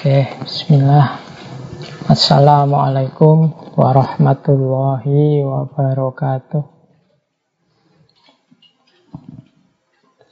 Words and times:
Oke, 0.00 0.32
bismillah. 0.40 1.20
Assalamualaikum 2.08 3.52
warahmatullahi 3.76 5.44
wabarakatuh. 5.44 6.64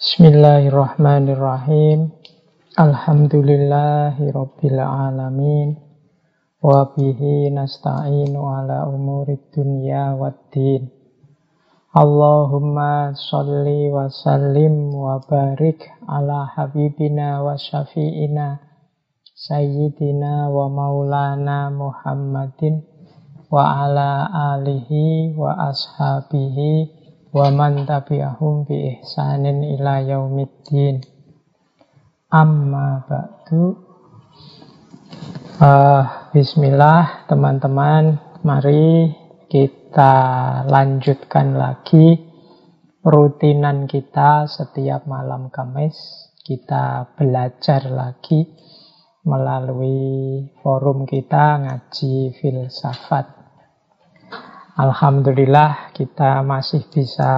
Bismillahirrahmanirrahim. 0.01 2.17
Alhamdulillahi 2.81 4.33
rabbil 4.33 4.81
alamin. 4.81 5.77
Wa 6.65 6.89
bihi 6.97 7.53
nasta'inu 7.53 8.41
ala 8.41 8.89
umuri 8.89 9.37
dunya 9.53 10.17
waddin. 10.17 10.89
Allahumma 11.93 13.13
salli 13.13 13.93
wa 13.93 14.09
sallim 14.09 14.97
wa 14.97 15.21
barik 15.21 15.93
ala 16.09 16.57
habibina 16.57 17.45
wa 17.45 17.53
syafi'ina 17.53 18.68
Sayyidina 19.39 20.51
wa 20.51 20.67
maulana 20.67 21.71
Muhammadin 21.71 22.83
wa 23.47 23.87
ala 23.87 24.27
alihi 24.59 25.31
wa 25.39 25.55
ashabihi 25.71 26.91
wa 27.31 27.47
man 27.55 27.87
tabi'ahum 27.87 28.67
bi 28.67 28.99
ihsanin 28.99 29.63
ila 29.79 30.03
yaumiddin. 30.03 31.07
Amma 32.35 33.07
ba'du. 33.07 33.79
Uh, 35.63 36.35
Bismillah 36.35 37.31
teman-teman, 37.31 38.19
mari 38.43 39.15
kita 39.47 40.15
lanjutkan 40.67 41.55
lagi 41.55 42.27
rutinan 43.07 43.87
kita 43.87 44.51
setiap 44.51 45.07
malam 45.07 45.47
Kamis. 45.55 46.27
Kita 46.43 47.15
belajar 47.15 47.87
lagi 47.87 48.67
melalui 49.29 50.49
forum 50.65 51.05
kita 51.05 51.61
ngaji 51.61 52.33
filsafat. 52.41 53.29
Alhamdulillah 54.81 55.93
kita 55.93 56.41
masih 56.41 56.89
bisa 56.89 57.33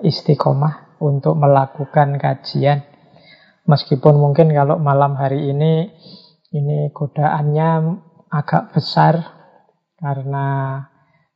istiqomah 0.00 0.96
untuk 1.04 1.36
melakukan 1.36 2.16
kajian. 2.16 2.88
Meskipun 3.68 4.16
mungkin 4.16 4.48
kalau 4.56 4.80
malam 4.80 5.18
hari 5.20 5.52
ini 5.52 5.92
ini 6.56 6.88
godaannya 6.94 8.00
agak 8.32 8.72
besar 8.72 9.20
karena 10.00 10.80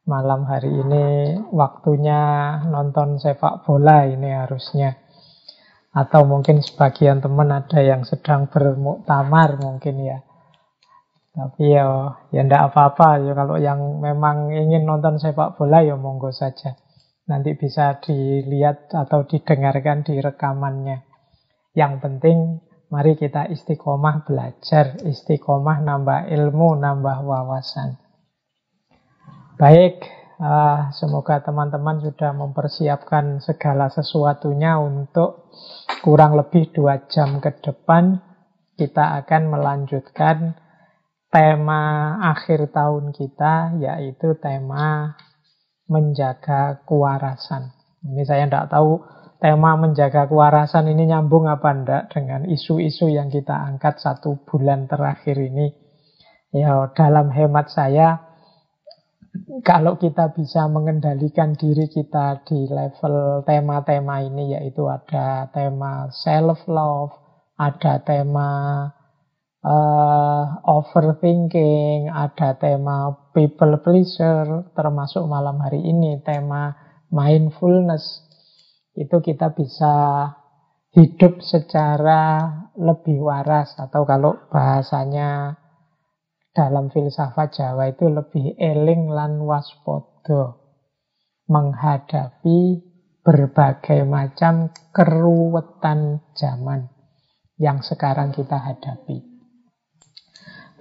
malam 0.09 0.49
hari 0.49 0.71
ini 0.71 1.37
waktunya 1.53 2.57
nonton 2.65 3.21
sepak 3.21 3.69
bola 3.69 4.09
ini 4.09 4.33
harusnya. 4.33 4.97
Atau 5.91 6.23
mungkin 6.23 6.63
sebagian 6.63 7.19
teman 7.19 7.51
ada 7.51 7.83
yang 7.83 8.07
sedang 8.07 8.47
bermuktamar 8.47 9.59
mungkin 9.59 9.97
ya. 10.07 10.19
Tapi 11.31 11.75
ya, 11.75 11.87
ya 12.31 12.41
ndak 12.47 12.71
apa-apa. 12.71 13.23
Ya, 13.23 13.33
kalau 13.35 13.57
yang 13.59 14.03
memang 14.03 14.51
ingin 14.55 14.87
nonton 14.87 15.19
sepak 15.19 15.59
bola 15.59 15.83
ya 15.83 15.95
monggo 15.99 16.31
saja. 16.31 16.79
Nanti 17.31 17.55
bisa 17.55 18.03
dilihat 18.03 18.91
atau 18.91 19.23
didengarkan 19.27 20.03
di 20.03 20.19
rekamannya. 20.19 21.07
Yang 21.75 21.93
penting 22.03 22.39
mari 22.91 23.15
kita 23.15 23.47
istiqomah 23.47 24.27
belajar, 24.27 24.99
istiqomah 25.07 25.79
nambah 25.87 26.27
ilmu, 26.27 26.75
nambah 26.75 27.19
wawasan. 27.23 27.95
Baik, 29.55 30.03
Uh, 30.41 30.89
semoga 30.97 31.45
teman-teman 31.45 32.01
sudah 32.01 32.33
mempersiapkan 32.33 33.45
segala 33.45 33.93
sesuatunya 33.93 34.81
untuk 34.81 35.53
kurang 36.01 36.33
lebih 36.33 36.73
dua 36.73 37.05
jam 37.13 37.45
ke 37.45 37.61
depan 37.61 38.17
kita 38.81 39.21
akan 39.21 39.53
melanjutkan 39.53 40.57
tema 41.29 42.17
akhir 42.25 42.73
tahun 42.73 43.13
kita 43.13 43.85
yaitu 43.85 44.33
tema 44.41 45.13
menjaga 45.85 46.89
kewarasan. 46.89 47.77
Ini 48.01 48.25
saya 48.25 48.49
tidak 48.49 48.73
tahu 48.73 48.97
tema 49.45 49.77
menjaga 49.77 50.25
kewarasan 50.25 50.89
ini 50.89 51.13
nyambung 51.13 51.53
apa 51.53 51.69
enggak 51.69 52.17
dengan 52.17 52.49
isu-isu 52.49 53.13
yang 53.13 53.29
kita 53.29 53.53
angkat 53.53 54.01
satu 54.01 54.41
bulan 54.49 54.89
terakhir 54.89 55.37
ini. 55.37 55.69
Ya 56.57 56.89
dalam 56.97 57.29
hemat 57.29 57.69
saya 57.69 58.30
kalau 59.63 59.95
kita 60.01 60.35
bisa 60.35 60.67
mengendalikan 60.67 61.55
diri 61.55 61.87
kita 61.87 62.43
di 62.43 62.67
level 62.67 63.47
tema-tema 63.47 64.27
ini 64.27 64.59
yaitu 64.59 64.91
ada 64.91 65.47
tema 65.55 66.11
self 66.11 66.67
love, 66.67 67.15
ada 67.55 68.03
tema 68.03 68.51
uh, 69.63 70.43
overthinking, 70.67 72.11
ada 72.11 72.57
tema 72.59 73.31
people 73.31 73.79
pleaser, 73.85 74.73
termasuk 74.75 75.23
malam 75.29 75.61
hari 75.63 75.79
ini 75.79 76.19
tema 76.27 76.75
mindfulness. 77.13 78.27
Itu 78.99 79.23
kita 79.23 79.55
bisa 79.55 80.27
hidup 80.91 81.39
secara 81.39 82.51
lebih 82.75 83.23
waras 83.23 83.79
atau 83.79 84.03
kalau 84.03 84.35
bahasanya 84.51 85.60
dalam 86.51 86.91
filsafat 86.91 87.55
Jawa 87.55 87.95
itu 87.95 88.11
lebih 88.11 88.59
eling 88.59 89.11
lan 89.11 89.39
waspodo 89.47 90.61
menghadapi 91.51 92.91
berbagai 93.21 94.07
macam 94.07 94.71
keruwetan 94.91 96.25
zaman 96.35 96.91
yang 97.61 97.85
sekarang 97.85 98.33
kita 98.33 98.57
hadapi. 98.57 99.21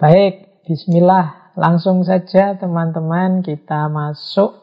Baik, 0.00 0.64
bismillah, 0.64 1.52
langsung 1.60 2.00
saja 2.06 2.56
teman-teman 2.56 3.44
kita 3.44 3.92
masuk. 3.92 4.56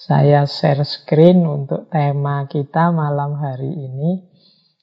Saya 0.00 0.48
share 0.48 0.80
screen 0.88 1.44
untuk 1.44 1.92
tema 1.92 2.48
kita 2.48 2.88
malam 2.88 3.36
hari 3.36 3.68
ini, 3.68 4.24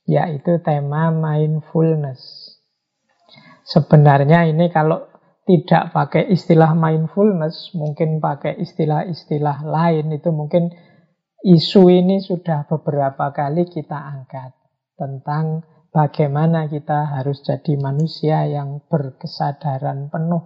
yaitu 0.06 0.62
tema 0.62 1.10
mindfulness. 1.10 2.54
Sebenarnya 3.66 4.46
ini 4.46 4.70
kalau 4.70 5.10
tidak 5.47 5.96
pakai 5.96 6.28
istilah 6.28 6.75
mindfulness, 6.75 7.72
mungkin 7.72 8.19
pakai 8.19 8.59
istilah-istilah 8.59 9.63
lain, 9.63 10.12
itu 10.12 10.28
mungkin 10.35 10.75
isu 11.47 11.88
ini 11.88 12.19
sudah 12.19 12.68
beberapa 12.68 13.31
kali 13.31 13.63
kita 13.72 13.96
angkat 13.96 14.52
tentang 15.00 15.63
bagaimana 15.96 16.68
kita 16.68 17.16
harus 17.16 17.40
jadi 17.47 17.80
manusia 17.80 18.44
yang 18.44 18.84
berkesadaran 18.91 20.12
penuh 20.12 20.44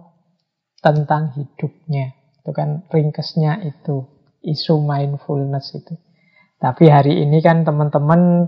tentang 0.78 1.34
hidupnya. 1.34 2.14
Itu 2.38 2.54
kan 2.54 2.86
ringkesnya 2.86 3.58
itu, 3.66 4.06
isu 4.46 4.86
mindfulness 4.86 5.74
itu. 5.74 5.98
Tapi 6.62 6.86
hari 6.86 7.26
ini 7.26 7.42
kan 7.42 7.66
teman-teman 7.66 8.46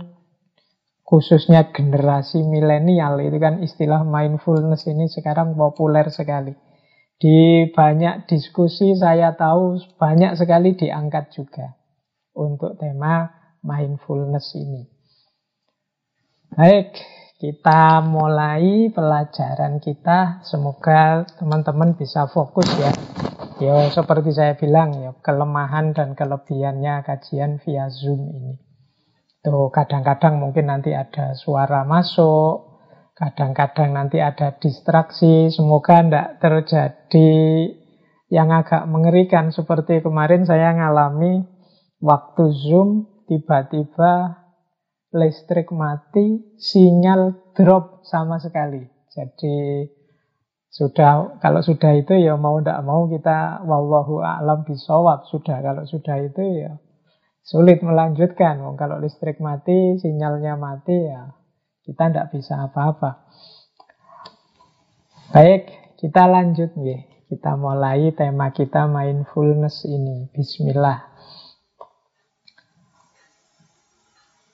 khususnya 1.14 1.70
generasi 1.70 2.42
milenial 2.42 3.22
itu 3.22 3.38
kan 3.38 3.62
istilah 3.62 4.02
mindfulness 4.02 4.91
ini 4.91 5.06
sekarang 5.06 5.54
populer 5.54 6.10
sekali. 6.10 6.50
Di 7.14 7.70
banyak 7.70 8.26
diskusi 8.26 8.98
saya 8.98 9.38
tahu 9.38 9.78
banyak 9.94 10.34
sekali 10.34 10.75
diangkat 10.75 11.30
juga 11.30 11.70
untuk 12.34 12.75
tema 12.82 13.30
mindfulness 13.62 14.58
ini. 14.58 14.82
Baik, 16.50 16.98
kita 17.38 18.02
mulai 18.02 18.91
pelajaran 18.91 19.78
kita. 19.78 20.42
Semoga 20.42 21.22
teman-teman 21.38 21.94
bisa 21.94 22.26
fokus 22.26 22.66
ya. 22.75 22.91
Ya 23.62 23.86
seperti 23.86 24.34
saya 24.34 24.58
bilang 24.58 24.98
ya, 24.98 25.14
kelemahan 25.22 25.94
dan 25.94 26.19
kelebihannya 26.19 27.06
kajian 27.06 27.62
via 27.62 27.86
Zoom 27.86 28.34
ini. 28.34 28.74
Tuh, 29.44 29.69
kadang-kadang 29.69 30.41
mungkin 30.41 30.72
nanti 30.72 30.97
ada 30.97 31.37
suara 31.37 31.84
masuk, 31.84 32.81
kadang-kadang 33.12 33.93
nanti 33.93 34.17
ada 34.25 34.56
distraksi. 34.56 35.52
Semoga 35.52 36.00
tidak 36.00 36.29
terjadi 36.41 37.32
yang 38.32 38.49
agak 38.49 38.88
mengerikan 38.88 39.52
seperti 39.52 40.00
kemarin 40.00 40.49
saya 40.49 40.73
ngalami 40.73 41.44
waktu 42.00 42.44
Zoom 42.56 43.05
tiba-tiba 43.29 44.41
listrik 45.12 45.69
mati, 45.76 46.56
sinyal 46.56 47.52
drop 47.52 48.00
sama 48.08 48.41
sekali. 48.41 48.81
Jadi 49.12 49.87
sudah 50.75 51.38
kalau 51.38 51.62
sudah 51.62 51.94
itu 51.94 52.19
ya 52.19 52.35
mau 52.35 52.58
tidak 52.58 52.82
mau 52.82 53.06
kita 53.06 53.62
wallahu 53.62 54.19
a'lam 54.19 54.67
bisawab 54.67 55.23
sudah 55.31 55.62
kalau 55.62 55.87
sudah 55.87 56.19
itu 56.19 56.43
ya 56.67 56.82
sulit 57.44 57.85
melanjutkan. 57.85 58.64
Kalau 58.75 58.96
listrik 58.99 59.38
mati, 59.38 60.00
sinyalnya 60.00 60.56
mati, 60.56 60.96
ya 60.96 61.37
kita 61.85 62.08
tidak 62.08 62.32
bisa 62.32 62.64
apa-apa. 62.64 63.29
Baik, 65.31 65.69
kita 66.00 66.25
lanjut 66.25 66.73
nih. 66.81 67.05
Kita 67.29 67.61
mulai 67.61 68.12
tema 68.17 68.49
kita 68.55 68.88
mindfulness 68.88 69.85
ini. 69.85 70.32
Bismillah. 70.32 71.12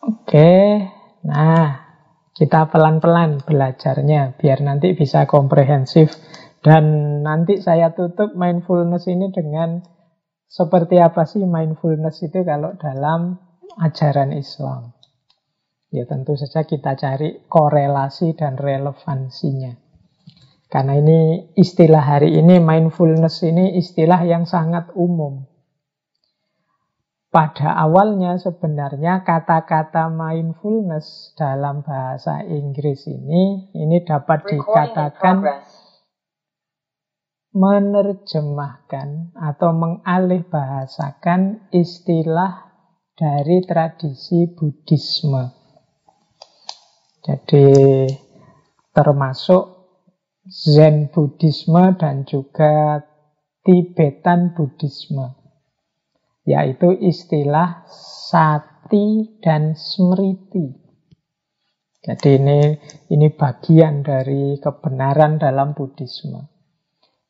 Oke, 0.00 0.80
nah 1.22 1.86
Kita 2.30 2.72
pelan-pelan 2.72 3.44
belajarnya 3.44 4.40
biar 4.40 4.64
nanti 4.64 4.96
bisa 4.96 5.28
komprehensif. 5.28 6.16
Dan 6.64 7.20
nanti 7.20 7.60
saya 7.60 7.92
tutup 7.92 8.32
mindfulness 8.32 9.04
ini 9.12 9.28
dengan 9.28 9.84
seperti 10.50 10.98
apa 10.98 11.22
sih 11.30 11.46
mindfulness 11.46 12.26
itu 12.26 12.42
kalau 12.42 12.74
dalam 12.74 13.38
ajaran 13.78 14.34
Islam. 14.34 14.90
Ya 15.94 16.06
tentu 16.10 16.34
saja 16.34 16.66
kita 16.66 16.98
cari 16.98 17.46
korelasi 17.46 18.34
dan 18.34 18.58
relevansinya. 18.58 19.78
Karena 20.70 20.94
ini 20.98 21.50
istilah 21.58 21.98
hari 21.98 22.38
ini, 22.38 22.62
mindfulness 22.62 23.42
ini 23.42 23.74
istilah 23.78 24.22
yang 24.22 24.46
sangat 24.46 24.94
umum. 24.94 25.50
Pada 27.30 27.74
awalnya 27.74 28.38
sebenarnya 28.38 29.22
kata-kata 29.26 30.10
mindfulness 30.10 31.34
dalam 31.34 31.82
bahasa 31.82 32.42
Inggris 32.46 33.06
ini, 33.10 33.70
ini 33.74 34.02
dapat 34.02 34.46
dikatakan 34.46 35.42
menerjemahkan 37.50 39.34
atau 39.34 39.70
mengalih 39.74 40.46
bahasakan 40.46 41.70
istilah 41.74 42.70
dari 43.14 43.62
tradisi 43.66 44.50
Buddhisme. 44.50 45.50
Jadi 47.20 47.68
termasuk 48.94 49.64
Zen 50.48 51.10
Buddhisme 51.12 51.94
dan 52.00 52.26
juga 52.26 53.02
Tibetan 53.60 54.56
Buddhisme 54.56 55.40
yaitu 56.50 56.90
istilah 56.98 57.86
sati 57.92 59.38
dan 59.38 59.78
smriti. 59.78 60.74
Jadi 62.00 62.40
ini 62.40 62.60
ini 63.12 63.28
bagian 63.30 64.02
dari 64.02 64.58
kebenaran 64.58 65.38
dalam 65.38 65.76
Buddhisme. 65.76 66.49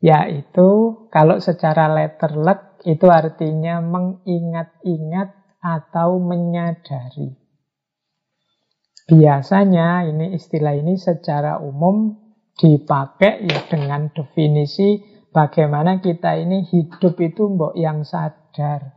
Yaitu 0.01 0.69
kalau 1.13 1.37
secara 1.45 1.93
letterlek 1.93 2.81
itu 2.89 3.05
artinya 3.13 3.85
mengingat-ingat 3.85 5.61
atau 5.61 6.17
menyadari. 6.17 7.37
Biasanya 9.11 10.09
ini 10.09 10.33
istilah 10.39 10.73
ini 10.73 10.97
secara 10.97 11.61
umum 11.61 12.17
dipakai 12.57 13.45
ya 13.45 13.61
dengan 13.69 14.09
definisi 14.15 15.03
bagaimana 15.35 15.99
kita 15.99 16.39
ini 16.39 16.65
hidup 16.65 17.19
itu 17.21 17.43
mbok 17.51 17.75
yang 17.77 18.07
sadar. 18.07 18.97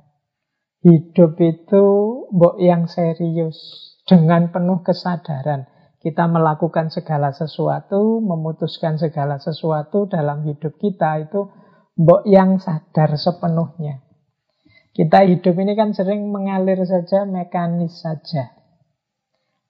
Hidup 0.85 1.39
itu 1.41 1.83
mbok 2.29 2.55
yang 2.61 2.85
serius 2.87 3.57
dengan 4.07 4.53
penuh 4.53 4.85
kesadaran. 4.85 5.72
Kita 6.03 6.27
melakukan 6.27 6.91
segala 6.91 7.31
sesuatu, 7.31 8.19
memutuskan 8.19 8.99
segala 8.99 9.39
sesuatu 9.39 10.03
dalam 10.11 10.43
hidup 10.43 10.75
kita 10.75 11.23
itu 11.23 11.47
mbok 11.95 12.27
yang 12.27 12.59
sadar 12.59 13.15
sepenuhnya. 13.15 14.03
Kita 14.91 15.23
hidup 15.23 15.55
ini 15.63 15.73
kan 15.79 15.95
sering 15.95 16.27
mengalir 16.27 16.83
saja, 16.83 17.23
mekanis 17.23 18.03
saja. 18.03 18.51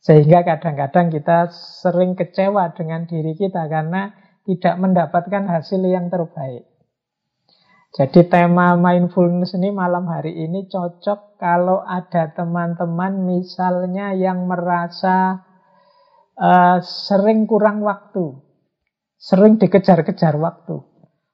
Sehingga 0.02 0.42
kadang-kadang 0.44 1.14
kita 1.14 1.54
sering 1.54 2.18
kecewa 2.18 2.74
dengan 2.76 3.06
diri 3.06 3.38
kita 3.38 3.70
karena 3.70 4.12
tidak 4.44 4.76
mendapatkan 4.82 5.48
hasil 5.48 5.80
yang 5.86 6.12
terbaik. 6.12 6.68
Jadi 7.94 8.26
tema 8.26 8.74
mindfulness 8.74 9.54
ini 9.54 9.70
malam 9.70 10.10
hari 10.10 10.34
ini 10.34 10.66
cocok 10.66 11.38
kalau 11.38 11.86
ada 11.86 12.34
teman-teman 12.34 13.22
misalnya 13.22 14.18
yang 14.18 14.50
merasa 14.50 15.46
uh, 16.38 16.78
sering 16.84 17.46
kurang 17.46 17.82
waktu, 17.86 18.40
sering 19.18 19.58
dikejar-kejar 19.62 20.38
waktu. 20.38 20.82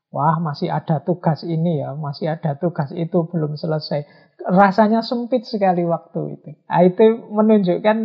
Wah, 0.09 0.41
masih 0.41 0.73
ada 0.73 1.05
tugas 1.05 1.45
ini 1.45 1.85
ya, 1.85 1.93
masih 1.93 2.33
ada 2.33 2.57
tugas 2.57 2.89
itu 2.97 3.29
belum 3.29 3.53
selesai. 3.53 4.09
Rasanya 4.41 5.05
sempit 5.05 5.45
sekali 5.45 5.85
waktu 5.85 6.33
itu. 6.33 6.49
Nah, 6.65 6.81
itu 6.81 7.29
menunjukkan 7.29 7.97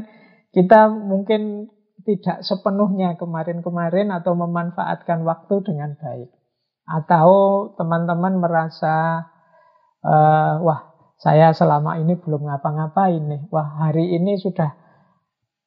kita 0.53 0.81
mungkin 0.93 1.73
tidak 2.05 2.45
sepenuhnya 2.45 3.17
kemarin-kemarin 3.17 4.13
atau 4.13 4.37
memanfaatkan 4.37 5.25
waktu 5.25 5.65
dengan 5.65 5.97
baik. 5.97 6.29
Atau 6.85 7.29
teman-teman 7.81 8.37
merasa, 8.37 9.25
uh, 10.05 10.61
wah 10.61 10.93
saya 11.17 11.57
selama 11.57 11.97
ini 11.97 12.21
belum 12.21 12.45
ngapa-ngapain 12.45 13.25
nih. 13.25 13.43
Wah 13.49 13.89
hari 13.89 14.13
ini 14.13 14.37
sudah 14.37 14.84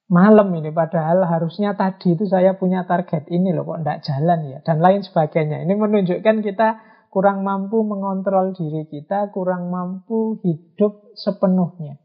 malam 0.08 0.52
ini. 0.56 0.72
Padahal 0.72 1.24
harusnya 1.28 1.76
tadi 1.76 2.16
itu 2.16 2.28
saya 2.28 2.56
punya 2.56 2.88
target 2.88 3.28
ini 3.32 3.52
loh 3.56 3.68
kok 3.68 3.84
tidak 3.84 4.00
jalan 4.04 4.40
ya. 4.48 4.60
Dan 4.64 4.80
lain 4.80 5.04
sebagainya. 5.04 5.64
Ini 5.64 5.74
menunjukkan 5.76 6.38
kita 6.44 6.70
kurang 7.12 7.44
mampu 7.44 7.84
mengontrol 7.84 8.52
diri 8.56 8.88
kita, 8.88 9.32
kurang 9.32 9.72
mampu 9.72 10.40
hidup 10.44 11.16
sepenuhnya. 11.16 12.00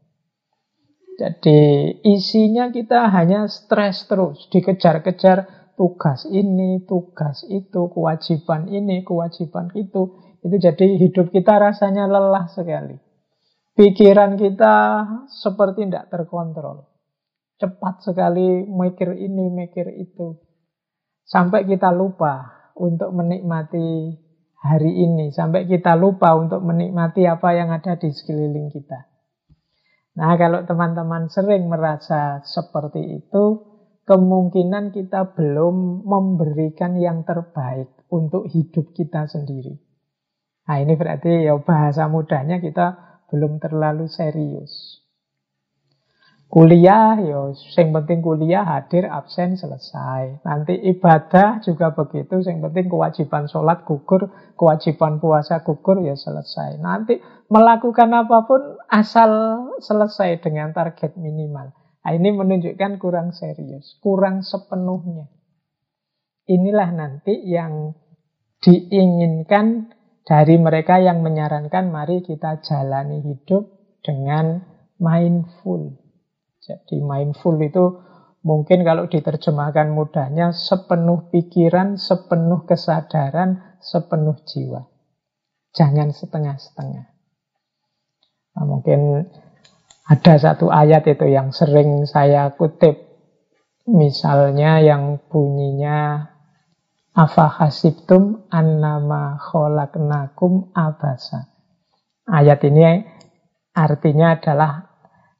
Jadi 1.13 1.59
isinya 2.01 2.73
kita 2.73 3.05
hanya 3.13 3.45
stres 3.45 4.09
terus, 4.09 4.49
dikejar-kejar 4.49 5.69
tugas 5.77 6.25
ini, 6.25 6.81
tugas 6.89 7.45
itu, 7.45 7.91
kewajiban 7.93 8.65
ini, 8.65 9.05
kewajiban 9.05 9.69
itu. 9.77 10.17
Itu 10.41 10.55
jadi 10.57 10.97
hidup 10.97 11.29
kita 11.29 11.61
rasanya 11.61 12.09
lelah 12.09 12.49
sekali. 12.49 12.97
Pikiran 13.77 14.37
kita 14.41 15.05
seperti 15.29 15.85
tidak 15.85 16.09
terkontrol. 16.09 16.92
Cepat 17.63 18.03
sekali 18.03 18.67
mikir 18.67 19.15
ini, 19.15 19.47
mikir 19.47 19.87
itu. 19.95 20.35
Sampai 21.23 21.63
kita 21.63 21.95
lupa 21.95 22.67
untuk 22.75 23.15
menikmati 23.15 24.19
hari 24.59 24.91
ini. 24.91 25.31
Sampai 25.31 25.63
kita 25.63 25.95
lupa 25.95 26.35
untuk 26.35 26.59
menikmati 26.59 27.23
apa 27.23 27.55
yang 27.55 27.71
ada 27.71 27.95
di 27.95 28.11
sekeliling 28.11 28.67
kita. 28.67 29.07
Nah, 30.19 30.35
kalau 30.35 30.67
teman-teman 30.67 31.31
sering 31.31 31.71
merasa 31.71 32.43
seperti 32.43 33.23
itu, 33.23 33.43
kemungkinan 34.03 34.91
kita 34.91 35.31
belum 35.31 36.03
memberikan 36.03 36.99
yang 36.99 37.23
terbaik 37.23 37.95
untuk 38.11 38.51
hidup 38.51 38.91
kita 38.91 39.23
sendiri. 39.31 39.79
Nah, 40.67 40.83
ini 40.83 40.99
berarti 40.99 41.47
ya 41.47 41.55
bahasa 41.63 42.11
mudahnya 42.11 42.59
kita 42.59 42.99
belum 43.31 43.63
terlalu 43.63 44.11
serius. 44.11 44.92
Kuliah, 46.53 47.17
ya 47.17 47.49
yang 47.49 47.89
penting 47.97 48.21
kuliah 48.21 48.61
hadir, 48.61 49.09
absen, 49.09 49.57
selesai. 49.57 50.45
Nanti 50.45 50.77
ibadah 50.85 51.65
juga 51.65 51.97
begitu, 51.97 52.45
yang 52.45 52.61
penting 52.61 52.93
kewajiban 52.93 53.49
sholat 53.49 53.81
gugur, 53.89 54.29
kewajiban 54.53 55.17
puasa 55.17 55.65
gugur, 55.65 56.05
ya 56.05 56.13
selesai. 56.13 56.77
Nanti 56.77 57.17
melakukan 57.49 58.05
apa 58.13 58.45
pun 58.45 58.77
asal 58.85 59.31
selesai 59.81 60.45
dengan 60.45 60.77
target 60.77 61.17
minimal. 61.17 61.73
Nah, 62.05 62.11
ini 62.13 62.29
menunjukkan 62.29 63.01
kurang 63.01 63.33
serius, 63.33 63.97
kurang 63.97 64.45
sepenuhnya. 64.45 65.33
Inilah 66.45 66.93
nanti 66.93 67.33
yang 67.49 67.97
diinginkan 68.61 69.89
dari 70.21 70.61
mereka 70.61 71.01
yang 71.01 71.25
menyarankan 71.25 71.89
mari 71.89 72.21
kita 72.21 72.61
jalani 72.61 73.25
hidup 73.25 73.73
dengan 74.05 74.61
mindful 75.01 76.02
jadi 76.63 77.03
mindful 77.03 77.59
itu 77.59 77.99
mungkin 78.47 78.87
kalau 78.87 79.11
diterjemahkan 79.11 79.91
mudahnya 79.91 80.55
sepenuh 80.55 81.27
pikiran, 81.27 81.99
sepenuh 81.99 82.63
kesadaran, 82.63 83.79
sepenuh 83.83 84.39
jiwa. 84.47 84.87
Jangan 85.75 86.15
setengah-setengah. 86.15 87.05
Nah, 88.53 88.65
mungkin 88.69 89.27
ada 90.07 90.33
satu 90.39 90.71
ayat 90.71 91.03
itu 91.09 91.27
yang 91.27 91.51
sering 91.51 92.07
saya 92.07 92.53
kutip. 92.55 93.11
Misalnya 93.83 94.79
yang 94.79 95.19
bunyinya 95.27 96.31
Afa 97.13 97.45
hasibtum 97.45 98.47
annama 98.49 99.37
kholaknakum 99.37 100.73
abasa. 100.73 101.51
Ayat 102.25 102.65
ini 102.65 103.05
artinya 103.75 104.33
adalah 104.33 104.92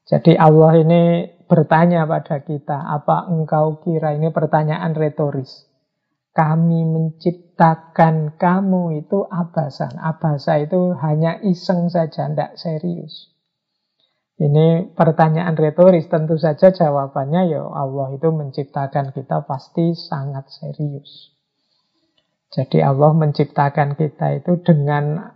jadi 0.04 0.36
Allah 0.36 0.84
ini 0.84 1.04
bertanya 1.48 2.04
pada 2.04 2.44
kita, 2.44 2.76
apa 2.76 3.32
engkau 3.32 3.80
kira 3.80 4.20
ini 4.20 4.36
pertanyaan 4.36 4.92
retoris. 4.92 5.70
Kami 6.34 6.82
menciptakan 6.84 8.36
kamu 8.36 9.06
itu 9.06 9.22
abasan. 9.30 9.96
Abasa 10.02 10.60
itu 10.60 10.98
hanya 10.98 11.38
iseng 11.46 11.94
saja, 11.94 12.26
tidak 12.26 12.58
serius. 12.58 13.32
Ini 14.42 14.98
pertanyaan 14.98 15.54
retoris, 15.54 16.10
tentu 16.10 16.42
saja 16.42 16.74
jawabannya 16.74 17.54
ya 17.54 17.64
Allah 17.64 18.18
itu 18.18 18.34
menciptakan 18.34 19.14
kita 19.14 19.46
pasti 19.46 19.94
sangat 19.94 20.50
serius. 20.50 21.38
Jadi 22.50 22.82
Allah 22.82 23.14
menciptakan 23.14 23.94
kita 23.94 24.42
itu 24.42 24.58
dengan 24.62 25.33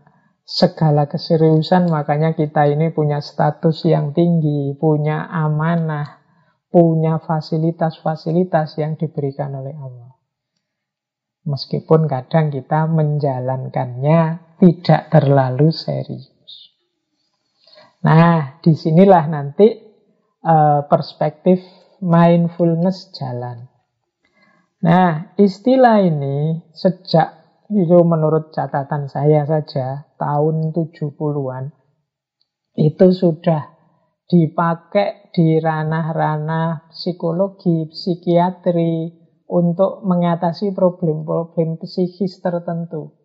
segala 0.48 1.12
keseriusan 1.12 1.92
makanya 1.92 2.32
kita 2.32 2.72
ini 2.72 2.96
punya 2.96 3.20
status 3.20 3.84
yang 3.84 4.16
tinggi, 4.16 4.72
punya 4.80 5.28
amanah, 5.28 6.24
punya 6.72 7.20
fasilitas-fasilitas 7.20 8.80
yang 8.80 8.96
diberikan 8.96 9.52
oleh 9.60 9.76
Allah. 9.76 10.16
Meskipun 11.44 12.08
kadang 12.08 12.48
kita 12.48 12.88
menjalankannya 12.88 14.56
tidak 14.56 15.12
terlalu 15.12 15.68
serius. 15.76 16.72
Nah, 18.08 18.64
di 18.64 18.72
sinilah 18.72 19.28
nanti 19.28 19.68
uh, 20.48 20.88
perspektif 20.88 21.60
mindfulness 22.00 23.12
jalan. 23.16 23.68
Nah, 24.84 25.34
istilah 25.36 26.04
ini 26.06 26.68
sejak 26.72 27.37
itu 27.68 27.98
menurut 28.08 28.56
catatan 28.56 29.12
saya 29.12 29.44
saja 29.44 30.08
tahun 30.16 30.72
70-an 30.72 31.76
itu 32.78 33.08
sudah 33.10 33.74
dipakai 34.28 35.32
di 35.32 35.58
ranah-ranah 35.58 36.92
psikologi, 36.92 37.88
psikiatri, 37.88 39.18
untuk 39.48 40.04
mengatasi 40.04 40.76
problem-problem 40.76 41.80
psikis 41.80 42.44
tertentu. 42.44 43.16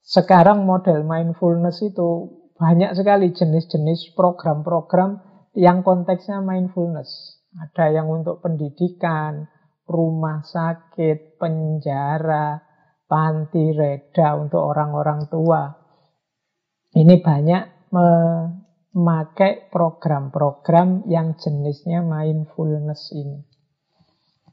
Sekarang 0.00 0.64
model 0.64 1.02
mindfulness 1.02 1.82
itu 1.82 2.40
banyak 2.54 2.94
sekali 2.94 3.34
jenis-jenis 3.34 4.14
program-program 4.14 5.18
yang 5.58 5.82
konteksnya 5.82 6.38
mindfulness. 6.38 7.42
Ada 7.58 7.90
yang 8.00 8.06
untuk 8.06 8.38
pendidikan, 8.38 9.50
rumah 9.90 10.46
sakit, 10.46 11.42
penjara, 11.42 12.62
panti 13.10 13.74
reda 13.74 14.38
untuk 14.38 14.62
orang-orang 14.62 15.26
tua. 15.26 15.66
Ini 16.94 17.18
banyak 17.18 17.90
memakai 17.90 19.66
program-program 19.66 21.10
yang 21.10 21.34
jenisnya 21.34 22.06
mindfulness 22.06 23.10
ini. 23.10 23.42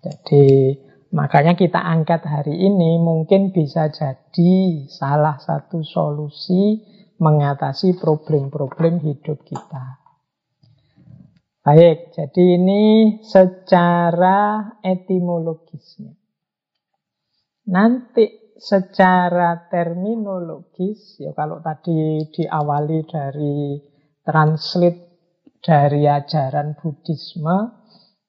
Jadi 0.02 0.74
makanya 1.14 1.54
kita 1.54 1.78
angkat 1.78 2.26
hari 2.26 2.58
ini 2.58 2.98
mungkin 2.98 3.54
bisa 3.54 3.94
jadi 3.94 4.86
salah 4.90 5.38
satu 5.38 5.86
solusi 5.86 6.82
mengatasi 7.22 7.98
problem-problem 7.98 9.02
hidup 9.06 9.42
kita. 9.46 10.02
Baik, 11.66 12.16
jadi 12.16 12.44
ini 12.62 12.84
secara 13.28 14.72
etimologisnya. 14.80 16.16
Nanti 17.68 18.47
secara 18.58 19.70
terminologis, 19.70 21.22
ya 21.22 21.32
kalau 21.38 21.62
tadi 21.62 22.26
diawali 22.34 23.00
dari 23.06 23.80
translate 24.26 25.02
dari 25.62 26.06
ajaran 26.06 26.78
Buddhisme, 26.78 27.78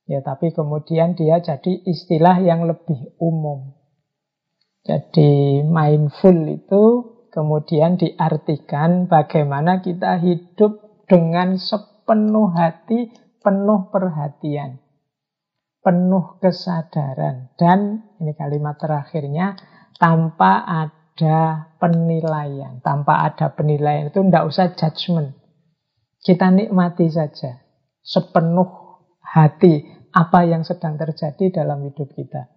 Ya, 0.08 0.24
tapi 0.24 0.56
kemudian 0.56 1.12
dia 1.12 1.36
jadi 1.44 1.84
istilah 1.84 2.40
yang 2.40 2.64
lebih 2.64 3.12
umum. 3.20 3.76
Jadi 4.88 5.60
mindful 5.68 6.48
itu 6.48 6.84
kemudian 7.28 8.00
diartikan 8.00 9.04
bagaimana 9.04 9.84
kita 9.84 10.16
hidup 10.16 11.04
dengan 11.04 11.60
sepenuh 11.60 12.48
hati, 12.56 13.12
penuh 13.44 13.92
perhatian, 13.92 14.80
penuh 15.84 16.40
kesadaran. 16.40 17.52
Dan 17.60 18.08
ini 18.16 18.32
kalimat 18.32 18.80
terakhirnya, 18.80 19.60
tanpa 19.98 20.64
ada 20.64 21.68
penilaian. 21.82 22.78
Tanpa 22.80 23.26
ada 23.26 23.52
penilaian 23.52 24.08
itu 24.08 24.22
tidak 24.22 24.44
usah 24.48 24.72
judgment. 24.72 25.34
Kita 26.18 26.50
nikmati 26.50 27.10
saja 27.10 27.62
sepenuh 28.02 28.70
hati 29.20 29.84
apa 30.14 30.48
yang 30.48 30.64
sedang 30.64 30.96
terjadi 30.96 31.62
dalam 31.62 31.84
hidup 31.84 32.08
kita. 32.14 32.48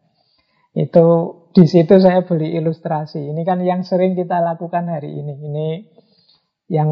Itu 0.72 1.06
di 1.52 1.68
situ 1.68 2.00
saya 2.00 2.24
beli 2.24 2.56
ilustrasi. 2.56 3.20
Ini 3.20 3.42
kan 3.44 3.60
yang 3.60 3.84
sering 3.84 4.16
kita 4.16 4.40
lakukan 4.40 4.88
hari 4.88 5.12
ini. 5.12 5.36
Ini 5.36 5.68
yang 6.72 6.90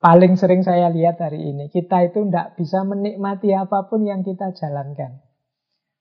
paling 0.00 0.36
sering 0.36 0.60
saya 0.60 0.92
lihat 0.92 1.16
hari 1.16 1.40
ini. 1.40 1.72
Kita 1.72 2.04
itu 2.04 2.28
tidak 2.28 2.60
bisa 2.60 2.84
menikmati 2.84 3.56
apa 3.56 3.88
pun 3.88 4.04
yang 4.04 4.20
kita 4.20 4.52
jalankan. 4.52 5.24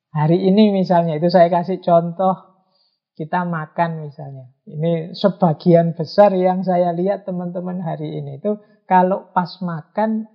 Hari 0.10 0.42
ini 0.42 0.74
misalnya, 0.74 1.22
itu 1.22 1.30
saya 1.30 1.54
kasih 1.54 1.86
contoh 1.86 2.49
kita 3.20 3.44
makan 3.44 4.08
misalnya. 4.08 4.48
Ini 4.64 5.12
sebagian 5.12 5.92
besar 5.92 6.32
yang 6.32 6.64
saya 6.64 6.96
lihat 6.96 7.28
teman-teman 7.28 7.84
hari 7.84 8.16
ini 8.16 8.40
itu 8.40 8.56
kalau 8.88 9.28
pas 9.36 9.60
makan 9.60 10.32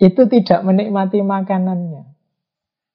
itu 0.00 0.24
tidak 0.32 0.64
menikmati 0.64 1.20
makanannya. 1.20 2.16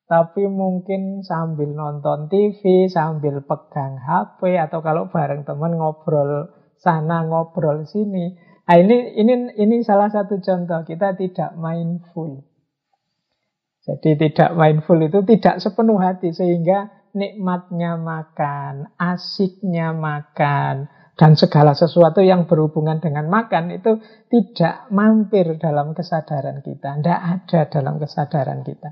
Tapi 0.09 0.49
mungkin 0.49 1.21
sambil 1.21 1.69
nonton 1.77 2.33
TV, 2.33 2.89
sambil 2.89 3.45
pegang 3.45 4.01
HP, 4.01 4.57
atau 4.57 4.81
kalau 4.81 5.13
bareng 5.13 5.45
teman 5.45 5.77
ngobrol 5.77 6.49
sana, 6.81 7.23
ngobrol 7.29 7.87
sini. 7.87 8.35
Nah, 8.67 8.77
ini, 8.79 9.15
ini, 9.15 9.53
ini 9.59 9.75
salah 9.85 10.11
satu 10.11 10.41
contoh, 10.41 10.83
kita 10.83 11.15
tidak 11.15 11.55
mindful. 11.55 12.43
Jadi 13.83 14.15
tidak 14.15 14.55
mindful 14.55 14.99
itu 15.03 15.19
tidak 15.27 15.59
sepenuh 15.59 15.99
hati, 15.99 16.31
sehingga 16.31 17.02
nikmatnya 17.13 17.95
makan, 17.95 18.93
asiknya 18.97 19.93
makan, 19.93 20.89
dan 21.13 21.37
segala 21.37 21.77
sesuatu 21.77 22.25
yang 22.25 22.49
berhubungan 22.49 22.97
dengan 22.97 23.29
makan 23.29 23.69
itu 23.69 24.01
tidak 24.33 24.89
mampir 24.89 25.61
dalam 25.61 25.93
kesadaran 25.93 26.65
kita, 26.65 26.97
tidak 26.97 27.21
ada 27.21 27.59
dalam 27.69 27.95
kesadaran 28.01 28.65
kita. 28.65 28.89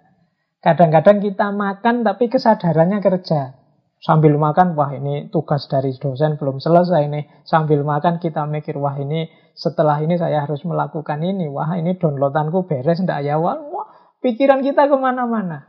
Kadang-kadang 0.61 1.17
kita 1.25 1.49
makan 1.49 2.05
tapi 2.05 2.29
kesadarannya 2.29 3.01
kerja. 3.01 3.57
Sambil 4.01 4.33
makan, 4.37 4.73
wah 4.77 4.93
ini 4.93 5.29
tugas 5.29 5.65
dari 5.69 5.93
dosen 5.97 6.37
belum 6.37 6.61
selesai 6.61 7.05
nih. 7.09 7.25
Sambil 7.45 7.81
makan 7.85 8.17
kita 8.21 8.45
mikir, 8.49 8.77
wah 8.77 8.97
ini 8.97 9.29
setelah 9.57 10.01
ini 10.01 10.17
saya 10.17 10.45
harus 10.45 10.61
melakukan 10.65 11.21
ini. 11.21 11.49
Wah 11.49 11.73
ini 11.77 11.97
downloadanku 11.97 12.65
beres 12.69 13.01
enggak 13.01 13.25
ya? 13.25 13.37
Wah 13.41 13.57
pikiran 14.21 14.61
kita 14.61 14.85
ke 14.89 14.97
mana-mana. 14.97 15.65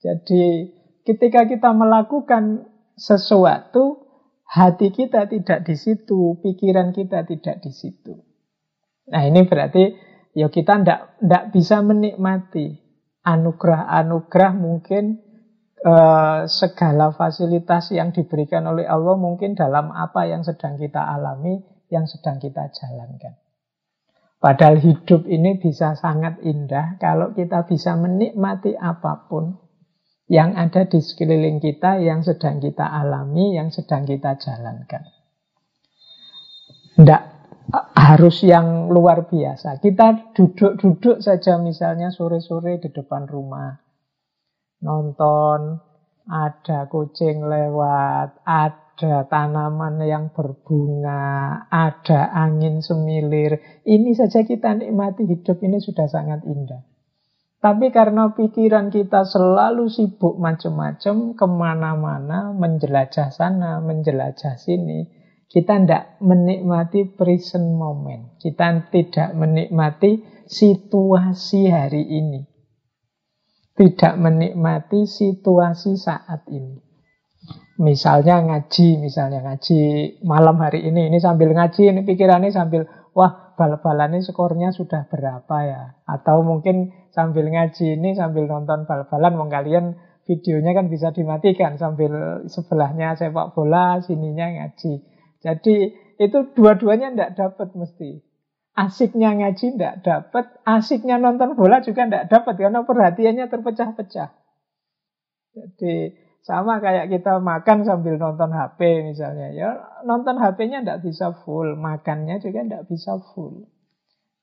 Jadi 0.00 0.75
ketika 1.06 1.46
kita 1.46 1.70
melakukan 1.70 2.66
sesuatu, 2.98 4.02
hati 4.42 4.90
kita 4.90 5.30
tidak 5.30 5.62
di 5.62 5.78
situ, 5.78 6.42
pikiran 6.42 6.90
kita 6.90 7.22
tidak 7.22 7.62
di 7.62 7.70
situ. 7.70 8.18
Nah 9.06 9.22
ini 9.22 9.46
berarti 9.46 9.94
ya 10.34 10.50
kita 10.50 10.82
tidak 10.82 11.42
bisa 11.54 11.78
menikmati 11.78 12.74
anugerah-anugerah 13.22 14.52
mungkin 14.58 15.22
eh, 15.78 16.40
segala 16.50 17.14
fasilitas 17.14 17.94
yang 17.94 18.10
diberikan 18.10 18.66
oleh 18.66 18.86
Allah 18.90 19.14
mungkin 19.14 19.54
dalam 19.54 19.94
apa 19.94 20.26
yang 20.26 20.42
sedang 20.42 20.74
kita 20.74 20.98
alami, 20.98 21.62
yang 21.86 22.10
sedang 22.10 22.42
kita 22.42 22.66
jalankan. 22.74 23.38
Padahal 24.36 24.78
hidup 24.78 25.24
ini 25.26 25.56
bisa 25.56 25.96
sangat 25.96 26.42
indah 26.44 27.00
kalau 27.00 27.32
kita 27.32 27.64
bisa 27.64 27.96
menikmati 27.96 28.76
apa 28.76 29.26
pun 29.26 29.65
yang 30.26 30.58
ada 30.58 30.86
di 30.90 30.98
sekeliling 30.98 31.62
kita, 31.62 32.02
yang 32.02 32.26
sedang 32.26 32.58
kita 32.58 32.82
alami, 32.82 33.54
yang 33.54 33.70
sedang 33.70 34.02
kita 34.02 34.34
jalankan. 34.34 35.06
Tidak 36.96 37.22
harus 37.94 38.42
yang 38.42 38.90
luar 38.90 39.26
biasa. 39.26 39.78
Kita 39.78 40.34
duduk-duduk 40.34 41.22
saja 41.22 41.58
misalnya 41.58 42.10
sore-sore 42.10 42.78
di 42.82 42.90
depan 42.90 43.26
rumah. 43.26 43.74
Nonton, 44.82 45.78
ada 46.26 46.90
kucing 46.90 47.46
lewat, 47.46 48.42
ada 48.42 49.26
tanaman 49.30 50.02
yang 50.02 50.34
berbunga, 50.34 51.66
ada 51.70 52.34
angin 52.34 52.82
semilir. 52.82 53.82
Ini 53.86 54.10
saja 54.14 54.42
kita 54.42 54.74
nikmati 54.78 55.26
hidup 55.26 55.62
ini 55.62 55.78
sudah 55.78 56.06
sangat 56.10 56.42
indah. 56.46 56.95
Tapi 57.66 57.90
karena 57.90 58.30
pikiran 58.30 58.94
kita 58.94 59.26
selalu 59.26 59.90
sibuk 59.90 60.38
macam-macam, 60.38 61.34
ke 61.34 61.46
mana-mana, 61.50 62.54
menjelajah 62.54 63.34
sana, 63.34 63.82
menjelajah 63.82 64.54
sini, 64.54 65.10
kita 65.50 65.82
tidak 65.82 66.14
menikmati 66.22 67.10
present 67.18 67.74
moment. 67.74 68.38
Kita 68.38 68.86
tidak 68.86 69.34
menikmati 69.34 70.22
situasi 70.46 71.66
hari 71.66 72.06
ini. 72.06 72.46
Tidak 73.74 74.14
menikmati 74.14 75.10
situasi 75.10 75.98
saat 75.98 76.46
ini. 76.46 76.78
Misalnya 77.82 78.46
ngaji, 78.46 79.02
misalnya 79.02 79.42
ngaji 79.42 79.80
malam 80.22 80.54
hari 80.62 80.86
ini. 80.86 81.10
Ini 81.10 81.18
sambil 81.18 81.50
ngaji, 81.50 81.90
ini 81.90 82.06
pikirannya 82.06 82.54
sambil, 82.54 82.86
wah 83.10 83.58
bal-balan 83.58 84.14
ini 84.14 84.22
skornya 84.22 84.70
sudah 84.70 85.10
berapa 85.10 85.56
ya. 85.66 85.82
Atau 86.06 86.46
mungkin 86.46 86.94
sambil 87.16 87.48
ngaji 87.48 87.96
ini, 87.96 88.12
sambil 88.12 88.44
nonton 88.44 88.84
bal-balan, 88.84 89.40
mau 89.40 89.48
kalian 89.48 89.96
videonya 90.28 90.76
kan 90.76 90.92
bisa 90.92 91.16
dimatikan 91.16 91.80
sambil 91.80 92.44
sebelahnya 92.44 93.16
sepak 93.16 93.56
bola, 93.56 94.04
sininya 94.04 94.52
ngaji. 94.52 95.00
Jadi 95.40 95.76
itu 96.20 96.38
dua-duanya 96.52 97.16
tidak 97.16 97.32
dapat 97.40 97.72
mesti. 97.72 98.20
Asiknya 98.76 99.32
ngaji 99.32 99.80
tidak 99.80 100.04
dapat, 100.04 100.60
asiknya 100.68 101.16
nonton 101.16 101.56
bola 101.56 101.80
juga 101.80 102.04
tidak 102.04 102.28
dapat 102.28 102.54
karena 102.60 102.84
perhatiannya 102.84 103.48
terpecah-pecah. 103.48 104.30
Jadi 105.56 105.94
sama 106.44 106.84
kayak 106.84 107.08
kita 107.08 107.40
makan 107.40 107.88
sambil 107.88 108.20
nonton 108.20 108.52
HP 108.52 109.08
misalnya. 109.08 109.56
Ya 109.56 109.70
nonton 110.04 110.36
HP-nya 110.36 110.84
tidak 110.84 111.00
bisa 111.08 111.32
full, 111.32 111.80
makannya 111.80 112.36
juga 112.44 112.60
tidak 112.60 112.84
bisa 112.92 113.16
full. 113.32 113.64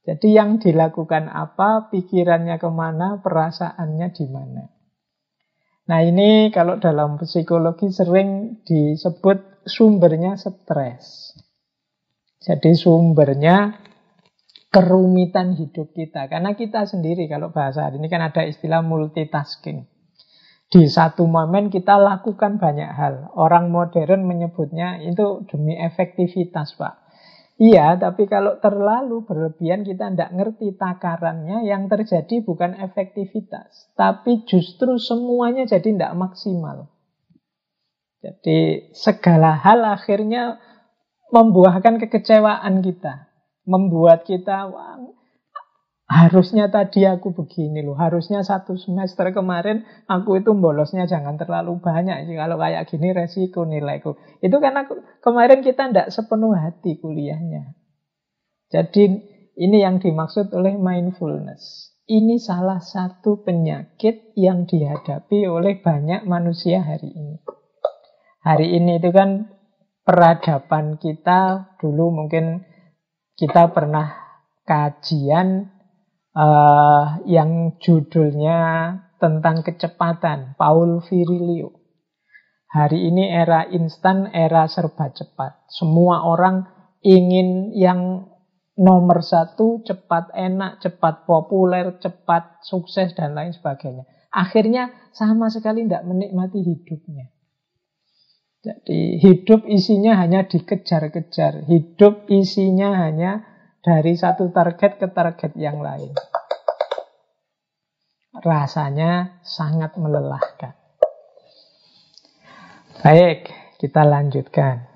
Jadi 0.04 0.36
yang 0.36 0.60
dilakukan 0.60 1.32
apa, 1.32 1.88
pikirannya 1.88 2.60
ke 2.60 2.68
mana, 2.68 3.24
perasaannya 3.24 4.08
di 4.12 4.26
mana. 4.28 4.64
Nah 5.84 6.00
ini 6.04 6.52
kalau 6.52 6.80
dalam 6.80 7.20
psikologi 7.20 7.92
sering 7.92 8.60
disebut 8.68 9.64
sumbernya 9.68 10.36
stres. 10.36 11.36
Jadi 12.44 12.76
sumbernya 12.76 13.80
kerumitan 14.74 15.56
hidup 15.56 15.92
kita. 15.96 16.28
Karena 16.28 16.56
kita 16.56 16.84
sendiri 16.84 17.28
kalau 17.32 17.52
bahasa 17.56 17.88
hari 17.88 18.00
ini 18.00 18.08
kan 18.12 18.24
ada 18.24 18.44
istilah 18.44 18.84
multitasking. 18.84 19.88
Di 20.68 20.90
satu 20.90 21.30
momen 21.30 21.70
kita 21.70 22.02
lakukan 22.02 22.58
banyak 22.58 22.90
hal. 22.90 23.30
Orang 23.38 23.70
modern 23.70 24.26
menyebutnya 24.26 25.00
itu 25.06 25.46
demi 25.46 25.78
efektivitas, 25.78 26.74
Pak. 26.74 27.03
Iya, 27.62 28.02
tapi 28.02 28.26
kalau 28.26 28.58
terlalu 28.58 29.30
berlebihan 29.30 29.86
kita 29.86 30.10
tidak 30.10 30.32
ngerti 30.34 30.74
takarannya, 30.74 31.70
yang 31.70 31.86
terjadi 31.86 32.42
bukan 32.42 32.74
efektivitas, 32.82 33.94
tapi 33.94 34.42
justru 34.50 34.98
semuanya 34.98 35.70
jadi 35.70 35.86
tidak 35.94 36.18
maksimal. 36.18 36.90
Jadi 38.26 38.90
segala 38.98 39.54
hal 39.54 39.86
akhirnya 39.86 40.58
membuahkan 41.30 42.02
kekecewaan 42.02 42.82
kita 42.82 43.34
membuat 43.64 44.28
kita 44.28 44.68
wah, 44.68 45.00
harusnya 46.14 46.70
tadi 46.70 47.10
aku 47.10 47.34
begini 47.34 47.82
loh, 47.82 47.98
harusnya 47.98 48.46
satu 48.46 48.78
semester 48.78 49.34
kemarin 49.34 49.82
aku 50.06 50.38
itu 50.38 50.54
bolosnya 50.54 51.10
jangan 51.10 51.42
terlalu 51.42 51.82
banyak. 51.82 52.30
Jadi 52.30 52.38
kalau 52.38 52.62
kayak 52.62 52.86
gini 52.86 53.10
resiko 53.10 53.66
nilaiku. 53.66 54.14
Itu 54.38 54.62
karena 54.62 54.86
kemarin 55.26 55.66
kita 55.66 55.90
tidak 55.90 56.14
sepenuh 56.14 56.54
hati 56.54 57.02
kuliahnya. 57.02 57.74
Jadi 58.70 59.04
ini 59.58 59.78
yang 59.82 59.98
dimaksud 59.98 60.54
oleh 60.54 60.78
mindfulness. 60.78 61.90
Ini 62.06 62.38
salah 62.38 62.78
satu 62.78 63.42
penyakit 63.42 64.38
yang 64.38 64.70
dihadapi 64.70 65.50
oleh 65.50 65.82
banyak 65.82 66.30
manusia 66.30 66.86
hari 66.86 67.10
ini. 67.10 67.42
Hari 68.44 68.76
ini 68.76 69.00
itu 69.02 69.10
kan 69.10 69.50
peradaban 70.04 71.00
kita 71.00 71.74
dulu 71.80 72.12
mungkin 72.12 72.68
kita 73.40 73.72
pernah 73.72 74.14
kajian 74.68 75.74
uh, 76.38 77.22
yang 77.30 77.78
judulnya 77.80 78.60
tentang 79.22 79.64
kecepatan, 79.64 80.58
Paul 80.60 81.00
Virilio. 81.06 81.80
Hari 82.74 83.14
ini 83.14 83.30
era 83.30 83.70
instan, 83.70 84.34
era 84.34 84.66
serba 84.66 85.14
cepat. 85.14 85.70
Semua 85.70 86.26
orang 86.26 86.66
ingin 87.06 87.70
yang 87.78 88.34
nomor 88.74 89.22
satu, 89.22 89.86
cepat 89.86 90.34
enak, 90.34 90.82
cepat 90.82 91.30
populer, 91.30 92.02
cepat 92.02 92.66
sukses, 92.66 93.14
dan 93.14 93.38
lain 93.38 93.54
sebagainya. 93.54 94.10
Akhirnya 94.34 94.90
sama 95.14 95.54
sekali 95.54 95.86
tidak 95.86 96.10
menikmati 96.10 96.66
hidupnya. 96.66 97.30
Jadi 98.64 99.22
hidup 99.22 99.70
isinya 99.70 100.18
hanya 100.18 100.50
dikejar-kejar. 100.50 101.70
Hidup 101.70 102.26
isinya 102.32 103.06
hanya 103.06 103.53
dari 103.84 104.16
satu 104.16 104.48
target 104.50 104.96
ke 104.96 105.08
target 105.12 105.52
yang 105.60 105.84
lain. 105.84 106.16
Rasanya 108.40 109.44
sangat 109.44 110.00
melelahkan. 110.00 110.74
Baik, 113.04 113.52
kita 113.84 114.08
lanjutkan. 114.08 114.88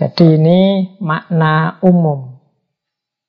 Jadi 0.00 0.40
ini 0.40 0.60
makna 0.98 1.78
umum 1.84 2.40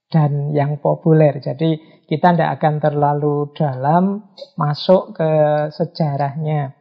dan 0.07 0.55
yang 0.55 0.79
populer. 0.79 1.43
Jadi 1.43 1.77
kita 2.07 2.31
tidak 2.31 2.57
akan 2.57 2.75
terlalu 2.79 3.51
dalam 3.53 4.31
masuk 4.55 5.19
ke 5.19 5.31
sejarahnya. 5.75 6.73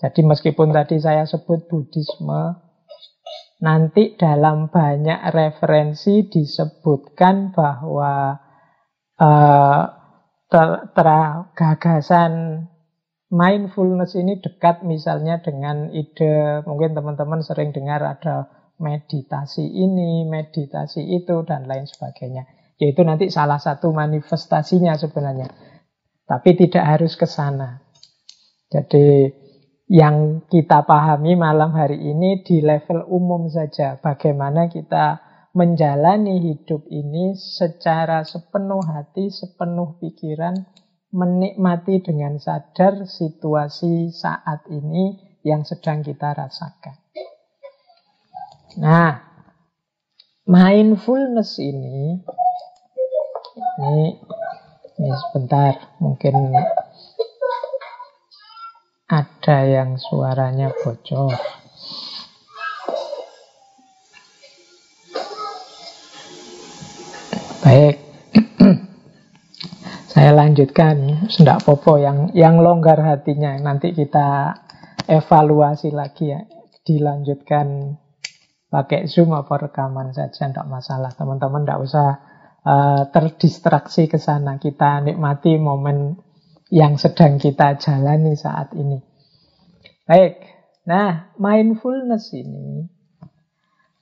Jadi 0.00 0.20
meskipun 0.26 0.74
tadi 0.74 0.98
saya 0.98 1.28
sebut 1.28 1.68
Buddhisme, 1.70 2.56
nanti 3.62 4.18
dalam 4.18 4.68
banyak 4.68 5.30
referensi 5.30 6.26
disebutkan 6.26 7.54
bahwa 7.54 8.34
uh, 9.22 9.82
ter, 10.50 10.68
gagasan 11.54 12.66
mindfulness 13.32 14.18
ini 14.18 14.42
dekat 14.42 14.84
misalnya 14.84 15.40
dengan 15.40 15.88
ide, 15.94 16.60
mungkin 16.68 16.92
teman-teman 16.92 17.40
sering 17.40 17.72
dengar 17.72 18.04
ada 18.04 18.50
meditasi 18.76 19.64
ini, 19.64 20.28
meditasi 20.28 21.00
itu, 21.22 21.46
dan 21.46 21.64
lain 21.64 21.88
sebagainya. 21.88 22.44
Yaitu 22.76 23.06
nanti 23.06 23.30
salah 23.30 23.62
satu 23.62 23.94
manifestasinya 23.94 24.98
sebenarnya. 24.98 25.48
Tapi 26.26 26.50
tidak 26.58 26.84
harus 26.84 27.14
ke 27.14 27.24
sana. 27.30 27.80
Jadi 28.68 29.30
yang 29.92 30.40
kita 30.48 30.88
pahami 30.88 31.36
malam 31.36 31.76
hari 31.76 32.00
ini 32.00 32.40
di 32.40 32.64
level 32.64 33.04
umum 33.12 33.52
saja. 33.52 34.00
Bagaimana 34.00 34.72
kita 34.72 35.20
menjalani 35.52 36.40
hidup 36.40 36.88
ini 36.88 37.36
secara 37.36 38.24
sepenuh 38.24 38.80
hati, 38.88 39.28
sepenuh 39.28 40.00
pikiran, 40.00 40.64
menikmati 41.12 42.00
dengan 42.00 42.40
sadar 42.40 43.04
situasi 43.04 44.08
saat 44.08 44.64
ini 44.72 45.36
yang 45.44 45.60
sedang 45.68 46.00
kita 46.00 46.32
rasakan. 46.40 46.96
Nah, 48.80 49.20
mindfulness 50.48 51.60
ini, 51.60 52.16
ini, 53.76 54.16
ini 54.96 55.10
sebentar, 55.20 56.00
mungkin 56.00 56.56
ada 59.12 59.56
yang 59.68 60.00
suaranya 60.00 60.72
bocor. 60.72 61.36
Baik, 67.60 67.96
saya 70.16 70.32
lanjutkan. 70.32 71.28
Tidak 71.28 71.60
popo 71.60 72.00
yang 72.00 72.32
yang 72.32 72.64
longgar 72.64 73.04
hatinya. 73.04 73.52
Nanti 73.60 73.92
kita 73.92 74.56
evaluasi 75.04 75.92
lagi 75.92 76.32
ya. 76.32 76.40
Dilanjutkan 76.82 77.94
pakai 78.72 79.04
zoom 79.04 79.36
apa 79.36 79.68
rekaman 79.68 80.16
saja, 80.16 80.48
tidak 80.48 80.64
masalah. 80.64 81.12
Teman-teman 81.12 81.68
tidak 81.68 81.80
usah 81.84 82.08
uh, 82.64 83.02
terdistraksi 83.12 84.08
ke 84.08 84.16
sana. 84.16 84.56
Kita 84.56 85.04
nikmati 85.04 85.60
momen 85.60 86.31
yang 86.72 86.96
sedang 86.96 87.36
kita 87.36 87.76
jalani 87.76 88.32
saat 88.32 88.72
ini. 88.72 88.96
Baik, 90.08 90.40
nah 90.88 91.36
mindfulness 91.36 92.32
ini 92.32 92.88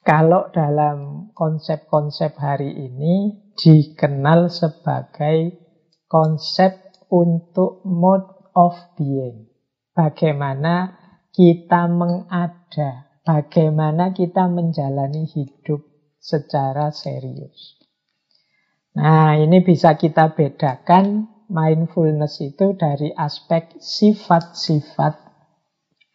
kalau 0.06 0.54
dalam 0.54 1.28
konsep-konsep 1.34 2.38
hari 2.38 2.70
ini 2.70 3.42
dikenal 3.58 4.46
sebagai 4.48 5.58
konsep 6.06 6.94
untuk 7.10 7.82
mode 7.82 8.54
of 8.54 8.78
being. 8.94 9.50
Bagaimana 9.90 10.94
kita 11.34 11.90
mengada, 11.90 13.10
bagaimana 13.26 14.14
kita 14.14 14.46
menjalani 14.46 15.26
hidup 15.26 15.82
secara 16.22 16.94
serius. 16.94 17.82
Nah, 18.94 19.38
ini 19.38 19.62
bisa 19.62 19.94
kita 19.98 20.34
bedakan 20.34 21.28
mindfulness 21.50 22.38
itu 22.40 22.78
dari 22.78 23.10
aspek 23.10 23.76
sifat-sifat 23.82 25.18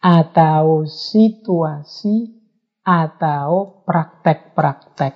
atau 0.00 0.88
situasi 0.88 2.32
atau 2.82 3.82
praktek-praktek. 3.84 5.14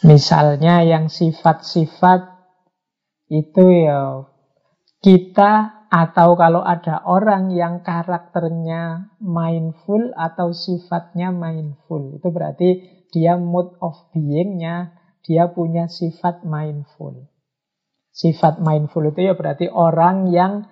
Misalnya 0.00 0.80
yang 0.80 1.12
sifat-sifat 1.12 2.40
itu 3.28 3.64
ya 3.68 4.24
kita 5.04 5.84
atau 5.90 6.38
kalau 6.38 6.62
ada 6.62 7.02
orang 7.02 7.50
yang 7.50 7.82
karakternya 7.82 9.10
mindful 9.18 10.14
atau 10.14 10.54
sifatnya 10.54 11.34
mindful. 11.34 12.14
Itu 12.16 12.30
berarti 12.30 12.86
dia 13.10 13.34
mood 13.34 13.74
of 13.82 13.98
being-nya, 14.14 14.94
dia 15.26 15.50
punya 15.50 15.90
sifat 15.90 16.46
mindful. 16.46 17.29
Sifat 18.10 18.58
mindful 18.58 19.06
itu 19.06 19.30
ya 19.30 19.34
berarti 19.38 19.70
orang 19.70 20.28
yang 20.34 20.66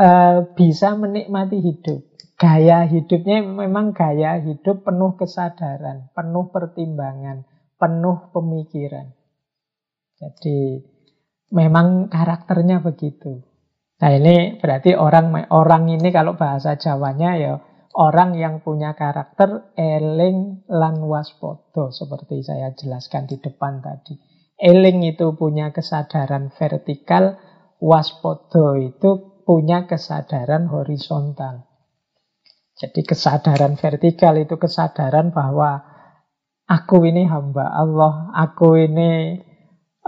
uh, 0.00 0.48
bisa 0.56 0.96
menikmati 0.96 1.60
hidup. 1.60 2.00
Gaya 2.34 2.82
hidupnya 2.90 3.46
memang 3.46 3.94
gaya 3.94 4.42
hidup 4.42 4.82
penuh 4.82 5.14
kesadaran, 5.14 6.10
penuh 6.16 6.50
pertimbangan, 6.50 7.46
penuh 7.78 8.34
pemikiran. 8.34 9.14
Jadi 10.18 10.82
memang 11.54 12.10
karakternya 12.10 12.82
begitu. 12.82 13.44
Nah 14.02 14.10
ini 14.10 14.58
berarti 14.58 14.98
orang 14.98 15.46
orang 15.54 15.86
ini 15.86 16.10
kalau 16.10 16.34
bahasa 16.34 16.74
Jawanya 16.74 17.30
ya 17.38 17.54
orang 17.94 18.34
yang 18.34 18.58
punya 18.66 18.98
karakter 18.98 19.70
eling 19.78 20.66
lan 20.66 20.98
waspodo 21.06 21.94
seperti 21.94 22.42
saya 22.42 22.74
jelaskan 22.74 23.30
di 23.30 23.38
depan 23.38 23.78
tadi. 23.78 24.33
Eling 24.64 25.04
itu 25.04 25.36
punya 25.36 25.76
kesadaran 25.76 26.48
vertikal, 26.48 27.36
waspodo 27.84 28.80
itu 28.80 29.44
punya 29.44 29.84
kesadaran 29.84 30.72
horizontal. 30.72 31.68
Jadi 32.72 33.04
kesadaran 33.04 33.76
vertikal 33.76 34.40
itu 34.40 34.56
kesadaran 34.56 35.36
bahwa 35.36 35.84
aku 36.64 37.04
ini 37.04 37.28
hamba 37.28 37.76
Allah, 37.76 38.32
aku 38.32 38.80
ini 38.80 39.36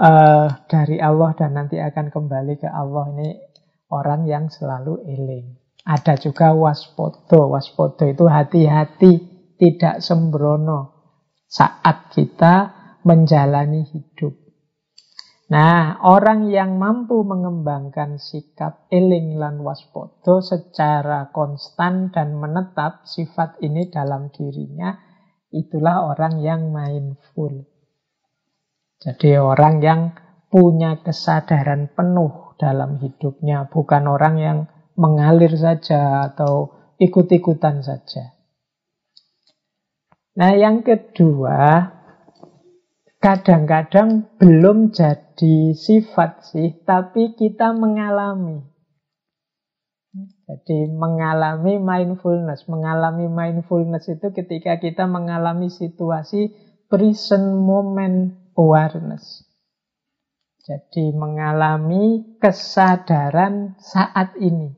uh, 0.00 0.48
dari 0.64 1.04
Allah 1.04 1.36
dan 1.36 1.52
nanti 1.52 1.76
akan 1.76 2.08
kembali 2.08 2.56
ke 2.56 2.68
Allah. 2.72 3.12
Ini 3.12 3.28
orang 3.92 4.24
yang 4.24 4.48
selalu 4.48 5.04
eling. 5.04 5.52
Ada 5.84 6.16
juga 6.16 6.56
waspodo. 6.56 7.52
Waspodo 7.52 8.08
itu 8.08 8.24
hati-hati, 8.24 9.12
tidak 9.60 10.00
sembrono 10.00 10.96
saat 11.44 12.08
kita 12.10 12.72
menjalani 13.04 13.84
hidup. 13.86 14.45
Nah, 15.46 16.02
orang 16.02 16.50
yang 16.50 16.74
mampu 16.74 17.22
mengembangkan 17.22 18.18
sikap 18.18 18.90
eling 18.90 19.38
lan 19.38 19.62
waspodo 19.62 20.42
secara 20.42 21.30
konstan 21.30 22.10
dan 22.10 22.34
menetap 22.34 23.06
sifat 23.06 23.62
ini 23.62 23.86
dalam 23.86 24.34
dirinya, 24.34 24.90
itulah 25.54 26.10
orang 26.10 26.42
yang 26.42 26.74
mindful. 26.74 27.62
Jadi 28.98 29.38
orang 29.38 29.78
yang 29.78 30.00
punya 30.50 30.98
kesadaran 31.06 31.94
penuh 31.94 32.58
dalam 32.58 32.98
hidupnya, 32.98 33.70
bukan 33.70 34.02
orang 34.10 34.34
yang 34.42 34.58
mengalir 34.98 35.54
saja 35.54 36.26
atau 36.26 36.74
ikut-ikutan 36.98 37.86
saja. 37.86 38.34
Nah, 40.36 40.52
yang 40.58 40.82
kedua, 40.82 41.95
kadang-kadang 43.18 44.28
belum 44.36 44.92
jadi 44.92 45.72
sifat 45.72 46.46
sih, 46.52 46.80
tapi 46.84 47.34
kita 47.34 47.72
mengalami. 47.72 48.62
Jadi 50.46 50.88
mengalami 50.94 51.76
mindfulness. 51.76 52.70
Mengalami 52.70 53.26
mindfulness 53.28 54.08
itu 54.08 54.32
ketika 54.32 54.78
kita 54.80 55.04
mengalami 55.04 55.68
situasi 55.68 56.54
present 56.86 57.60
moment 57.60 58.32
awareness. 58.56 59.44
Jadi 60.66 61.14
mengalami 61.14 62.38
kesadaran 62.42 63.78
saat 63.78 64.34
ini. 64.38 64.74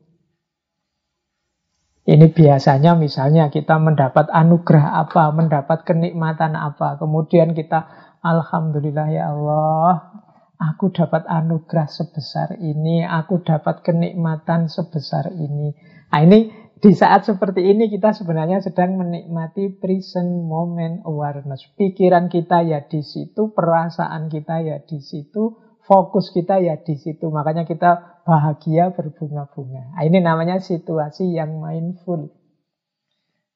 Ini 2.09 2.25
biasanya 2.33 2.97
misalnya 2.97 3.53
kita 3.53 3.77
mendapat 3.77 4.33
anugerah 4.33 5.05
apa, 5.05 5.29
mendapat 5.29 5.85
kenikmatan 5.85 6.57
apa. 6.57 6.97
Kemudian 6.97 7.53
kita 7.53 8.08
Alhamdulillah 8.19 9.07
ya 9.15 9.31
Allah, 9.31 10.11
aku 10.59 10.91
dapat 10.91 11.23
anugerah 11.23 11.87
sebesar 11.87 12.59
ini, 12.59 13.07
aku 13.07 13.39
dapat 13.39 13.79
kenikmatan 13.79 14.67
sebesar 14.67 15.31
ini. 15.31 15.71
Nah 16.11 16.19
ini 16.19 16.51
di 16.79 16.91
saat 16.95 17.27
seperti 17.27 17.63
ini 17.63 17.91
kita 17.91 18.15
sebenarnya 18.15 18.63
sedang 18.63 18.99
menikmati 18.99 19.71
present 19.79 20.47
moment 20.47 21.03
awareness. 21.03 21.63
Pikiran 21.75 22.31
kita 22.31 22.63
ya 22.63 22.83
di 22.87 23.03
situ, 23.03 23.51
perasaan 23.51 24.27
kita 24.27 24.63
ya 24.63 24.79
di 24.83 24.99
situ, 25.03 25.59
fokus 25.83 26.31
kita 26.31 26.59
ya 26.63 26.79
di 26.79 26.95
situ. 26.95 27.27
Makanya 27.27 27.67
kita 27.67 28.23
bahagia 28.23 28.95
berbunga-bunga. 28.95 29.95
Nah, 29.95 30.03
ini 30.07 30.23
namanya 30.23 30.63
situasi 30.63 31.35
yang 31.35 31.59
mindful. 31.59 32.31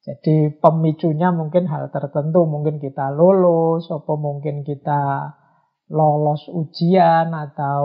Jadi 0.03 0.51
pemicunya 0.59 1.31
mungkin 1.31 1.63
hal 1.71 1.87
tertentu, 1.87 2.43
mungkin 2.43 2.83
kita 2.83 3.15
lulus, 3.15 3.87
atau 3.87 4.19
mungkin 4.19 4.67
kita 4.67 5.31
lolos 5.87 6.51
ujian 6.51 7.31
atau 7.31 7.83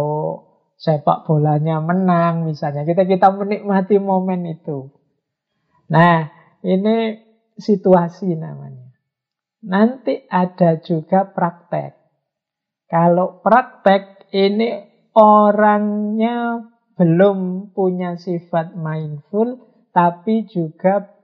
sepak 0.74 1.31
bolanya 1.31 1.78
menang 1.78 2.42
misalnya. 2.42 2.83
Kita 2.83 3.07
kita 3.07 3.31
menikmati 3.31 4.02
momen 4.02 4.50
itu. 4.50 4.90
Nah, 5.94 6.26
ini 6.66 7.22
situasi 7.54 8.35
namanya. 8.35 8.90
Nanti 9.62 10.26
ada 10.26 10.78
juga 10.83 11.22
praktek. 11.22 11.94
Kalau 12.90 13.42
praktek 13.46 14.31
ini 14.35 14.87
orangnya 15.14 16.66
belum 16.98 17.70
punya 17.74 18.18
sifat 18.18 18.74
mindful, 18.74 19.59
tapi 19.94 20.46
juga 20.50 21.17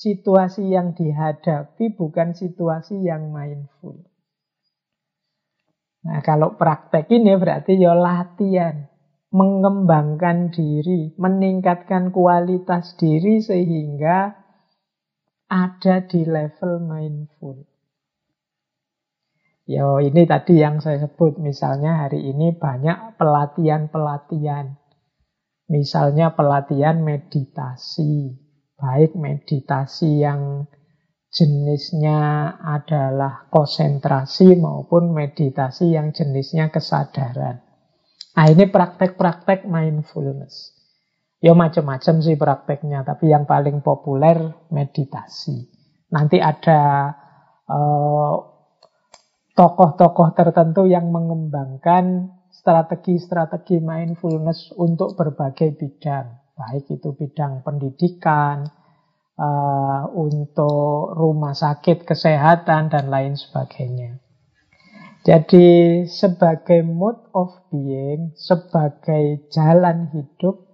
situasi 0.00 0.72
yang 0.72 0.96
dihadapi 0.96 1.92
bukan 1.92 2.32
situasi 2.32 3.04
yang 3.04 3.28
mindful. 3.36 4.00
Nah, 6.00 6.24
kalau 6.24 6.56
praktek 6.56 7.12
ini 7.12 7.36
berarti 7.36 7.76
ya 7.76 7.92
latihan, 7.92 8.88
mengembangkan 9.28 10.48
diri, 10.48 11.12
meningkatkan 11.20 12.08
kualitas 12.16 12.96
diri 12.96 13.44
sehingga 13.44 14.32
ada 15.52 15.96
di 16.08 16.24
level 16.24 16.80
mindful. 16.80 17.68
Yo, 19.68 20.00
ini 20.00 20.24
tadi 20.24 20.58
yang 20.58 20.80
saya 20.80 21.04
sebut, 21.04 21.36
misalnya 21.36 22.08
hari 22.08 22.24
ini 22.26 22.56
banyak 22.56 23.20
pelatihan-pelatihan. 23.20 24.80
Misalnya 25.70 26.34
pelatihan 26.34 27.04
meditasi, 27.06 28.34
baik 28.80 29.12
meditasi 29.14 30.24
yang 30.24 30.64
jenisnya 31.30 32.50
adalah 32.58 33.46
konsentrasi 33.52 34.58
maupun 34.58 35.14
meditasi 35.14 35.94
yang 35.94 36.10
jenisnya 36.10 36.72
kesadaran. 36.74 37.62
Nah 38.34 38.46
ini 38.50 38.66
praktek-praktek 38.66 39.68
mindfulness. 39.68 40.74
Ya 41.40 41.56
macam-macam 41.56 42.20
sih 42.20 42.36
prakteknya, 42.36 43.00
tapi 43.04 43.32
yang 43.32 43.48
paling 43.48 43.80
populer 43.80 44.36
meditasi. 44.68 45.70
Nanti 46.12 46.36
ada 46.42 47.14
tokoh 47.68 48.58
tokoh-tokoh 49.54 50.28
tertentu 50.34 50.88
yang 50.88 51.12
mengembangkan 51.12 52.34
strategi-strategi 52.50 53.78
mindfulness 53.78 54.74
untuk 54.74 55.14
berbagai 55.14 55.78
bidang 55.78 56.49
baik 56.60 56.92
itu 56.92 57.16
bidang 57.16 57.64
pendidikan, 57.64 58.68
uh, 59.40 60.04
untuk 60.12 61.16
rumah 61.16 61.56
sakit, 61.56 62.04
kesehatan, 62.04 62.92
dan 62.92 63.08
lain 63.08 63.34
sebagainya. 63.34 64.20
Jadi 65.20 66.04
sebagai 66.08 66.80
mode 66.80 67.28
of 67.36 67.52
being, 67.68 68.32
sebagai 68.36 69.48
jalan 69.52 70.08
hidup, 70.12 70.64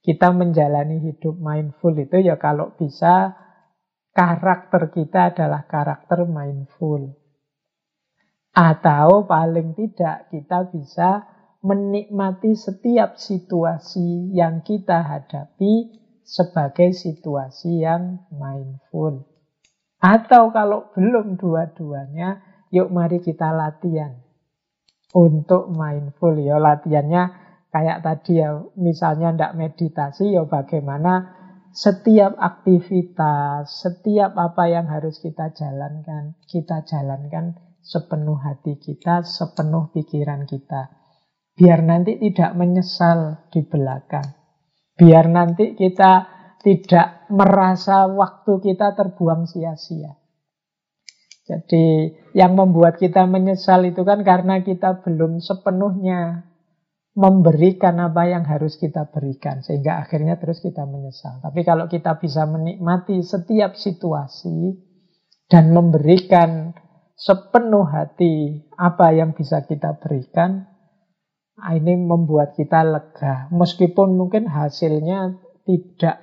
kita 0.00 0.30
menjalani 0.30 1.02
hidup 1.02 1.34
mindful 1.36 1.92
itu 1.98 2.22
ya 2.22 2.38
kalau 2.38 2.72
bisa 2.78 3.34
karakter 4.14 4.94
kita 4.94 5.34
adalah 5.34 5.66
karakter 5.66 6.22
mindful. 6.26 7.18
Atau 8.50 9.26
paling 9.30 9.74
tidak 9.78 10.30
kita 10.30 10.70
bisa 10.70 11.29
menikmati 11.60 12.56
setiap 12.56 13.20
situasi 13.20 14.32
yang 14.32 14.64
kita 14.64 15.04
hadapi 15.04 16.00
sebagai 16.24 16.96
situasi 16.96 17.84
yang 17.84 18.24
mindful. 18.32 19.28
Atau 20.00 20.48
kalau 20.56 20.88
belum 20.96 21.36
dua-duanya, 21.36 22.40
yuk 22.72 22.88
mari 22.88 23.20
kita 23.20 23.52
latihan 23.52 24.16
untuk 25.12 25.68
mindful. 25.68 26.32
Ya 26.40 26.56
latihannya 26.56 27.22
kayak 27.68 28.00
tadi 28.00 28.40
ya, 28.40 28.56
misalnya 28.80 29.36
ndak 29.36 29.52
meditasi, 29.60 30.32
ya 30.32 30.48
bagaimana 30.48 31.36
setiap 31.70 32.34
aktivitas, 32.40 33.84
setiap 33.84 34.34
apa 34.34 34.66
yang 34.66 34.88
harus 34.88 35.20
kita 35.20 35.52
jalankan, 35.52 36.34
kita 36.48 36.82
jalankan 36.88 37.60
sepenuh 37.84 38.38
hati 38.40 38.80
kita, 38.80 39.22
sepenuh 39.22 39.92
pikiran 39.94 40.48
kita. 40.48 40.99
Biar 41.56 41.80
nanti 41.84 42.16
tidak 42.16 42.56
menyesal 42.56 43.50
di 43.52 43.60
belakang. 43.66 44.26
Biar 44.96 45.28
nanti 45.28 45.76
kita 45.76 46.28
tidak 46.60 47.28
merasa 47.32 48.04
waktu 48.08 48.52
kita 48.60 48.92
terbuang 48.92 49.48
sia-sia. 49.48 50.12
Jadi 51.50 52.14
yang 52.36 52.54
membuat 52.54 53.00
kita 53.00 53.26
menyesal 53.26 53.82
itu 53.88 54.06
kan 54.06 54.22
karena 54.22 54.62
kita 54.62 55.02
belum 55.02 55.42
sepenuhnya 55.42 56.46
memberikan 57.18 57.98
apa 57.98 58.30
yang 58.30 58.46
harus 58.46 58.78
kita 58.78 59.10
berikan. 59.10 59.58
Sehingga 59.66 59.98
akhirnya 59.98 60.38
terus 60.38 60.62
kita 60.62 60.86
menyesal. 60.86 61.42
Tapi 61.42 61.66
kalau 61.66 61.90
kita 61.90 62.22
bisa 62.22 62.46
menikmati 62.46 63.18
setiap 63.26 63.74
situasi 63.74 64.78
dan 65.50 65.74
memberikan 65.74 66.70
sepenuh 67.18 67.84
hati 67.84 68.62
apa 68.78 69.10
yang 69.10 69.34
bisa 69.34 69.66
kita 69.66 69.98
berikan, 69.98 70.69
ini 71.76 71.94
membuat 71.96 72.56
kita 72.56 72.80
lega. 72.82 73.48
Meskipun 73.52 74.16
mungkin 74.16 74.48
hasilnya 74.48 75.36
tidak 75.68 76.20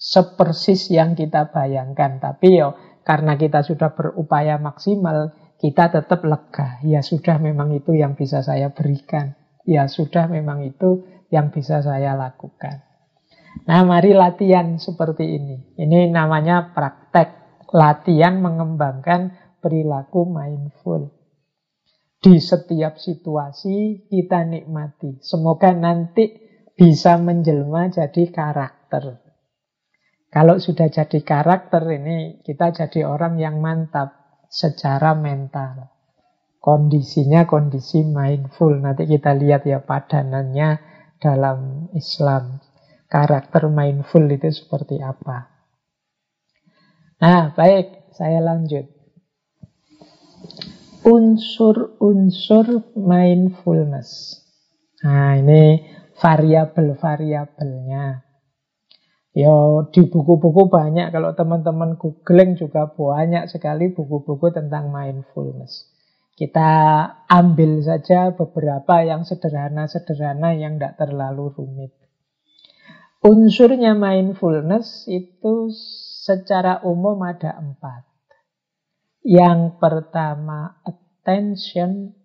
sepersis 0.00 0.88
yang 0.88 1.12
kita 1.12 1.52
bayangkan. 1.52 2.16
Tapi 2.18 2.60
ya 2.60 2.72
karena 3.04 3.36
kita 3.36 3.60
sudah 3.60 3.92
berupaya 3.92 4.56
maksimal, 4.56 5.36
kita 5.60 5.92
tetap 5.92 6.24
lega. 6.24 6.80
Ya 6.80 7.04
sudah 7.04 7.36
memang 7.36 7.76
itu 7.76 7.92
yang 7.92 8.16
bisa 8.16 8.40
saya 8.40 8.72
berikan. 8.72 9.36
Ya 9.68 9.84
sudah 9.86 10.26
memang 10.26 10.64
itu 10.64 11.04
yang 11.28 11.52
bisa 11.52 11.84
saya 11.84 12.16
lakukan. 12.16 12.82
Nah, 13.66 13.82
mari 13.82 14.14
latihan 14.14 14.78
seperti 14.78 15.36
ini. 15.36 15.56
Ini 15.76 16.08
namanya 16.10 16.72
praktek. 16.72 17.36
Latihan 17.70 18.42
mengembangkan 18.42 19.36
perilaku 19.62 20.26
mindful. 20.26 21.19
Di 22.20 22.36
setiap 22.36 23.00
situasi 23.00 24.04
kita 24.12 24.44
nikmati. 24.44 25.24
Semoga 25.24 25.72
nanti 25.72 26.36
bisa 26.76 27.16
menjelma 27.16 27.88
jadi 27.88 28.28
karakter. 28.28 29.24
Kalau 30.28 30.60
sudah 30.60 30.92
jadi 30.92 31.24
karakter 31.24 31.80
ini 31.96 32.44
kita 32.44 32.76
jadi 32.76 33.08
orang 33.08 33.40
yang 33.40 33.64
mantap 33.64 34.20
secara 34.52 35.16
mental. 35.16 35.90
Kondisinya 36.60 37.48
kondisi 37.48 38.04
mindful. 38.04 38.76
Nanti 38.84 39.08
kita 39.08 39.32
lihat 39.32 39.64
ya 39.64 39.80
padanannya 39.80 40.76
dalam 41.16 41.88
Islam. 41.96 42.60
Karakter 43.08 43.72
mindful 43.72 44.28
itu 44.28 44.52
seperti 44.52 45.00
apa. 45.00 45.50
Nah, 47.20 47.56
baik, 47.56 48.12
saya 48.12 48.44
lanjut. 48.44 48.86
Unsur-unsur 51.00 52.92
mindfulness. 52.92 54.36
Nah, 55.00 55.40
ini 55.40 55.80
variabel-variabelnya. 56.20 58.20
Ya, 59.32 59.56
di 59.88 60.02
buku-buku 60.04 60.68
banyak. 60.68 61.08
Kalau 61.08 61.32
teman-teman 61.32 61.96
googling 61.96 62.60
juga 62.60 62.92
banyak 62.92 63.48
sekali 63.48 63.96
buku-buku 63.96 64.52
tentang 64.52 64.92
mindfulness. 64.92 65.88
Kita 66.36 66.68
ambil 67.28 67.80
saja 67.80 68.36
beberapa 68.36 69.00
yang 69.00 69.24
sederhana-sederhana 69.24 70.52
yang 70.52 70.76
tidak 70.76 71.00
terlalu 71.00 71.48
rumit. 71.56 71.96
Unsurnya 73.20 73.96
mindfulness 73.96 75.08
itu 75.08 75.72
secara 76.20 76.84
umum 76.84 77.16
ada 77.24 77.56
empat. 77.56 78.09
Yang 79.20 79.76
pertama 79.76 80.80
attention, 80.80 82.16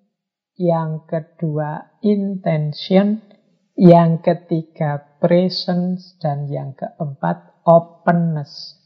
yang 0.55 1.03
kedua 1.03 1.99
intention, 1.99 3.19
yang 3.75 4.23
ketiga 4.23 5.19
presence, 5.19 6.15
dan 6.23 6.47
yang 6.47 6.71
keempat 6.71 7.59
openness. 7.67 8.79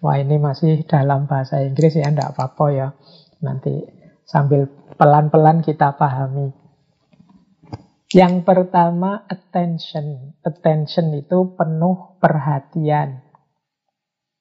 Wah 0.00 0.16
ini 0.16 0.40
masih 0.40 0.88
dalam 0.88 1.28
bahasa 1.28 1.60
Inggris 1.60 1.92
ya, 2.00 2.08
tidak 2.08 2.32
apa-apa 2.32 2.66
ya. 2.72 2.88
Nanti 3.44 3.84
sambil 4.24 4.64
pelan-pelan 4.96 5.60
kita 5.60 5.92
pahami. 6.00 6.48
Yang 8.10 8.42
pertama 8.42 9.28
attention. 9.28 10.34
Attention 10.40 11.12
itu 11.12 11.52
penuh 11.52 12.16
perhatian. 12.16 13.22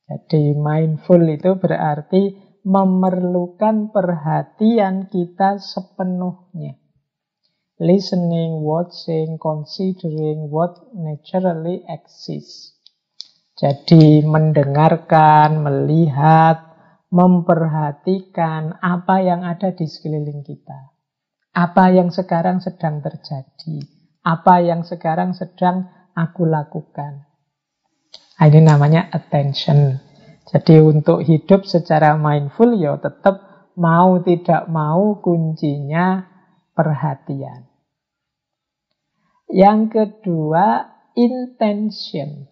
Jadi 0.09 0.57
mindful 0.57 1.21
itu 1.29 1.53
berarti 1.53 2.33
memerlukan 2.65 3.93
perhatian 3.93 5.05
kita 5.05 5.61
sepenuhnya. 5.61 6.81
Listening, 7.77 8.65
watching, 8.65 9.37
considering 9.37 10.49
what 10.49 10.81
naturally 10.97 11.85
exists. 11.85 12.73
Jadi 13.53 14.25
mendengarkan, 14.25 15.61
melihat, 15.61 16.57
memperhatikan 17.13 18.81
apa 18.81 19.21
yang 19.21 19.45
ada 19.45 19.69
di 19.77 19.85
sekeliling 19.85 20.41
kita. 20.41 20.89
Apa 21.53 21.93
yang 21.93 22.09
sekarang 22.09 22.65
sedang 22.65 23.05
terjadi. 23.05 23.77
Apa 24.25 24.65
yang 24.65 24.81
sekarang 24.81 25.37
sedang 25.37 25.85
aku 26.17 26.49
lakukan. 26.49 27.28
Nah, 28.39 28.47
ini 28.47 28.59
namanya 28.63 29.11
attention. 29.11 29.99
Jadi 30.47 30.79
untuk 30.79 31.21
hidup 31.21 31.67
secara 31.67 32.15
mindful 32.15 32.73
ya 32.79 32.95
tetap 32.97 33.69
mau 33.75 34.17
tidak 34.23 34.65
mau 34.71 35.19
kuncinya 35.19 36.25
perhatian. 36.71 37.67
Yang 39.51 39.79
kedua, 39.91 40.87
intention. 41.19 42.47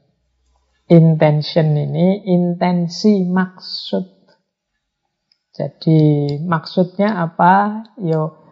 Intention 0.92 1.68
ini 1.74 2.28
intensi 2.28 3.24
maksud 3.28 4.18
jadi 5.58 6.02
maksudnya 6.46 7.18
apa? 7.18 7.82
Yo 7.98 8.47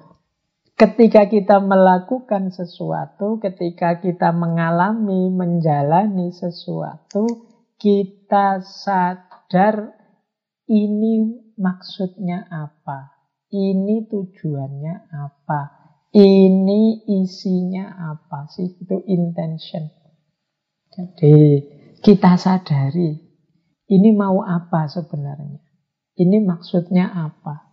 ketika 0.75 1.31
kita 1.31 1.63
melakukan 1.63 2.51
sesuatu, 2.51 3.39
ketika 3.39 4.03
kita 4.03 4.35
mengalami, 4.35 5.31
menjalani 5.31 6.35
sesuatu, 6.35 7.47
kita 7.79 8.59
sadar 8.59 9.95
ini 10.67 11.43
maksudnya 11.55 12.47
apa? 12.51 13.15
Ini 13.51 14.11
tujuannya 14.11 15.15
apa? 15.15 15.61
Ini 16.15 17.07
isinya 17.23 18.15
apa 18.15 18.47
sih? 18.51 18.67
Itu 18.79 19.03
intention. 19.07 19.91
Jadi 20.95 21.35
kita 21.99 22.39
sadari 22.39 23.19
ini 23.91 24.09
mau 24.15 24.43
apa 24.43 24.87
sebenarnya? 24.87 25.59
Ini 26.15 26.39
maksudnya 26.47 27.11
apa? 27.11 27.64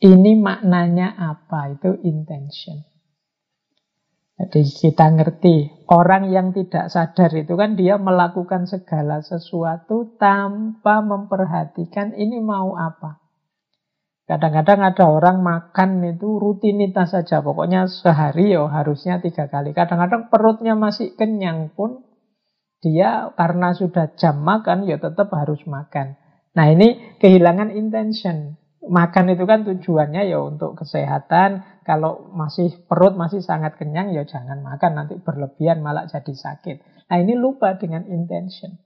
Ini 0.00 0.32
maknanya 0.40 1.12
apa? 1.12 1.76
Itu 1.76 2.00
intention. 2.00 2.88
Jadi 4.40 4.64
kita 4.64 5.12
ngerti, 5.12 5.84
orang 5.92 6.32
yang 6.32 6.56
tidak 6.56 6.88
sadar 6.88 7.28
itu 7.36 7.52
kan 7.60 7.76
dia 7.76 8.00
melakukan 8.00 8.64
segala 8.64 9.20
sesuatu 9.20 10.16
tanpa 10.16 11.04
memperhatikan 11.04 12.16
ini 12.16 12.40
mau 12.40 12.72
apa. 12.80 13.20
Kadang-kadang 14.24 14.80
ada 14.80 15.04
orang 15.10 15.44
makan 15.44 16.00
itu 16.06 16.40
rutinitas 16.40 17.12
saja, 17.12 17.44
pokoknya 17.44 17.84
sehari 17.84 18.56
ya 18.56 18.64
harusnya 18.70 19.20
tiga 19.20 19.52
kali. 19.52 19.76
Kadang-kadang 19.76 20.32
perutnya 20.32 20.72
masih 20.72 21.12
kenyang 21.18 21.76
pun 21.76 22.06
dia 22.80 23.36
karena 23.36 23.76
sudah 23.76 24.16
jam 24.16 24.40
makan 24.40 24.88
ya 24.88 24.96
tetap 24.96 25.28
harus 25.36 25.60
makan. 25.68 26.16
Nah 26.56 26.66
ini 26.72 27.18
kehilangan 27.20 27.76
intention. 27.76 28.59
Makan 28.80 29.36
itu 29.36 29.44
kan 29.44 29.68
tujuannya 29.68 30.24
ya 30.32 30.40
untuk 30.40 30.80
kesehatan. 30.80 31.84
Kalau 31.84 32.32
masih 32.32 32.72
perut 32.88 33.12
masih 33.12 33.44
sangat 33.44 33.76
kenyang 33.76 34.16
ya 34.16 34.24
jangan 34.24 34.64
makan 34.64 34.96
nanti 34.96 35.20
berlebihan 35.20 35.84
malah 35.84 36.08
jadi 36.08 36.32
sakit. 36.32 37.06
Nah 37.12 37.16
ini 37.20 37.36
lupa 37.36 37.76
dengan 37.76 38.08
intention. 38.08 38.80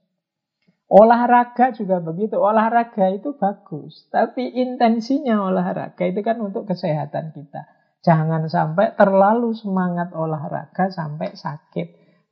Olahraga 0.91 1.73
juga 1.73 2.03
begitu. 2.03 2.37
Olahraga 2.37 3.09
itu 3.09 3.33
bagus, 3.39 4.05
tapi 4.13 4.53
intensinya 4.53 5.41
olahraga 5.41 6.03
itu 6.05 6.21
kan 6.21 6.37
untuk 6.43 6.69
kesehatan 6.69 7.33
kita. 7.33 7.65
Jangan 8.05 8.45
sampai 8.45 8.93
terlalu 8.93 9.57
semangat 9.57 10.13
olahraga 10.13 10.93
sampai 10.93 11.33
sakit. 11.33 11.87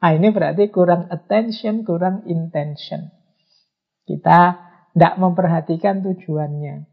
Nah 0.05 0.11
ini 0.13 0.29
berarti 0.29 0.69
kurang 0.69 1.09
attention, 1.09 1.81
kurang 1.81 2.29
intention. 2.29 3.09
Kita 4.05 4.53
tidak 4.93 5.13
memperhatikan 5.17 6.05
tujuannya. 6.05 6.92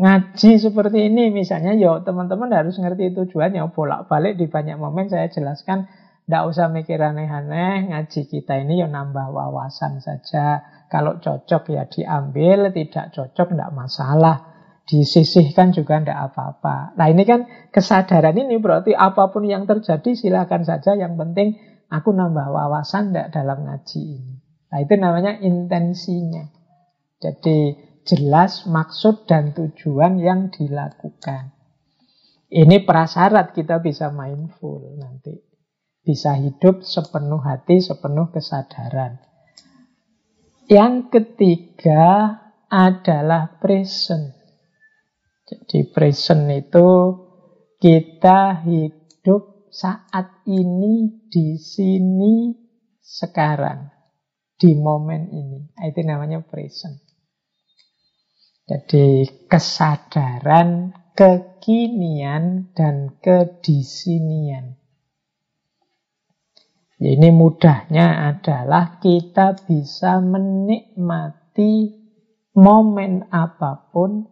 Ngaji 0.00 0.56
seperti 0.56 1.12
ini 1.12 1.28
misalnya, 1.28 1.76
ya 1.76 2.00
teman-teman 2.00 2.48
harus 2.56 2.80
ngerti 2.80 3.12
tujuannya. 3.12 3.68
Bolak-balik 3.68 4.40
di 4.40 4.48
banyak 4.48 4.80
momen 4.80 5.12
saya 5.12 5.28
jelaskan, 5.28 5.92
tidak 6.24 6.42
usah 6.48 6.72
mikir 6.72 6.96
aneh-aneh, 6.96 7.92
ngaji 7.92 8.24
kita 8.24 8.64
ini 8.64 8.80
ya 8.80 8.88
nambah 8.88 9.28
wawasan 9.28 10.00
saja. 10.00 10.64
Kalau 10.88 11.20
cocok 11.20 11.74
ya 11.76 11.84
diambil, 11.84 12.72
tidak 12.72 13.12
cocok 13.12 13.52
tidak 13.52 13.70
masalah. 13.76 14.36
Disisihkan 14.88 15.76
juga 15.76 16.00
tidak 16.00 16.32
apa-apa. 16.32 16.96
Nah 16.96 17.06
ini 17.12 17.22
kan 17.28 17.44
kesadaran 17.68 18.34
ini 18.34 18.56
berarti 18.56 18.96
apa 18.96 19.28
pun 19.28 19.44
yang 19.44 19.68
terjadi 19.68 20.16
silakan 20.16 20.64
saja. 20.64 20.96
Yang 20.96 21.14
penting 21.20 21.48
aku 21.92 22.14
nambah 22.14 22.48
wawasan 22.48 23.12
tidak 23.12 23.36
dalam 23.36 23.68
ngaji 23.68 24.00
ini. 24.00 24.34
Nah 24.72 24.78
itu 24.80 24.94
namanya 24.96 25.36
intensinya. 25.38 26.46
Jadi 27.20 27.89
jelas 28.04 28.64
maksud 28.66 29.28
dan 29.28 29.52
tujuan 29.52 30.20
yang 30.20 30.48
dilakukan. 30.48 31.52
Ini 32.50 32.82
prasyarat 32.82 33.54
kita 33.54 33.78
bisa 33.78 34.10
mindful 34.10 34.98
nanti. 34.98 35.38
Bisa 36.00 36.34
hidup 36.34 36.82
sepenuh 36.82 37.38
hati, 37.38 37.78
sepenuh 37.78 38.32
kesadaran. 38.34 39.22
Yang 40.66 40.94
ketiga 41.14 42.34
adalah 42.66 43.58
present. 43.62 44.34
Jadi 45.46 45.90
present 45.90 46.46
itu 46.50 46.88
kita 47.78 48.62
hidup 48.66 49.66
saat 49.70 50.42
ini, 50.46 51.26
di 51.26 51.58
sini, 51.58 52.54
sekarang. 52.98 53.90
Di 54.54 54.74
momen 54.78 55.30
ini. 55.30 55.70
Itu 55.74 56.02
namanya 56.06 56.42
present. 56.46 57.09
Jadi 58.70 59.26
kesadaran, 59.50 60.94
kekinian, 61.18 62.70
dan 62.70 63.18
kedisinian. 63.18 64.78
Ini 67.02 67.34
mudahnya 67.34 68.30
adalah 68.30 69.02
kita 69.02 69.58
bisa 69.66 70.22
menikmati 70.22 71.98
momen 72.54 73.26
apa 73.34 73.90
pun, 73.90 74.30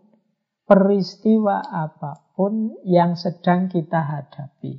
peristiwa 0.62 1.58
apa 1.74 2.30
pun 2.38 2.78
yang 2.86 3.18
sedang 3.18 3.66
kita 3.66 4.06
hadapi. 4.06 4.78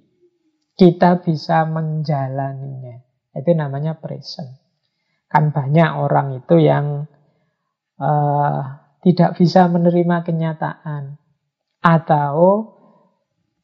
Kita 0.79 1.19
bisa 1.19 1.67
menjalaninya. 1.67 2.95
Itu 3.35 3.51
namanya 3.51 3.99
present. 3.99 4.55
Kan 5.27 5.51
banyak 5.51 5.99
orang 5.99 6.39
itu 6.39 6.55
yang 6.63 7.11
uh, 7.99 8.87
tidak 9.03 9.39
bisa 9.39 9.67
menerima 9.71 10.27
kenyataan. 10.27 11.19
Atau 11.79 12.35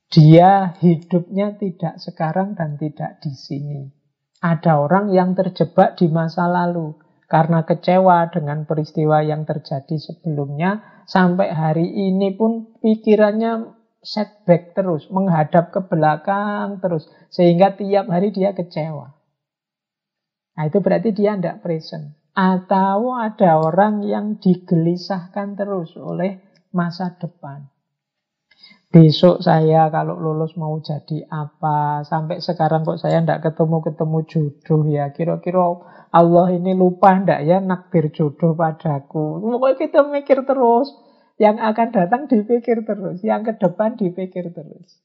dia 0.08 0.78
hidupnya 0.80 1.60
tidak 1.60 2.00
sekarang 2.00 2.56
dan 2.56 2.80
tidak 2.80 3.20
di 3.20 3.36
sini. 3.36 3.92
Ada 4.40 4.80
orang 4.80 5.12
yang 5.12 5.34
terjebak 5.34 6.00
di 6.00 6.08
masa 6.08 6.48
lalu 6.48 6.96
karena 7.26 7.66
kecewa 7.66 8.30
dengan 8.30 8.70
peristiwa 8.70 9.26
yang 9.26 9.50
terjadi 9.50 9.98
sebelumnya, 9.98 11.04
sampai 11.10 11.50
hari 11.50 11.88
ini 11.90 12.38
pun 12.38 12.78
pikirannya 12.80 13.74
setback 14.06 14.78
terus, 14.78 15.10
menghadap 15.10 15.74
ke 15.74 15.82
belakang 15.90 16.78
terus, 16.78 17.10
sehingga 17.34 17.74
tiap 17.74 18.06
hari 18.14 18.30
dia 18.30 18.54
kecewa. 18.54 19.18
Nah 20.56 20.64
itu 20.70 20.78
berarti 20.80 21.10
dia 21.12 21.34
tidak 21.34 21.66
present. 21.66 22.14
Atau 22.36 23.16
ada 23.16 23.64
orang 23.64 24.04
yang 24.04 24.36
digelisahkan 24.44 25.56
terus 25.56 25.96
oleh 25.96 26.44
masa 26.76 27.16
depan. 27.16 27.72
Besok 28.92 29.44
saya 29.44 29.92
kalau 29.92 30.16
lulus 30.16 30.56
mau 30.56 30.80
jadi 30.80 31.28
apa? 31.28 32.04
Sampai 32.08 32.40
sekarang 32.40 32.88
kok 32.88 33.00
saya 33.00 33.20
tidak 33.24 33.44
ketemu-ketemu 33.44 34.20
jodoh 34.28 34.84
ya. 34.88 35.12
Kira-kira 35.12 35.80
Allah 36.16 36.48
ini 36.56 36.72
lupa 36.76 37.12
ndak 37.12 37.44
ya 37.44 37.60
nakdir 37.60 38.12
jodoh 38.12 38.56
padaku. 38.56 39.44
Pokoknya 39.44 39.76
kita 39.80 40.00
mikir 40.08 40.48
terus. 40.48 40.96
Yang 41.36 41.60
akan 41.60 41.88
datang 41.92 42.22
dipikir 42.32 42.88
terus. 42.88 43.20
Yang 43.20 43.42
ke 43.52 43.54
depan 43.68 44.00
dipikir 44.00 44.56
terus. 44.56 45.05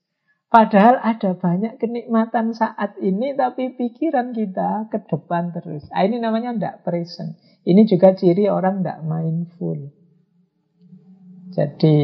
Padahal 0.50 0.98
ada 0.98 1.38
banyak 1.38 1.78
kenikmatan 1.78 2.50
saat 2.58 2.98
ini, 2.98 3.38
tapi 3.38 3.70
pikiran 3.78 4.34
kita 4.34 4.90
ke 4.90 4.98
depan 5.06 5.54
terus. 5.54 5.86
Nah, 5.94 6.02
ini 6.02 6.18
namanya 6.18 6.50
ndak 6.50 6.82
present. 6.82 7.38
Ini 7.62 7.86
juga 7.86 8.18
ciri 8.18 8.50
orang 8.50 8.82
ndak 8.82 8.98
mindful. 9.06 9.78
Jadi 11.54 11.98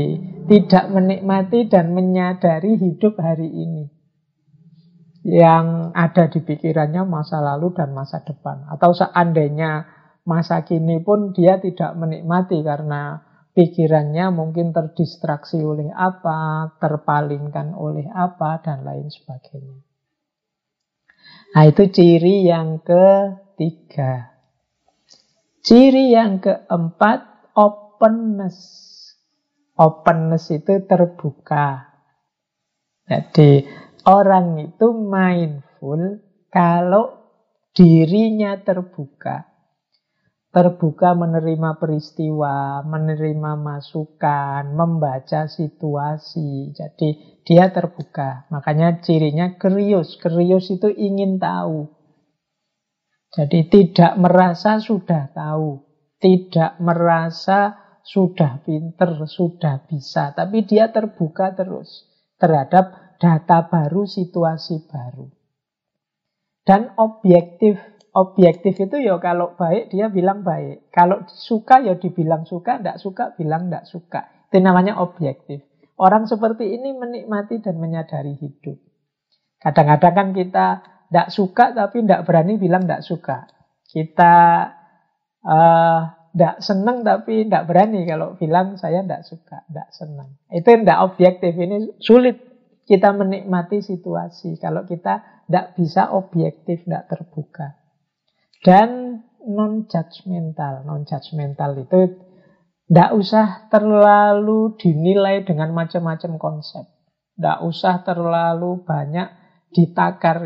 tidak 0.47 0.85
menikmati 0.95 1.67
dan 1.67 1.91
menyadari 1.91 2.79
hidup 2.79 3.19
hari 3.19 3.51
ini. 3.51 3.91
Yang 5.27 5.67
ada 5.99 6.25
di 6.31 6.39
pikirannya 6.39 7.03
masa 7.03 7.43
lalu 7.43 7.75
dan 7.75 7.91
masa 7.91 8.23
depan. 8.23 8.71
Atau 8.71 8.95
seandainya 8.95 9.91
masa 10.23 10.63
kini 10.63 11.03
pun 11.03 11.35
dia 11.35 11.59
tidak 11.59 11.99
menikmati 11.99 12.63
karena 12.63 13.27
pikirannya 13.57 14.29
mungkin 14.37 14.77
terdistraksi 14.77 15.57
oleh 15.65 15.89
apa, 15.97 16.71
terpalingkan 16.77 17.73
oleh 17.73 18.05
apa, 18.13 18.61
dan 18.61 18.85
lain 18.85 19.09
sebagainya. 19.09 19.81
Nah 21.57 21.65
itu 21.65 21.89
ciri 21.89 22.45
yang 22.45 22.85
ketiga. 22.85 24.37
Ciri 25.65 26.13
yang 26.13 26.45
keempat, 26.45 27.51
openness. 27.57 28.61
Openness 29.81 30.53
itu 30.53 30.85
terbuka. 30.85 31.97
Jadi 33.09 33.65
orang 34.05 34.61
itu 34.69 34.93
mindful 34.93 36.21
kalau 36.53 37.25
dirinya 37.73 38.61
terbuka. 38.61 39.56
Terbuka 40.57 41.13
menerima 41.13 41.77
peristiwa, 41.77 42.81
menerima 42.81 43.61
masukan, 43.61 44.73
membaca 44.73 45.45
situasi. 45.53 46.73
Jadi 46.73 47.45
dia 47.45 47.69
terbuka. 47.69 48.49
Makanya 48.49 49.05
cirinya 49.05 49.61
kerius. 49.61 50.17
Kerius 50.17 50.73
itu 50.73 50.89
ingin 50.89 51.37
tahu. 51.37 51.93
Jadi 53.37 53.69
tidak 53.69 54.17
merasa 54.17 54.81
sudah 54.81 55.29
tahu. 55.37 55.85
Tidak 56.17 56.81
merasa 56.81 57.77
sudah 58.07 58.63
pinter, 58.63 59.27
sudah 59.27 59.83
bisa, 59.91 60.31
tapi 60.31 60.63
dia 60.63 60.95
terbuka 60.95 61.53
terus 61.59 62.07
terhadap 62.39 63.19
data 63.19 63.67
baru, 63.67 64.07
situasi 64.07 64.87
baru. 64.87 65.27
Dan 66.63 66.95
objektif, 66.99 67.79
objektif 68.17 68.81
itu 68.81 68.97
ya 68.97 69.21
kalau 69.21 69.53
baik 69.61 69.93
dia 69.93 70.09
bilang 70.09 70.41
baik. 70.41 70.89
Kalau 70.89 71.29
suka 71.29 71.85
ya 71.85 72.01
dibilang 72.01 72.49
suka, 72.49 72.81
tidak 72.81 72.97
suka 72.97 73.37
bilang 73.37 73.69
tidak 73.69 73.85
suka. 73.85 74.21
Itu 74.49 74.65
namanya 74.65 74.97
objektif. 75.05 75.61
Orang 76.01 76.25
seperti 76.25 76.77
ini 76.77 76.97
menikmati 76.97 77.61
dan 77.61 77.77
menyadari 77.77 78.37
hidup. 78.41 78.81
Kadang-kadang 79.61 80.15
kan 80.17 80.29
kita 80.33 80.67
tidak 81.09 81.29
suka 81.29 81.65
tapi 81.77 82.05
tidak 82.05 82.25
berani 82.25 82.57
bilang 82.57 82.89
tidak 82.89 83.05
suka. 83.05 83.49
Kita 83.85 84.35
uh, 85.45 86.01
tidak 86.37 86.57
senang 86.61 87.01
tapi 87.01 87.49
tidak 87.49 87.65
berani 87.69 88.05
kalau 88.05 88.37
bilang 88.37 88.77
saya 88.81 89.05
tidak 89.05 89.25
suka, 89.29 89.65
tidak 89.69 89.89
senang. 89.93 90.37
Itu 90.53 90.69
tidak 90.73 91.01
objektif. 91.05 91.53
Ini 91.53 92.01
sulit 92.01 92.37
kita 92.89 93.13
menikmati 93.13 93.81
situasi 93.81 94.57
kalau 94.61 94.85
kita 94.89 95.45
tidak 95.49 95.67
bisa 95.77 96.13
objektif, 96.13 96.85
tidak 96.85 97.09
terbuka. 97.09 97.86
Dan 98.67 99.23
non-judgmental. 99.47 100.83
Non-judgmental 100.83 101.87
itu 101.87 102.19
tidak 102.91 103.11
usah 103.15 103.71
terlalu 103.71 104.75
dinilai 104.75 105.47
dengan 105.47 105.71
macam-macam 105.71 106.35
konsep. 106.35 106.83
Tidak 107.39 107.63
usah 107.63 108.03
terlalu 108.03 108.83
banyak 108.83 109.31
ditakar. 109.71 110.43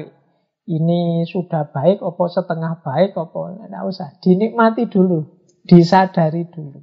Ini 0.68 1.24
sudah 1.24 1.72
baik, 1.72 2.04
opo 2.04 2.28
setengah 2.28 2.84
baik, 2.84 3.16
opo 3.16 3.56
tidak 3.56 3.84
usah. 3.88 4.08
Dinikmati 4.20 4.84
dulu 4.84 5.40
disadari 5.64 6.48
dulu. 6.48 6.80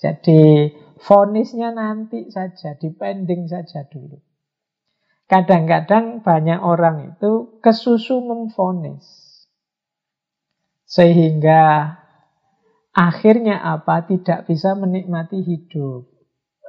Jadi 0.00 0.72
fonisnya 1.00 1.72
nanti 1.76 2.32
saja, 2.32 2.76
dipending 2.76 3.48
saja 3.48 3.84
dulu. 3.88 4.16
Kadang-kadang 5.30 6.26
banyak 6.26 6.58
orang 6.58 7.14
itu 7.14 7.60
kesusu 7.62 8.18
memfonis. 8.24 9.29
Sehingga 10.90 11.86
akhirnya 12.90 13.62
apa? 13.62 14.02
Tidak 14.10 14.50
bisa 14.50 14.74
menikmati 14.74 15.38
hidup. 15.38 16.10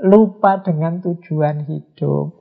Lupa 0.05 0.61
dengan 0.61 1.01
tujuan 1.01 1.65
hidup. 1.65 2.37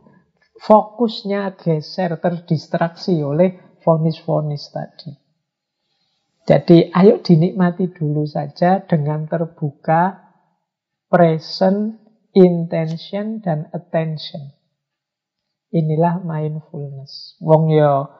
Fokusnya 0.60 1.56
geser, 1.56 2.20
terdistraksi 2.20 3.24
oleh 3.24 3.80
fonis-fonis 3.80 4.68
tadi. 4.68 5.16
Jadi 6.44 6.92
ayo 6.92 7.24
dinikmati 7.24 7.88
dulu 7.88 8.28
saja 8.28 8.84
dengan 8.84 9.24
terbuka, 9.24 10.20
present, 11.08 11.96
intention, 12.36 13.40
dan 13.40 13.72
attention. 13.72 14.52
Inilah 15.72 16.20
mindfulness. 16.20 17.40
Wong 17.40 17.72
yo, 17.72 18.10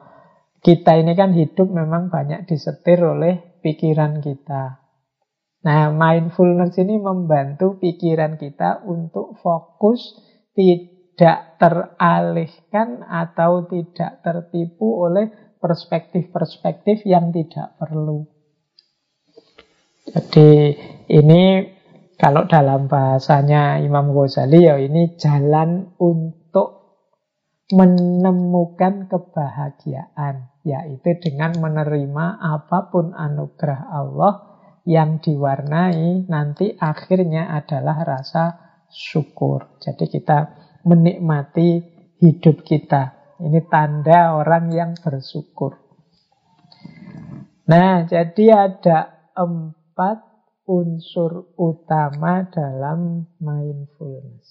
kita 0.65 0.97
ini 0.97 1.13
kan 1.13 1.35
hidup 1.37 1.69
memang 1.69 2.09
banyak 2.09 2.49
disetir 2.49 3.03
oleh 3.05 3.50
pikiran 3.61 4.19
kita. 4.19 4.81
Nah, 5.61 5.93
mindfulness 5.93 6.73
ini 6.81 6.97
membantu 6.97 7.77
pikiran 7.77 8.35
kita 8.41 8.81
untuk 8.83 9.37
fokus, 9.45 10.17
tidak 10.57 11.61
teralihkan 11.61 13.05
atau 13.05 13.69
tidak 13.69 14.25
tertipu 14.25 15.05
oleh 15.05 15.29
perspektif-perspektif 15.61 17.05
yang 17.05 17.29
tidak 17.29 17.77
perlu. 17.77 18.25
Jadi 20.09 20.75
ini 21.13 21.61
kalau 22.17 22.49
dalam 22.49 22.89
bahasanya 22.89 23.77
Imam 23.85 24.11
Ghazali 24.11 24.65
ya 24.65 24.81
ini 24.81 25.13
jalan 25.15 25.93
untuk 26.01 26.81
menemukan 27.71 29.07
kebahagiaan 29.07 30.50
yaitu 30.61 31.17
dengan 31.17 31.57
menerima 31.57 32.37
apa 32.37 32.93
pun 32.93 33.17
anugerah 33.17 33.89
Allah 33.89 34.33
yang 34.85 35.21
diwarnai 35.21 36.25
nanti 36.25 36.73
akhirnya 36.77 37.53
adalah 37.53 38.01
rasa 38.01 38.43
syukur. 38.89 39.77
Jadi 39.81 40.09
kita 40.09 40.39
menikmati 40.85 41.81
hidup 42.21 42.65
kita. 42.65 43.35
Ini 43.41 43.65
tanda 43.69 44.37
orang 44.37 44.69
yang 44.69 44.91
bersyukur. 44.97 45.81
Nah, 47.65 48.05
jadi 48.05 48.69
ada 48.69 49.29
empat 49.33 50.17
unsur 50.69 51.55
utama 51.57 52.45
dalam 52.49 53.25
mindfulness. 53.41 54.49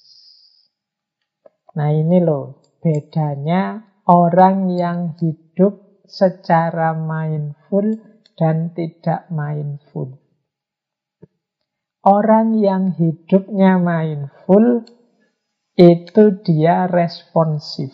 Nah, 1.79 1.95
ini 1.95 2.19
loh 2.19 2.59
bedanya 2.83 3.79
orang 4.11 4.75
yang 4.75 5.15
hidup 5.23 5.90
secara 6.11 6.91
mindful 6.99 7.95
dan 8.35 8.75
tidak 8.75 9.31
mindful. 9.31 10.19
Orang 12.03 12.59
yang 12.59 12.97
hidupnya 12.97 13.79
mindful 13.79 14.83
itu 15.79 16.25
dia 16.43 16.91
responsif. 16.91 17.93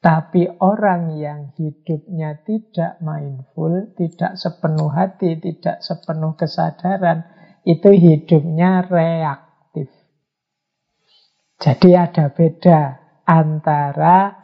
Tapi 0.00 0.48
orang 0.64 1.12
yang 1.20 1.52
hidupnya 1.60 2.40
tidak 2.40 2.96
mindful, 3.04 3.92
tidak 4.00 4.32
sepenuh 4.40 4.88
hati, 4.88 5.36
tidak 5.36 5.84
sepenuh 5.84 6.32
kesadaran, 6.40 7.28
itu 7.68 7.92
hidupnya 7.92 8.80
reaktif. 8.88 9.92
Jadi 11.60 11.92
ada 11.92 12.32
beda 12.32 12.80
antara 13.28 14.40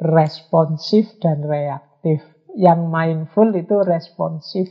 responsif 0.00 1.06
dan 1.20 1.44
reaktif. 1.44 2.24
Yang 2.56 2.80
mindful 2.90 3.48
itu 3.54 3.76
responsif, 3.86 4.66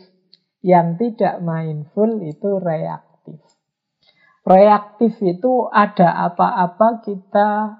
yang 0.59 0.99
tidak 0.99 1.39
mindful 1.39 2.19
itu 2.19 2.59
reaktif. 2.59 3.39
Reaktif 4.43 5.15
itu 5.23 5.69
ada 5.71 6.27
apa-apa 6.27 7.05
kita 7.05 7.79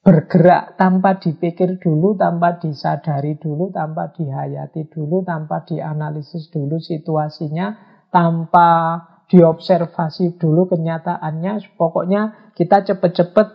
bergerak 0.00 0.80
tanpa 0.80 1.20
dipikir 1.20 1.76
dulu, 1.76 2.16
tanpa 2.16 2.56
disadari 2.56 3.36
dulu, 3.36 3.68
tanpa 3.70 4.10
dihayati 4.10 4.88
dulu, 4.88 5.22
tanpa 5.22 5.62
dianalisis 5.68 6.48
dulu 6.48 6.80
situasinya, 6.80 7.76
tanpa 8.08 8.98
diobservasi 9.28 10.40
dulu 10.40 10.66
kenyataannya. 10.66 11.76
Pokoknya 11.76 12.52
kita 12.56 12.82
cepat-cepat 12.82 13.48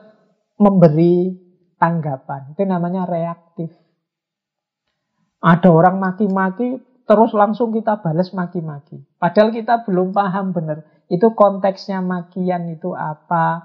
memberi 0.62 1.45
tanggapan. 1.80 2.56
Itu 2.56 2.64
namanya 2.68 3.08
reaktif. 3.08 3.72
Ada 5.44 5.70
orang 5.70 6.02
maki-maki, 6.02 6.82
terus 7.06 7.32
langsung 7.38 7.70
kita 7.70 8.02
balas 8.02 8.34
maki-maki. 8.34 9.04
Padahal 9.22 9.54
kita 9.54 9.86
belum 9.86 10.16
paham 10.16 10.56
benar. 10.56 10.84
Itu 11.06 11.38
konteksnya 11.38 12.02
makian 12.02 12.66
itu 12.74 12.98
apa, 12.98 13.62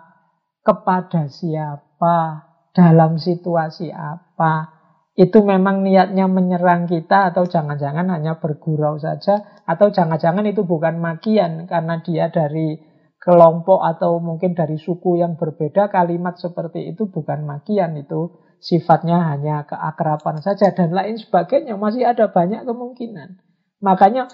kepada 0.61 1.30
siapa, 1.32 2.44
dalam 2.76 3.16
situasi 3.16 3.88
apa, 3.88 4.80
itu 5.20 5.44
memang 5.44 5.84
niatnya 5.84 6.30
menyerang 6.30 6.88
kita 6.88 7.34
atau 7.34 7.44
jangan-jangan 7.44 8.08
hanya 8.08 8.40
bergurau 8.40 8.96
saja 8.96 9.61
atau 9.68 9.92
jangan-jangan 9.92 10.48
itu 10.48 10.64
bukan 10.64 10.96
makian 10.96 11.68
karena 11.68 12.00
dia 12.00 12.32
dari 12.32 12.78
kelompok 13.20 13.84
atau 13.84 14.16
mungkin 14.18 14.56
dari 14.56 14.80
suku 14.80 15.20
yang 15.20 15.36
berbeda 15.36 15.92
kalimat 15.92 16.40
seperti 16.40 16.90
itu 16.90 17.12
bukan 17.12 17.44
makian 17.44 17.94
itu 18.00 18.32
sifatnya 18.60 19.28
hanya 19.28 19.68
keakraban 19.68 20.40
saja 20.40 20.72
dan 20.72 20.96
lain 20.96 21.20
sebagainya 21.20 21.76
masih 21.76 22.08
ada 22.08 22.32
banyak 22.32 22.64
kemungkinan 22.64 23.38
makanya 23.84 24.28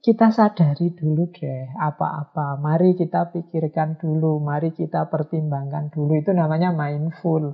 kita 0.00 0.32
sadari 0.32 0.96
dulu 0.96 1.28
deh 1.28 1.76
apa-apa. 1.76 2.56
Mari 2.56 2.96
kita 2.96 3.28
pikirkan 3.36 4.00
dulu, 4.00 4.40
mari 4.40 4.72
kita 4.72 5.12
pertimbangkan 5.12 5.92
dulu. 5.92 6.16
Itu 6.16 6.32
namanya 6.32 6.72
mindful. 6.72 7.52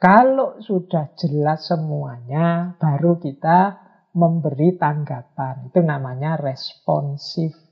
Kalau 0.00 0.60
sudah 0.60 1.12
jelas 1.16 1.68
semuanya, 1.68 2.76
baru 2.80 3.20
kita 3.20 3.80
memberi 4.16 4.80
tanggapan. 4.80 5.68
Itu 5.68 5.84
namanya 5.84 6.40
responsif. 6.40 7.65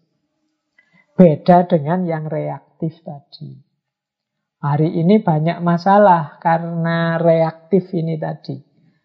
Beda 1.15 1.63
dengan 1.71 2.03
yang 2.03 2.27
reaktif 2.27 2.99
tadi. 3.07 3.55
Hari 4.59 4.99
ini 4.99 5.23
banyak 5.23 5.63
masalah 5.63 6.43
karena 6.43 7.23
reaktif 7.23 7.95
ini 7.95 8.19
tadi. 8.19 8.59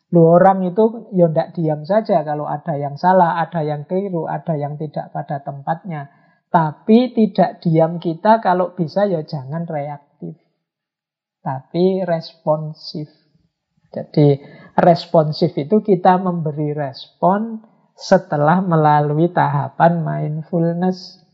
Lu 0.09 0.25
orang 0.25 0.65
itu 0.65 1.05
ya 1.13 1.29
tidak 1.29 1.53
diam 1.53 1.81
saja 1.85 2.25
kalau 2.25 2.49
ada 2.49 2.73
yang 2.81 2.97
salah, 2.97 3.37
ada 3.37 3.61
yang 3.61 3.85
keliru, 3.85 4.25
ada 4.25 4.57
yang 4.57 4.73
tidak 4.81 5.13
pada 5.13 5.45
tempatnya. 5.45 6.09
Tapi 6.49 7.13
tidak 7.13 7.61
diam 7.61 8.01
kita 8.01 8.41
kalau 8.41 8.73
bisa 8.73 9.05
ya 9.05 9.21
jangan 9.21 9.69
reaktif. 9.69 10.33
Tapi 11.45 12.01
responsif. 12.09 13.05
Jadi 13.93 14.41
responsif 14.81 15.53
itu 15.61 15.85
kita 15.85 16.17
memberi 16.17 16.73
respon 16.73 17.61
setelah 17.93 18.65
melalui 18.65 19.29
tahapan 19.29 20.01
mindfulness. 20.01 21.28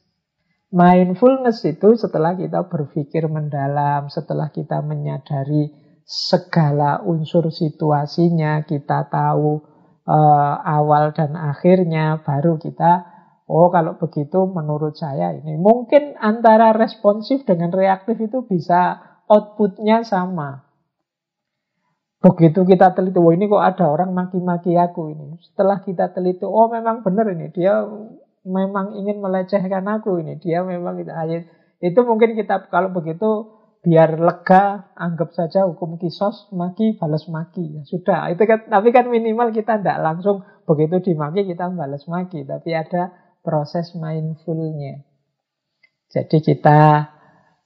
Mindfulness 0.75 1.63
itu 1.63 1.95
setelah 1.95 2.35
kita 2.35 2.67
berpikir 2.67 3.31
mendalam, 3.31 4.11
setelah 4.11 4.51
kita 4.51 4.83
menyadari 4.83 5.71
segala 6.03 6.99
unsur 6.99 7.47
situasinya, 7.47 8.67
kita 8.67 9.07
tahu 9.07 9.63
uh, 10.03 10.53
awal 10.67 11.15
dan 11.15 11.39
akhirnya, 11.39 12.19
baru 12.27 12.59
kita, 12.59 13.07
oh 13.47 13.71
kalau 13.71 13.95
begitu 13.95 14.51
menurut 14.51 14.99
saya 14.99 15.31
ini. 15.31 15.55
Mungkin 15.55 16.19
antara 16.19 16.75
responsif 16.75 17.47
dengan 17.47 17.71
reaktif 17.71 18.19
itu 18.19 18.43
bisa 18.43 18.99
outputnya 19.31 20.03
sama. 20.03 20.67
Begitu 22.19 22.67
kita 22.67 22.91
teliti, 22.91 23.21
oh 23.21 23.31
ini 23.31 23.47
kok 23.47 23.63
ada 23.63 23.85
orang 23.87 24.11
maki-maki 24.11 24.75
aku 24.75 25.13
ini. 25.13 25.39
Setelah 25.39 25.79
kita 25.87 26.11
teliti, 26.11 26.43
oh 26.43 26.67
memang 26.67 26.99
benar 26.99 27.31
ini, 27.31 27.47
dia 27.53 27.79
memang 28.45 28.95
ingin 28.95 29.19
melecehkan 29.19 29.83
aku 29.89 30.21
ini. 30.21 30.37
Dia 30.37 30.61
memang 30.61 31.01
itu, 31.01 31.11
itu 31.81 31.99
mungkin 32.05 32.37
kita 32.37 32.69
kalau 32.69 32.93
begitu 32.93 33.51
biar 33.85 34.17
lega, 34.17 34.93
anggap 34.97 35.33
saja 35.37 35.69
hukum 35.69 36.01
kisos, 36.01 36.49
maki 36.53 36.97
balas 36.97 37.29
maki. 37.29 37.77
Ya 37.77 37.81
sudah, 37.85 38.33
itu 38.33 38.41
kan 38.45 38.69
tapi 38.69 38.89
kan 38.89 39.09
minimal 39.09 39.53
kita 39.53 39.81
tidak 39.81 40.01
langsung 40.01 40.41
begitu 40.65 41.13
dimaki 41.13 41.45
kita 41.45 41.69
balas 41.73 42.05
maki, 42.09 42.45
tapi 42.45 42.73
ada 42.73 43.13
proses 43.45 43.93
mindfulnya. 43.93 45.05
Jadi 46.09 46.41
kita 46.41 47.11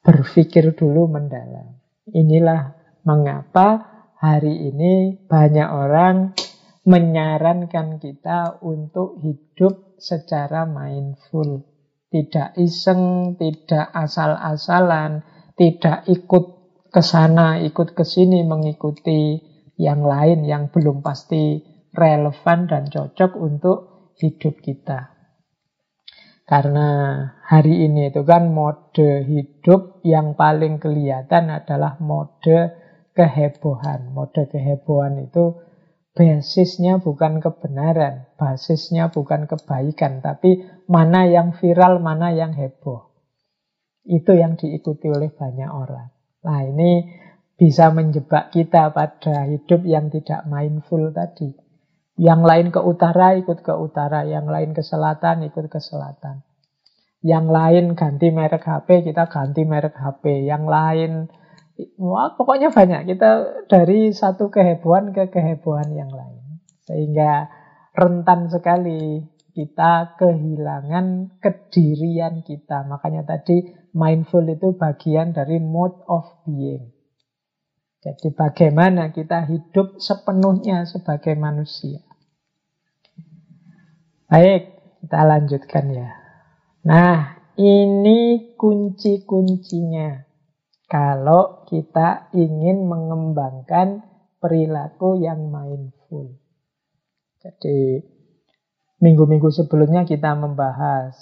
berpikir 0.03 0.75
dulu 0.75 1.07
mendalam. 1.07 1.79
Inilah 2.09 2.75
mengapa 3.05 3.99
hari 4.19 4.73
ini 4.73 5.23
banyak 5.29 5.69
orang 5.69 6.35
menyarankan 6.87 7.99
kita 7.99 8.63
untuk 8.63 9.19
hidup 9.19 9.99
secara 9.99 10.63
mindful. 10.63 11.67
Tidak 12.09 12.57
iseng, 12.57 13.35
tidak 13.37 13.91
asal-asalan, 13.93 15.21
tidak 15.53 16.07
ikut 16.09 16.45
ke 16.89 17.01
sana, 17.05 17.61
ikut 17.61 17.93
ke 17.93 18.01
sini 18.01 18.41
mengikuti 18.41 19.37
yang 19.77 20.01
lain 20.01 20.41
yang 20.43 20.73
belum 20.73 21.05
pasti 21.05 21.61
relevan 21.93 22.65
dan 22.65 22.89
cocok 22.89 23.31
untuk 23.37 23.77
hidup 24.17 24.57
kita. 24.59 25.19
Karena 26.49 27.21
hari 27.45 27.85
ini 27.85 28.09
itu 28.09 28.25
kan 28.25 28.49
mode 28.49 29.21
hidup 29.21 30.01
yang 30.01 30.33
paling 30.33 30.81
kelihatan 30.81 31.53
adalah 31.53 32.01
mode 32.01 32.73
kehebohan. 33.13 34.09
Mode 34.09 34.49
kehebohan 34.49 35.29
itu 35.29 35.68
basisnya 36.19 36.99
bukan 36.99 37.39
kebenaran, 37.39 38.27
basisnya 38.35 39.07
bukan 39.07 39.47
kebaikan, 39.47 40.19
tapi 40.19 40.67
mana 40.91 41.23
yang 41.23 41.55
viral, 41.55 42.03
mana 42.03 42.35
yang 42.35 42.51
heboh. 42.51 43.07
Itu 44.03 44.35
yang 44.35 44.59
diikuti 44.59 45.07
oleh 45.07 45.31
banyak 45.31 45.71
orang. 45.71 46.11
Nah 46.43 46.59
ini 46.67 47.07
bisa 47.55 47.87
menjebak 47.95 48.51
kita 48.51 48.91
pada 48.91 49.47
hidup 49.47 49.87
yang 49.87 50.11
tidak 50.11 50.43
mindful 50.43 51.07
tadi. 51.15 51.55
Yang 52.19 52.41
lain 52.43 52.67
ke 52.75 52.83
utara 52.83 53.39
ikut 53.39 53.63
ke 53.63 53.71
utara, 53.79 54.27
yang 54.27 54.51
lain 54.51 54.75
ke 54.75 54.83
selatan 54.83 55.47
ikut 55.47 55.71
ke 55.71 55.79
selatan. 55.79 56.43
Yang 57.23 57.47
lain 57.47 57.85
ganti 57.95 58.27
merek 58.27 58.67
HP, 58.67 59.07
kita 59.07 59.31
ganti 59.31 59.63
merek 59.63 59.95
HP. 59.95 60.43
Yang 60.43 60.63
lain, 60.67 61.11
wah, 61.99 62.35
pokoknya 62.35 62.69
banyak. 62.73 63.15
Kita 63.15 63.29
dari 63.71 64.11
satu 64.11 64.51
kehebohan 64.51 65.15
ke 65.15 65.31
kehebohan 65.31 65.89
yang 65.95 66.11
lain. 66.11 66.63
Sehingga 66.83 67.47
rentan 67.95 68.49
sekali 68.51 69.23
kita 69.53 70.15
kehilangan 70.15 71.39
kedirian 71.43 72.45
kita. 72.47 72.87
Makanya 72.87 73.27
tadi 73.27 73.75
mindful 73.93 74.45
itu 74.47 74.75
bagian 74.77 75.35
dari 75.35 75.59
mode 75.59 75.99
of 76.07 76.25
being. 76.45 76.95
Jadi 77.99 78.31
bagaimana 78.31 79.11
kita 79.11 79.43
hidup 79.43 79.99
sepenuhnya 79.99 80.87
sebagai 80.87 81.35
manusia. 81.35 81.99
Baik, 84.31 84.79
kita 85.03 85.19
lanjutkan 85.25 85.85
ya. 85.91 86.09
Nah, 86.87 87.43
ini 87.59 88.55
kunci-kuncinya. 88.55 90.28
Kalau 90.89 91.69
kita 91.69 92.33
ingin 92.33 92.89
mengembangkan 92.89 94.01
perilaku 94.41 95.21
yang 95.21 95.53
mindful. 95.53 96.33
Jadi 97.37 98.01
minggu-minggu 98.97 99.53
sebelumnya 99.53 100.03
kita 100.03 100.33
membahas 100.33 101.13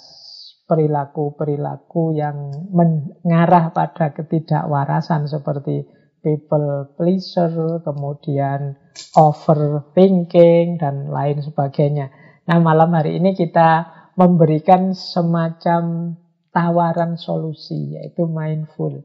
perilaku-perilaku 0.64 2.16
yang 2.16 2.52
mengarah 2.72 3.68
pada 3.76 4.16
ketidakwarasan 4.16 5.28
seperti 5.28 5.84
people 6.24 6.92
pleaser, 6.96 7.84
kemudian 7.84 8.76
overthinking 9.16 10.80
dan 10.80 11.12
lain 11.12 11.44
sebagainya. 11.44 12.10
Nah, 12.48 12.58
malam 12.60 12.92
hari 12.96 13.20
ini 13.20 13.36
kita 13.36 13.84
memberikan 14.16 14.96
semacam 14.96 16.16
tawaran 16.50 17.20
solusi, 17.20 17.94
yaitu 17.94 18.26
mindful. 18.26 19.04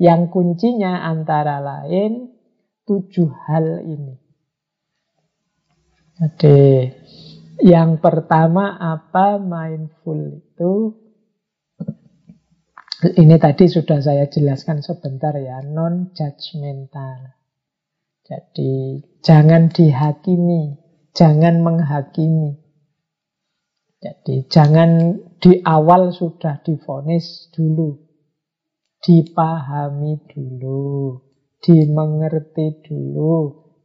Yang 0.00 0.32
kuncinya 0.32 1.04
antara 1.04 1.60
lain 1.60 2.32
tujuh 2.88 3.28
hal 3.44 3.84
ini. 3.84 4.16
Jadi, 6.16 6.88
yang 7.60 8.00
pertama 8.00 8.80
apa 8.80 9.36
mindful 9.36 10.40
itu? 10.40 10.72
Ini 13.00 13.36
tadi 13.40 13.64
sudah 13.68 14.00
saya 14.00 14.28
jelaskan 14.28 14.80
sebentar 14.80 15.36
ya, 15.36 15.60
non-judgmental. 15.64 17.36
Jadi, 18.24 19.04
jangan 19.20 19.68
dihakimi, 19.68 20.80
jangan 21.12 21.60
menghakimi. 21.60 22.60
Jadi 24.00 24.48
jangan 24.48 25.20
di 25.36 25.60
awal 25.60 26.08
sudah 26.16 26.64
difonis 26.64 27.52
dulu. 27.52 28.09
Dipahami 29.00 30.20
dulu. 30.28 31.16
Dimengerti 31.60 32.84
dulu. 32.84 33.34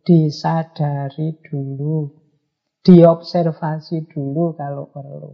Disadari 0.04 1.40
dulu. 1.40 2.12
Diobservasi 2.86 4.12
dulu 4.12 4.54
kalau 4.60 4.92
perlu. 4.92 5.34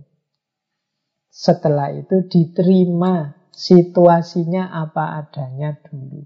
Setelah 1.31 1.91
itu 1.91 2.29
diterima 2.29 3.33
situasinya 3.51 4.71
apa 4.71 5.19
adanya 5.19 5.75
dulu. 5.83 6.23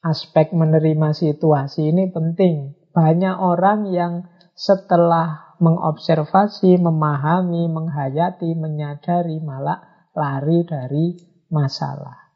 Aspek 0.00 0.52
menerima 0.52 1.12
situasi 1.12 1.90
ini 1.92 2.08
penting. 2.08 2.76
Banyak 2.90 3.36
orang 3.36 3.90
yang 3.92 4.26
setelah 4.56 5.56
mengobservasi, 5.60 6.80
memahami, 6.80 7.68
menghayati, 7.68 8.56
menyadari, 8.56 9.38
malah 9.44 10.08
lari 10.16 10.64
dari 10.66 11.29
masalah. 11.50 12.30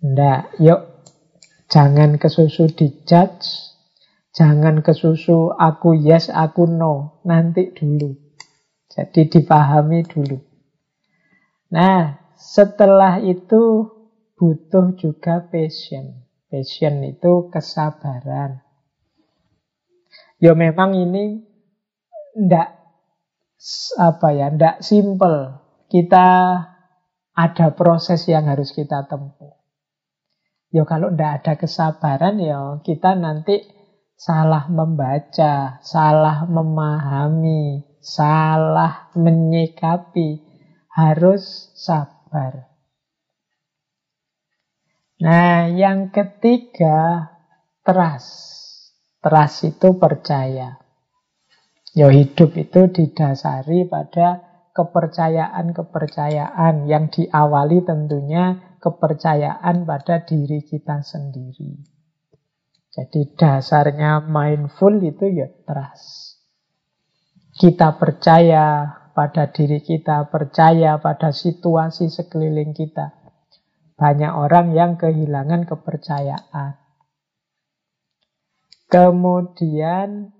Ndak, 0.00 0.56
yuk 0.62 1.04
jangan 1.68 2.16
kesusu 2.16 2.72
dijudge, 2.72 3.76
jangan 4.32 4.80
kesusu 4.80 5.52
aku 5.52 5.92
yes, 5.92 6.32
aku 6.32 6.64
no, 6.64 7.20
nanti 7.28 7.68
dulu. 7.76 8.16
Jadi 8.90 9.28
dipahami 9.30 10.02
dulu. 10.02 10.40
Nah, 11.70 12.18
setelah 12.34 13.22
itu 13.22 13.86
butuh 14.34 14.98
juga 14.98 15.46
passion. 15.46 16.26
Passion 16.50 16.98
itu 17.06 17.46
kesabaran. 17.52 18.64
Ya 20.42 20.56
memang 20.56 20.96
ini 20.96 21.44
ndak 22.34 22.74
apa 24.00 24.28
ya, 24.34 24.50
ndak 24.50 24.82
simple. 24.82 25.60
Kita 25.86 26.58
ada 27.40 27.72
proses 27.72 28.28
yang 28.28 28.44
harus 28.52 28.76
kita 28.76 29.08
tempuh. 29.08 29.56
Ya 30.70 30.84
kalau 30.84 31.10
ndak 31.10 31.42
ada 31.42 31.52
kesabaran 31.56 32.36
ya 32.36 32.78
kita 32.84 33.16
nanti 33.16 33.64
salah 34.20 34.68
membaca, 34.68 35.80
salah 35.80 36.44
memahami, 36.44 37.96
salah 38.04 39.08
menyikapi. 39.16 40.52
Harus 40.90 41.70
sabar. 41.78 42.66
Nah, 45.22 45.70
yang 45.70 46.10
ketiga, 46.10 47.30
trust. 47.86 48.58
Trust 49.22 49.70
itu 49.70 49.94
percaya. 49.94 50.82
Ya 51.94 52.10
hidup 52.10 52.58
itu 52.58 52.90
didasari 52.90 53.86
pada 53.86 54.49
kepercayaan-kepercayaan 54.80 56.88
yang 56.88 57.12
diawali 57.12 57.84
tentunya 57.84 58.72
kepercayaan 58.80 59.84
pada 59.84 60.24
diri 60.24 60.64
kita 60.64 61.04
sendiri. 61.04 61.84
Jadi 62.90 63.36
dasarnya 63.36 64.24
mindful 64.24 64.96
itu 65.04 65.28
ya 65.28 65.52
trust. 65.68 66.40
Kita 67.60 68.00
percaya 68.00 68.88
pada 69.12 69.52
diri 69.52 69.84
kita, 69.84 70.32
percaya 70.32 70.96
pada 70.96 71.28
situasi 71.28 72.08
sekeliling 72.08 72.72
kita. 72.72 73.20
Banyak 74.00 74.32
orang 74.32 74.72
yang 74.72 74.96
kehilangan 74.96 75.68
kepercayaan. 75.68 76.80
Kemudian 78.88 80.32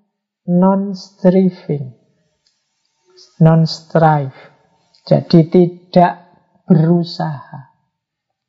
non-striving, 0.49 1.99
non-strive. 3.41 4.36
Jadi 5.09 5.41
tidak 5.49 6.12
berusaha. 6.68 7.72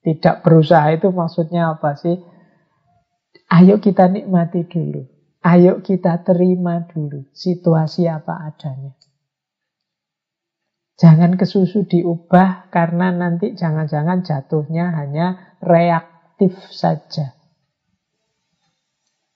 Tidak 0.02 0.46
berusaha 0.46 0.92
itu 0.94 1.10
maksudnya 1.10 1.74
apa 1.74 1.98
sih? 1.98 2.20
Ayo 3.52 3.80
kita 3.80 4.12
nikmati 4.12 4.68
dulu. 4.68 5.08
Ayo 5.42 5.82
kita 5.82 6.22
terima 6.22 6.86
dulu 6.86 7.26
situasi 7.34 8.06
apa 8.06 8.52
adanya. 8.52 8.94
Jangan 11.02 11.34
kesusu 11.34 11.90
diubah 11.90 12.70
karena 12.70 13.10
nanti 13.10 13.58
jangan-jangan 13.58 14.22
jatuhnya 14.22 14.94
hanya 14.94 15.58
reaktif 15.58 16.54
saja. 16.70 17.34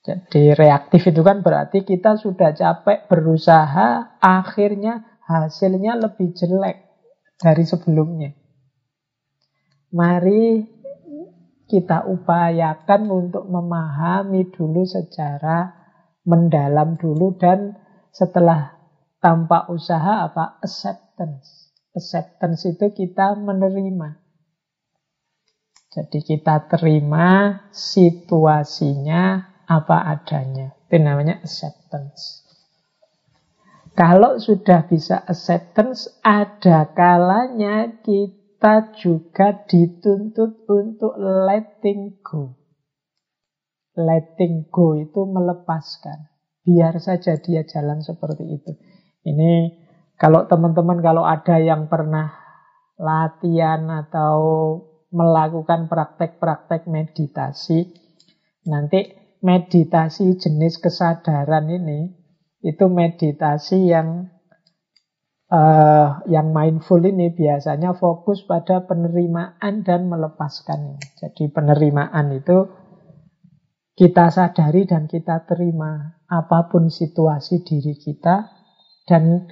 Jadi 0.06 0.54
reaktif 0.54 1.10
itu 1.10 1.26
kan 1.26 1.42
berarti 1.42 1.82
kita 1.82 2.22
sudah 2.22 2.54
capek 2.54 3.10
berusaha, 3.10 4.22
akhirnya 4.22 5.15
hasilnya 5.26 5.98
lebih 5.98 6.38
jelek 6.38 6.86
dari 7.42 7.64
sebelumnya. 7.66 8.32
Mari 9.96 10.62
kita 11.66 12.06
upayakan 12.06 13.10
untuk 13.10 13.50
memahami 13.50 14.54
dulu 14.54 14.86
secara 14.86 15.74
mendalam 16.26 16.98
dulu 16.98 17.34
dan 17.38 17.74
setelah 18.14 18.78
tanpa 19.18 19.66
usaha 19.74 20.30
apa 20.30 20.62
acceptance. 20.62 21.74
Acceptance 21.98 22.70
itu 22.70 22.94
kita 22.94 23.34
menerima. 23.34 24.22
Jadi 25.96 26.20
kita 26.22 26.70
terima 26.70 27.64
situasinya 27.72 29.56
apa 29.66 29.98
adanya. 30.06 30.76
Itu 30.86 31.02
namanya 31.02 31.40
acceptance. 31.42 32.45
Kalau 33.96 34.36
sudah 34.44 34.92
bisa 34.92 35.24
acceptance, 35.24 36.20
ada 36.20 36.92
kalanya 36.92 38.04
kita 38.04 38.92
juga 38.92 39.64
dituntut 39.64 40.68
untuk 40.68 41.16
letting 41.16 42.20
go. 42.20 42.60
Letting 43.96 44.68
go 44.68 45.00
itu 45.00 45.24
melepaskan. 45.24 46.28
Biar 46.68 47.00
saja 47.00 47.40
dia 47.40 47.64
jalan 47.64 48.04
seperti 48.04 48.44
itu. 48.60 48.76
Ini 49.24 49.72
kalau 50.20 50.44
teman-teman 50.44 51.00
kalau 51.00 51.24
ada 51.24 51.56
yang 51.64 51.88
pernah 51.88 52.36
latihan 53.00 53.88
atau 53.88 54.36
melakukan 55.16 55.88
praktek-praktek 55.88 56.84
meditasi, 56.92 57.96
nanti 58.68 59.16
meditasi 59.40 60.36
jenis 60.36 60.84
kesadaran 60.84 61.72
ini 61.72 62.25
itu 62.66 62.90
meditasi 62.90 63.94
yang 63.94 64.34
uh, 65.54 66.26
yang 66.26 66.50
mindful 66.50 66.98
ini 66.98 67.30
biasanya 67.30 67.94
fokus 67.94 68.42
pada 68.42 68.90
penerimaan 68.90 69.86
dan 69.86 70.10
melepaskan. 70.10 70.98
Jadi 71.22 71.54
penerimaan 71.54 72.34
itu 72.34 72.66
kita 73.96 74.34
sadari 74.34 74.90
dan 74.90 75.06
kita 75.08 75.46
terima 75.46 76.20
apa 76.26 76.68
pun 76.68 76.90
situasi 76.90 77.62
diri 77.62 77.96
kita 77.96 78.50
dan 79.06 79.46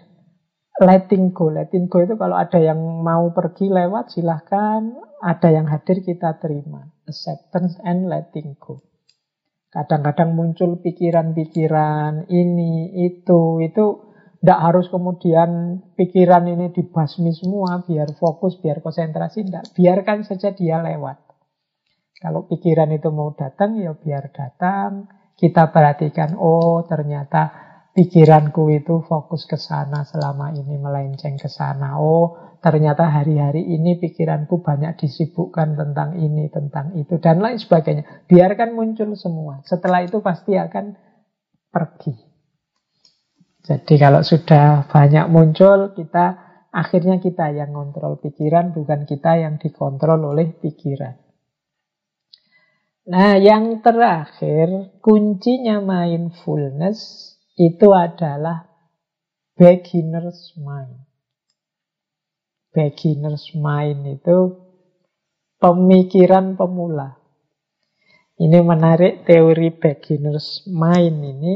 letting 0.81 1.31
go. 1.31 1.53
Letting 1.53 1.87
go 1.87 2.01
itu 2.01 2.17
kalau 2.17 2.35
ada 2.35 2.57
yang 2.57 2.81
mau 3.05 3.29
pergi 3.31 3.69
lewat 3.69 4.11
silahkan, 4.11 4.89
ada 5.21 5.47
yang 5.53 5.69
hadir 5.69 6.01
kita 6.01 6.41
terima. 6.41 6.91
Acceptance 7.05 7.77
and 7.85 8.09
letting 8.09 8.57
go. 8.57 8.92
Kadang-kadang 9.73 10.37
muncul 10.37 10.77
pikiran-pikiran 10.85 12.29
ini, 12.29 12.93
itu, 13.09 13.57
itu 13.65 13.85
Tidak 14.43 14.59
harus 14.59 14.91
kemudian 14.91 15.79
pikiran 15.95 16.43
ini 16.51 16.75
dibasmi 16.75 17.31
semua 17.31 17.79
biar 17.87 18.11
fokus, 18.19 18.59
biar 18.59 18.83
konsentrasi. 18.83 19.47
Tidak, 19.47 19.71
biarkan 19.71 20.27
saja 20.27 20.51
dia 20.51 20.83
lewat. 20.83 21.15
Kalau 22.19 22.43
pikiran 22.51 22.91
itu 22.91 23.07
mau 23.07 23.31
datang, 23.33 23.79
ya 23.79 23.95
biar 23.95 24.35
datang. 24.35 25.07
Kita 25.39 25.71
perhatikan, 25.71 26.35
oh 26.35 26.83
ternyata 26.83 27.55
pikiranku 27.95 28.67
itu 28.73 29.01
fokus 29.07 29.47
ke 29.47 29.55
sana 29.55 30.03
selama 30.03 30.51
ini 30.51 30.75
melenceng 30.75 31.39
ke 31.39 31.47
sana. 31.47 31.97
Oh, 32.03 32.52
ternyata 32.63 33.11
hari-hari 33.11 33.59
ini 33.59 33.99
pikiranku 33.99 34.63
banyak 34.63 34.95
disibukkan 34.95 35.75
tentang 35.75 36.15
ini, 36.15 36.47
tentang 36.47 36.95
itu, 36.95 37.19
dan 37.19 37.43
lain 37.43 37.59
sebagainya. 37.59 38.23
Biarkan 38.31 38.71
muncul 38.71 39.19
semua. 39.19 39.59
Setelah 39.67 40.07
itu 40.07 40.23
pasti 40.23 40.55
akan 40.55 40.95
pergi. 41.67 42.15
Jadi 43.67 43.95
kalau 43.99 44.23
sudah 44.23 44.87
banyak 44.87 45.27
muncul, 45.27 45.91
kita 45.91 46.39
akhirnya 46.71 47.19
kita 47.19 47.51
yang 47.51 47.75
kontrol 47.75 48.15
pikiran, 48.23 48.71
bukan 48.71 49.03
kita 49.03 49.43
yang 49.43 49.59
dikontrol 49.59 50.31
oleh 50.31 50.55
pikiran. 50.55 51.19
Nah, 53.03 53.35
yang 53.35 53.83
terakhir, 53.83 54.95
kuncinya 55.03 55.83
mindfulness 55.83 57.35
itu 57.59 57.91
adalah 57.91 58.71
beginner's 59.59 60.55
mind. 60.55 61.12
Beginner's 62.73 63.53
mind 63.53 64.19
itu 64.19 64.57
pemikiran 65.61 66.57
pemula. 66.57 67.21
Ini 68.41 68.59
menarik 68.65 69.29
teori 69.29 69.69
beginner's 69.69 70.65
mind 70.65 71.21
ini 71.21 71.53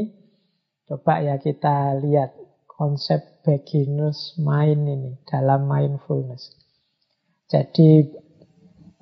Coba 0.88 1.20
ya 1.20 1.36
kita 1.36 2.00
lihat 2.00 2.32
konsep 2.64 3.44
beginner's 3.44 4.32
mind 4.40 4.88
ini 4.88 5.20
dalam 5.28 5.68
mindfulness. 5.68 6.56
Jadi 7.44 8.08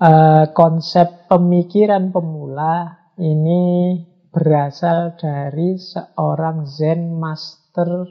uh, 0.02 0.50
konsep 0.50 1.30
pemikiran 1.30 2.10
pemula 2.10 3.06
ini 3.22 4.02
berasal 4.34 5.14
dari 5.14 5.78
seorang 5.78 6.66
Zen 6.66 7.14
master 7.22 8.10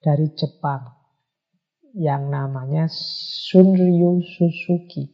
dari 0.00 0.32
Jepang 0.32 0.97
yang 1.96 2.28
namanya 2.28 2.90
Sunryu 2.90 4.20
Suzuki. 4.24 5.08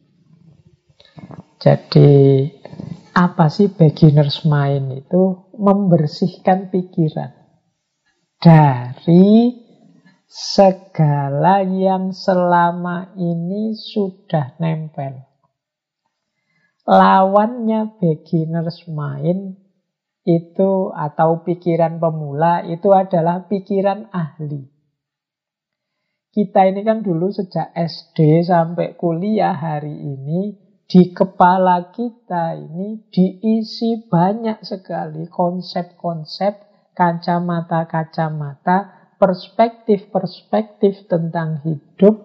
Jadi 1.61 2.45
apa 3.15 3.47
sih 3.47 3.71
beginner's 3.71 4.43
mind 4.43 5.07
itu? 5.07 5.47
Membersihkan 5.55 6.67
pikiran 6.67 7.31
dari 8.43 9.55
segala 10.27 11.63
yang 11.63 12.11
selama 12.11 13.15
ini 13.15 13.71
sudah 13.71 14.59
nempel. 14.59 15.23
Lawannya 16.85 17.97
beginner's 17.97 18.83
mind 18.91 19.57
itu 20.27 20.91
atau 20.91 21.45
pikiran 21.45 21.97
pemula 22.03 22.67
itu 22.67 22.91
adalah 22.91 23.47
pikiran 23.47 24.11
ahli. 24.11 24.74
Kita 26.35 26.67
ini 26.67 26.83
kan 26.83 26.99
dulu 26.99 27.31
sejak 27.31 27.71
SD 27.71 28.43
sampai 28.43 28.99
kuliah 28.99 29.55
hari 29.55 29.95
ini 29.95 30.51
di 30.83 31.15
kepala 31.15 31.95
kita 31.95 32.59
ini 32.59 33.07
diisi 33.07 34.03
banyak 34.03 34.59
sekali 34.59 35.31
konsep-konsep 35.31 36.59
kacamata-kacamata, 36.91 38.77
perspektif-perspektif 39.15 41.07
tentang 41.07 41.63
hidup, 41.63 42.15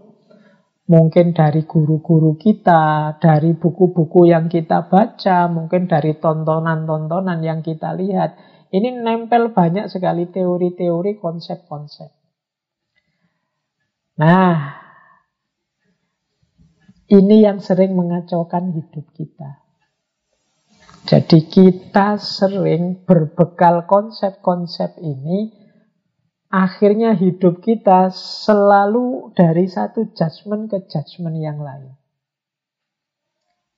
mungkin 0.91 1.31
dari 1.31 1.63
guru-guru 1.63 2.35
kita, 2.35 3.15
dari 3.23 3.55
buku-buku 3.55 4.27
yang 4.27 4.51
kita 4.51 4.91
baca, 4.91 5.47
mungkin 5.47 5.87
dari 5.87 6.19
tontonan-tontonan 6.19 7.47
yang 7.47 7.63
kita 7.63 7.95
lihat. 7.95 8.35
Ini 8.75 9.03
nempel 9.03 9.55
banyak 9.55 9.87
sekali 9.87 10.27
teori-teori, 10.31 11.19
konsep-konsep. 11.19 12.20
Nah, 14.21 14.77
ini 17.09 17.41
yang 17.41 17.65
sering 17.65 17.97
mengacaukan 17.97 18.77
hidup 18.77 19.09
kita. 19.17 19.65
Jadi 21.09 21.49
kita 21.49 22.21
sering 22.21 23.01
berbekal 23.09 23.89
konsep-konsep 23.89 25.01
ini, 25.01 25.57
akhirnya 26.53 27.17
hidup 27.17 27.65
kita 27.65 28.13
selalu 28.13 29.33
dari 29.33 29.65
satu 29.65 30.13
judgement 30.13 30.69
ke 30.69 30.85
judgement 30.85 31.41
yang 31.41 31.57
lain. 31.65 31.97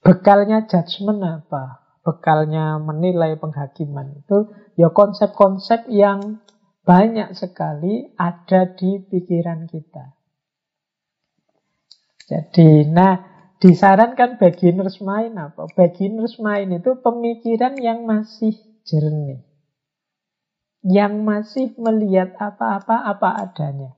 Bekalnya 0.02 0.66
judgement 0.66 1.22
apa? 1.22 1.86
Bekalnya 2.02 2.82
menilai 2.82 3.38
penghakiman 3.38 4.18
itu 4.18 4.50
ya 4.74 4.90
konsep-konsep 4.90 5.86
yang 5.86 6.42
banyak 6.82 7.30
sekali 7.38 8.10
ada 8.18 8.66
di 8.74 8.98
pikiran 9.06 9.70
kita. 9.70 10.18
Jadi, 12.32 12.88
nah 12.88 13.32
Disarankan 13.62 14.42
beginner's 14.42 14.98
mind 14.98 15.38
apa? 15.38 15.70
Beginner's 15.78 16.34
mind 16.42 16.82
itu 16.82 16.98
pemikiran 16.98 17.78
yang 17.78 18.02
masih 18.02 18.58
jernih. 18.82 19.46
Yang 20.82 21.14
masih 21.22 21.66
melihat 21.78 22.34
apa-apa 22.42 23.06
apa 23.06 23.38
adanya. 23.38 23.94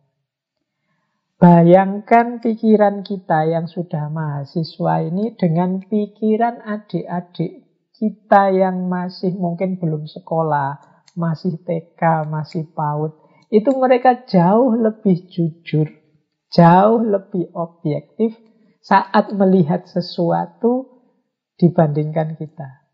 Bayangkan 1.40 2.44
pikiran 2.44 3.08
kita 3.08 3.48
yang 3.48 3.64
sudah 3.64 4.12
mahasiswa 4.12 5.00
ini 5.00 5.32
dengan 5.32 5.80
pikiran 5.80 6.60
adik-adik 6.60 7.64
kita 7.96 8.52
yang 8.52 8.84
masih 8.92 9.32
mungkin 9.32 9.80
belum 9.80 10.04
sekolah, 10.12 10.76
masih 11.16 11.56
TK, 11.64 12.28
masih 12.28 12.68
PAUD. 12.68 13.16
Itu 13.48 13.80
mereka 13.80 14.28
jauh 14.28 14.76
lebih 14.76 15.24
jujur, 15.32 15.88
jauh 16.54 17.02
lebih 17.02 17.50
objektif, 17.50 18.38
saat 18.78 19.34
melihat 19.34 19.90
sesuatu 19.90 20.86
dibandingkan 21.58 22.38
kita. 22.38 22.86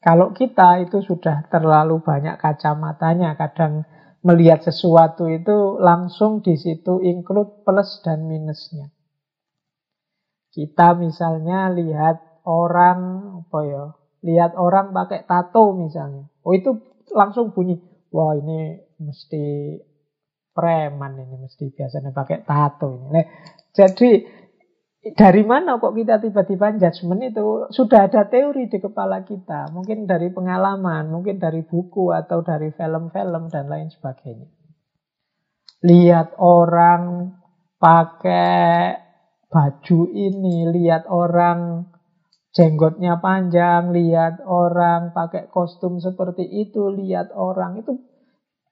Kalau 0.00 0.32
kita 0.32 0.80
itu 0.86 1.04
sudah 1.04 1.44
terlalu 1.52 2.00
banyak 2.00 2.40
kacamatanya, 2.40 3.36
kadang 3.36 3.84
melihat 4.24 4.64
sesuatu 4.64 5.28
itu 5.28 5.76
langsung 5.76 6.40
di 6.40 6.56
situ 6.56 7.04
include 7.04 7.66
plus 7.68 8.00
dan 8.00 8.24
minusnya. 8.24 8.88
Kita 10.54 10.96
misalnya 10.96 11.68
lihat 11.68 12.46
orang 12.48 13.00
apa 13.44 13.60
ya, 13.66 13.84
lihat 14.24 14.56
orang 14.56 14.96
pakai 14.96 15.28
tato 15.28 15.76
misalnya. 15.76 16.32
Oh 16.46 16.56
itu 16.56 16.80
langsung 17.12 17.52
bunyi, 17.52 17.76
wah 18.08 18.32
ini 18.38 18.78
mesti 19.02 19.44
preman 20.56 21.20
ini 21.20 21.36
mesti 21.36 21.68
biasanya 21.68 22.16
pakai 22.16 22.40
tato 22.48 22.88
ini. 22.96 23.08
Nah, 23.12 23.26
jadi 23.76 24.10
dari 25.14 25.46
mana 25.46 25.78
kok 25.78 25.94
kita 25.94 26.18
tiba-tiba 26.18 26.74
judgment 26.80 27.22
itu? 27.30 27.70
Sudah 27.70 28.08
ada 28.08 28.26
teori 28.26 28.66
di 28.66 28.80
kepala 28.80 29.22
kita. 29.22 29.70
Mungkin 29.70 30.08
dari 30.08 30.32
pengalaman, 30.32 31.12
mungkin 31.12 31.38
dari 31.38 31.62
buku 31.62 32.10
atau 32.10 32.40
dari 32.40 32.72
film-film 32.74 33.52
dan 33.52 33.68
lain 33.68 33.92
sebagainya. 33.92 34.48
Lihat 35.84 36.40
orang 36.40 37.36
pakai 37.76 38.96
baju 39.46 40.00
ini, 40.10 40.72
lihat 40.72 41.06
orang 41.06 41.86
jenggotnya 42.56 43.20
panjang, 43.20 43.92
lihat 43.92 44.40
orang 44.42 45.12
pakai 45.12 45.52
kostum 45.52 46.00
seperti 46.00 46.42
itu, 46.42 46.88
lihat 46.88 47.30
orang 47.36 47.84
itu 47.84 48.00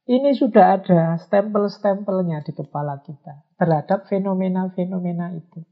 ini 0.05 0.37
sudah 0.37 0.81
ada 0.81 1.17
stempel-stempelnya 1.17 2.45
di 2.45 2.53
kepala 2.53 3.01
kita 3.01 3.45
terhadap 3.57 4.05
fenomena-fenomena 4.09 5.33
itu. 5.33 5.65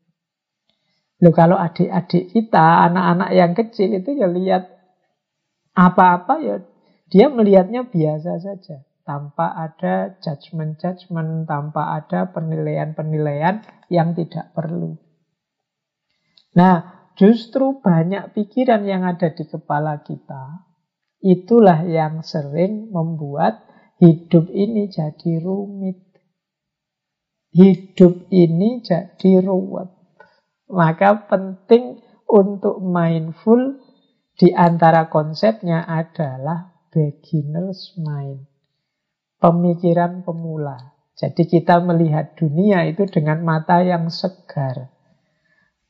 Loh 1.23 1.35
kalau 1.37 1.55
adik-adik 1.55 2.33
kita, 2.33 2.89
anak-anak 2.91 3.31
yang 3.31 3.53
kecil 3.55 3.95
itu 3.95 4.11
ya 4.17 4.27
lihat 4.27 4.73
apa-apa 5.77 6.35
ya 6.43 6.57
dia 7.13 7.29
melihatnya 7.29 7.87
biasa 7.87 8.41
saja. 8.41 8.83
Tanpa 9.03 9.51
ada 9.59 10.15
judgement-judgement, 10.23 11.45
tanpa 11.45 11.99
ada 11.99 12.31
penilaian-penilaian 12.31 13.67
yang 13.91 14.15
tidak 14.15 14.55
perlu. 14.55 14.95
Nah, 16.55 17.11
justru 17.19 17.83
banyak 17.83 18.31
pikiran 18.31 18.87
yang 18.87 19.03
ada 19.03 19.35
di 19.35 19.43
kepala 19.43 20.07
kita, 20.07 20.71
itulah 21.19 21.83
yang 21.83 22.23
sering 22.23 22.95
membuat 22.95 23.72
hidup 24.03 24.51
ini 24.51 24.91
jadi 24.91 25.39
rumit. 25.39 26.03
Hidup 27.55 28.27
ini 28.35 28.83
jadi 28.83 29.39
ruwet. 29.39 29.95
Maka 30.67 31.31
penting 31.31 32.03
untuk 32.27 32.83
mindful 32.83 33.79
di 34.35 34.51
antara 34.51 35.07
konsepnya 35.07 35.87
adalah 35.87 36.75
beginner's 36.91 37.95
mind. 37.95 38.51
Pemikiran 39.39 40.27
pemula. 40.27 40.99
Jadi 41.15 41.47
kita 41.47 41.79
melihat 41.85 42.35
dunia 42.35 42.83
itu 42.89 43.07
dengan 43.07 43.45
mata 43.47 43.85
yang 43.85 44.11
segar. 44.11 44.91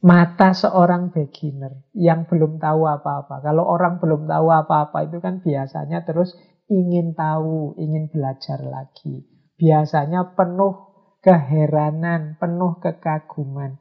Mata 0.02 0.50
seorang 0.50 1.14
beginner 1.14 1.86
yang 1.94 2.26
belum 2.26 2.58
tahu 2.58 2.90
apa-apa. 2.90 3.38
Kalau 3.38 3.62
orang 3.62 4.02
belum 4.02 4.26
tahu 4.26 4.50
apa-apa 4.50 5.06
itu 5.06 5.22
kan 5.22 5.38
biasanya 5.38 6.02
terus 6.02 6.34
ingin 6.73 7.12
tahu, 7.12 7.77
ingin 7.77 8.09
belajar 8.09 8.64
lagi. 8.64 9.29
Biasanya 9.61 10.33
penuh 10.33 10.93
keheranan, 11.20 12.41
penuh 12.41 12.81
kekaguman. 12.81 13.77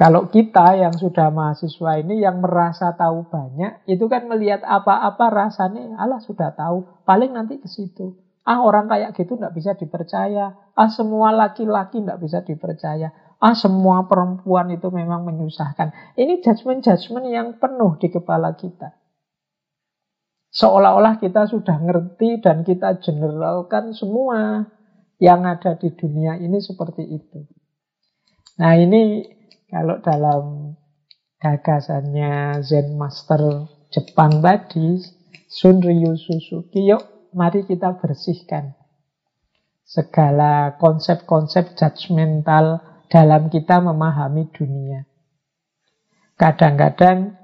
Kalau 0.00 0.32
kita 0.32 0.80
yang 0.80 0.96
sudah 0.96 1.28
mahasiswa 1.28 2.00
ini 2.00 2.24
yang 2.24 2.40
merasa 2.40 2.96
tahu 2.96 3.28
banyak, 3.28 3.84
itu 3.84 4.08
kan 4.08 4.24
melihat 4.28 4.64
apa-apa 4.64 5.28
rasanya, 5.28 5.96
Allah 6.00 6.20
sudah 6.24 6.56
tahu, 6.56 7.04
paling 7.04 7.36
nanti 7.36 7.60
ke 7.60 7.68
situ. 7.68 8.16
Ah 8.40 8.64
orang 8.64 8.88
kayak 8.88 9.12
gitu 9.12 9.36
tidak 9.36 9.52
bisa 9.52 9.76
dipercaya. 9.76 10.56
Ah 10.72 10.88
semua 10.88 11.30
laki-laki 11.30 12.00
tidak 12.00 12.18
bisa 12.24 12.40
dipercaya. 12.40 13.12
Ah 13.36 13.52
semua 13.52 14.08
perempuan 14.08 14.72
itu 14.72 14.88
memang 14.88 15.28
menyusahkan. 15.28 16.16
Ini 16.16 16.40
judgement-judgement 16.40 17.28
yang 17.28 17.60
penuh 17.60 18.00
di 18.00 18.08
kepala 18.08 18.56
kita. 18.56 18.99
Seolah-olah 20.50 21.22
kita 21.22 21.46
sudah 21.46 21.78
ngerti 21.78 22.42
dan 22.42 22.66
kita 22.66 22.98
generalkan 22.98 23.94
semua 23.94 24.66
yang 25.22 25.46
ada 25.46 25.78
di 25.78 25.94
dunia 25.94 26.34
ini 26.42 26.58
seperti 26.58 27.06
itu. 27.06 27.46
Nah 28.58 28.74
ini 28.74 29.22
kalau 29.70 30.02
dalam 30.02 30.74
gagasannya 31.38 32.58
Zen 32.66 32.98
Master 32.98 33.70
Jepang 33.94 34.42
tadi, 34.42 34.98
Sunryu 35.46 36.18
Suzuki, 36.18 36.82
yuk 36.82 37.30
mari 37.30 37.62
kita 37.62 37.94
bersihkan 37.98 38.74
segala 39.86 40.78
konsep-konsep 40.78 41.74
judgmental 41.74 42.78
dalam 43.10 43.50
kita 43.50 43.82
memahami 43.82 44.46
dunia. 44.54 45.02
Kadang-kadang 46.38 47.34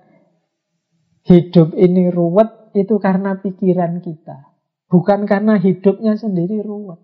hidup 1.27 1.75
ini 1.75 2.07
ruwet 2.09 2.56
itu 2.77 3.01
karena 3.01 3.41
pikiran 3.41 4.05
kita. 4.05 4.53
Bukan 4.87 5.25
karena 5.25 5.57
hidupnya 5.57 6.15
sendiri 6.15 6.61
ruwet. 6.63 7.01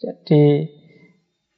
Jadi 0.00 0.70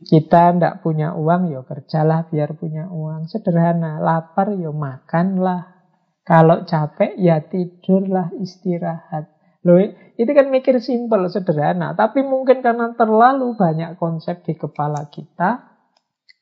kita 0.03 0.51
tidak 0.51 0.83
punya 0.83 1.15
uang, 1.15 1.55
ya 1.55 1.63
kerjalah 1.63 2.27
biar 2.27 2.59
punya 2.59 2.91
uang. 2.91 3.31
Sederhana, 3.31 4.03
lapar 4.03 4.51
ya 4.59 4.75
makanlah. 4.75 5.79
Kalau 6.27 6.67
capek 6.67 7.15
ya 7.23 7.39
tidurlah, 7.47 8.35
istirahat. 8.43 9.31
Loh, 9.63 9.79
itu 10.19 10.31
kan 10.35 10.51
mikir 10.51 10.83
simpel, 10.83 11.31
sederhana. 11.31 11.95
Tapi 11.95 12.27
mungkin 12.27 12.67
karena 12.67 12.99
terlalu 12.99 13.55
banyak 13.55 13.95
konsep 13.95 14.43
di 14.43 14.59
kepala 14.59 15.07
kita, 15.07 15.71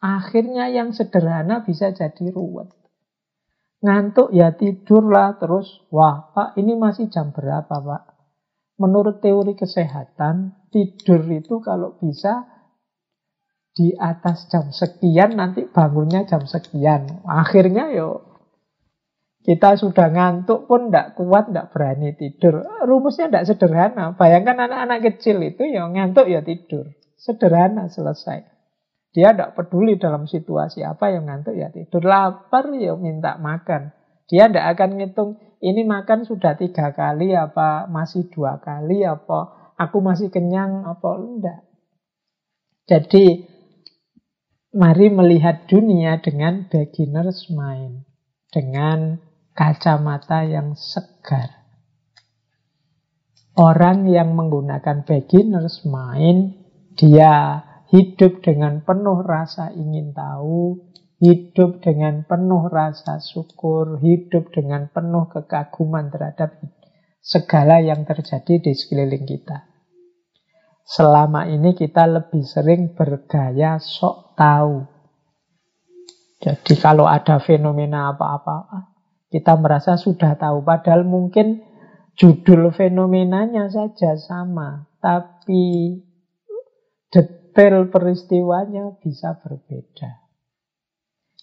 akhirnya 0.00 0.72
yang 0.72 0.96
sederhana 0.96 1.60
bisa 1.60 1.92
jadi 1.92 2.32
ruwet. 2.32 2.79
Ngantuk 3.80 4.36
ya 4.36 4.52
tidurlah 4.52 5.40
terus. 5.40 5.80
Wah, 5.88 6.32
Pak, 6.36 6.60
ini 6.60 6.76
masih 6.76 7.08
jam 7.08 7.32
berapa, 7.32 7.72
Pak? 7.72 8.02
Menurut 8.80 9.20
teori 9.24 9.56
kesehatan, 9.56 10.68
tidur 10.72 11.20
itu 11.28 11.60
kalau 11.64 11.96
bisa 12.00 12.48
di 13.72 13.96
atas 13.96 14.48
jam 14.52 14.68
sekian, 14.72 15.36
nanti 15.36 15.64
bangunnya 15.68 16.28
jam 16.28 16.44
sekian. 16.44 17.24
Akhirnya 17.24 17.92
yo 17.92 18.30
kita 19.40 19.80
sudah 19.80 20.12
ngantuk 20.12 20.68
pun 20.68 20.92
tidak 20.92 21.16
kuat, 21.16 21.48
tidak 21.48 21.72
berani 21.72 22.12
tidur. 22.12 22.60
Rumusnya 22.84 23.32
tidak 23.32 23.46
sederhana. 23.48 24.12
Bayangkan 24.12 24.68
anak-anak 24.68 25.00
kecil 25.00 25.40
itu 25.40 25.64
ya 25.64 25.88
ngantuk 25.88 26.28
ya 26.28 26.44
tidur. 26.44 26.92
Sederhana 27.16 27.88
selesai. 27.88 28.59
Dia 29.10 29.34
tidak 29.34 29.58
peduli 29.58 29.98
dalam 29.98 30.30
situasi 30.30 30.86
apa 30.86 31.10
yang 31.10 31.26
ngantuk 31.26 31.58
ya 31.58 31.74
tidur. 31.74 32.06
Lapar 32.06 32.70
ya 32.78 32.94
minta 32.94 33.34
makan. 33.42 33.90
Dia 34.30 34.46
tidak 34.46 34.78
akan 34.78 34.90
ngitung 35.02 35.30
ini 35.60 35.82
makan 35.82 36.22
sudah 36.22 36.54
tiga 36.54 36.94
kali 36.94 37.34
apa 37.34 37.90
masih 37.90 38.30
dua 38.30 38.62
kali 38.62 39.02
apa 39.02 39.74
aku 39.80 39.98
masih 40.04 40.28
kenyang 40.28 40.84
apa 40.84 41.10
enggak. 41.18 41.60
Jadi 42.86 43.48
mari 44.74 45.10
melihat 45.10 45.66
dunia 45.66 46.22
dengan 46.22 46.66
beginner's 46.70 47.50
mind, 47.50 48.06
dengan 48.54 49.18
kacamata 49.56 50.46
yang 50.46 50.78
segar. 50.78 51.60
Orang 53.58 54.06
yang 54.06 54.32
menggunakan 54.38 55.02
beginner's 55.02 55.82
mind, 55.82 56.54
dia 56.94 57.66
hidup 57.90 58.42
dengan 58.42 58.86
penuh 58.86 59.22
rasa 59.26 59.74
ingin 59.74 60.14
tahu, 60.14 60.78
hidup 61.18 61.82
dengan 61.82 62.22
penuh 62.24 62.70
rasa 62.70 63.18
syukur, 63.18 63.98
hidup 63.98 64.54
dengan 64.54 64.88
penuh 64.88 65.26
kekaguman 65.28 66.08
terhadap 66.08 66.56
segala 67.20 67.82
yang 67.82 68.06
terjadi 68.06 68.62
di 68.62 68.72
sekeliling 68.72 69.26
kita. 69.26 69.68
Selama 70.86 71.46
ini 71.46 71.76
kita 71.76 72.08
lebih 72.08 72.42
sering 72.42 72.96
bergaya 72.98 73.78
sok 73.78 74.34
tahu. 74.34 74.86
Jadi 76.40 76.74
kalau 76.80 77.04
ada 77.04 77.36
fenomena 77.38 78.10
apa-apa, 78.10 78.90
kita 79.30 79.54
merasa 79.60 79.94
sudah 79.94 80.34
tahu. 80.34 80.66
Padahal 80.66 81.06
mungkin 81.06 81.62
judul 82.18 82.74
fenomenanya 82.74 83.70
saja 83.70 84.18
sama. 84.18 84.88
Tapi 84.98 85.94
detail 87.50 87.90
peristiwanya 87.90 88.94
bisa 89.02 89.34
berbeda. 89.42 90.22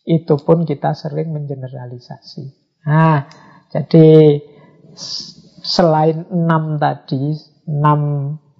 Itu 0.07 0.39
pun 0.39 0.63
kita 0.63 0.95
sering 0.95 1.35
mengeneralisasi. 1.35 2.47
Nah, 2.87 3.27
jadi 3.67 4.39
selain 5.59 6.31
enam 6.31 6.79
tadi, 6.79 7.35
enam 7.67 7.99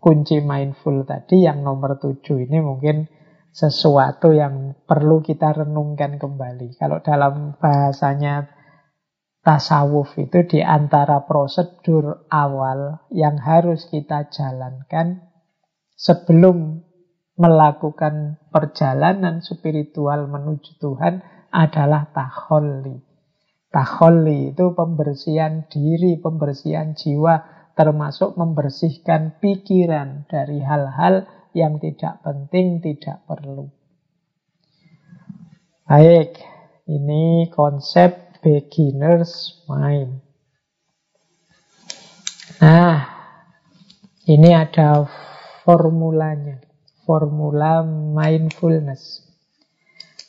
kunci 0.03 0.43
mindful 0.43 1.07
tadi, 1.07 1.47
yang 1.47 1.63
nomor 1.63 1.95
tujuh 2.03 2.43
ini 2.43 2.59
mungkin 2.59 3.07
sesuatu 3.55 4.35
yang 4.35 4.75
perlu 4.83 5.23
kita 5.23 5.55
renungkan 5.63 6.19
kembali. 6.19 6.75
Kalau 6.75 6.99
dalam 6.99 7.55
bahasanya 7.55 8.51
tasawuf 9.39 10.19
itu 10.19 10.43
di 10.43 10.59
antara 10.59 11.23
prosedur 11.23 12.27
awal 12.27 13.07
yang 13.07 13.39
harus 13.39 13.87
kita 13.87 14.27
jalankan 14.27 15.23
sebelum 15.95 16.86
melakukan 17.38 18.41
perjalanan 18.49 19.45
spiritual 19.45 20.25
menuju 20.25 20.81
Tuhan 20.81 21.21
adalah 21.53 22.09
taholli. 22.11 22.97
Taholli 23.69 24.57
itu 24.57 24.73
pembersihan 24.73 25.69
diri, 25.69 26.17
pembersihan 26.17 26.97
jiwa, 26.97 27.45
termasuk 27.77 28.33
membersihkan 28.33 29.38
pikiran 29.38 30.25
dari 30.25 30.65
hal-hal 30.65 31.29
yang 31.53 31.77
tidak 31.77 32.25
penting, 32.25 32.81
tidak 32.81 33.21
perlu. 33.29 33.69
Baik, 35.85 36.41
ini 36.89 37.47
konsep 37.53 38.41
beginner's 38.41 39.61
mind. 39.69 40.25
Nah, 42.57 42.97
ini 44.25 44.49
ada 44.51 45.05
formulanya, 45.63 46.59
formula 47.08 47.88
mindfulness. 47.88 49.24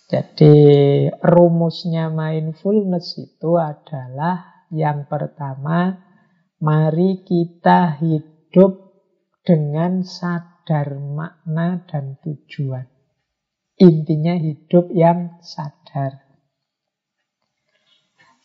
Jadi 0.07 0.55
rumusnya 1.21 2.09
mindfulness 2.09 3.19
itu 3.19 3.59
adalah 3.59 4.65
yang 4.71 5.11
pertama, 5.11 5.99
mari 6.63 7.27
kita 7.27 7.99
hidup 7.99 8.95
dengan 9.43 10.07
sadar 10.07 10.97
makna 10.97 11.85
dan 11.85 12.17
tujuan. 12.25 12.87
Intinya 13.77 14.39
hidup 14.39 14.89
yang 14.95 15.41
sadar. 15.45 16.25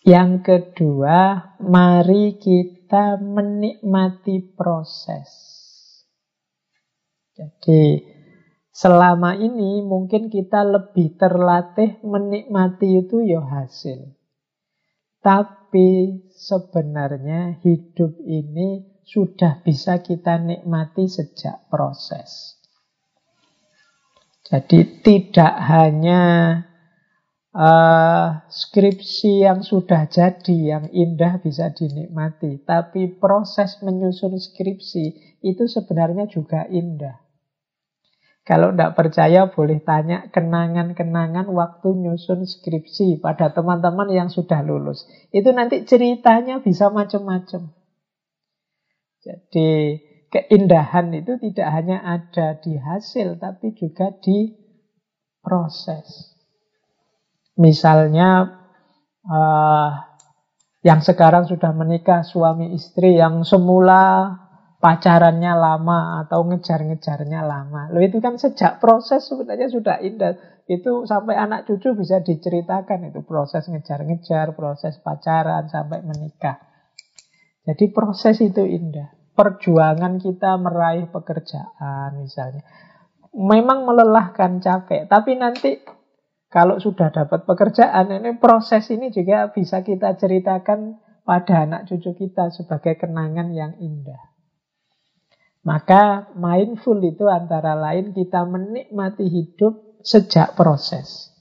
Yang 0.04 0.32
kedua, 0.44 1.56
mari 1.64 2.36
kita 2.36 3.16
menikmati 3.24 4.52
proses. 4.52 5.32
Jadi 7.34 8.13
Selama 8.74 9.38
ini 9.38 9.86
mungkin 9.86 10.34
kita 10.34 10.66
lebih 10.66 11.14
terlatih 11.22 12.02
menikmati 12.02 13.06
itu 13.06 13.22
ya 13.22 13.46
hasil. 13.46 14.18
Tapi 15.22 16.26
sebenarnya 16.34 17.62
hidup 17.62 18.18
ini 18.26 18.98
sudah 19.06 19.62
bisa 19.62 20.02
kita 20.02 20.42
nikmati 20.42 21.06
sejak 21.06 21.70
proses. 21.70 22.58
Jadi 24.44 25.06
tidak 25.06 25.54
hanya 25.70 26.24
uh, 27.56 28.44
skripsi 28.50 29.48
yang 29.48 29.64
sudah 29.64 30.10
jadi, 30.10 30.58
yang 30.76 30.86
indah 30.92 31.40
bisa 31.40 31.72
dinikmati. 31.72 32.60
Tapi 32.66 33.22
proses 33.22 33.80
menyusun 33.80 34.36
skripsi 34.36 35.38
itu 35.46 35.64
sebenarnya 35.70 36.28
juga 36.28 36.68
indah. 36.68 37.23
Kalau 38.44 38.76
tidak 38.76 39.00
percaya 39.00 39.48
boleh 39.48 39.80
tanya 39.88 40.28
kenangan-kenangan 40.28 41.48
waktu 41.48 41.96
nyusun 41.96 42.44
skripsi 42.44 43.24
pada 43.24 43.56
teman-teman 43.56 44.12
yang 44.12 44.28
sudah 44.28 44.60
lulus. 44.60 45.08
Itu 45.32 45.56
nanti 45.56 45.88
ceritanya 45.88 46.60
bisa 46.60 46.92
macam-macam. 46.92 47.72
Jadi 49.24 49.72
keindahan 50.28 51.16
itu 51.16 51.40
tidak 51.40 51.68
hanya 51.72 52.04
ada 52.04 52.60
di 52.60 52.76
hasil 52.76 53.40
tapi 53.40 53.72
juga 53.80 54.12
di 54.20 54.52
proses. 55.40 56.36
Misalnya 57.56 58.60
uh, 59.24 59.90
yang 60.84 61.00
sekarang 61.00 61.48
sudah 61.48 61.72
menikah 61.72 62.28
suami 62.28 62.76
istri 62.76 63.16
yang 63.16 63.48
semula 63.48 64.36
pacarannya 64.84 65.56
lama 65.56 66.28
atau 66.28 66.44
ngejar-ngejarnya 66.44 67.40
lama. 67.48 67.88
Loh 67.96 68.04
itu 68.04 68.20
kan 68.20 68.36
sejak 68.36 68.84
proses 68.84 69.24
sebenarnya 69.24 69.72
sudah 69.72 70.04
indah. 70.04 70.36
Itu 70.68 71.08
sampai 71.08 71.40
anak 71.40 71.64
cucu 71.64 71.96
bisa 71.96 72.20
diceritakan 72.20 73.08
itu 73.08 73.24
proses 73.24 73.64
ngejar-ngejar, 73.72 74.52
proses 74.60 75.00
pacaran 75.00 75.72
sampai 75.72 76.04
menikah. 76.04 76.60
Jadi 77.64 77.96
proses 77.96 78.44
itu 78.44 78.68
indah. 78.68 79.16
Perjuangan 79.34 80.20
kita 80.20 80.60
meraih 80.60 81.08
pekerjaan 81.08 82.20
misalnya. 82.20 82.68
Memang 83.34 83.88
melelahkan, 83.88 84.60
capek. 84.60 85.08
Tapi 85.08 85.32
nanti 85.40 85.80
kalau 86.52 86.84
sudah 86.84 87.08
dapat 87.08 87.48
pekerjaan 87.48 88.12
ini 88.12 88.36
proses 88.36 88.92
ini 88.92 89.16
juga 89.16 89.48
bisa 89.50 89.80
kita 89.80 90.20
ceritakan 90.20 91.00
pada 91.24 91.64
anak 91.64 91.88
cucu 91.88 92.20
kita 92.20 92.52
sebagai 92.52 93.00
kenangan 93.00 93.56
yang 93.56 93.80
indah. 93.80 94.33
Maka 95.64 96.36
mindful 96.36 97.00
itu 97.00 97.32
antara 97.32 97.72
lain 97.80 98.12
kita 98.12 98.44
menikmati 98.44 99.32
hidup 99.32 100.04
sejak 100.04 100.60
proses. 100.60 101.32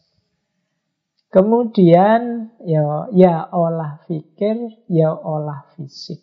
Kemudian 1.27 2.55
ya 2.63 3.11
ya 3.11 3.51
olah 3.51 4.07
pikir, 4.07 4.87
ya 4.87 5.11
olah 5.11 5.67
fisik. 5.75 6.23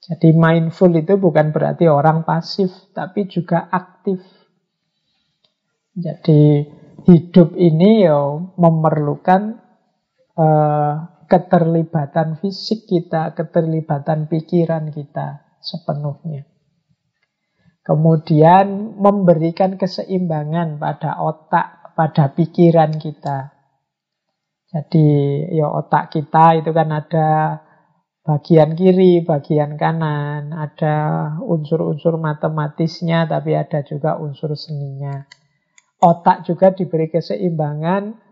Jadi 0.00 0.32
mindful 0.32 0.92
itu 0.96 1.20
bukan 1.20 1.52
berarti 1.52 1.88
orang 1.92 2.24
pasif, 2.24 2.72
tapi 2.96 3.28
juga 3.28 3.68
aktif. 3.68 4.24
Jadi 5.92 6.72
hidup 7.04 7.52
ini 7.56 8.08
ya 8.08 8.16
memerlukan 8.56 9.60
uh, 10.40 10.94
keterlibatan 11.28 12.40
fisik 12.40 12.88
kita, 12.88 13.36
keterlibatan 13.36 14.28
pikiran 14.28 14.88
kita 14.88 15.58
sepenuhnya. 15.60 16.53
Kemudian 17.84 18.96
memberikan 18.96 19.76
keseimbangan 19.76 20.80
pada 20.80 21.20
otak, 21.20 21.92
pada 21.92 22.32
pikiran 22.32 22.96
kita. 22.96 23.52
Jadi 24.72 25.06
ya 25.52 25.68
otak 25.68 26.08
kita 26.08 26.64
itu 26.64 26.72
kan 26.72 26.88
ada 26.88 27.60
bagian 28.24 28.72
kiri, 28.72 29.20
bagian 29.20 29.76
kanan, 29.76 30.48
ada 30.56 30.96
unsur-unsur 31.44 32.16
matematisnya, 32.16 33.28
tapi 33.28 33.52
ada 33.52 33.84
juga 33.84 34.16
unsur 34.16 34.56
seninya. 34.56 35.28
Otak 36.00 36.48
juga 36.48 36.72
diberi 36.72 37.12
keseimbangan 37.12 38.23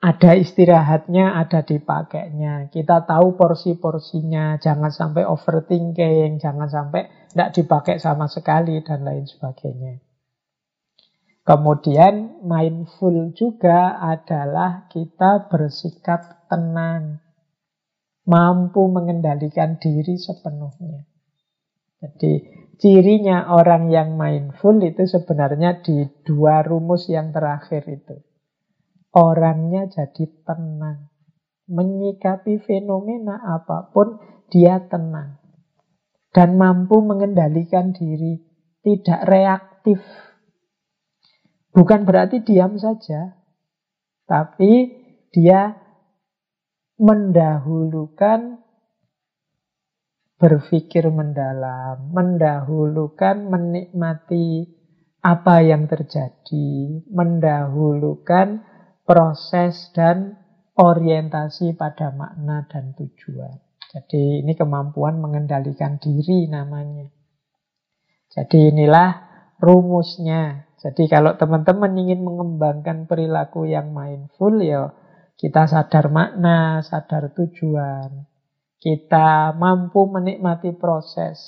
ada 0.00 0.32
istirahatnya, 0.32 1.36
ada 1.36 1.60
dipakainya. 1.60 2.72
Kita 2.72 3.04
tahu 3.04 3.36
porsi-porsinya, 3.36 4.56
jangan 4.56 4.88
sampai 4.88 5.28
overthinking, 5.28 6.40
jangan 6.40 6.72
sampai 6.72 7.12
tidak 7.28 7.52
dipakai 7.52 8.00
sama 8.00 8.24
sekali, 8.24 8.80
dan 8.80 9.04
lain 9.04 9.28
sebagainya. 9.28 10.00
Kemudian 11.44 12.40
mindful 12.40 13.36
juga 13.36 14.00
adalah 14.00 14.88
kita 14.88 15.52
bersikap 15.52 16.48
tenang, 16.48 17.20
mampu 18.24 18.88
mengendalikan 18.88 19.76
diri 19.76 20.16
sepenuhnya. 20.16 21.04
Jadi 22.00 22.40
cirinya 22.80 23.52
orang 23.52 23.92
yang 23.92 24.16
mindful 24.16 24.80
itu 24.80 25.04
sebenarnya 25.04 25.84
di 25.84 26.08
dua 26.24 26.64
rumus 26.64 27.12
yang 27.12 27.36
terakhir 27.36 27.84
itu 27.84 28.29
orangnya 29.14 29.86
jadi 29.90 30.24
tenang. 30.46 31.10
Menyikapi 31.70 32.58
fenomena 32.66 33.38
apa 33.38 33.90
pun, 33.94 34.18
dia 34.50 34.82
tenang. 34.90 35.38
Dan 36.30 36.58
mampu 36.58 37.02
mengendalikan 37.02 37.94
diri, 37.94 38.42
tidak 38.82 39.20
reaktif. 39.26 40.02
Bukan 41.70 42.02
berarti 42.02 42.42
diam 42.42 42.74
saja, 42.74 43.38
tapi 44.26 44.98
dia 45.30 45.78
mendahulukan 46.98 48.58
berpikir 50.40 51.06
mendalam, 51.12 52.10
mendahulukan 52.10 53.46
menikmati 53.46 54.66
apa 55.20 55.60
yang 55.60 55.84
terjadi, 55.84 57.04
mendahulukan 57.12 58.64
proses 59.10 59.90
dan 59.90 60.38
orientasi 60.78 61.74
pada 61.74 62.14
makna 62.14 62.70
dan 62.70 62.94
tujuan. 62.94 63.58
Jadi 63.90 64.46
ini 64.46 64.54
kemampuan 64.54 65.18
mengendalikan 65.18 65.98
diri 65.98 66.46
namanya. 66.46 67.10
Jadi 68.30 68.70
inilah 68.70 69.10
rumusnya. 69.58 70.70
Jadi 70.78 71.10
kalau 71.10 71.34
teman-teman 71.34 71.90
ingin 71.98 72.22
mengembangkan 72.22 73.10
perilaku 73.10 73.66
yang 73.66 73.90
mindful 73.90 74.54
ya 74.62 74.94
kita 75.34 75.66
sadar 75.66 76.12
makna, 76.12 76.78
sadar 76.86 77.34
tujuan. 77.34 78.28
Kita 78.78 79.56
mampu 79.58 80.06
menikmati 80.06 80.76
proses, 80.76 81.40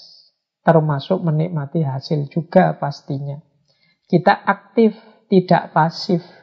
termasuk 0.67 1.23
menikmati 1.23 1.85
hasil 1.85 2.27
juga 2.27 2.75
pastinya. 2.81 3.37
Kita 4.11 4.33
aktif, 4.49 4.99
tidak 5.31 5.77
pasif. 5.77 6.42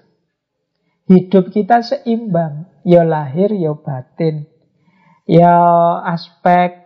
Hidup 1.10 1.50
kita 1.50 1.82
seimbang, 1.82 2.70
ya 2.86 3.02
lahir, 3.02 3.50
ya 3.50 3.74
batin. 3.74 4.46
Ya 5.26 5.58
aspek 6.06 6.86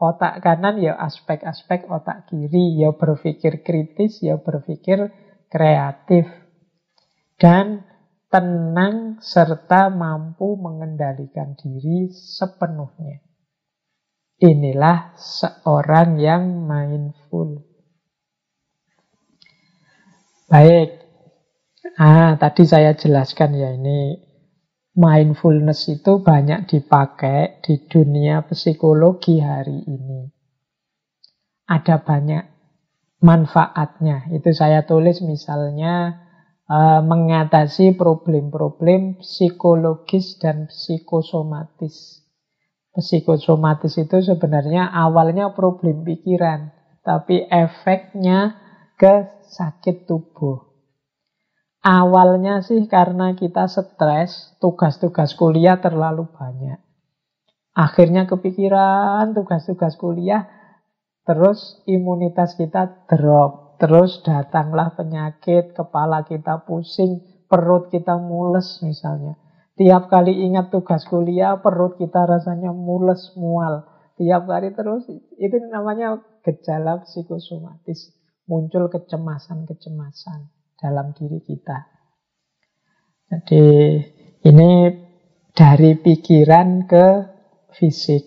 otak 0.00 0.40
kanan, 0.40 0.80
ya 0.80 0.96
aspek-aspek 0.96 1.84
otak 1.84 2.32
kiri. 2.32 2.80
Ya 2.80 2.96
berpikir 2.96 3.60
kritis, 3.60 4.24
ya 4.24 4.40
berpikir 4.40 5.12
kreatif. 5.52 6.24
Dan 7.36 7.84
tenang 8.32 9.20
serta 9.20 9.92
mampu 9.92 10.56
mengendalikan 10.56 11.52
diri 11.52 12.08
sepenuhnya. 12.08 13.20
Inilah 14.40 15.12
seorang 15.20 16.16
yang 16.16 16.64
mindful. 16.64 17.68
Baik, 20.48 21.07
Ah, 21.96 22.36
tadi 22.36 22.68
saya 22.68 22.92
jelaskan 22.92 23.56
ya 23.56 23.72
ini 23.72 24.28
mindfulness 24.98 25.86
itu 25.88 26.20
banyak 26.20 26.66
dipakai 26.66 27.62
di 27.62 27.86
dunia 27.86 28.42
psikologi 28.44 29.38
hari 29.38 29.86
ini. 29.86 30.26
Ada 31.70 32.02
banyak 32.02 32.44
manfaatnya. 33.22 34.26
Itu 34.34 34.50
saya 34.50 34.82
tulis 34.84 35.22
misalnya 35.22 36.18
uh, 36.66 37.00
mengatasi 37.06 37.94
problem-problem 37.94 39.22
psikologis 39.22 40.36
dan 40.42 40.66
psikosomatis. 40.66 42.26
Psikosomatis 42.90 43.94
itu 44.02 44.18
sebenarnya 44.18 44.90
awalnya 44.90 45.54
problem 45.54 46.02
pikiran, 46.02 46.74
tapi 47.06 47.46
efeknya 47.46 48.58
ke 48.98 49.46
sakit 49.46 50.10
tubuh. 50.10 50.67
Awalnya 51.78 52.58
sih 52.66 52.90
karena 52.90 53.38
kita 53.38 53.70
stres, 53.70 54.58
tugas-tugas 54.58 55.38
kuliah 55.38 55.78
terlalu 55.78 56.26
banyak. 56.26 56.82
Akhirnya 57.70 58.26
kepikiran 58.26 59.30
tugas-tugas 59.30 59.94
kuliah, 59.94 60.50
terus 61.22 61.78
imunitas 61.86 62.58
kita 62.58 63.06
drop. 63.06 63.78
Terus 63.78 64.26
datanglah 64.26 64.98
penyakit, 64.98 65.70
kepala 65.70 66.26
kita 66.26 66.66
pusing, 66.66 67.46
perut 67.46 67.94
kita 67.94 68.18
mules 68.18 68.82
misalnya. 68.82 69.38
Tiap 69.78 70.10
kali 70.10 70.34
ingat 70.50 70.74
tugas 70.74 71.06
kuliah, 71.06 71.62
perut 71.62 71.94
kita 71.94 72.26
rasanya 72.26 72.74
mules, 72.74 73.38
mual. 73.38 73.86
Tiap 74.18 74.50
kali 74.50 74.74
terus, 74.74 75.06
itu 75.38 75.56
namanya 75.70 76.18
gejala 76.42 77.06
psikosomatis. 77.06 78.10
Muncul 78.50 78.90
kecemasan-kecemasan 78.90 80.57
dalam 80.78 81.12
diri 81.12 81.42
kita. 81.42 81.78
Jadi 83.28 83.66
Ini 84.38 84.70
dari 85.52 85.98
pikiran 85.98 86.86
ke 86.86 87.06
fisik. 87.74 88.22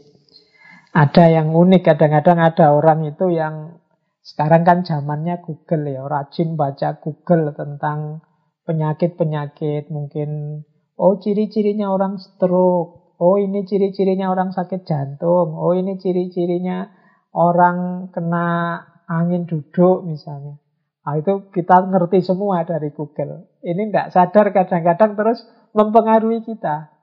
Ada 0.91 1.31
yang 1.39 1.55
unik, 1.55 1.87
kadang-kadang 1.87 2.43
ada 2.43 2.75
orang 2.75 3.07
itu 3.07 3.31
yang 3.31 3.79
sekarang 4.19 4.67
kan 4.67 4.83
zamannya 4.83 5.39
Google 5.39 5.87
ya, 5.87 6.03
rajin 6.03 6.59
baca 6.59 6.99
Google 6.99 7.55
tentang 7.55 8.27
penyakit-penyakit, 8.67 9.87
mungkin 9.87 10.61
oh 10.99 11.15
ciri-cirinya 11.15 11.87
orang 11.89 12.19
stroke, 12.19 13.15
oh 13.17 13.39
ini 13.39 13.63
ciri-cirinya 13.63 14.27
orang 14.27 14.51
sakit 14.51 14.83
jantung, 14.83 15.55
oh 15.55 15.71
ini 15.71 15.95
ciri-cirinya 15.95 16.91
orang 17.31 18.11
kena 18.11 18.77
angin 19.07 19.47
duduk 19.47 20.03
misalnya. 20.03 20.59
Nah, 21.01 21.17
itu 21.17 21.49
kita 21.49 21.81
ngerti 21.89 22.21
semua 22.21 22.61
dari 22.61 22.93
Google. 22.93 23.49
Ini 23.65 23.89
tidak 23.89 24.07
sadar 24.13 24.53
kadang-kadang 24.53 25.17
terus 25.17 25.41
mempengaruhi 25.73 26.45
kita. 26.45 26.93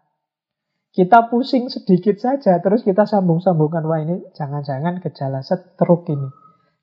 Kita 0.95 1.27
pusing 1.31 1.67
sedikit 1.67 2.17
saja, 2.19 2.63
terus 2.63 2.87
kita 2.87 3.05
sambung-sambungkan. 3.05 3.83
Wah 3.87 4.01
ini 4.03 4.23
jangan-jangan 4.35 5.03
gejala 5.03 5.43
stroke 5.43 6.11
ini. 6.15 6.31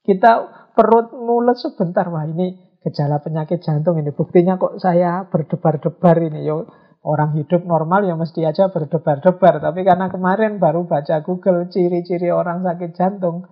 Kita 0.04 0.32
perut 0.76 1.16
mulut 1.16 1.56
sebentar. 1.56 2.06
Wah 2.12 2.28
ini 2.28 2.80
gejala 2.84 3.24
penyakit 3.24 3.64
jantung 3.64 3.98
ini. 3.98 4.12
Buktinya 4.12 4.60
kok 4.60 4.78
saya 4.78 5.26
berdebar-debar 5.32 6.20
ini. 6.22 6.46
Yo, 6.46 6.68
orang 7.02 7.34
hidup 7.40 7.64
normal 7.64 8.04
ya 8.06 8.14
mesti 8.20 8.44
aja 8.44 8.70
berdebar-debar. 8.70 9.64
Tapi 9.64 9.82
karena 9.88 10.12
kemarin 10.12 10.60
baru 10.62 10.84
baca 10.84 11.24
Google 11.24 11.72
ciri-ciri 11.72 12.28
orang 12.30 12.62
sakit 12.62 12.92
jantung. 12.94 13.48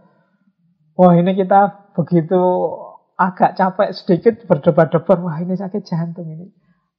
Wah 0.93 1.15
ini 1.17 1.33
kita 1.33 1.91
begitu 1.97 2.39
agak 3.17 3.55
capek 3.57 3.89
sedikit 3.93 4.35
berdebar-debar. 4.49 5.17
Wah 5.21 5.37
ini 5.41 5.53
sakit 5.53 5.81
jantung 5.85 6.29
ini. 6.29 6.49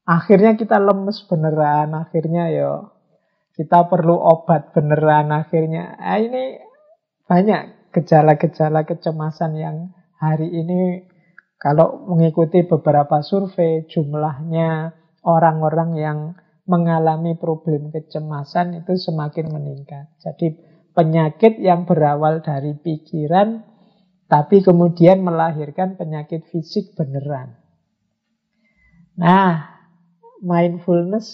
Akhirnya 0.05 0.55
kita 0.55 0.79
lemes 0.79 1.25
beneran. 1.27 1.97
Akhirnya 1.97 2.51
yo 2.53 2.95
kita 3.55 3.87
perlu 3.87 4.19
obat 4.19 4.75
beneran 4.75 5.31
akhirnya. 5.31 5.95
Nah, 5.95 6.19
ini 6.19 6.59
banyak 7.25 7.95
gejala-gejala 7.95 8.83
kecemasan 8.85 9.55
yang 9.55 9.77
hari 10.19 10.51
ini 10.51 11.07
kalau 11.63 12.05
mengikuti 12.11 12.67
beberapa 12.67 13.23
survei 13.23 13.87
jumlahnya 13.87 14.93
orang-orang 15.25 15.91
yang 15.97 16.19
mengalami 16.67 17.39
problem 17.39 17.95
kecemasan 17.95 18.83
itu 18.83 18.99
semakin 18.99 19.53
meningkat. 19.53 20.11
Jadi 20.21 20.59
penyakit 20.93 21.61
yang 21.61 21.87
berawal 21.87 22.41
dari 22.41 22.75
pikiran 22.77 23.63
tapi 24.27 24.65
kemudian 24.65 25.21
melahirkan 25.21 26.01
penyakit 26.01 26.49
fisik 26.49 26.97
beneran. 26.97 27.55
Nah, 29.15 29.75
mindfulness 30.43 31.29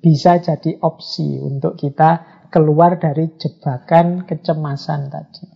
bisa 0.00 0.40
jadi 0.40 0.80
opsi 0.80 1.36
untuk 1.40 1.76
kita 1.76 2.44
keluar 2.48 2.96
dari 2.96 3.36
jebakan 3.36 4.24
kecemasan 4.24 5.12
tadi. 5.12 5.46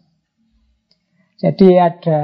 Jadi 1.45 1.69
ada 1.77 2.23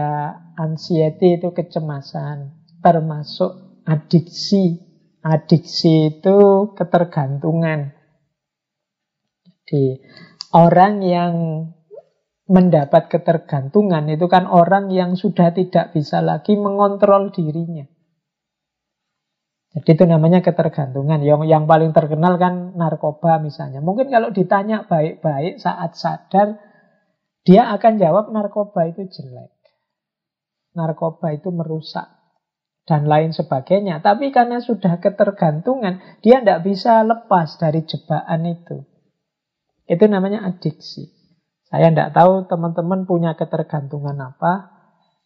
anxiety 0.57 1.37
itu 1.37 1.51
kecemasan, 1.53 2.57
termasuk 2.81 3.83
adiksi. 3.85 4.87
Adiksi 5.21 6.17
itu 6.17 6.73
ketergantungan. 6.73 7.93
Jadi 9.45 10.01
orang 10.57 11.05
yang 11.05 11.33
mendapat 12.51 13.07
ketergantungan 13.07 14.11
itu 14.11 14.27
kan 14.27 14.51
orang 14.51 14.91
yang 14.91 15.15
sudah 15.15 15.55
tidak 15.55 15.95
bisa 15.95 16.19
lagi 16.19 16.59
mengontrol 16.59 17.31
dirinya. 17.31 17.87
Jadi 19.71 19.87
itu 19.95 20.03
namanya 20.03 20.43
ketergantungan. 20.43 21.23
Yang, 21.23 21.47
yang 21.47 21.71
paling 21.71 21.95
terkenal 21.95 22.43
kan 22.43 22.75
narkoba 22.75 23.39
misalnya. 23.39 23.79
Mungkin 23.79 24.11
kalau 24.11 24.35
ditanya 24.35 24.83
baik-baik 24.83 25.63
saat 25.63 25.95
sadar, 25.95 26.59
dia 27.47 27.71
akan 27.71 28.03
jawab 28.03 28.35
narkoba 28.35 28.91
itu 28.91 29.07
jelek. 29.07 29.55
Narkoba 30.75 31.39
itu 31.39 31.55
merusak. 31.55 32.19
Dan 32.83 33.07
lain 33.07 33.31
sebagainya. 33.31 34.03
Tapi 34.03 34.35
karena 34.35 34.59
sudah 34.59 34.99
ketergantungan, 34.99 36.19
dia 36.19 36.43
tidak 36.43 36.67
bisa 36.67 37.07
lepas 37.07 37.55
dari 37.63 37.87
jebakan 37.87 38.43
itu. 38.51 38.83
Itu 39.87 40.11
namanya 40.11 40.51
adiksi. 40.51 41.20
Saya 41.71 41.95
tidak 41.95 42.11
tahu 42.19 42.51
teman-teman 42.51 43.07
punya 43.07 43.39
ketergantungan 43.39 44.19
apa. 44.19 44.75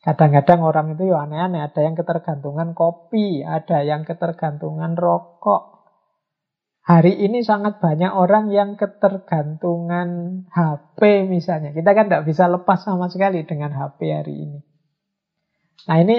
Kadang-kadang 0.05 0.61
orang 0.61 0.93
itu 0.93 1.09
ya 1.09 1.25
aneh-aneh. 1.25 1.65
Ada 1.65 1.81
yang 1.81 1.97
ketergantungan 1.97 2.77
kopi, 2.77 3.41
ada 3.41 3.81
yang 3.81 4.05
ketergantungan 4.05 4.93
rokok. 4.93 5.89
Hari 6.85 7.17
ini 7.25 7.41
sangat 7.41 7.81
banyak 7.81 8.13
orang 8.13 8.53
yang 8.53 8.77
ketergantungan 8.77 10.45
HP 10.53 11.25
misalnya. 11.33 11.73
Kita 11.73 11.97
kan 11.97 12.13
tidak 12.13 12.29
bisa 12.29 12.45
lepas 12.45 12.85
sama 12.85 13.09
sekali 13.09 13.41
dengan 13.49 13.73
HP 13.73 14.13
hari 14.13 14.35
ini. 14.45 14.61
Nah 15.89 15.97
ini 16.05 16.19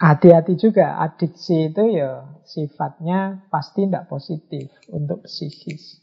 hati-hati 0.00 0.56
juga. 0.56 0.96
Adiksi 0.96 1.68
itu 1.68 1.92
ya 1.92 2.40
sifatnya 2.48 3.44
pasti 3.52 3.84
tidak 3.84 4.08
positif 4.08 4.72
untuk 4.88 5.28
psikis. 5.28 6.00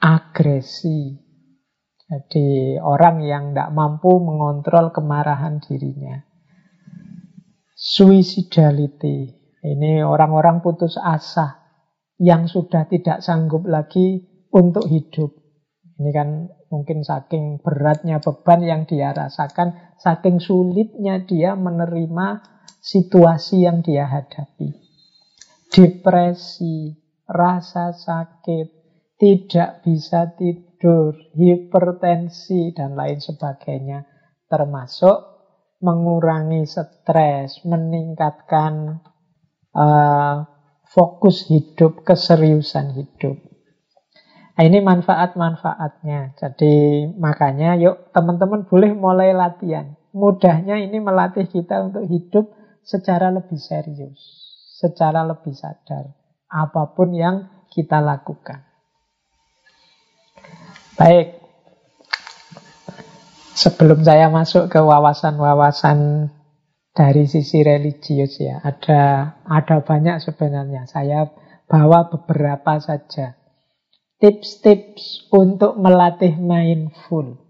Agresi 0.00 1.25
jadi 2.06 2.78
orang 2.78 3.18
yang 3.26 3.50
tidak 3.50 3.74
mampu 3.74 4.22
mengontrol 4.22 4.94
kemarahan 4.94 5.58
dirinya. 5.58 6.22
Suicidality. 7.74 9.34
Ini 9.66 10.06
orang-orang 10.06 10.62
putus 10.62 10.94
asa 11.02 11.66
yang 12.22 12.46
sudah 12.46 12.86
tidak 12.86 13.26
sanggup 13.26 13.66
lagi 13.66 14.22
untuk 14.54 14.86
hidup. 14.86 15.34
Ini 15.98 16.10
kan 16.14 16.46
mungkin 16.70 17.02
saking 17.02 17.58
beratnya 17.58 18.22
beban 18.22 18.62
yang 18.62 18.82
dia 18.86 19.10
rasakan, 19.10 19.98
saking 19.98 20.38
sulitnya 20.38 21.26
dia 21.26 21.58
menerima 21.58 22.46
situasi 22.78 23.66
yang 23.66 23.82
dia 23.82 24.06
hadapi. 24.06 24.78
Depresi, 25.74 26.94
rasa 27.26 27.90
sakit, 27.90 28.66
tidak 29.18 29.82
bisa 29.82 30.30
tidur 30.38 30.65
tidur, 30.76 31.16
hipertensi, 31.32 32.76
dan 32.76 32.92
lain 32.92 33.16
sebagainya. 33.16 34.04
Termasuk 34.44 35.16
mengurangi 35.80 36.68
stres, 36.68 37.64
meningkatkan 37.64 39.00
uh, 39.72 40.44
fokus 40.92 41.48
hidup, 41.48 42.04
keseriusan 42.04 42.92
hidup. 42.92 43.40
Nah, 44.56 44.64
ini 44.64 44.84
manfaat-manfaatnya. 44.84 46.36
Jadi 46.36 47.08
makanya 47.16 47.76
yuk 47.80 48.12
teman-teman 48.12 48.68
boleh 48.68 48.92
mulai 48.92 49.32
latihan. 49.32 49.96
Mudahnya 50.12 50.80
ini 50.80 51.00
melatih 51.00 51.44
kita 51.48 51.88
untuk 51.88 52.08
hidup 52.08 52.52
secara 52.84 53.32
lebih 53.32 53.60
serius, 53.60 54.20
secara 54.76 55.24
lebih 55.24 55.52
sadar. 55.52 56.12
Apa 56.48 56.96
pun 56.96 57.12
yang 57.12 57.48
kita 57.68 58.00
lakukan. 58.00 58.75
Baik. 60.96 61.44
Sebelum 63.52 64.00
saya 64.00 64.32
masuk 64.32 64.72
ke 64.72 64.80
wawasan-wawasan 64.80 66.32
dari 66.96 67.28
sisi 67.28 67.60
religius 67.60 68.40
ya, 68.40 68.64
ada 68.64 69.36
ada 69.44 69.84
banyak 69.84 70.24
sebenarnya. 70.24 70.88
Saya 70.88 71.28
bawa 71.68 72.08
beberapa 72.08 72.80
saja. 72.80 73.36
Tips-tips 74.16 75.28
untuk 75.28 75.76
melatih 75.76 76.40
mindful. 76.40 77.44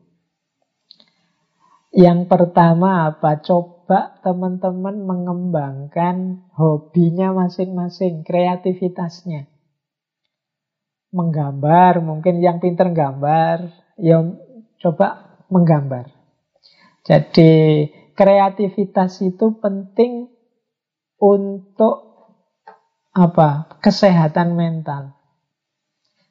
Yang 1.94 2.26
pertama 2.26 3.14
apa? 3.14 3.38
Coba 3.46 4.18
teman-teman 4.26 5.06
mengembangkan 5.06 6.50
hobinya 6.58 7.30
masing-masing, 7.30 8.26
kreativitasnya 8.26 9.46
menggambar, 11.16 12.04
mungkin 12.04 12.44
yang 12.44 12.60
pinter 12.60 12.92
gambar, 12.92 13.72
ya 13.96 14.20
coba 14.84 15.40
menggambar. 15.48 16.12
Jadi 17.08 17.86
kreativitas 18.12 19.24
itu 19.24 19.56
penting 19.56 20.28
untuk 21.16 21.96
apa? 23.16 23.80
Kesehatan 23.80 24.52
mental. 24.52 25.16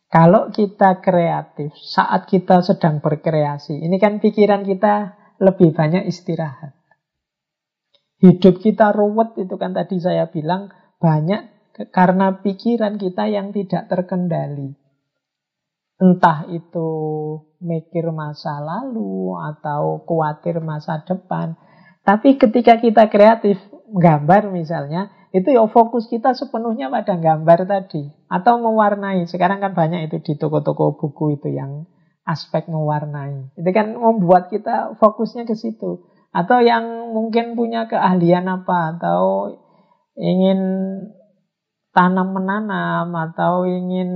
Kalau 0.05 0.53
kita 0.53 1.01
kreatif 1.01 1.73
saat 1.81 2.29
kita 2.29 2.61
sedang 2.61 3.01
berkreasi, 3.01 3.81
ini 3.81 3.97
kan 3.97 4.21
pikiran 4.21 4.63
kita 4.63 5.17
lebih 5.41 5.75
banyak 5.75 6.07
istirahat. 6.07 6.77
Hidup 8.23 8.63
kita 8.63 8.95
ruwet 8.95 9.35
itu 9.35 9.59
kan 9.59 9.75
tadi 9.75 9.99
saya 9.99 10.31
bilang 10.31 10.71
banyak 11.03 11.54
karena 11.91 12.39
pikiran 12.39 12.95
kita 12.95 13.27
yang 13.27 13.51
tidak 13.51 13.91
terkendali. 13.91 14.75
Entah 15.95 16.43
itu 16.51 16.89
mikir 17.63 18.11
masa 18.11 18.59
lalu 18.59 19.35
atau 19.39 20.03
khawatir 20.03 20.59
masa 20.59 21.03
depan. 21.07 21.55
Tapi 22.03 22.35
ketika 22.35 22.79
kita 22.79 23.07
kreatif, 23.07 23.57
gambar 23.91 24.51
misalnya, 24.51 25.11
Itu 25.35 25.51
ya 25.51 25.67
fokus 25.67 26.07
kita 26.07 26.31
sepenuhnya 26.31 26.87
pada 26.87 27.19
gambar 27.19 27.67
tadi. 27.67 28.07
Atau 28.31 28.55
mewarnai. 28.63 29.27
Sekarang 29.27 29.59
kan 29.59 29.75
banyak 29.75 30.07
itu 30.07 30.23
di 30.23 30.33
toko-toko 30.39 30.95
buku 30.95 31.35
itu 31.35 31.51
yang 31.51 31.83
aspek 32.23 32.71
mewarnai. 32.71 33.51
Itu 33.59 33.69
kan 33.75 33.99
membuat 33.99 34.47
kita 34.47 34.95
fokusnya 34.95 35.43
ke 35.43 35.59
situ. 35.59 36.07
Atau 36.31 36.63
yang 36.63 37.11
mungkin 37.11 37.59
punya 37.59 37.83
keahlian 37.91 38.47
apa. 38.47 38.95
Atau 38.95 39.19
ingin 40.15 40.59
tanam 41.95 42.35
menanam. 42.35 43.09
Atau 43.15 43.63
ingin 43.63 44.11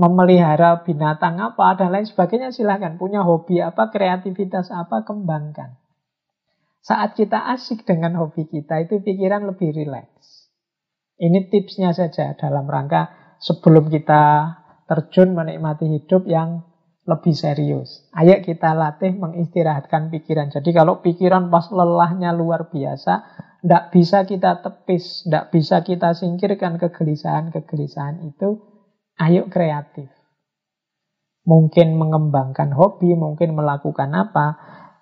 memelihara 0.00 0.80
binatang 0.80 1.36
apa 1.40 1.76
dan 1.76 1.92
lain 1.92 2.08
sebagainya 2.08 2.56
silahkan 2.56 2.96
punya 2.96 3.20
hobi 3.20 3.60
apa 3.60 3.92
kreativitas 3.92 4.72
apa 4.72 5.04
kembangkan 5.04 5.76
saat 6.80 7.12
kita 7.12 7.52
asik 7.52 7.84
dengan 7.84 8.16
hobi 8.16 8.48
kita 8.48 8.80
itu 8.80 9.04
pikiran 9.04 9.44
lebih 9.44 9.76
rileks 9.76 10.48
ini 11.20 11.52
tipsnya 11.52 11.92
saja 11.92 12.32
dalam 12.32 12.64
rangka 12.64 13.12
sebelum 13.44 13.92
kita 13.92 14.56
terjun 14.88 15.36
menikmati 15.36 15.84
hidup 15.84 16.24
yang 16.24 16.64
lebih 17.04 17.36
serius. 17.36 18.08
Ayo 18.16 18.40
kita 18.40 18.72
latih 18.72 19.16
mengistirahatkan 19.16 20.08
pikiran. 20.08 20.48
Jadi 20.48 20.70
kalau 20.72 21.04
pikiran 21.04 21.52
pas 21.52 21.68
lelahnya 21.68 22.32
luar 22.32 22.72
biasa, 22.72 23.24
tidak 23.60 23.84
bisa 23.92 24.24
kita 24.24 24.64
tepis, 24.64 25.28
tidak 25.28 25.52
bisa 25.52 25.76
kita 25.84 26.16
singkirkan 26.16 26.80
kegelisahan-kegelisahan 26.80 28.24
itu, 28.24 28.60
ayo 29.20 29.48
kreatif. 29.52 30.08
Mungkin 31.44 31.96
mengembangkan 31.96 32.72
hobi, 32.72 33.16
mungkin 33.16 33.56
melakukan 33.56 34.12
apa. 34.12 34.56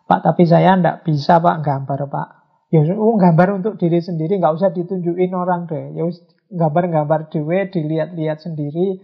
Pak, 0.09 0.21
tapi 0.25 0.49
saya 0.49 0.75
tidak 0.79 1.05
bisa 1.05 1.39
Pak 1.39 1.61
gambar 1.63 2.09
Pak. 2.09 2.29
Ya 2.69 2.85
oh, 2.95 3.17
gambar 3.17 3.63
untuk 3.63 3.81
diri 3.81 4.01
sendiri, 4.03 4.37
nggak 4.37 4.55
usah 4.55 4.71
ditunjukin 4.75 5.33
orang 5.33 5.69
deh. 5.69 5.97
Ya 5.97 6.05
gambar-gambar 6.49 7.29
dewe, 7.33 7.69
dilihat-lihat 7.69 8.45
sendiri, 8.45 9.01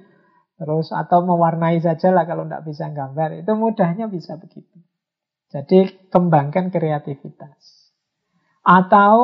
Terus 0.54 0.94
atau 0.94 1.26
mewarnai 1.26 1.82
saja 1.82 2.14
lah 2.14 2.24
kalau 2.24 2.46
tidak 2.46 2.62
bisa 2.66 2.86
gambar. 2.94 3.42
Itu 3.42 3.58
mudahnya 3.58 4.06
bisa 4.06 4.38
begitu. 4.38 4.78
Jadi 5.50 6.10
kembangkan 6.10 6.70
kreativitas. 6.70 7.83
Atau 8.64 9.16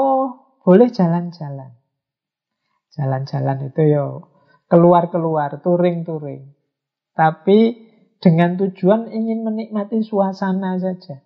boleh 0.61 0.93
jalan-jalan. 0.93 1.72
Jalan-jalan 2.93 3.72
itu 3.72 3.82
yo 3.88 4.07
keluar-keluar, 4.68 5.59
touring-touring. 5.64 6.53
Tapi 7.16 7.59
dengan 8.20 8.55
tujuan 8.61 9.09
ingin 9.09 9.43
menikmati 9.43 10.05
suasana 10.05 10.76
saja. 10.76 11.24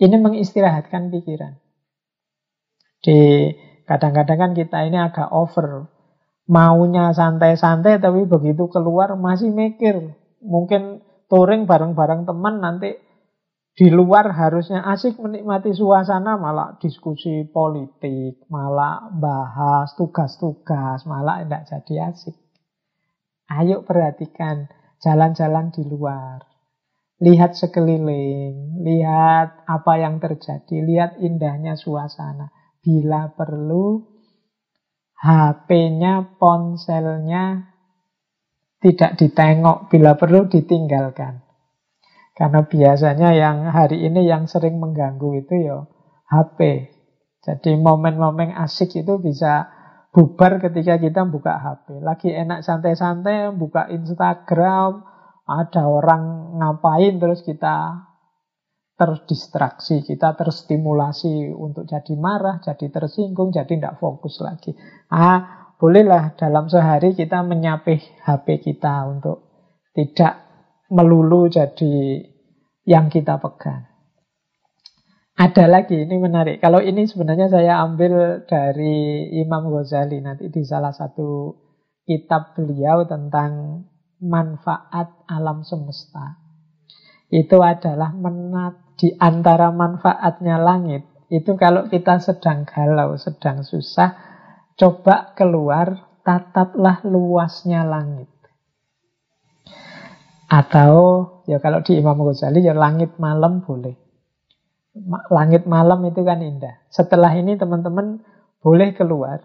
Ini 0.00 0.16
mengistirahatkan 0.18 1.12
pikiran. 1.12 1.54
Di 3.04 3.52
kadang-kadang 3.84 4.38
kan 4.40 4.52
kita 4.56 4.88
ini 4.88 4.98
agak 4.98 5.28
over 5.30 5.86
maunya 6.44 7.12
santai-santai 7.12 8.00
tapi 8.00 8.24
begitu 8.24 8.66
keluar 8.72 9.14
masih 9.14 9.52
mikir. 9.52 10.16
Mungkin 10.44 11.04
touring 11.28 11.64
bareng-bareng 11.68 12.24
teman 12.24 12.60
nanti 12.60 12.96
di 13.74 13.90
luar 13.90 14.30
harusnya 14.30 14.86
asik 14.86 15.18
menikmati 15.18 15.74
suasana 15.74 16.38
malah 16.38 16.78
diskusi 16.78 17.42
politik, 17.50 18.46
malah 18.46 19.10
bahas 19.10 19.90
tugas-tugas, 19.98 21.02
malah 21.10 21.42
tidak 21.42 21.66
jadi 21.66 22.14
asik. 22.14 22.38
Ayo 23.50 23.82
perhatikan 23.82 24.70
jalan-jalan 25.02 25.74
di 25.74 25.82
luar. 25.84 26.46
Lihat 27.18 27.58
sekeliling, 27.58 28.82
lihat 28.86 29.66
apa 29.66 29.92
yang 29.98 30.22
terjadi, 30.22 30.76
lihat 30.78 31.18
indahnya 31.18 31.74
suasana. 31.74 32.54
Bila 32.78 33.34
perlu, 33.34 34.02
HP-nya, 35.18 36.38
ponselnya 36.38 37.74
tidak 38.78 39.16
ditengok, 39.16 39.88
bila 39.88 40.14
perlu 40.14 40.46
ditinggalkan. 40.46 41.43
Karena 42.34 42.66
biasanya 42.66 43.30
yang 43.30 43.70
hari 43.70 44.02
ini 44.10 44.26
yang 44.26 44.50
sering 44.50 44.82
mengganggu 44.82 45.46
itu 45.46 45.54
ya 45.70 45.86
HP. 46.26 46.90
Jadi 47.46 47.78
momen-momen 47.78 48.50
asik 48.58 48.98
itu 48.98 49.22
bisa 49.22 49.70
bubar 50.10 50.58
ketika 50.58 50.98
kita 50.98 51.22
buka 51.30 51.62
HP. 51.62 52.02
Lagi 52.02 52.34
enak 52.34 52.66
santai-santai 52.66 53.54
buka 53.54 53.86
Instagram, 53.86 55.06
ada 55.46 55.82
orang 55.86 56.56
ngapain 56.58 57.22
terus 57.22 57.46
kita 57.46 58.02
terdistraksi, 58.94 60.06
kita 60.06 60.38
terstimulasi 60.38 61.50
untuk 61.54 61.86
jadi 61.86 62.14
marah, 62.14 62.62
jadi 62.62 62.90
tersinggung, 62.90 63.50
jadi 63.50 63.68
tidak 63.68 63.98
fokus 63.98 64.38
lagi. 64.42 64.74
Ah, 65.10 65.70
bolehlah 65.78 66.38
dalam 66.38 66.70
sehari 66.70 67.14
kita 67.14 67.42
menyapih 67.42 67.98
HP 68.22 68.62
kita 68.62 69.06
untuk 69.10 69.44
tidak 69.94 70.43
melulu 70.92 71.48
jadi 71.48 72.24
yang 72.84 73.08
kita 73.08 73.40
pegang. 73.40 73.88
Ada 75.34 75.66
lagi, 75.66 76.06
ini 76.06 76.14
menarik. 76.20 76.62
Kalau 76.62 76.78
ini 76.78 77.10
sebenarnya 77.10 77.50
saya 77.50 77.82
ambil 77.82 78.46
dari 78.46 79.34
Imam 79.34 79.66
Ghazali 79.66 80.22
nanti 80.22 80.46
di 80.46 80.62
salah 80.62 80.94
satu 80.94 81.58
kitab 82.06 82.54
beliau 82.54 83.02
tentang 83.02 83.82
manfaat 84.22 85.26
alam 85.26 85.66
semesta. 85.66 86.38
Itu 87.32 87.66
adalah 87.66 88.14
menat 88.14 88.94
di 88.94 89.10
antara 89.18 89.74
manfaatnya 89.74 90.54
langit 90.62 91.14
itu 91.32 91.56
kalau 91.56 91.88
kita 91.88 92.20
sedang 92.20 92.68
galau, 92.68 93.16
sedang 93.16 93.64
susah, 93.64 94.14
coba 94.76 95.32
keluar, 95.32 96.20
tataplah 96.22 97.02
luasnya 97.02 97.82
langit. 97.82 98.28
Atau 100.48 100.92
ya 101.48 101.58
kalau 101.58 101.80
di 101.80 101.98
Imam 101.98 102.20
Ghazali 102.20 102.64
ya 102.64 102.76
langit 102.76 103.16
malam 103.16 103.64
boleh. 103.64 103.96
Langit 105.32 105.66
malam 105.66 106.04
itu 106.06 106.22
kan 106.22 106.38
indah. 106.38 106.84
Setelah 106.92 107.34
ini 107.34 107.58
teman-teman 107.58 108.22
boleh 108.62 108.94
keluar. 108.94 109.42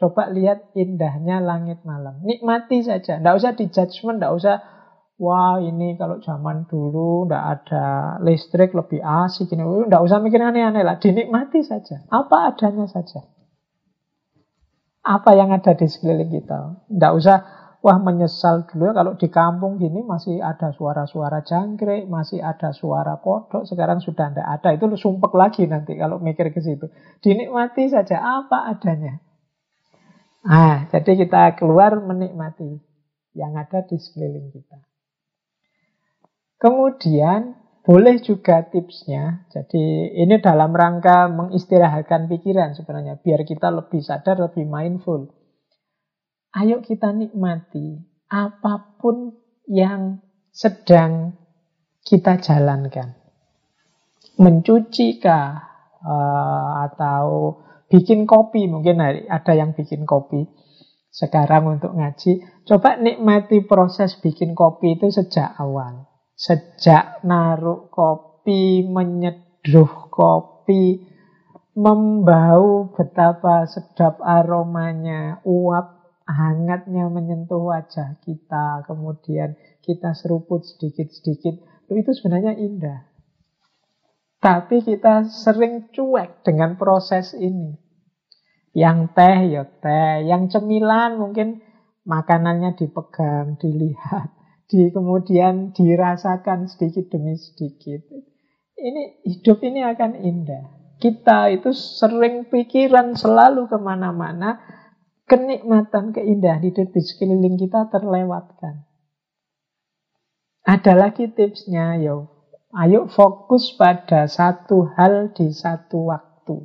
Coba 0.00 0.26
lihat 0.32 0.74
indahnya 0.74 1.38
langit 1.38 1.86
malam. 1.86 2.18
Nikmati 2.26 2.82
saja. 2.82 3.22
Tidak 3.22 3.34
usah 3.38 3.54
di 3.54 3.70
judgment, 3.70 4.18
tidak 4.18 4.34
usah 4.34 4.56
Wah 5.22 5.62
ini 5.62 5.94
kalau 5.94 6.18
zaman 6.18 6.66
dulu 6.66 7.30
ndak 7.30 7.44
ada 7.46 8.18
listrik 8.26 8.74
lebih 8.74 8.98
asik 8.98 9.54
ini, 9.54 9.62
ndak 9.86 10.02
usah 10.02 10.18
mikir 10.18 10.42
aneh-aneh 10.42 10.82
lah, 10.82 10.98
dinikmati 10.98 11.62
saja, 11.62 12.02
apa 12.10 12.50
adanya 12.50 12.90
saja. 12.90 13.22
Apa 15.06 15.38
yang 15.38 15.54
ada 15.54 15.78
di 15.78 15.86
sekeliling 15.86 16.26
kita, 16.26 16.74
ndak 16.90 17.12
usah 17.14 17.36
wah 17.82 17.98
menyesal 17.98 18.70
dulu 18.70 18.88
ya 18.88 18.92
kalau 18.94 19.12
di 19.18 19.26
kampung 19.26 19.82
gini 19.82 20.06
masih 20.06 20.38
ada 20.38 20.70
suara-suara 20.70 21.42
jangkrik, 21.42 22.06
masih 22.06 22.38
ada 22.38 22.70
suara 22.70 23.18
kodok, 23.18 23.66
sekarang 23.66 23.98
sudah 23.98 24.30
ndak 24.30 24.46
ada, 24.46 24.68
itu 24.78 24.86
lu 24.86 24.94
sumpek 24.94 25.34
lagi 25.34 25.66
nanti 25.66 25.98
kalau 25.98 26.22
mikir 26.22 26.54
ke 26.54 26.62
situ. 26.62 26.86
Dinikmati 27.18 27.90
saja 27.90 28.22
apa 28.22 28.70
adanya. 28.70 29.18
Ah, 30.46 30.86
jadi 30.94 31.26
kita 31.26 31.58
keluar 31.58 31.98
menikmati 31.98 32.78
yang 33.34 33.58
ada 33.58 33.82
di 33.82 33.98
sekeliling 33.98 34.54
kita. 34.54 34.78
Kemudian 36.62 37.58
boleh 37.82 38.22
juga 38.22 38.62
tipsnya, 38.62 39.50
jadi 39.50 40.14
ini 40.22 40.38
dalam 40.38 40.70
rangka 40.70 41.26
mengistirahatkan 41.34 42.30
pikiran 42.30 42.78
sebenarnya, 42.78 43.18
biar 43.18 43.42
kita 43.42 43.74
lebih 43.74 43.98
sadar, 43.98 44.38
lebih 44.38 44.70
mindful. 44.70 45.26
Ayo 46.52 46.84
kita 46.84 47.16
nikmati 47.16 47.96
apa 48.28 49.00
pun 49.00 49.32
yang 49.64 50.20
sedang 50.52 51.32
kita 52.04 52.36
jalankan. 52.44 53.16
Mencuci 54.36 55.16
kah, 55.16 55.64
uh, 56.04 56.84
atau 56.88 57.56
bikin 57.88 58.28
kopi, 58.28 58.68
mungkin 58.68 59.00
ada 59.04 59.52
yang 59.56 59.72
bikin 59.72 60.04
kopi 60.04 60.44
sekarang 61.12 61.80
untuk 61.80 61.96
ngaji. 61.96 62.64
Coba 62.68 63.00
nikmati 63.00 63.64
proses 63.64 64.16
bikin 64.20 64.52
kopi 64.52 64.96
itu 64.96 65.12
sejak 65.12 65.56
awal 65.56 66.08
Sejak 66.36 67.22
naruh 67.22 67.86
kopi, 67.92 68.82
menyeduh 68.82 70.10
kopi, 70.10 71.06
membau 71.78 72.90
betapa 72.92 73.68
sedap 73.70 74.18
aromanya, 74.18 75.38
uap 75.46 76.01
hangatnya 76.32 77.12
menyentuh 77.12 77.60
wajah 77.60 78.16
kita, 78.24 78.88
kemudian 78.88 79.54
kita 79.84 80.16
seruput 80.16 80.64
sedikit-sedikit, 80.64 81.60
itu 81.92 82.10
sebenarnya 82.16 82.56
indah. 82.56 83.12
Tapi 84.42 84.82
kita 84.82 85.30
sering 85.30 85.92
cuek 85.94 86.42
dengan 86.42 86.74
proses 86.74 87.30
ini. 87.36 87.78
Yang 88.74 88.98
teh 89.14 89.38
ya 89.52 89.64
teh, 89.68 90.26
yang 90.26 90.48
cemilan 90.48 91.20
mungkin 91.20 91.62
makanannya 92.02 92.74
dipegang, 92.74 93.60
dilihat 93.60 94.34
di 94.70 94.90
kemudian 94.90 95.70
dirasakan 95.76 96.66
sedikit 96.66 97.12
demi 97.12 97.38
sedikit. 97.38 98.02
Ini 98.74 99.22
hidup 99.22 99.62
ini 99.62 99.86
akan 99.86 100.18
indah. 100.18 100.64
Kita 100.98 101.50
itu 101.50 101.70
sering 101.74 102.50
pikiran 102.50 103.14
selalu 103.14 103.70
ke 103.70 103.78
mana-mana, 103.78 104.58
kenikmatan, 105.26 106.14
keindahan 106.14 106.62
hidup 106.62 106.90
di 106.92 107.02
sekeliling 107.02 107.56
kita 107.58 107.88
terlewatkan. 107.90 108.86
Ada 110.62 110.94
lagi 110.94 111.30
tipsnya, 111.30 111.98
yo. 111.98 112.30
Ayo 112.72 113.04
fokus 113.10 113.76
pada 113.76 114.24
satu 114.24 114.88
hal 114.96 115.36
di 115.36 115.52
satu 115.52 116.08
waktu. 116.08 116.56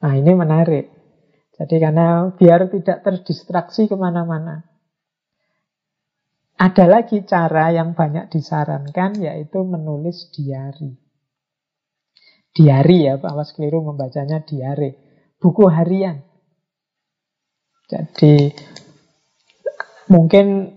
Nah 0.00 0.12
ini 0.16 0.32
menarik. 0.32 0.88
Jadi 1.56 1.76
karena 1.80 2.32
biar 2.32 2.68
tidak 2.72 3.04
terdistraksi 3.04 3.88
ke 3.88 3.96
mana-mana. 3.96 4.64
Ada 6.56 6.88
lagi 6.88 7.20
cara 7.28 7.68
yang 7.72 7.92
banyak 7.92 8.32
disarankan 8.32 9.20
yaitu 9.20 9.60
menulis 9.60 10.32
diari. 10.32 10.96
Diari 12.56 13.04
ya, 13.04 13.20
Pak 13.20 13.32
Was 13.36 13.52
keliru 13.52 13.84
membacanya 13.84 14.40
diari. 14.40 14.96
Buku 15.36 15.68
harian. 15.68 16.24
Jadi 17.86 18.50
mungkin 20.10 20.74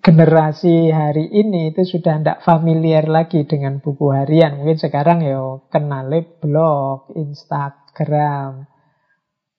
generasi 0.00 0.90
hari 0.90 1.28
ini 1.30 1.70
itu 1.70 1.84
sudah 1.86 2.18
tidak 2.18 2.42
familiar 2.42 3.06
lagi 3.06 3.46
dengan 3.46 3.78
buku 3.78 4.10
harian. 4.10 4.58
Mungkin 4.58 4.78
sekarang 4.80 5.22
ya 5.22 5.62
kenal 5.70 6.10
blog, 6.42 7.12
Instagram, 7.14 8.66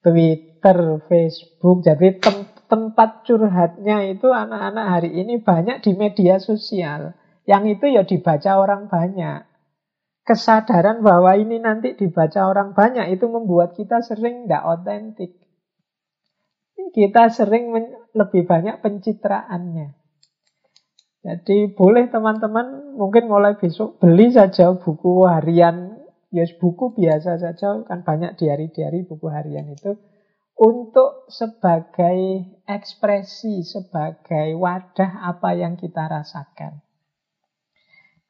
Twitter, 0.02 0.78
Facebook. 1.08 1.86
Jadi 1.86 2.20
tem 2.20 2.38
tempat 2.72 3.28
curhatnya 3.28 4.08
itu 4.08 4.32
anak-anak 4.32 4.86
hari 4.88 5.12
ini 5.12 5.44
banyak 5.44 5.84
di 5.84 5.92
media 5.96 6.40
sosial. 6.40 7.16
Yang 7.44 7.80
itu 7.80 7.86
ya 7.92 8.08
dibaca 8.08 8.52
orang 8.60 8.88
banyak 8.88 9.52
kesadaran 10.22 11.04
bahwa 11.04 11.36
ini 11.36 11.60
nanti 11.60 11.98
dibaca 11.98 12.48
orang 12.48 12.72
banyak 12.72 13.12
itu 13.12 13.26
membuat 13.28 13.76
kita 13.76 14.00
sering 14.06 14.48
tidak 14.48 14.64
otentik. 14.64 15.36
Kita 16.90 17.30
sering 17.30 17.70
lebih 18.18 18.50
banyak 18.50 18.82
pencitraannya. 18.82 19.94
Jadi 21.22 21.70
boleh 21.78 22.10
teman-teman 22.10 22.98
mungkin 22.98 23.30
mulai 23.30 23.54
besok 23.54 24.02
beli 24.02 24.34
saja 24.34 24.74
buku 24.74 25.30
harian, 25.30 26.02
ya 26.34 26.50
buku 26.58 26.98
biasa 26.98 27.38
saja, 27.38 27.86
kan 27.86 28.02
banyak 28.02 28.42
diari-diari 28.42 29.06
buku 29.06 29.30
harian 29.30 29.70
itu 29.70 30.02
untuk 30.58 31.30
sebagai 31.30 32.42
ekspresi, 32.66 33.62
sebagai 33.62 34.58
wadah 34.58 35.26
apa 35.30 35.58
yang 35.58 35.78
kita 35.78 36.10
rasakan. 36.10 36.82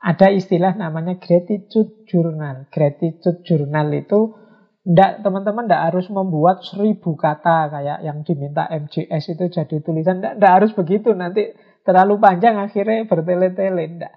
Ada 0.02 0.34
istilah 0.34 0.74
namanya 0.76 1.16
gratitude 1.22 2.10
journal. 2.10 2.66
Gratitude 2.74 3.46
journal 3.46 3.94
itu 3.94 4.34
ndak 4.82 5.22
teman-teman 5.22 5.70
ndak 5.70 5.94
harus 5.94 6.10
membuat 6.10 6.66
seribu 6.66 7.14
kata 7.14 7.70
kayak 7.70 8.02
yang 8.02 8.26
diminta 8.26 8.66
MJS 8.66 9.38
itu 9.38 9.46
jadi 9.50 9.78
tulisan. 9.86 10.22
Ndak, 10.22 10.42
ndak 10.42 10.52
harus 10.52 10.72
begitu 10.74 11.14
nanti 11.14 11.54
terlalu 11.86 12.18
panjang 12.18 12.58
akhirnya 12.58 13.06
bertele-tele. 13.06 14.02
Ndak. 14.02 14.14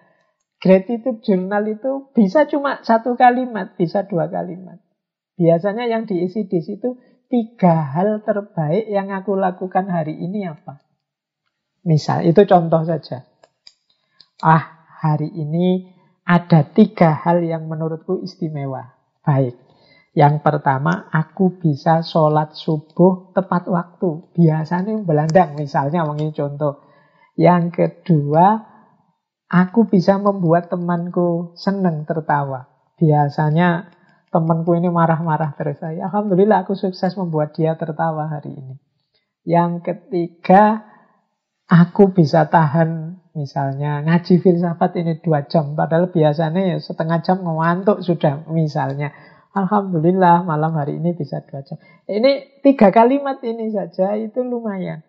Gratitude 0.62 1.20
journal 1.20 1.69
itu 1.69 2.09
bisa 2.16 2.49
cuma 2.49 2.81
satu 2.81 3.20
kalimat, 3.20 3.77
bisa 3.77 4.09
dua 4.09 4.32
kalimat. 4.32 4.81
Biasanya 5.36 5.85
yang 5.85 6.09
diisi 6.09 6.49
di 6.49 6.65
situ 6.65 6.97
tiga 7.28 7.93
hal 7.93 8.24
terbaik 8.24 8.89
yang 8.89 9.12
aku 9.12 9.36
lakukan 9.36 9.91
hari 9.93 10.16
ini 10.16 10.49
apa. 10.49 10.81
Misal, 11.85 12.24
itu 12.24 12.49
contoh 12.49 12.81
saja. 12.89 13.28
Ah, 14.41 14.89
hari 15.05 15.28
ini 15.28 15.93
ada 16.24 16.65
tiga 16.65 17.12
hal 17.12 17.45
yang 17.45 17.69
menurutku 17.69 18.24
istimewa. 18.24 18.97
Baik. 19.20 19.64
Yang 20.15 20.47
pertama, 20.47 21.11
aku 21.11 21.59
bisa 21.59 22.07
sholat 22.07 22.55
subuh 22.55 23.35
tepat 23.35 23.66
waktu. 23.66 24.31
Biasanya 24.31 24.95
belandang, 25.03 25.59
misalnya 25.59 26.07
ini 26.07 26.31
contoh. 26.31 26.86
Yang 27.35 27.65
kedua, 27.74 28.62
aku 29.51 29.91
bisa 29.91 30.23
membuat 30.23 30.70
temanku 30.70 31.59
senang 31.59 32.07
tertawa. 32.07 32.70
Biasanya 32.95 33.91
temanku 34.31 34.78
ini 34.78 34.86
marah-marah 34.86 35.59
terus 35.59 35.82
saya. 35.82 36.07
Alhamdulillah 36.07 36.62
aku 36.62 36.78
sukses 36.78 37.19
membuat 37.19 37.59
dia 37.59 37.74
tertawa 37.74 38.31
hari 38.31 38.55
ini. 38.55 38.78
Yang 39.43 39.82
ketiga, 39.82 40.86
aku 41.66 42.15
bisa 42.15 42.47
tahan 42.47 43.19
Misalnya 43.35 43.99
ngaji 44.07 44.39
filsafat 44.39 44.95
ini 44.95 45.19
dua 45.19 45.43
jam, 45.51 45.74
padahal 45.74 46.07
biasanya 46.15 46.70
ya 46.70 46.78
setengah 46.78 47.19
jam 47.27 47.43
ngantuk 47.43 47.99
sudah 48.07 48.47
misalnya. 48.47 49.11
Alhamdulillah 49.55 50.43
malam 50.43 50.74
hari 50.74 50.98
ini 50.98 51.14
bisa 51.14 51.39
dua 51.47 51.62
jam. 51.62 51.78
Ini 52.10 52.60
tiga 52.66 52.90
kalimat 52.90 53.39
ini 53.47 53.70
saja 53.70 54.18
itu 54.18 54.43
lumayan. 54.43 55.06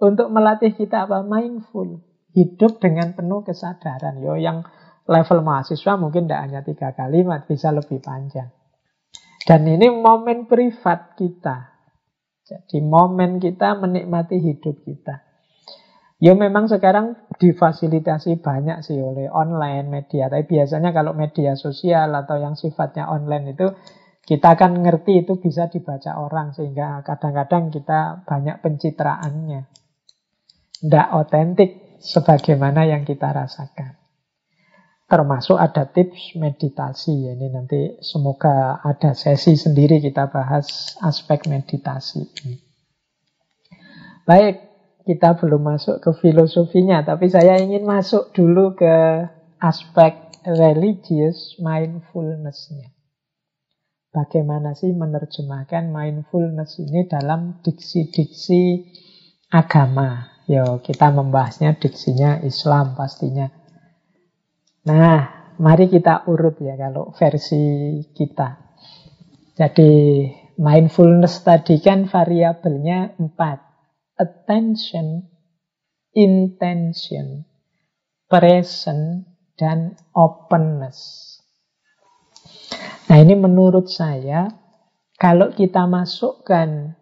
Untuk 0.00 0.32
melatih 0.32 0.72
kita 0.72 1.04
apa? 1.04 1.20
Mindful. 1.20 2.00
Hidup 2.32 2.80
dengan 2.80 3.12
penuh 3.12 3.44
kesadaran. 3.44 4.24
Yo, 4.24 4.40
yang 4.40 4.64
level 5.04 5.44
mahasiswa 5.44 6.00
mungkin 6.00 6.24
tidak 6.24 6.40
hanya 6.48 6.60
tiga 6.64 6.96
kalimat, 6.96 7.44
bisa 7.44 7.70
lebih 7.70 8.00
panjang. 8.00 8.48
Dan 9.44 9.68
ini 9.68 9.92
momen 9.92 10.48
privat 10.48 11.12
kita. 11.20 11.76
Jadi 12.44 12.80
momen 12.80 13.36
kita 13.36 13.76
menikmati 13.76 14.40
hidup 14.40 14.80
kita. 14.80 15.20
Ya 16.24 16.32
memang 16.32 16.72
sekarang 16.72 17.23
difasilitasi 17.38 18.38
banyak 18.40 18.82
sih 18.84 18.98
oleh 18.98 19.30
online 19.30 19.86
media. 19.90 20.30
Tapi 20.30 20.44
biasanya 20.46 20.90
kalau 20.94 21.12
media 21.12 21.54
sosial 21.54 22.14
atau 22.14 22.38
yang 22.38 22.54
sifatnya 22.54 23.06
online 23.10 23.54
itu 23.54 23.68
kita 24.24 24.56
kan 24.56 24.80
ngerti 24.80 25.26
itu 25.26 25.36
bisa 25.36 25.68
dibaca 25.68 26.16
orang 26.16 26.56
sehingga 26.56 27.04
kadang-kadang 27.04 27.68
kita 27.68 28.24
banyak 28.24 28.56
pencitraannya. 28.64 29.68
Tidak 30.80 31.08
otentik 31.16 32.00
sebagaimana 32.00 32.88
yang 32.88 33.04
kita 33.04 33.32
rasakan. 33.32 34.00
Termasuk 35.04 35.60
ada 35.60 35.84
tips 35.84 36.40
meditasi. 36.40 37.36
Ini 37.36 37.46
nanti 37.52 38.00
semoga 38.00 38.80
ada 38.80 39.12
sesi 39.12 39.52
sendiri 39.60 40.00
kita 40.00 40.32
bahas 40.32 40.96
aspek 41.04 41.44
meditasi. 41.44 42.24
Baik, 44.24 44.73
kita 45.04 45.36
belum 45.36 45.76
masuk 45.76 46.00
ke 46.00 46.10
filosofinya, 46.16 47.04
tapi 47.04 47.28
saya 47.28 47.60
ingin 47.60 47.84
masuk 47.84 48.32
dulu 48.32 48.72
ke 48.72 49.28
aspek 49.60 50.32
religious 50.48 51.60
mindfulness-nya. 51.60 52.88
Bagaimana 54.08 54.72
sih 54.72 54.96
menerjemahkan 54.96 55.92
mindfulness 55.92 56.80
ini 56.80 57.04
dalam 57.04 57.60
diksi-diksi 57.60 58.88
agama? 59.52 60.40
Yo, 60.48 60.80
kita 60.80 61.12
membahasnya 61.12 61.76
diksinya 61.76 62.40
Islam 62.44 62.96
pastinya. 62.96 63.48
Nah, 64.88 65.20
mari 65.56 65.88
kita 65.88 66.28
urut 66.28 66.60
ya 66.60 66.76
kalau 66.76 67.12
versi 67.16 68.00
kita. 68.12 68.60
Jadi 69.56 69.92
mindfulness 70.60 71.44
tadi 71.44 71.80
kan 71.80 72.06
variabelnya 72.06 73.18
empat 73.18 73.73
attention, 74.18 75.26
intention, 76.14 77.46
present, 78.30 79.26
dan 79.54 79.94
openness. 80.14 80.98
Nah 83.10 83.18
ini 83.22 83.34
menurut 83.38 83.86
saya, 83.86 84.50
kalau 85.14 85.54
kita 85.54 85.86
masukkan 85.86 86.98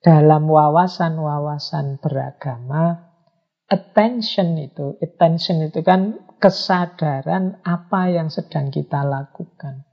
dalam 0.00 0.48
wawasan-wawasan 0.48 2.00
beragama, 2.00 3.12
attention 3.68 4.56
itu, 4.56 4.96
attention 5.04 5.68
itu 5.68 5.84
kan 5.84 6.16
kesadaran 6.40 7.60
apa 7.60 8.08
yang 8.08 8.32
sedang 8.32 8.72
kita 8.72 9.04
lakukan. 9.04 9.84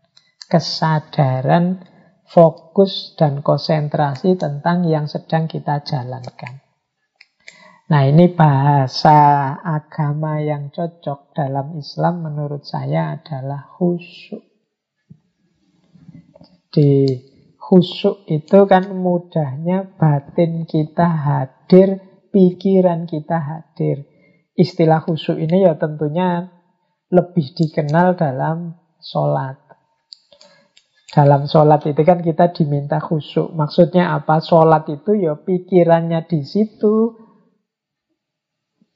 Kesadaran 0.48 1.84
fokus 2.28 3.16
dan 3.16 3.40
konsentrasi 3.40 4.36
tentang 4.36 4.84
yang 4.84 5.08
sedang 5.08 5.48
kita 5.48 5.80
jalankan. 5.82 6.68
Nah 7.88 8.04
ini 8.04 8.28
bahasa 8.36 9.56
agama 9.64 10.44
yang 10.44 10.76
cocok 10.76 11.32
dalam 11.32 11.80
Islam 11.80 12.28
menurut 12.28 12.68
saya 12.68 13.16
adalah 13.16 13.64
khusyuk. 13.80 14.44
Di 16.68 17.16
khusyuk 17.56 18.28
itu 18.28 18.60
kan 18.68 18.92
mudahnya 18.92 19.96
batin 19.96 20.68
kita 20.68 21.08
hadir, 21.08 22.04
pikiran 22.36 23.08
kita 23.08 23.40
hadir. 23.40 24.04
Istilah 24.52 25.08
khusyuk 25.08 25.40
ini 25.40 25.64
ya 25.64 25.80
tentunya 25.80 26.52
lebih 27.08 27.56
dikenal 27.56 28.20
dalam 28.20 28.76
sholat. 29.00 29.67
Dalam 31.08 31.48
sholat 31.48 31.88
itu 31.88 32.04
kan 32.04 32.20
kita 32.20 32.52
diminta 32.52 33.00
khusyuk. 33.00 33.56
Maksudnya 33.56 34.12
apa? 34.12 34.44
Sholat 34.44 34.92
itu 34.92 35.16
ya 35.16 35.40
pikirannya 35.40 36.28
di 36.28 36.44
situ, 36.44 37.16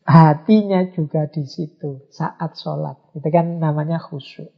hatinya 0.03 0.91
juga 0.91 1.31
di 1.31 1.47
situ 1.47 2.11
saat 2.11 2.59
sholat. 2.59 2.99
Itu 3.15 3.27
kan 3.31 3.63
namanya 3.63 3.95
khusyuk. 4.03 4.51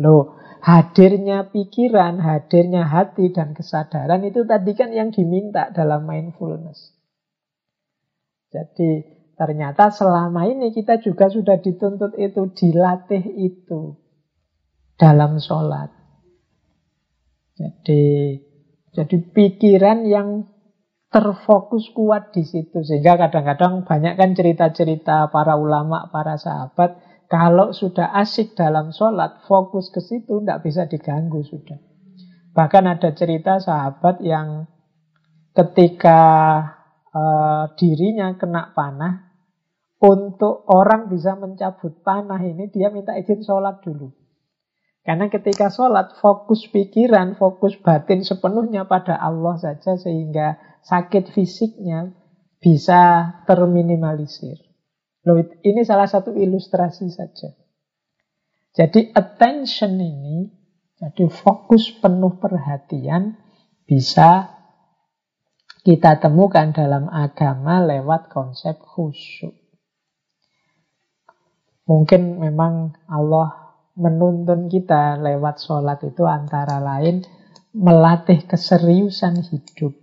Loh, 0.00 0.40
hadirnya 0.64 1.52
pikiran, 1.54 2.18
hadirnya 2.18 2.88
hati 2.88 3.30
dan 3.30 3.54
kesadaran 3.54 4.24
itu 4.26 4.42
tadi 4.42 4.74
kan 4.74 4.90
yang 4.90 5.14
diminta 5.14 5.70
dalam 5.70 6.02
mindfulness. 6.08 6.98
Jadi 8.50 9.06
ternyata 9.38 9.92
selama 9.94 10.50
ini 10.50 10.74
kita 10.74 10.98
juga 10.98 11.30
sudah 11.30 11.62
dituntut 11.62 12.16
itu, 12.18 12.48
dilatih 12.58 13.22
itu 13.38 13.94
dalam 14.98 15.38
sholat. 15.38 16.03
Jadi, 17.54 18.04
jadi 18.90 19.16
pikiran 19.30 20.06
yang 20.06 20.28
terfokus 21.14 21.94
kuat 21.94 22.34
di 22.34 22.42
situ. 22.42 22.82
Sehingga 22.82 23.14
kadang-kadang 23.14 23.86
banyak 23.86 24.18
kan 24.18 24.34
cerita-cerita 24.34 25.30
para 25.30 25.54
ulama, 25.54 26.10
para 26.10 26.34
sahabat, 26.34 26.98
kalau 27.30 27.70
sudah 27.70 28.10
asik 28.18 28.58
dalam 28.58 28.90
sholat, 28.90 29.46
fokus 29.46 29.94
ke 29.94 30.02
situ, 30.02 30.42
tidak 30.42 30.66
bisa 30.66 30.90
diganggu 30.90 31.46
sudah. 31.46 31.78
Bahkan 32.54 32.84
ada 32.86 33.10
cerita 33.14 33.62
sahabat 33.62 34.22
yang 34.22 34.66
ketika 35.54 36.20
uh, 37.14 37.70
dirinya 37.78 38.34
kena 38.34 38.74
panah, 38.74 39.34
untuk 40.04 40.68
orang 40.68 41.08
bisa 41.08 41.32
mencabut 41.38 42.04
panah 42.04 42.42
ini, 42.42 42.68
dia 42.68 42.92
minta 42.92 43.16
izin 43.16 43.40
sholat 43.40 43.80
dulu. 43.80 44.12
Karena 45.04 45.28
ketika 45.28 45.68
sholat, 45.68 46.16
fokus 46.16 46.64
pikiran, 46.72 47.36
fokus 47.36 47.76
batin 47.76 48.24
sepenuhnya 48.24 48.88
pada 48.88 49.20
Allah 49.20 49.60
saja, 49.60 50.00
sehingga 50.00 50.56
sakit 50.80 51.28
fisiknya 51.28 52.16
bisa 52.56 53.36
terminimalisir. 53.44 54.64
Loh, 55.28 55.44
ini 55.60 55.84
salah 55.84 56.08
satu 56.08 56.32
ilustrasi 56.32 57.12
saja. 57.12 57.52
Jadi 58.72 59.12
attention 59.12 60.00
ini, 60.00 60.48
jadi 60.96 61.28
fokus 61.28 61.92
penuh 62.00 62.40
perhatian 62.40 63.36
bisa 63.84 64.56
kita 65.84 66.16
temukan 66.16 66.72
dalam 66.72 67.12
agama 67.12 67.84
lewat 67.84 68.32
konsep 68.32 68.80
khusyuk. 68.80 69.52
Mungkin 71.84 72.40
memang 72.40 72.96
Allah 73.04 73.63
menuntun 73.94 74.66
kita 74.66 75.18
lewat 75.22 75.62
sholat 75.62 76.02
itu 76.02 76.26
antara 76.26 76.82
lain 76.82 77.22
melatih 77.74 78.46
keseriusan 78.46 79.42
hidup 79.50 79.94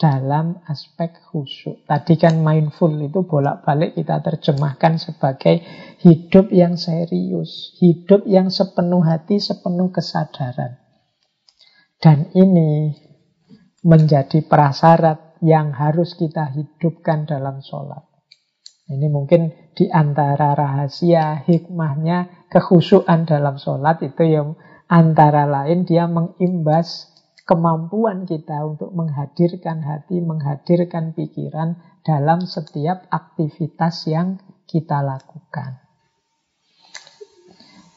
dalam 0.00 0.64
aspek 0.64 1.12
khusyuk. 1.28 1.84
Tadi 1.84 2.16
kan 2.16 2.40
mindful 2.40 2.96
itu 3.04 3.20
bolak-balik 3.28 3.92
kita 3.92 4.24
terjemahkan 4.24 4.96
sebagai 4.96 5.60
hidup 6.00 6.48
yang 6.48 6.80
serius, 6.80 7.76
hidup 7.84 8.24
yang 8.24 8.48
sepenuh 8.48 9.04
hati, 9.04 9.36
sepenuh 9.36 9.92
kesadaran. 9.92 10.80
Dan 12.00 12.32
ini 12.32 12.96
menjadi 13.84 14.40
prasyarat 14.40 15.36
yang 15.44 15.76
harus 15.76 16.16
kita 16.16 16.48
hidupkan 16.48 17.28
dalam 17.28 17.60
sholat. 17.60 18.09
Ini 18.90 19.06
mungkin 19.06 19.54
di 19.78 19.86
antara 19.86 20.58
rahasia 20.58 21.46
hikmahnya 21.46 22.50
kekhusyuan 22.50 23.22
dalam 23.22 23.54
sholat 23.54 24.02
itu 24.02 24.26
yang 24.26 24.58
antara 24.90 25.46
lain 25.46 25.86
dia 25.86 26.10
mengimbas 26.10 27.14
kemampuan 27.46 28.26
kita 28.26 28.66
untuk 28.66 28.90
menghadirkan 28.90 29.86
hati, 29.86 30.18
menghadirkan 30.18 31.14
pikiran 31.14 31.78
dalam 32.02 32.42
setiap 32.42 33.06
aktivitas 33.14 34.10
yang 34.10 34.42
kita 34.66 35.02
lakukan. 35.06 35.78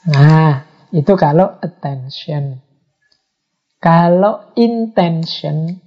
Nah, 0.09 0.65
itu 0.93 1.13
kalau 1.17 1.57
attention. 1.57 2.61
Kalau 3.81 4.53
intention, 4.55 5.81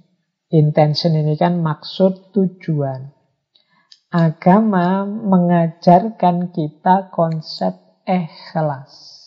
intention 0.51 1.11
ini 1.15 1.35
kan 1.39 1.63
maksud 1.63 2.35
tujuan. 2.35 3.16
Agama 4.07 5.03
mengajarkan 5.03 6.55
kita 6.55 7.11
konsep 7.11 7.75
ikhlas 8.07 9.17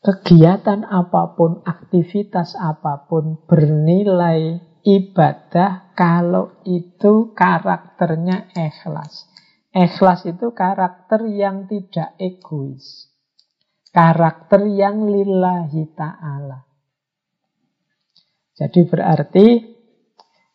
kegiatan 0.00 0.88
apa 0.88 1.36
pun, 1.36 1.60
aktivitas 1.64 2.56
apa 2.56 3.04
pun 3.04 3.44
bernilai 3.44 4.58
ibadah 4.80 5.92
kalau 5.92 6.56
itu 6.64 7.36
karakternya 7.36 8.48
ikhlas. 8.56 9.28
Ikhlas 9.70 10.26
itu 10.26 10.50
karakter 10.50 11.30
yang 11.30 11.68
tidak 11.70 12.16
egois. 12.18 13.06
Karakter 13.94 14.66
yang 14.66 15.06
lillahi 15.06 15.94
ta'ala. 15.94 16.66
Jadi 18.56 18.80
berarti 18.88 19.46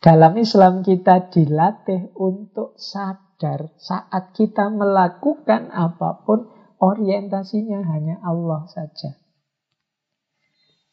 dalam 0.05 0.37
Islam 0.37 0.85
kita 0.85 1.33
dilatih 1.33 2.13
untuk 2.13 2.77
sadar 2.77 3.73
saat 3.81 4.37
kita 4.37 4.69
melakukan 4.69 5.73
apa 5.73 6.21
pun 6.21 6.45
orientasinya 6.77 7.81
hanya 7.89 8.21
Allah 8.21 8.69
saja. 8.69 9.17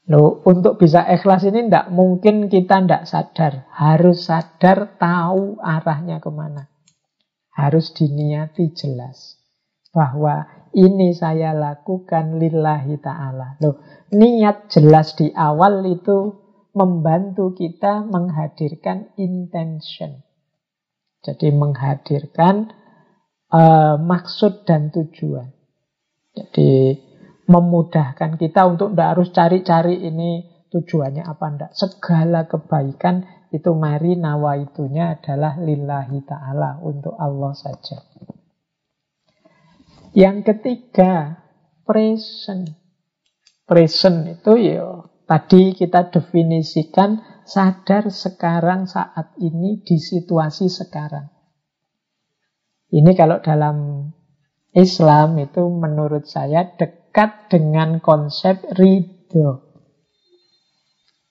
Loh, 0.09 0.41
untuk 0.49 0.81
bisa 0.81 1.05
ikhlas 1.05 1.45
ini 1.45 1.69
tidak 1.69 1.93
mungkin 1.93 2.49
kita 2.49 2.83
tidak 2.83 3.05
sadar. 3.05 3.69
Harus 3.71 4.27
sadar 4.27 4.97
tahu 4.97 5.61
arahnya 5.61 6.19
ke 6.19 6.33
mana. 6.33 6.73
Harus 7.53 7.93
diniati 7.93 8.73
jelas. 8.73 9.39
Bahwa 9.93 10.49
ini 10.73 11.13
saya 11.13 11.53
lakukan 11.53 12.41
lillahi 12.41 12.97
ta'ala. 12.99 13.61
Loh, 13.61 13.79
niat 14.11 14.73
jelas 14.73 15.15
di 15.15 15.31
awal 15.37 15.85
itu 15.87 16.42
membantu 16.73 17.53
kita 17.53 18.05
menghadirkan 18.09 19.13
intention. 19.21 20.25
Jadi 21.23 21.55
menghadirkan 21.55 22.73
uh, 23.53 24.01
maksud 24.01 24.67
dan 24.67 24.91
tujuan. 24.91 25.53
Jadi 26.33 26.97
memudahkan 27.47 28.41
kita 28.41 28.65
untuk 28.65 28.97
tidak 28.97 29.09
harus 29.15 29.29
cari-cari 29.31 29.97
ini 30.03 30.49
tujuannya 30.73 31.23
apa 31.23 31.45
ndak. 31.53 31.71
Segala 31.77 32.49
kebaikan 32.49 33.23
itu 33.53 33.71
mari 33.77 34.17
nawaitunya 34.17 35.21
adalah 35.21 35.61
lillahi 35.61 36.25
ta'ala 36.25 36.81
untuk 36.81 37.13
Allah 37.21 37.53
saja. 37.53 38.01
Yang 40.17 40.37
ketiga, 40.49 41.45
present. 41.85 42.73
Present 43.69 44.41
itu 44.41 44.53
ya 44.57 45.02
tadi 45.33 45.73
kita 45.73 46.13
definisikan 46.13 47.41
sadar 47.49 48.13
sekarang 48.13 48.85
saat 48.85 49.33
ini 49.41 49.81
di 49.81 49.97
situasi 49.97 50.69
sekarang. 50.69 51.25
Ini 52.93 53.17
kalau 53.17 53.41
dalam 53.41 54.05
Islam 54.77 55.41
itu 55.41 55.65
menurut 55.73 56.29
saya 56.29 56.77
dekat 56.77 57.49
dengan 57.49 58.05
konsep 58.05 58.61
ridho. 58.77 59.73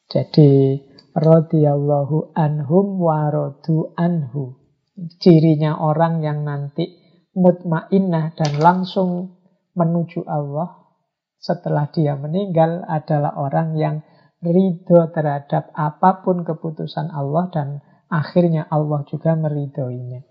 Jadi 0.10 0.82
radhiyallahu 1.14 2.34
anhum 2.34 2.98
warodu 2.98 3.94
anhu. 4.02 4.58
Cirinya 5.22 5.78
orang 5.78 6.26
yang 6.26 6.42
nanti 6.42 6.90
mutmainnah 7.38 8.34
dan 8.34 8.58
langsung 8.58 9.38
menuju 9.78 10.26
Allah 10.26 10.81
setelah 11.42 11.90
dia 11.90 12.14
meninggal 12.14 12.86
adalah 12.86 13.34
orang 13.34 13.74
yang 13.74 13.96
ridho 14.46 15.10
terhadap 15.10 15.74
apa 15.74 16.22
pun 16.22 16.46
keputusan 16.46 17.10
Allah 17.10 17.50
dan 17.50 17.68
akhirnya 18.14 18.70
Allah 18.70 19.02
juga 19.10 19.34
meridhoinya. 19.34 20.22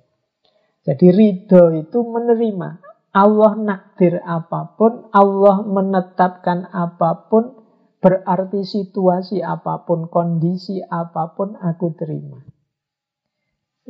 Jadi 0.87 1.07
ridho 1.11 1.75
itu 1.75 1.99
menerima 2.07 2.91
Allah 3.11 3.59
nakdir 3.59 4.23
apa 4.23 4.79
pun, 4.79 5.11
Allah 5.11 5.67
menetapkan 5.67 6.71
apa 6.71 7.27
pun, 7.27 7.59
berarti 7.99 8.63
situasi 8.63 9.43
apa 9.43 9.83
pun, 9.83 10.07
kondisi 10.07 10.79
apa 10.79 11.35
pun 11.35 11.59
aku 11.59 11.91
terima. 11.99 12.39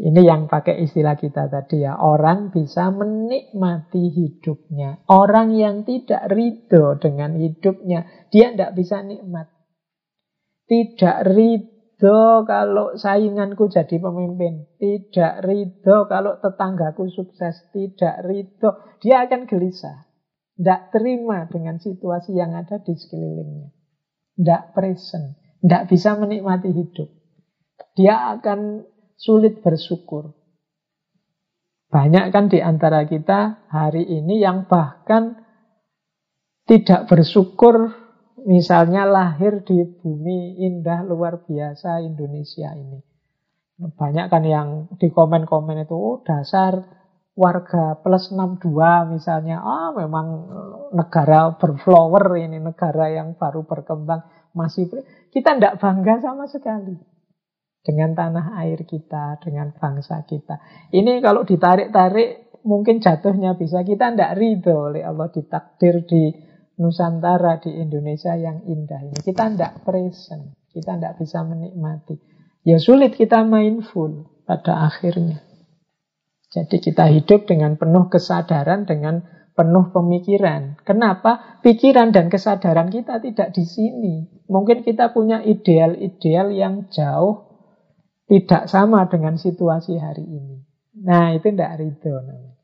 Ini 0.01 0.24
yang 0.24 0.48
pakai 0.48 0.81
istilah 0.81 1.12
kita 1.12 1.52
tadi 1.52 1.85
ya. 1.85 2.01
Orang 2.01 2.48
bisa 2.48 2.89
menikmati 2.89 4.09
hidupnya. 4.09 5.05
Orang 5.12 5.52
yang 5.52 5.85
tidak 5.85 6.24
ridho 6.32 6.97
dengan 6.97 7.36
hidupnya, 7.36 8.09
dia 8.32 8.56
tidak 8.56 8.81
bisa 8.81 9.05
nikmat. 9.05 9.52
Tidak 10.64 11.20
ridho 11.36 12.48
kalau 12.48 12.97
sainganku 12.97 13.68
jadi 13.68 14.01
pemimpin. 14.01 14.72
Tidak 14.81 15.44
ridho 15.44 16.09
kalau 16.09 16.40
tetanggaku 16.40 17.12
sukses. 17.12 17.68
Tidak 17.68 18.24
ridho. 18.24 18.97
Dia 19.05 19.28
akan 19.28 19.44
gelisah. 19.44 20.09
Tidak 20.56 20.97
terima 20.97 21.44
dengan 21.44 21.77
situasi 21.77 22.40
yang 22.40 22.56
ada 22.56 22.81
di 22.81 22.97
sekelilingnya. 22.97 23.68
Tidak 24.32 24.62
present. 24.72 25.36
Tidak 25.60 25.93
bisa 25.93 26.16
menikmati 26.16 26.72
hidup. 26.72 27.12
Dia 28.01 28.32
akan 28.32 28.89
sulit 29.20 29.60
bersyukur. 29.60 30.32
Banyak 31.92 32.32
kan 32.32 32.48
di 32.48 32.64
antara 32.64 33.05
kita 33.05 33.68
hari 33.68 34.09
ini 34.09 34.40
yang 34.40 34.64
bahkan 34.64 35.36
tidak 36.64 37.10
bersyukur 37.10 37.92
misalnya 38.48 39.05
lahir 39.05 39.60
di 39.66 39.84
bumi 39.84 40.64
indah 40.64 41.05
luar 41.05 41.44
biasa 41.44 42.01
Indonesia 42.01 42.72
ini. 42.72 43.05
Banyak 43.80 44.26
kan 44.32 44.44
yang 44.44 44.68
di 44.97 45.12
komen-komen 45.12 45.84
itu, 45.84 45.97
oh 45.97 46.20
dasar 46.24 46.80
warga 47.36 48.01
plus 48.01 48.32
62 48.32 48.70
misalnya, 49.12 49.60
ah 49.60 49.90
memang 49.97 50.26
negara 50.94 51.56
berflower 51.56 52.38
ini, 52.38 52.60
negara 52.60 53.09
yang 53.09 53.34
baru 53.34 53.66
berkembang, 53.66 54.20
masih 54.52 54.88
kita 55.32 55.59
tidak 55.59 55.80
bangga 55.80 56.22
sama 56.22 56.44
sekali 56.47 57.10
dengan 57.81 58.12
tanah 58.12 58.61
air 58.61 58.85
kita, 58.85 59.40
dengan 59.40 59.73
bangsa 59.73 60.24
kita. 60.28 60.61
Ini 60.93 61.20
kalau 61.24 61.48
ditarik-tarik 61.48 62.61
mungkin 62.65 63.01
jatuhnya 63.01 63.57
bisa 63.57 63.81
kita 63.81 64.12
tidak 64.12 64.36
ridho 64.36 64.93
oleh 64.93 65.02
Allah 65.05 65.32
ditakdir 65.32 66.05
di 66.05 66.28
Nusantara, 66.81 67.61
di 67.61 67.77
Indonesia 67.77 68.32
yang 68.36 68.65
indah 68.65 69.05
ini. 69.05 69.19
Kita 69.20 69.52
tidak 69.52 69.85
present, 69.85 70.57
kita 70.73 70.97
tidak 70.97 71.20
bisa 71.20 71.44
menikmati. 71.44 72.16
Ya 72.65 72.77
sulit 72.81 73.16
kita 73.16 73.44
mindful 73.44 74.28
pada 74.44 74.89
akhirnya. 74.89 75.44
Jadi 76.51 76.82
kita 76.82 77.07
hidup 77.09 77.47
dengan 77.47 77.77
penuh 77.78 78.11
kesadaran, 78.11 78.89
dengan 78.89 79.23
penuh 79.55 79.93
pemikiran. 79.93 80.81
Kenapa? 80.82 81.61
Pikiran 81.62 82.11
dan 82.16 82.32
kesadaran 82.32 82.89
kita 82.89 83.20
tidak 83.20 83.52
di 83.55 83.65
sini. 83.65 84.15
Mungkin 84.51 84.82
kita 84.82 85.12
punya 85.12 85.44
ideal-ideal 85.44 86.51
yang 86.51 86.89
jauh 86.90 87.49
tidak 88.31 88.70
sama 88.70 89.11
dengan 89.11 89.35
situasi 89.35 89.98
hari 89.98 90.23
ini. 90.23 90.62
Nah, 91.02 91.35
itu 91.35 91.51
tidak 91.51 91.82
ridho 91.82 92.15
namanya. 92.23 92.62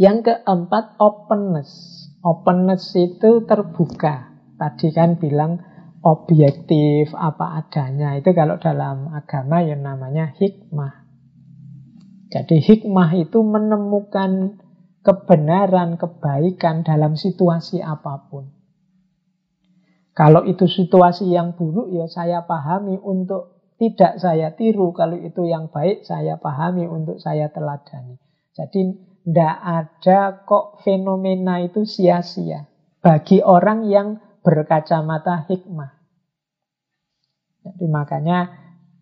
Yang 0.00 0.18
keempat, 0.24 0.96
openness. 0.96 1.68
Openness 2.24 2.96
itu 2.96 3.44
terbuka. 3.44 4.32
Tadi 4.56 4.88
kan 4.96 5.20
bilang 5.20 5.60
objektif, 6.00 7.12
apa 7.12 7.60
adanya. 7.60 8.16
Itu 8.16 8.32
kalau 8.32 8.56
dalam 8.56 9.12
agama 9.12 9.60
yang 9.60 9.84
namanya 9.84 10.32
hikmah. 10.40 11.04
Jadi 12.32 12.56
hikmah 12.64 13.12
itu 13.20 13.44
menemukan 13.44 14.56
kebenaran, 15.04 16.00
kebaikan 16.00 16.88
dalam 16.88 17.20
situasi 17.20 17.84
apa 17.84 18.32
pun. 18.32 18.48
Kalau 20.16 20.48
itu 20.48 20.64
situasi 20.64 21.28
yang 21.28 21.52
buruk, 21.52 21.92
ya 21.92 22.08
saya 22.08 22.48
pahami 22.48 22.96
untuk 22.96 23.61
tidak 23.82 24.22
saya 24.22 24.54
tiru. 24.54 24.94
Kalau 24.94 25.18
itu 25.18 25.42
yang 25.42 25.66
baik, 25.66 26.06
saya 26.06 26.38
pahami 26.38 26.86
untuk 26.86 27.18
saya 27.18 27.50
teladani. 27.50 28.14
Jadi 28.54 28.94
tidak 29.26 29.56
ada 29.58 30.46
kok 30.46 30.78
fenomena 30.86 31.58
itu 31.58 31.82
sia-sia 31.82 32.70
bagi 33.02 33.42
orang 33.42 33.90
yang 33.90 34.22
berkacamata 34.46 35.50
hikmah. 35.50 35.98
Jadi 37.62 37.86
makanya 37.90 38.38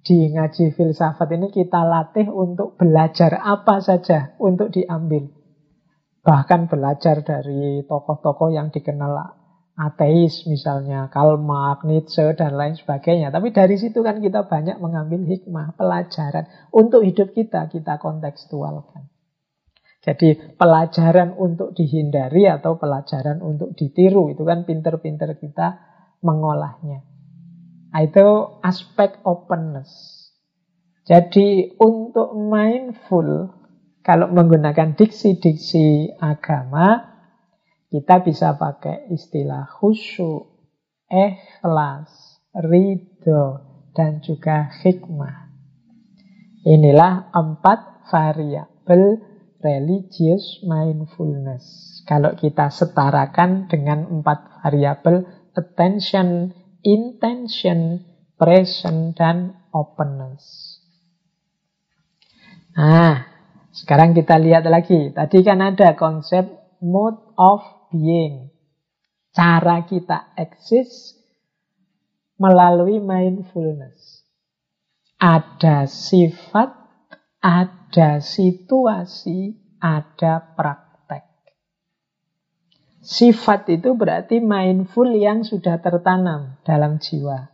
di 0.01 0.33
ngaji 0.33 0.73
filsafat 0.73 1.29
ini 1.37 1.53
kita 1.53 1.85
latih 1.85 2.33
untuk 2.33 2.81
belajar 2.81 3.37
apa 3.37 3.85
saja 3.85 4.33
untuk 4.41 4.73
diambil. 4.73 5.29
Bahkan 6.25 6.69
belajar 6.69 7.21
dari 7.21 7.85
tokoh-tokoh 7.85 8.53
yang 8.53 8.73
dikenal 8.73 9.40
ateis 9.79 10.45
misalnya, 10.45 11.09
Karl 11.09 11.41
Marx, 11.41 11.87
Nietzsche, 11.87 12.37
dan 12.37 12.55
lain 12.59 12.77
sebagainya. 12.77 13.33
Tapi 13.33 13.55
dari 13.55 13.77
situ 13.81 14.05
kan 14.05 14.19
kita 14.19 14.47
banyak 14.47 14.77
mengambil 14.83 15.25
hikmah, 15.25 15.75
pelajaran. 15.79 16.47
Untuk 16.75 17.07
hidup 17.07 17.33
kita, 17.33 17.71
kita 17.71 17.97
kontekstualkan. 18.03 19.09
Jadi 20.01 20.57
pelajaran 20.57 21.37
untuk 21.37 21.77
dihindari 21.77 22.49
atau 22.49 22.81
pelajaran 22.81 23.45
untuk 23.45 23.77
ditiru, 23.77 24.33
itu 24.33 24.43
kan 24.49 24.65
pinter-pinter 24.65 25.37
kita 25.37 25.77
mengolahnya. 26.25 27.05
Nah, 27.91 28.01
itu 28.01 28.27
aspek 28.65 29.21
openness. 29.27 29.91
Jadi 31.05 31.75
untuk 31.83 32.39
mindful, 32.39 33.51
kalau 34.01 34.31
menggunakan 34.31 34.95
diksi-diksi 34.95 36.17
agama, 36.23 37.10
kita 37.91 38.23
bisa 38.23 38.55
pakai 38.55 39.11
istilah 39.11 39.67
khusyuk, 39.67 40.47
ikhlas, 41.11 42.39
ridho, 42.55 43.67
dan 43.91 44.23
juga 44.23 44.71
hikmah. 44.87 45.51
Inilah 46.63 47.35
empat 47.35 48.07
variabel 48.07 49.19
religious 49.59 50.63
mindfulness. 50.63 51.67
Kalau 52.07 52.39
kita 52.39 52.71
setarakan 52.71 53.67
dengan 53.67 54.07
empat 54.07 54.63
variabel 54.63 55.27
attention, 55.59 56.55
intention, 56.87 58.07
present, 58.39 59.19
dan 59.19 59.59
openness. 59.75 60.79
Nah, 62.79 63.27
sekarang 63.75 64.15
kita 64.15 64.39
lihat 64.39 64.65
lagi. 64.71 65.11
Tadi 65.11 65.43
kan 65.43 65.59
ada 65.59 65.99
konsep 65.99 66.47
mode 66.81 67.21
of 67.37 67.80
being. 67.91 68.55
Cara 69.31 69.87
kita 69.87 70.35
eksis 70.35 71.15
melalui 72.41 72.99
mindfulness. 72.99 74.25
Ada 75.21 75.85
sifat, 75.85 76.73
ada 77.45 78.25
situasi, 78.25 79.55
ada 79.77 80.41
praktek. 80.57 81.29
Sifat 83.05 83.69
itu 83.69 83.93
berarti 83.93 84.41
mindful 84.41 85.13
yang 85.13 85.45
sudah 85.45 85.77
tertanam 85.85 86.57
dalam 86.65 86.97
jiwa. 86.97 87.53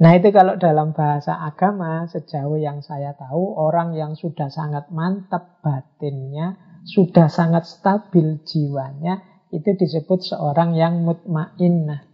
Nah 0.00 0.16
itu 0.16 0.32
kalau 0.32 0.56
dalam 0.56 0.96
bahasa 0.96 1.44
agama, 1.44 2.08
sejauh 2.08 2.56
yang 2.56 2.80
saya 2.80 3.12
tahu, 3.12 3.54
orang 3.54 3.92
yang 3.92 4.16
sudah 4.16 4.48
sangat 4.48 4.88
mantap 4.88 5.60
batinnya, 5.60 6.56
sudah 6.84 7.28
sangat 7.28 7.68
stabil 7.68 8.40
jiwanya, 8.44 9.46
itu 9.50 9.74
disebut 9.74 10.22
seorang 10.22 10.78
yang 10.78 11.02
mutmainnah. 11.02 12.06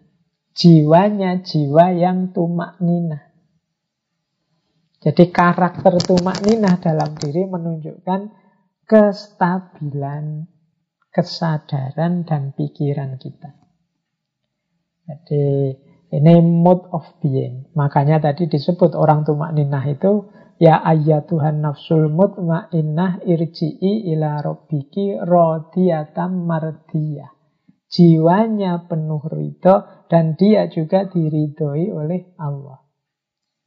Jiwanya 0.57 1.45
jiwa 1.45 1.93
yang 1.93 2.33
tumak 2.33 2.81
ninah. 2.81 3.29
Jadi 5.05 5.29
karakter 5.29 6.01
tumak 6.01 6.41
ninah 6.41 6.81
dalam 6.81 7.13
diri 7.15 7.45
menunjukkan 7.45 8.21
kestabilan 8.89 10.49
kesadaran 11.13 12.25
dan 12.25 12.57
pikiran 12.57 13.21
kita. 13.21 13.53
Jadi 15.07 15.77
ini 16.17 16.35
mode 16.41 16.89
of 16.91 17.05
being. 17.21 17.69
Makanya 17.77 18.19
tadi 18.19 18.49
disebut 18.49 18.97
orang 18.97 19.29
tumak 19.29 19.53
ninah 19.53 19.85
itu 19.87 20.27
ya 20.57 20.81
Tuhan 21.25 21.61
nafsul 21.61 22.09
mutmainnah 22.09 23.25
irji'i 23.25 24.13
ila 24.17 24.41
rabbiki 24.41 25.21
rodiyatam 25.21 26.49
mardiyah. 26.49 27.33
Jiwanya 27.87 28.91
penuh 28.91 29.23
ridho 29.31 30.07
dan 30.11 30.35
dia 30.35 30.67
juga 30.67 31.07
diridhoi 31.07 31.93
oleh 31.95 32.35
Allah. 32.41 32.83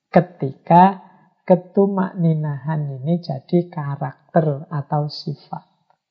Ketika 0.09 1.05
ketumak 1.47 2.17
ninahan 2.19 2.99
ini 2.99 3.21
jadi 3.23 3.69
karakter 3.71 4.69
atau 4.69 5.07
sifat. 5.07 5.65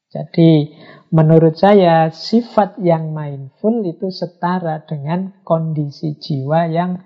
Jadi 0.09 0.73
menurut 1.13 1.61
saya 1.61 2.09
sifat 2.09 2.81
yang 2.81 3.13
mindful 3.13 3.85
itu 3.85 4.09
setara 4.09 4.81
dengan 4.89 5.45
kondisi 5.45 6.17
jiwa 6.17 6.65
yang 6.73 6.97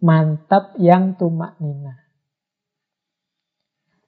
mantap, 0.00 0.72
yang 0.80 1.20
tumak 1.20 1.60
nina. 1.60 2.05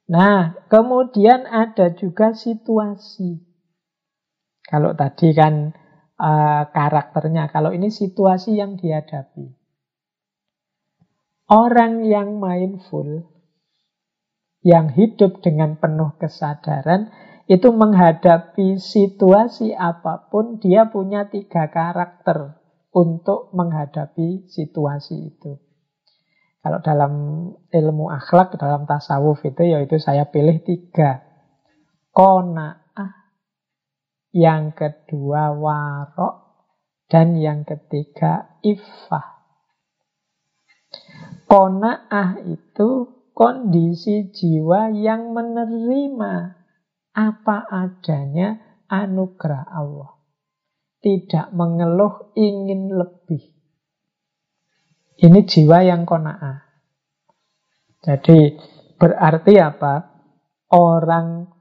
Nah, 0.09 0.65
kemudian 0.73 1.45
ada 1.45 1.93
juga 1.93 2.33
situasi. 2.33 3.45
Kalau 4.65 4.97
tadi 4.97 5.29
kan 5.37 5.69
uh, 6.17 6.63
karakternya, 6.73 7.53
kalau 7.53 7.69
ini 7.69 7.93
situasi 7.93 8.57
yang 8.57 8.73
dihadapi. 8.73 9.53
Orang 11.49 12.05
yang 12.05 12.41
mindful, 12.41 13.25
yang 14.65 14.89
hidup 14.93 15.45
dengan 15.45 15.77
penuh 15.77 16.17
kesadaran, 16.17 17.09
itu 17.49 17.73
menghadapi 17.73 18.77
situasi 18.77 19.73
apa 19.73 20.29
pun, 20.29 20.61
dia 20.61 20.89
punya 20.89 21.29
tiga 21.29 21.69
karakter 21.69 22.57
untuk 22.93 23.49
menghadapi 23.53 24.45
situasi 24.49 25.33
itu. 25.33 25.68
Kalau 26.59 26.79
dalam 26.83 27.13
ilmu 27.71 28.11
akhlak, 28.11 28.59
dalam 28.59 28.83
tasawuf 28.83 29.39
itu, 29.47 29.63
yaitu 29.63 29.95
saya 29.95 30.27
pilih 30.27 30.59
tiga. 30.59 31.23
Kona'ah, 32.11 33.31
yang 34.35 34.75
kedua 34.75 35.55
warok, 35.55 36.35
dan 37.07 37.39
yang 37.39 37.63
ketiga 37.63 38.59
ifah. 38.59 39.39
Kona'ah 41.47 42.43
itu 42.43 43.07
kondisi 43.31 44.27
jiwa 44.29 44.91
yang 44.91 45.31
menerima 45.31 46.59
apa 47.15 47.57
adanya 47.71 48.59
anugerah 48.91 49.63
Allah. 49.71 50.19
tidak 50.99 51.55
mengeluh, 51.55 52.35
ingin 52.35 52.91
lebih. 52.91 53.58
Ini 55.19 55.43
jiwa 55.43 55.83
yang 55.83 56.07
kona'ah. 56.07 56.63
Jadi 57.99 58.55
berarti 58.95 59.53
apa? 59.59 60.15
Orang 60.71 61.51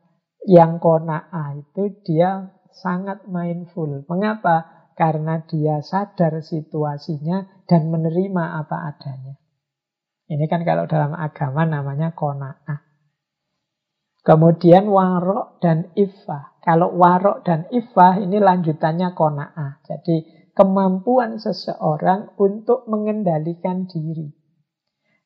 yang 0.46 0.78
kona'ah 0.78 1.58
itu 1.58 1.98
dia 2.06 2.54
sangat 2.70 3.26
mindful. 3.26 4.06
Mengapa? 4.06 4.86
Karena 4.94 5.42
dia 5.46 5.82
sadar 5.82 6.42
situasinya 6.42 7.66
dan 7.66 7.90
menerima 7.90 8.62
apa 8.62 8.94
adanya. 8.94 9.34
Ini 10.28 10.44
kan 10.46 10.62
kalau 10.62 10.86
dalam 10.86 11.14
agama 11.14 11.66
namanya 11.66 12.14
kona'ah. 12.14 12.78
Kemudian 14.22 14.86
warok 14.86 15.58
dan 15.58 15.90
ifah. 15.98 16.60
Kalau 16.62 16.94
warok 16.94 17.42
dan 17.42 17.64
ifah 17.74 18.20
ini 18.22 18.38
lanjutannya 18.38 19.16
kona'ah. 19.16 19.82
Jadi 19.82 20.37
kemampuan 20.58 21.38
seseorang 21.38 22.34
untuk 22.34 22.90
mengendalikan 22.90 23.86
diri. 23.86 24.34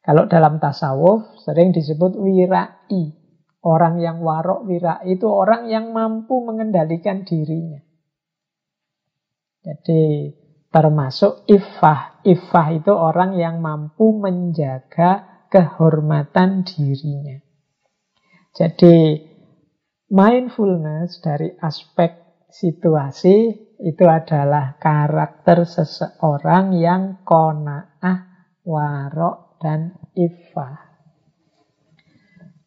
Kalau 0.05 0.29
dalam 0.29 0.61
tasawuf 0.61 1.41
sering 1.41 1.73
disebut 1.73 2.21
wirai. 2.21 3.25
Orang 3.63 4.03
yang 4.03 4.27
warok 4.27 4.67
wirai 4.67 5.15
itu 5.15 5.31
orang 5.31 5.71
yang 5.71 5.95
mampu 5.95 6.43
mengendalikan 6.43 7.23
dirinya. 7.23 7.79
Jadi 9.63 10.35
termasuk 10.69 11.47
ifah. 11.47 12.27
Ifah 12.27 12.67
itu 12.75 12.91
orang 12.91 13.39
yang 13.39 13.63
mampu 13.63 14.19
menjaga 14.19 15.47
kehormatan 15.47 16.67
dirinya. 16.67 17.39
Jadi 18.51 19.23
mindfulness 20.11 21.23
dari 21.23 21.55
aspek 21.63 22.19
situasi 22.51 23.72
itu 23.83 24.07
adalah 24.07 24.79
karakter 24.79 25.67
seseorang 25.67 26.79
yang 26.79 27.27
kona'ah, 27.27 28.19
warok, 28.63 29.59
dan 29.59 29.99
ifah. 30.15 30.79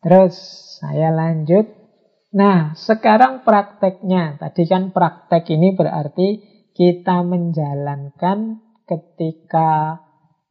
Terus 0.03 0.35
saya 0.77 1.15
lanjut. 1.15 1.65
Nah, 2.35 2.75
sekarang 2.75 3.47
prakteknya. 3.47 4.35
Tadi 4.37 4.67
kan 4.67 4.91
praktek 4.91 5.47
ini 5.55 5.71
berarti 5.71 6.27
kita 6.75 7.23
menjalankan 7.23 8.59
ketika 8.83 10.03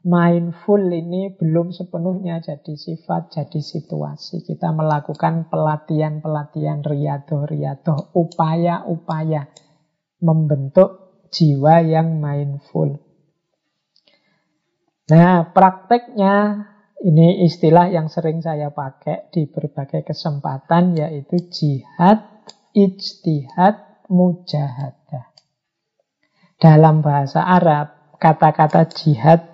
mindful 0.04 0.80
ini 0.80 1.32
belum 1.36 1.72
sepenuhnya 1.72 2.40
jadi 2.40 2.74
sifat, 2.76 3.36
jadi 3.36 3.60
situasi. 3.60 4.44
Kita 4.44 4.72
melakukan 4.72 5.48
pelatihan-pelatihan 5.52 6.84
riado-riado, 6.84 8.12
upaya-upaya 8.12 9.48
membentuk 10.24 11.20
jiwa 11.28 11.84
yang 11.84 12.16
mindful. 12.16 12.96
Nah, 15.12 15.52
prakteknya 15.52 16.64
ini 17.04 17.44
istilah 17.44 17.92
yang 17.92 18.08
sering 18.08 18.40
saya 18.40 18.72
pakai 18.72 19.28
di 19.28 19.44
berbagai 19.44 20.00
kesempatan 20.08 20.96
yaitu 20.96 21.36
jihad, 21.52 22.24
ijtihad, 22.72 24.08
mujahadah. 24.08 25.28
Dalam 26.56 27.04
bahasa 27.04 27.44
Arab, 27.44 28.16
kata-kata 28.16 28.88
jihad, 28.88 29.44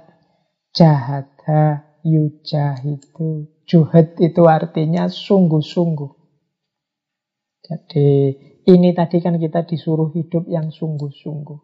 jahada, 0.71 1.91
yujahidu, 2.07 3.51
juhad 3.67 4.15
itu 4.23 4.47
artinya 4.47 5.11
sungguh-sungguh. 5.11 6.13
Jadi 7.67 8.11
ini 8.69 8.93
tadi 8.93 9.23
kan 9.25 9.41
kita 9.41 9.65
disuruh 9.65 10.13
hidup 10.13 10.45
yang 10.51 10.69
sungguh-sungguh. 10.69 11.61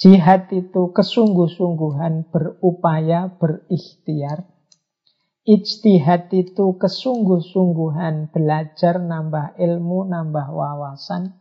Jihad 0.00 0.50
itu 0.50 0.90
kesungguh-sungguhan 0.90 2.32
berupaya 2.32 3.30
berikhtiar. 3.38 4.48
Ijtihad 5.42 6.30
itu 6.34 6.74
kesungguh-sungguhan 6.78 8.30
belajar 8.30 8.98
nambah 9.02 9.58
ilmu, 9.58 10.06
nambah 10.06 10.46
wawasan. 10.54 11.38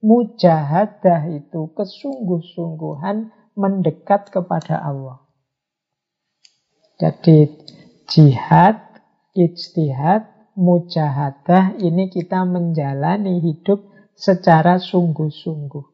Mujahadah 0.00 1.28
itu 1.30 1.70
kesungguh-sungguhan 1.76 3.34
mendekat 3.58 4.32
kepada 4.32 4.80
Allah. 4.80 5.20
Jadi 6.96 7.54
jihad, 8.08 8.82
ijtihad, 9.36 10.39
mujahadah 10.60 11.80
ini 11.80 12.12
kita 12.12 12.44
menjalani 12.44 13.40
hidup 13.40 13.88
secara 14.12 14.76
sungguh-sungguh. 14.76 15.86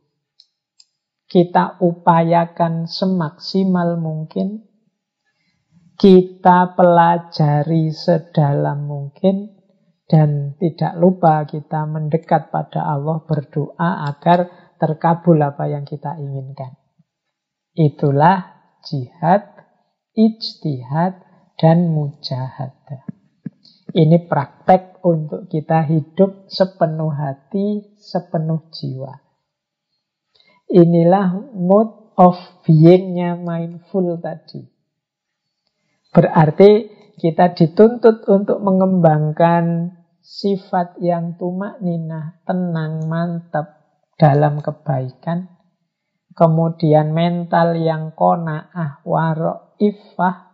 Kita 1.27 1.79
upayakan 1.79 2.91
semaksimal 2.91 3.99
mungkin. 3.99 4.67
Kita 5.95 6.75
pelajari 6.75 7.95
sedalam 7.95 8.87
mungkin. 8.87 9.55
Dan 10.07 10.55
tidak 10.63 10.95
lupa 11.03 11.43
kita 11.51 11.83
mendekat 11.83 12.55
pada 12.55 12.87
Allah 12.87 13.27
berdoa 13.27 14.07
agar 14.07 14.71
terkabul 14.79 15.43
apa 15.43 15.67
yang 15.67 15.83
kita 15.83 16.15
inginkan. 16.15 16.79
Itulah 17.75 18.71
jihad, 18.87 19.51
ijtihad, 20.15 21.27
dan 21.59 21.91
mujahadah. 21.91 23.06
Ini 23.97 24.29
praktek 24.29 25.01
untuk 25.09 25.49
kita 25.49 25.81
hidup 25.89 26.53
sepenuh 26.53 27.17
hati, 27.17 27.97
sepenuh 27.97 28.69
jiwa. 28.69 29.25
Inilah 30.69 31.57
mode 31.57 32.13
of 32.21 32.37
being-nya 32.69 33.41
mindful 33.41 34.21
tadi. 34.21 34.69
Berarti 36.13 36.93
kita 37.17 37.57
dituntut 37.57 38.29
untuk 38.29 38.61
mengembangkan 38.61 39.97
sifat 40.21 41.01
yang 41.01 41.41
tumak 41.41 41.81
ninah, 41.81 42.45
tenang, 42.45 43.09
mantap 43.09 43.81
dalam 44.21 44.61
kebaikan. 44.61 45.49
Kemudian 46.37 47.17
mental 47.17 47.81
yang 47.81 48.13
kona'ah, 48.13 49.01
warok, 49.09 49.81
ifah. 49.81 50.53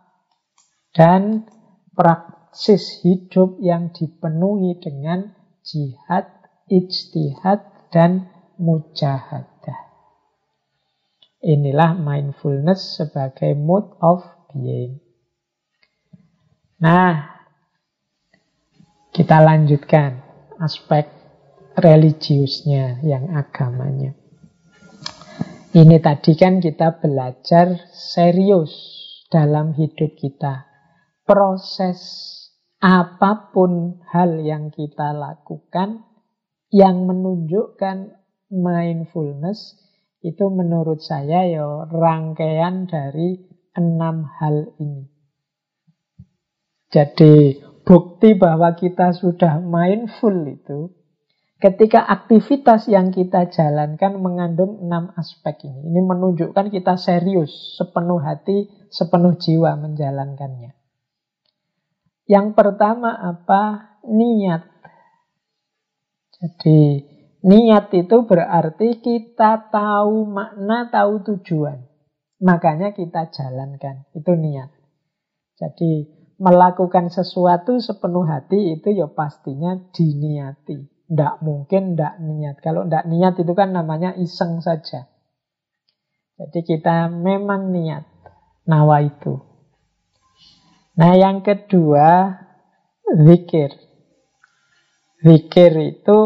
Dan 0.95 1.43
praktek 1.91 2.42
praksis 2.53 3.01
hidup 3.01 3.57
yang 3.65 3.89
dipenuhi 3.89 4.77
dengan 4.77 5.33
jihad, 5.65 6.29
ijtihad, 6.69 7.65
dan 7.89 8.29
mujahadah. 8.61 9.89
Inilah 11.41 11.97
mindfulness 11.97 13.01
sebagai 13.01 13.57
mode 13.57 13.97
of 14.05 14.21
being. 14.53 15.01
Nah, 16.77 17.41
kita 19.09 19.41
lanjutkan 19.41 20.21
aspek 20.61 21.09
religiusnya, 21.73 23.01
yang 23.01 23.33
agamanya. 23.33 24.13
Ini 25.73 25.97
tadi 25.97 26.37
kan 26.37 26.61
kita 26.61 27.01
belajar 27.01 27.89
serius 27.89 28.77
dalam 29.33 29.73
hidup 29.73 30.13
kita. 30.13 30.69
Proses 31.25 32.42
apa 32.83 33.55
pun 33.55 34.03
hal 34.11 34.43
yang 34.43 34.67
kita 34.67 35.15
lakukan 35.15 36.03
yang 36.67 37.07
menunjukkan 37.07 38.11
mindfulness 38.51 39.79
itu 40.19 40.51
menurut 40.51 40.99
saya 40.99 41.47
ya 41.47 41.87
rangkaian 41.87 42.83
dari 42.83 43.39
enam 43.71 44.27
hal 44.27 44.75
ini. 44.83 45.07
Jadi 46.91 47.63
bukti 47.87 48.35
bahwa 48.35 48.75
kita 48.75 49.15
sudah 49.15 49.63
mindful 49.63 50.35
itu 50.43 50.91
ketika 51.63 52.03
aktivitas 52.03 52.91
yang 52.91 53.15
kita 53.15 53.47
jalankan 53.47 54.19
mengandung 54.19 54.83
enam 54.83 55.15
aspek 55.15 55.71
ini. 55.71 55.87
Ini 55.87 56.03
menunjukkan 56.03 56.67
kita 56.67 56.99
serius, 56.99 57.79
sepenuh 57.79 58.19
hati, 58.19 58.67
sepenuh 58.91 59.39
jiwa 59.39 59.79
menjalankannya. 59.79 60.82
Yang 62.23 62.55
pertama 62.55 63.11
apa? 63.15 63.95
Niat. 64.07 64.63
Jadi 66.39 66.79
niat 67.43 67.87
itu 67.95 68.17
berarti 68.27 68.99
kita 68.99 69.71
tahu 69.71 70.27
makna, 70.27 70.91
tahu 70.91 71.23
tujuan. 71.23 71.83
Makanya 72.43 72.91
kita 72.91 73.31
jalankan. 73.31 74.07
Itu 74.11 74.35
niat. 74.35 74.71
Jadi 75.55 76.23
melakukan 76.39 77.07
sesuatu 77.07 77.79
sepenuh 77.79 78.27
hati 78.27 78.75
itu 78.75 78.91
ya 78.91 79.07
pastinya 79.07 79.79
diniati. 79.95 81.07
Tidak 81.07 81.35
mungkin 81.43 81.95
tidak 81.95 82.19
niat. 82.19 82.55
Kalau 82.59 82.83
tidak 82.83 83.07
niat 83.07 83.33
itu 83.39 83.53
kan 83.55 83.71
namanya 83.71 84.15
iseng 84.19 84.59
saja. 84.59 85.07
Jadi 86.39 86.59
kita 86.65 87.07
memang 87.07 87.71
niat. 87.71 88.03
Nawa 88.67 89.03
itu. 89.03 89.52
Nah 90.93 91.17
yang 91.17 91.41
kedua, 91.41 92.37
zikir. 93.17 93.73
Zikir 95.25 95.73
itu 95.79 96.17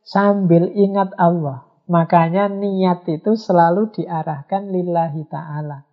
sambil 0.00 0.72
ingat 0.72 1.12
Allah. 1.20 1.66
Makanya 1.86 2.50
niat 2.50 3.06
itu 3.06 3.38
selalu 3.38 3.94
diarahkan 3.94 4.72
lillahi 4.72 5.22
ta'ala. 5.30 5.86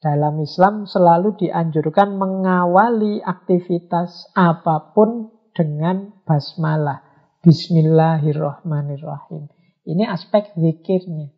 Dalam 0.00 0.40
Islam 0.40 0.88
selalu 0.88 1.36
dianjurkan 1.36 2.16
mengawali 2.16 3.20
aktivitas 3.20 4.32
apa 4.32 4.96
pun 4.96 5.28
dengan 5.52 6.16
basmalah. 6.24 7.04
Bismillahirrahmanirrahim. 7.44 9.52
Ini 9.84 10.08
aspek 10.08 10.56
zikirnya. 10.56 11.28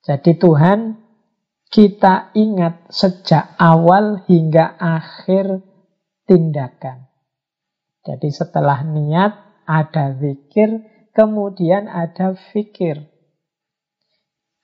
Jadi 0.00 0.40
Tuhan 0.40 0.96
kita 1.72 2.36
ingat 2.36 2.92
sejak 2.92 3.56
awal 3.56 4.20
hingga 4.28 4.76
akhir 4.76 5.64
tindakan. 6.28 7.08
Jadi 8.04 8.28
setelah 8.28 8.84
niat 8.84 9.64
ada 9.64 10.12
zikir, 10.20 10.84
kemudian 11.16 11.88
ada 11.88 12.36
fikir. 12.52 13.08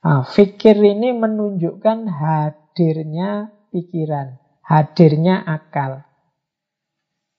Nah, 0.05 0.22
fikir 0.28 0.76
ini 0.76 1.16
menunjukkan 1.16 2.12
hadirnya 2.12 3.56
pikiran, 3.72 4.36
hadirnya 4.60 5.48
akal. 5.48 6.07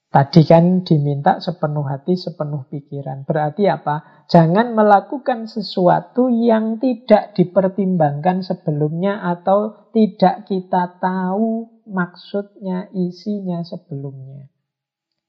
Tadi 0.10 0.42
kan 0.42 0.82
diminta 0.82 1.38
sepenuh 1.38 1.86
hati, 1.86 2.18
sepenuh 2.18 2.66
pikiran. 2.66 3.30
Berarti 3.30 3.70
apa? 3.70 4.26
Jangan 4.26 4.74
melakukan 4.74 5.46
sesuatu 5.46 6.34
yang 6.34 6.82
tidak 6.82 7.38
dipertimbangkan 7.38 8.42
sebelumnya 8.42 9.22
atau 9.22 9.90
tidak 9.94 10.50
kita 10.50 10.98
tahu 10.98 11.70
maksudnya, 11.86 12.90
isinya 12.90 13.62
sebelumnya. 13.62 14.50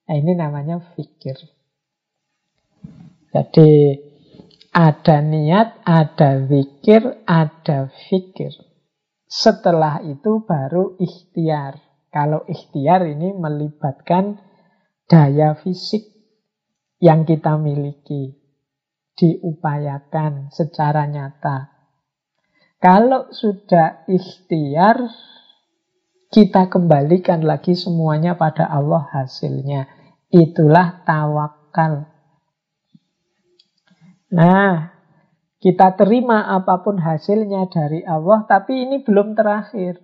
Nah, 0.08 0.16
ini 0.16 0.32
namanya 0.32 0.80
fikir. 0.96 1.36
Jadi 3.36 4.00
ada 4.72 5.16
niat, 5.20 5.84
ada 5.84 6.40
zikir, 6.48 7.20
ada 7.28 7.92
fikir. 8.08 8.56
Setelah 9.28 10.00
itu 10.08 10.40
baru 10.40 10.96
ikhtiar. 10.96 11.78
Kalau 12.10 12.42
ikhtiar 12.48 13.06
ini 13.06 13.30
melibatkan 13.36 14.49
daya 15.10 15.58
fisik 15.58 16.06
yang 17.02 17.26
kita 17.26 17.58
miliki. 17.58 18.38
Diupayakan 19.18 20.54
secara 20.54 21.04
nyata. 21.10 21.68
Kalau 22.80 23.28
sudah 23.28 24.08
ikhtiar, 24.08 24.96
kita 26.32 26.72
kembalikan 26.72 27.44
lagi 27.44 27.76
semuanya 27.76 28.38
pada 28.38 28.64
Allah 28.64 29.04
hasilnya. 29.12 29.90
Itulah 30.32 31.04
tawakal. 31.04 32.08
Nah, 34.32 34.94
kita 35.60 35.92
terima 36.00 36.48
apa 36.48 36.80
pun 36.80 36.96
hasilnya 36.96 37.68
dari 37.68 38.00
Allah, 38.06 38.48
tapi 38.48 38.88
ini 38.88 39.04
belum 39.04 39.36
terakhir. 39.36 40.00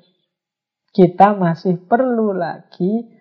Kita 0.93 1.33
masih 1.33 1.89
perlu 1.89 2.37
lagi 2.37 3.16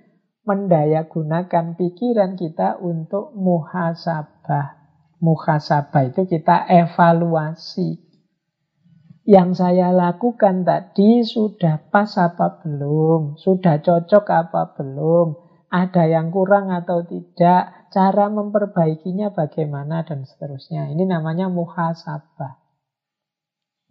mendaya 0.46 1.10
gunakan 1.10 1.76
pikiran 1.76 2.38
kita 2.38 2.78
untuk 2.80 3.34
muhasabah. 3.34 4.80
Muhasabah 5.20 6.14
itu 6.14 6.30
kita 6.30 6.70
evaluasi. 6.70 8.02
Yang 9.26 9.58
saya 9.58 9.90
lakukan 9.90 10.62
tadi 10.62 11.26
sudah 11.26 11.90
pas 11.90 12.14
apa 12.22 12.62
belum? 12.62 13.42
Sudah 13.42 13.82
cocok 13.82 14.26
apa 14.30 14.78
belum? 14.78 15.34
Ada 15.74 16.06
yang 16.06 16.30
kurang 16.30 16.70
atau 16.70 17.02
tidak? 17.02 17.86
cara 17.96 18.28
memperbaikinya 18.28 19.32
bagaimana 19.32 20.04
dan 20.04 20.28
seterusnya. 20.28 20.92
Ini 20.92 21.08
namanya 21.08 21.48
muhasabah. 21.48 22.60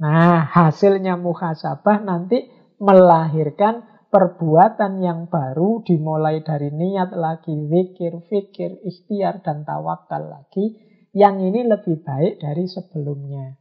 Nah, 0.05 0.45
hasilnya 0.45 1.17
muhasabah 1.17 2.05
nanti 2.05 2.45
melahirkan 2.77 3.94
perbuatan 4.15 5.03
yang 5.03 5.27
baru 5.27 5.83
dimulai 5.83 6.47
dari 6.47 6.71
niat 6.71 7.19
lagi, 7.19 7.51
zikir, 7.67 8.23
fikir, 8.31 8.79
ikhtiar, 8.87 9.43
dan 9.43 9.67
tawakal 9.67 10.31
lagi. 10.31 10.79
Yang 11.11 11.51
ini 11.51 11.61
lebih 11.67 12.07
baik 12.07 12.39
dari 12.39 12.71
sebelumnya. 12.71 13.59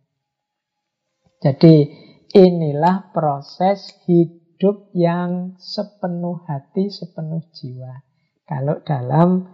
Jadi 1.41 1.89
inilah 2.37 3.09
proses 3.09 3.97
hidup 4.05 4.93
yang 4.93 5.57
sepenuh 5.57 6.45
hati, 6.45 6.93
sepenuh 6.93 7.41
jiwa. 7.49 8.05
Kalau 8.45 8.85
dalam 8.85 9.49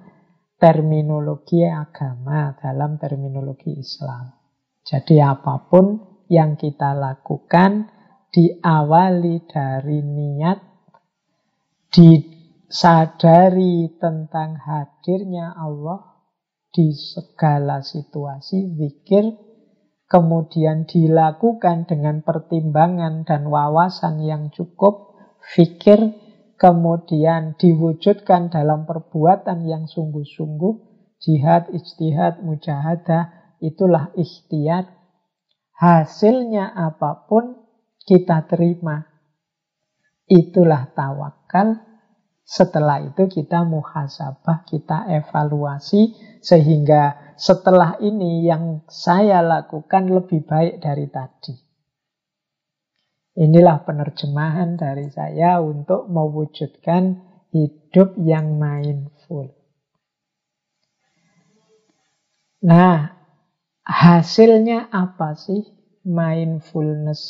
terminologi 0.60 1.64
agama, 1.64 2.60
dalam 2.60 3.00
terminologi 3.00 3.72
Islam. 3.80 4.36
Jadi 4.84 5.24
apa 5.24 5.64
pun 5.64 5.96
yang 6.28 6.60
kita 6.60 6.92
lakukan 6.92 7.88
diawali 8.30 9.48
dari 9.50 10.00
niat, 10.04 10.69
disadari 11.90 13.86
tentang 13.98 14.58
hadirnya 14.62 15.54
Allah 15.58 16.10
di 16.70 16.94
segala 16.94 17.82
situasi, 17.82 18.78
zikir, 18.78 19.34
kemudian 20.06 20.86
dilakukan 20.86 21.90
dengan 21.90 22.22
pertimbangan 22.22 23.26
dan 23.26 23.50
wawasan 23.50 24.22
yang 24.22 24.54
cukup, 24.54 25.18
fikir, 25.54 26.14
kemudian 26.62 27.58
diwujudkan 27.58 28.54
dalam 28.54 28.86
perbuatan 28.86 29.66
yang 29.66 29.90
sungguh-sungguh, 29.90 30.74
jihad, 31.22 31.74
ijtihad, 31.74 32.46
mujahadah, 32.46 33.56
itulah 33.64 34.14
ikhtiar. 34.14 34.94
Hasilnya 35.80 36.76
apa 36.76 37.26
pun 37.26 37.56
kita 38.04 38.44
terima. 38.52 39.08
Itulah 40.30 40.94
tawakal. 40.94 41.82
Setelah 42.46 43.02
itu 43.06 43.30
kita 43.30 43.62
muhasabah, 43.62 44.66
kita 44.66 45.06
evaluasi 45.10 46.18
sehingga 46.42 47.34
setelah 47.38 47.98
ini 48.02 48.46
yang 48.46 48.82
saya 48.90 49.42
lakukan 49.46 50.10
lebih 50.10 50.46
baik 50.50 50.82
dari 50.82 51.06
tadi. 51.14 51.54
Inilah 53.38 53.86
penerjemahan 53.86 54.82
dari 54.82 55.14
saya 55.14 55.62
untuk 55.62 56.10
mewujudkan 56.10 57.22
hidup 57.54 58.18
yang 58.18 58.58
mindful. 58.58 59.54
Nah, 62.66 63.14
hasilnya 63.86 64.90
apa 64.90 65.38
sih 65.38 65.64
mindfulness 66.02 67.22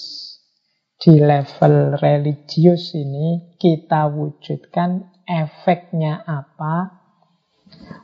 di 0.99 1.17
level 1.17 1.95
religius 1.97 2.93
ini? 2.93 3.55
Kita 3.55 4.11
wujudkan 4.11 5.23
efeknya 5.23 6.27
apa? 6.27 6.99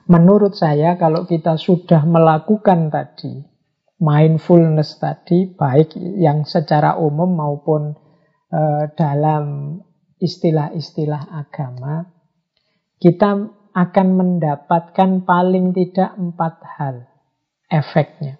Menurut 0.08 0.56
saya 0.56 0.96
kalau 0.96 1.28
kita 1.28 1.60
sudah 1.60 2.08
melakukan 2.08 2.90
tadi 2.90 3.56
mindfulness 4.00 5.00
tadi, 5.00 5.48
baik 5.48 5.96
yang 6.20 6.44
secara 6.44 7.00
umum 7.00 7.32
maupun 7.32 7.96
uh, 8.52 8.84
dalam 8.96 9.78
istilah-istilah 10.20 11.32
agama, 11.32 12.08
kita 13.00 13.52
akan 13.76 14.08
mendapatkan 14.16 15.28
paling 15.28 15.76
tidak 15.76 16.16
empat 16.16 16.54
hal 16.80 16.96
efeknya. 17.68 18.40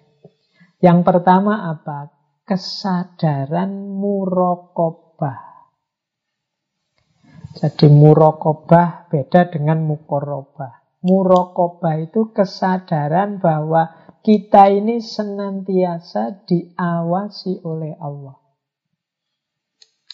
Yang 0.80 0.98
pertama 1.04 1.72
apa? 1.72 2.15
Kesadaran 2.46 3.90
murokobah. 3.90 5.66
Jadi 7.58 7.90
murokobah 7.90 9.10
beda 9.10 9.50
dengan 9.50 9.82
mukorobah. 9.82 11.02
Murokobah 11.02 12.06
itu 12.06 12.30
kesadaran 12.30 13.42
bahwa 13.42 14.14
kita 14.22 14.70
ini 14.70 15.02
senantiasa 15.02 16.46
diawasi 16.46 17.66
oleh 17.66 17.98
Allah. 17.98 18.38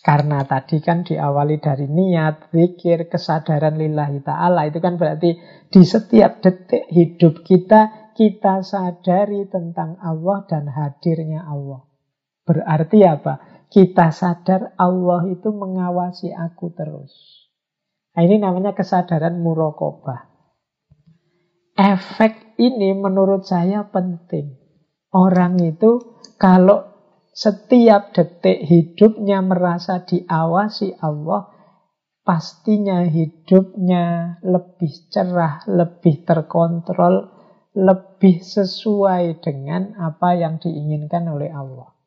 Karena 0.01 0.41
tadi 0.49 0.81
kan 0.81 1.05
diawali 1.05 1.61
dari 1.61 1.85
niat, 1.85 2.49
zikir, 2.49 3.13
kesadaran 3.13 3.77
lillahi 3.77 4.25
ta'ala. 4.25 4.65
Itu 4.73 4.81
kan 4.81 4.97
berarti 4.97 5.37
di 5.69 5.83
setiap 5.85 6.41
detik 6.41 6.89
hidup 6.89 7.45
kita, 7.45 8.17
kita 8.17 8.65
sadari 8.65 9.45
tentang 9.53 10.01
Allah 10.01 10.49
dan 10.49 10.73
hadirnya 10.73 11.45
Allah. 11.45 11.92
Berarti 12.43 13.07
apa? 13.07 13.67
Kita 13.73 14.13
sadar 14.13 14.77
Allah 14.77 15.25
itu 15.33 15.49
mengawasi 15.49 16.35
aku 16.35 16.75
terus. 16.77 17.13
Nah, 18.13 18.23
ini 18.29 18.37
namanya 18.37 18.77
kesadaran 18.77 19.41
murokobah. 19.41 20.29
Efek 21.73 22.61
ini 22.61 22.93
menurut 22.93 23.49
saya 23.49 23.89
penting. 23.89 24.61
Orang 25.09 25.57
itu 25.65 26.21
kalau 26.37 26.93
setiap 27.33 28.13
detik 28.13 28.61
hidupnya 28.69 29.41
merasa 29.41 30.05
diawasi 30.05 31.01
Allah, 31.01 31.49
pastinya 32.29 33.01
hidupnya 33.09 34.37
lebih 34.45 35.09
cerah, 35.09 35.65
lebih 35.65 36.29
terkontrol, 36.29 37.33
lebih 37.73 38.45
sesuai 38.45 39.41
dengan 39.41 39.97
apa 39.97 40.37
yang 40.37 40.61
diinginkan 40.61 41.25
oleh 41.25 41.49
Allah. 41.49 42.02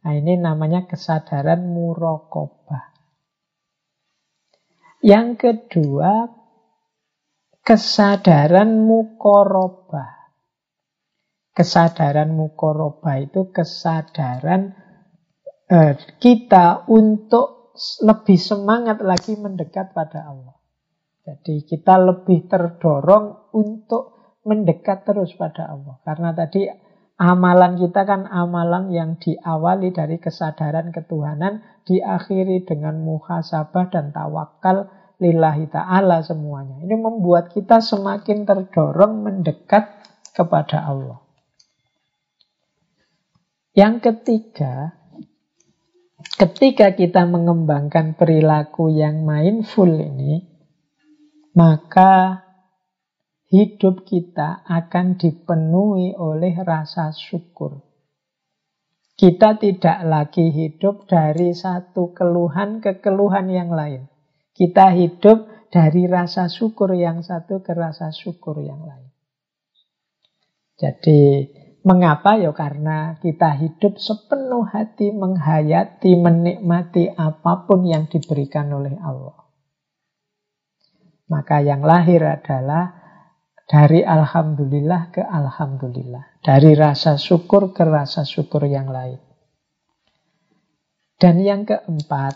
Nah, 0.00 0.12
ini 0.16 0.40
namanya 0.40 0.88
kesadaran 0.88 1.68
murokobah. 1.68 2.90
Yang 5.04 5.28
kedua, 5.36 6.28
kesadaran 7.60 8.84
mukorobah. 8.84 10.32
Kesadaran 11.52 12.32
mukorobah 12.32 13.16
itu 13.20 13.52
kesadaran 13.52 14.72
eh, 15.68 15.92
kita 16.16 16.88
untuk 16.88 17.76
lebih 18.00 18.38
semangat 18.40 19.04
lagi 19.04 19.36
mendekat 19.36 19.92
pada 19.92 20.28
Allah. 20.32 20.56
Jadi 21.24 21.68
kita 21.68 22.00
lebih 22.00 22.48
terdorong 22.48 23.52
untuk 23.52 24.36
mendekat 24.44 25.04
terus 25.04 25.36
pada 25.36 25.68
Allah. 25.68 26.00
Karena 26.00 26.32
tadi 26.32 26.64
amalan 27.20 27.76
kita 27.76 28.08
kan 28.08 28.24
amalan 28.24 28.88
yang 28.88 29.20
diawali 29.20 29.92
dari 29.92 30.16
kesadaran 30.16 30.88
ketuhanan, 30.88 31.60
diakhiri 31.84 32.64
dengan 32.64 33.04
muhasabah 33.04 33.92
dan 33.92 34.08
tawakal 34.08 34.88
lillahi 35.20 35.68
ta'ala 35.68 36.24
semuanya. 36.24 36.80
Ini 36.80 36.96
membuat 36.96 37.52
kita 37.52 37.84
semakin 37.84 38.48
terdorong 38.48 39.20
mendekat 39.20 40.00
kepada 40.32 40.88
Allah. 40.88 41.20
Yang 43.76 43.94
ketiga, 44.00 44.96
ketika 46.40 46.96
kita 46.96 47.28
mengembangkan 47.28 48.16
perilaku 48.16 48.88
yang 48.88 49.28
mindful 49.28 49.92
ini, 49.92 50.48
maka 51.52 52.42
hidup 53.50 54.06
kita 54.06 54.62
akan 54.62 55.18
dipenuhi 55.18 56.14
oleh 56.14 56.54
rasa 56.62 57.10
syukur. 57.10 57.82
Kita 59.18 59.58
tidak 59.60 60.00
lagi 60.06 60.48
hidup 60.48 61.04
dari 61.04 61.52
satu 61.52 62.16
keluhan 62.16 62.80
ke 62.80 63.02
keluhan 63.04 63.52
yang 63.52 63.68
lain. 63.74 64.08
Kita 64.56 64.94
hidup 64.96 65.68
dari 65.68 66.08
rasa 66.08 66.48
syukur 66.48 66.96
yang 66.96 67.20
satu 67.20 67.60
ke 67.60 67.76
rasa 67.76 68.14
syukur 68.14 68.62
yang 68.64 68.80
lain. 68.80 69.12
Jadi, 70.80 71.44
mengapa? 71.84 72.40
Ya 72.40 72.54
karena 72.56 73.20
kita 73.20 73.60
hidup 73.60 74.00
sepenuh 74.00 74.64
hati 74.64 75.12
menghayati, 75.12 76.16
menikmati 76.16 77.12
apa 77.12 77.68
pun 77.68 77.84
yang 77.84 78.08
diberikan 78.08 78.72
oleh 78.72 78.96
Allah. 79.04 79.36
Maka 81.28 81.60
yang 81.60 81.84
lahir 81.84 82.24
adalah 82.24 82.99
dari 83.70 84.02
Alhamdulillah 84.02 85.14
ke 85.14 85.22
Alhamdulillah. 85.22 86.42
Dari 86.42 86.74
rasa 86.74 87.14
syukur 87.14 87.70
ke 87.70 87.86
rasa 87.86 88.26
syukur 88.26 88.66
yang 88.66 88.90
lain. 88.90 89.22
Dan 91.14 91.38
yang 91.38 91.62
keempat, 91.62 92.34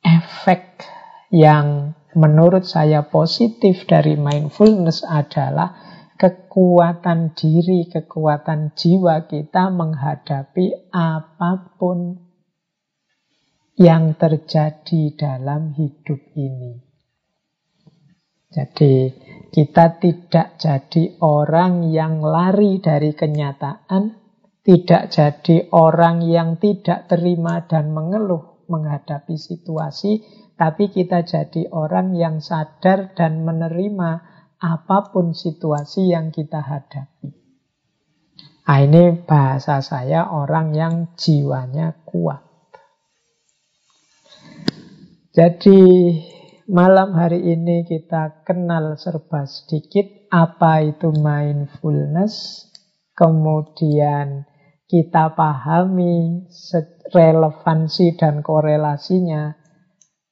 efek 0.00 0.80
yang 1.28 1.92
menurut 2.16 2.64
saya 2.64 3.04
positif 3.04 3.84
dari 3.84 4.16
mindfulness 4.16 5.04
adalah 5.04 5.76
kekuatan 6.16 7.36
diri, 7.36 7.84
kekuatan 7.92 8.72
jiwa 8.72 9.28
kita 9.28 9.68
menghadapi 9.68 10.88
apa 10.94 11.76
pun 11.76 12.16
yang 13.76 14.16
terjadi 14.16 15.12
dalam 15.16 15.76
hidup 15.76 16.20
ini. 16.36 16.80
Jadi 18.50 19.10
kita 19.50 19.98
tidak 19.98 20.58
jadi 20.62 21.18
orang 21.18 21.90
yang 21.90 22.22
lari 22.22 22.78
dari 22.78 23.10
kenyataan, 23.14 24.14
tidak 24.62 25.10
jadi 25.10 25.66
orang 25.74 26.22
yang 26.22 26.56
tidak 26.62 27.10
terima 27.10 27.66
dan 27.66 27.90
mengeluh 27.90 28.62
menghadapi 28.70 29.34
situasi, 29.34 30.22
tapi 30.54 30.94
kita 30.94 31.26
jadi 31.26 31.66
orang 31.74 32.14
yang 32.14 32.38
sadar 32.38 33.10
dan 33.18 33.42
menerima 33.42 34.10
apa 34.62 34.98
pun 35.10 35.34
situasi 35.34 36.14
yang 36.14 36.30
kita 36.30 36.62
hadapi. 36.62 37.40
Nah, 38.70 38.86
ini 38.86 39.18
bahasa 39.26 39.82
saya 39.82 40.30
orang 40.30 40.70
yang 40.78 40.94
jiwanya 41.18 42.06
kuat. 42.06 42.38
Jadi 45.34 45.82
Malam 46.70 47.18
hari 47.18 47.50
ini 47.50 47.82
kita 47.82 48.46
kenal 48.46 48.94
serba 48.94 49.42
sedikit 49.42 50.06
apa 50.30 50.86
itu 50.86 51.10
mindfulness. 51.10 52.62
Kemudian 53.10 54.46
kita 54.86 55.34
pahami 55.34 56.46
relevansi 57.10 58.14
dan 58.14 58.46
korelasinya 58.46 59.50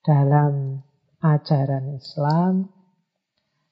dalam 0.06 0.78
ajaran 1.18 1.98
Islam. 1.98 2.70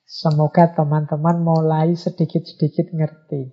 Semoga 0.02 0.74
teman-teman 0.74 1.38
mulai 1.38 1.94
sedikit-sedikit 1.94 2.90
ngerti 2.90 3.46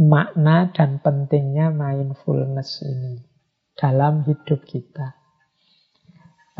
makna 0.00 0.72
dan 0.72 1.04
pentingnya 1.04 1.68
mindfulness 1.68 2.80
ini 2.80 3.28
dalam 3.76 4.24
hidup 4.24 4.64
kita. 4.64 5.19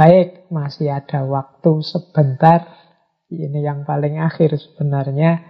Baik, 0.00 0.48
masih 0.48 0.96
ada 0.96 1.28
waktu 1.28 1.84
sebentar. 1.84 2.64
Ini 3.28 3.60
yang 3.60 3.84
paling 3.84 4.16
akhir 4.16 4.56
sebenarnya. 4.56 5.44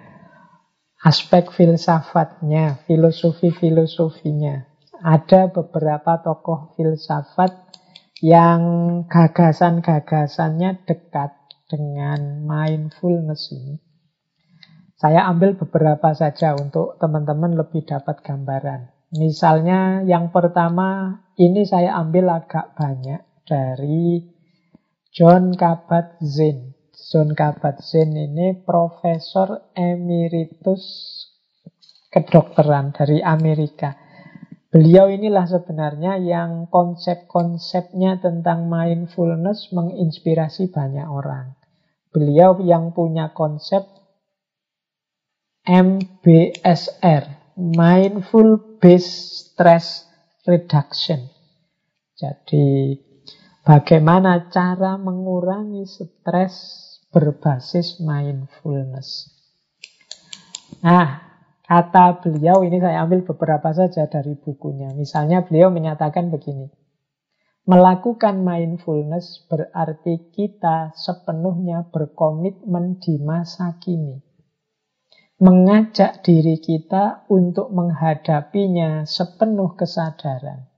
Aspek 1.07 1.55
filsafatnya, 1.55 2.83
filosofi-filosofinya. 2.83 4.67
Ada 5.07 5.55
beberapa 5.55 6.19
tokoh 6.19 6.75
filsafat 6.75 7.55
yang 8.27 8.61
gagasan-gagasannya 9.07 10.83
dekat 10.83 11.31
dengan 11.71 12.43
mindfulness 12.43 13.55
ini. 13.55 13.79
Saya 14.99 15.31
ambil 15.31 15.55
beberapa 15.63 16.11
saja 16.11 16.59
untuk 16.59 16.99
teman-teman 16.99 17.55
lebih 17.55 17.87
dapat 17.87 18.19
gambaran. 18.27 19.15
Misalnya 19.15 20.03
yang 20.03 20.35
pertama, 20.35 21.23
ini 21.39 21.63
saya 21.63 21.95
ambil 22.03 22.35
agak 22.35 22.75
banyak 22.75 23.31
dari 23.47 24.40
John 25.11 25.59
Kabat-Zinn. 25.59 26.71
John 26.95 27.35
Kabat-Zinn 27.35 28.15
ini 28.15 28.63
profesor 28.63 29.75
emeritus 29.75 30.87
kedokteran 32.15 32.95
dari 32.95 33.19
Amerika. 33.19 33.91
Beliau 34.71 35.11
inilah 35.11 35.51
sebenarnya 35.51 36.15
yang 36.15 36.71
konsep-konsepnya 36.71 38.23
tentang 38.23 38.71
mindfulness 38.71 39.75
menginspirasi 39.75 40.71
banyak 40.71 41.11
orang. 41.11 41.59
Beliau 42.15 42.63
yang 42.63 42.95
punya 42.95 43.35
konsep 43.35 43.83
MBSR, 45.67 47.59
Mindful 47.59 48.79
Based 48.79 49.51
Stress 49.59 50.07
Reduction. 50.47 51.27
Jadi 52.15 52.95
Bagaimana 53.61 54.49
cara 54.49 54.97
mengurangi 54.97 55.85
stres 55.85 56.81
berbasis 57.13 58.01
mindfulness. 58.01 59.29
Nah, 60.81 61.21
kata 61.69 62.25
beliau 62.25 62.65
ini 62.65 62.81
saya 62.81 63.05
ambil 63.05 63.21
beberapa 63.21 63.69
saja 63.77 64.09
dari 64.09 64.33
bukunya. 64.33 64.97
Misalnya 64.97 65.45
beliau 65.45 65.69
menyatakan 65.69 66.33
begini. 66.33 66.73
Melakukan 67.69 68.41
mindfulness 68.41 69.45
berarti 69.45 70.33
kita 70.33 70.97
sepenuhnya 70.97 71.85
berkomitmen 71.93 72.97
di 72.97 73.21
masa 73.21 73.77
kini. 73.77 74.25
Mengajak 75.37 76.25
diri 76.25 76.57
kita 76.65 77.29
untuk 77.29 77.69
menghadapinya 77.77 79.05
sepenuh 79.05 79.77
kesadaran 79.77 80.70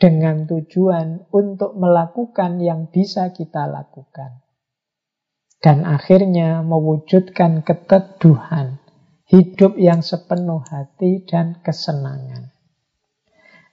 dengan 0.00 0.48
tujuan 0.48 1.28
untuk 1.28 1.76
melakukan 1.76 2.56
yang 2.56 2.88
bisa 2.88 3.36
kita 3.36 3.68
lakukan. 3.68 4.40
Dan 5.60 5.84
akhirnya 5.84 6.64
mewujudkan 6.64 7.60
keteduhan, 7.60 8.80
hidup 9.28 9.76
yang 9.76 10.00
sepenuh 10.00 10.64
hati 10.64 11.28
dan 11.28 11.60
kesenangan. 11.60 12.48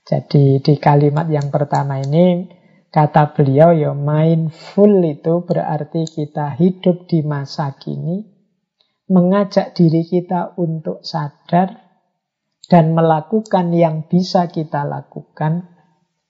Jadi 0.04 0.60
di 0.60 0.76
kalimat 0.76 1.32
yang 1.32 1.48
pertama 1.48 1.96
ini, 2.04 2.44
kata 2.92 3.32
beliau 3.32 3.72
ya 3.72 3.96
mindful 3.96 5.00
itu 5.00 5.40
berarti 5.48 6.04
kita 6.04 6.60
hidup 6.60 7.08
di 7.08 7.24
masa 7.24 7.72
kini, 7.80 8.28
mengajak 9.08 9.72
diri 9.72 10.04
kita 10.04 10.60
untuk 10.60 11.00
sadar 11.00 11.88
dan 12.68 12.92
melakukan 12.92 13.72
yang 13.72 14.04
bisa 14.04 14.52
kita 14.52 14.84
lakukan 14.84 15.77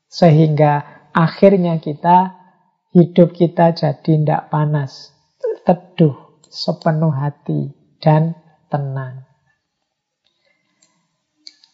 sehingga 0.08 1.06
akhirnya 1.12 1.76
kita, 1.78 2.34
hidup 2.96 3.36
kita 3.36 3.76
jadi 3.76 4.00
tidak 4.00 4.48
panas, 4.48 5.12
teduh, 5.68 6.40
sepenuh 6.48 7.12
hati, 7.12 7.70
dan 8.00 8.32
tenang. 8.72 9.28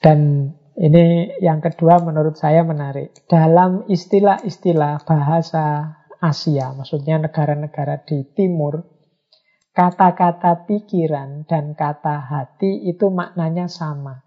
Dan 0.02 0.50
ini 0.74 1.38
yang 1.40 1.62
kedua 1.62 2.02
menurut 2.02 2.36
saya 2.36 2.66
menarik. 2.66 3.14
Dalam 3.30 3.86
istilah-istilah 3.86 5.06
bahasa 5.06 5.96
Asia, 6.18 6.74
maksudnya 6.74 7.22
negara-negara 7.22 8.02
di 8.04 8.26
timur, 8.34 8.82
kata-kata 9.72 10.66
pikiran 10.66 11.46
dan 11.46 11.72
kata 11.78 12.20
hati 12.20 12.90
itu 12.90 13.08
maknanya 13.08 13.70
sama. 13.70 14.26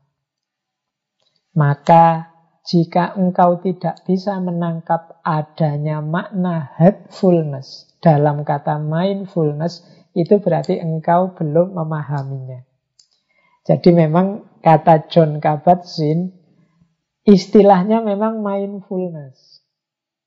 Maka 1.58 2.37
jika 2.68 3.15
engkau 3.15 3.64
tidak 3.64 4.03
bisa 4.03 4.35
menangkap 4.44 5.23
adanya 5.23 6.03
makna 6.03 6.68
headfulness 6.76 7.95
dalam 8.03 8.44
kata 8.44 8.76
mindfulness, 8.76 9.88
itu 10.11 10.44
berarti 10.44 10.76
engkau 10.84 11.31
belum 11.31 11.80
memahaminya. 11.80 12.68
Jadi 13.64 13.89
memang 13.95 14.60
kata 14.60 15.07
John 15.07 15.39
Kabat-Zinn 15.39 16.31
istilahnya 17.23 18.03
memang 18.03 18.44
mindfulness. 18.44 19.64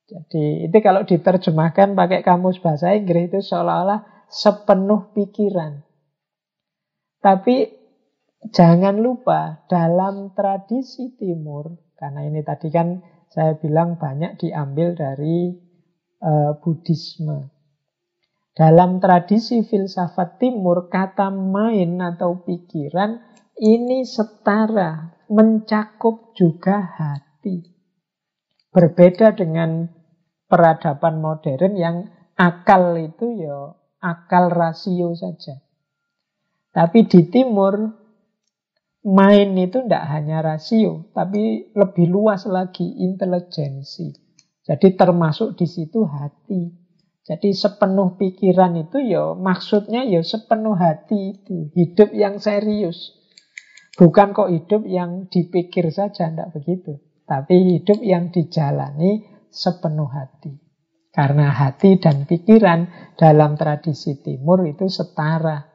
Jadi 0.09 0.67
itu 0.67 0.77
kalau 0.81 1.05
diterjemahkan 1.05 1.93
pakai 1.93 2.25
kamus 2.25 2.57
bahasa 2.59 2.97
Inggris 2.97 3.31
itu 3.31 3.39
seolah-olah 3.39 4.27
sepenuh 4.27 5.13
pikiran. 5.13 5.81
Tapi 7.21 7.69
jangan 8.49 8.97
lupa 8.97 9.63
dalam 9.69 10.33
tradisi 10.33 11.13
timur, 11.15 11.90
karena 12.01 12.25
ini 12.25 12.41
tadi 12.41 12.73
kan 12.73 13.05
saya 13.29 13.53
bilang 13.61 14.01
banyak 14.01 14.41
diambil 14.41 14.97
dari 14.97 15.53
uh, 16.25 16.57
Buddhisme. 16.57 17.53
Dalam 18.51 18.97
tradisi 18.97 19.61
filsafat 19.61 20.41
timur, 20.41 20.89
kata 20.89 21.29
main 21.29 22.01
atau 22.01 22.41
pikiran 22.41 23.21
ini 23.61 24.01
setara, 24.03 25.13
mencakup 25.29 26.33
juga 26.33 26.81
hati. 26.81 27.63
Berbeda 28.73 29.37
dengan 29.37 29.85
peradaban 30.49 31.23
modern 31.23 31.79
yang 31.79 31.97
akal 32.35 32.97
itu 32.97 33.39
ya 33.39 33.77
akal 34.01 34.49
rasio 34.49 35.15
saja. 35.15 35.61
Tapi 36.75 37.07
di 37.07 37.29
timur, 37.31 38.00
main 39.01 39.57
itu 39.57 39.81
tidak 39.85 40.05
hanya 40.09 40.45
rasio, 40.45 41.09
tapi 41.13 41.73
lebih 41.73 42.07
luas 42.09 42.45
lagi 42.45 42.85
intelijensi. 42.85 44.13
Jadi 44.61 44.93
termasuk 44.93 45.57
di 45.57 45.65
situ 45.65 46.05
hati. 46.05 46.69
Jadi 47.21 47.53
sepenuh 47.53 48.17
pikiran 48.17 48.77
itu 48.81 48.97
ya 49.01 49.37
maksudnya 49.37 50.05
ya 50.05 50.21
sepenuh 50.25 50.73
hati 50.77 51.37
itu. 51.37 51.69
Hidup 51.73 52.13
yang 52.13 52.41
serius. 52.41 53.17
Bukan 53.97 54.33
kok 54.33 54.49
hidup 54.49 54.87
yang 54.87 55.29
dipikir 55.29 55.91
saja, 55.93 56.31
tidak 56.31 56.49
begitu. 56.55 56.97
Tapi 57.27 57.77
hidup 57.77 58.01
yang 58.01 58.33
dijalani 58.33 59.27
sepenuh 59.51 60.09
hati. 60.09 60.57
Karena 61.11 61.51
hati 61.51 61.99
dan 61.99 62.23
pikiran 62.23 63.13
dalam 63.19 63.59
tradisi 63.59 64.23
timur 64.23 64.63
itu 64.63 64.87
setara. 64.87 65.67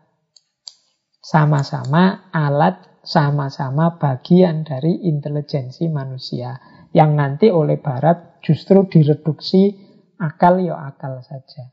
Sama-sama 1.20 2.32
alat, 2.32 2.95
sama-sama 3.06 3.96
bagian 4.02 4.66
dari 4.66 5.06
intelijensi 5.06 5.86
manusia. 5.86 6.58
Yang 6.90 7.10
nanti 7.14 7.46
oleh 7.54 7.78
barat 7.78 8.42
justru 8.42 8.90
direduksi 8.90 9.72
akal 10.18 10.58
ya 10.58 10.74
akal 10.90 11.22
saja. 11.22 11.70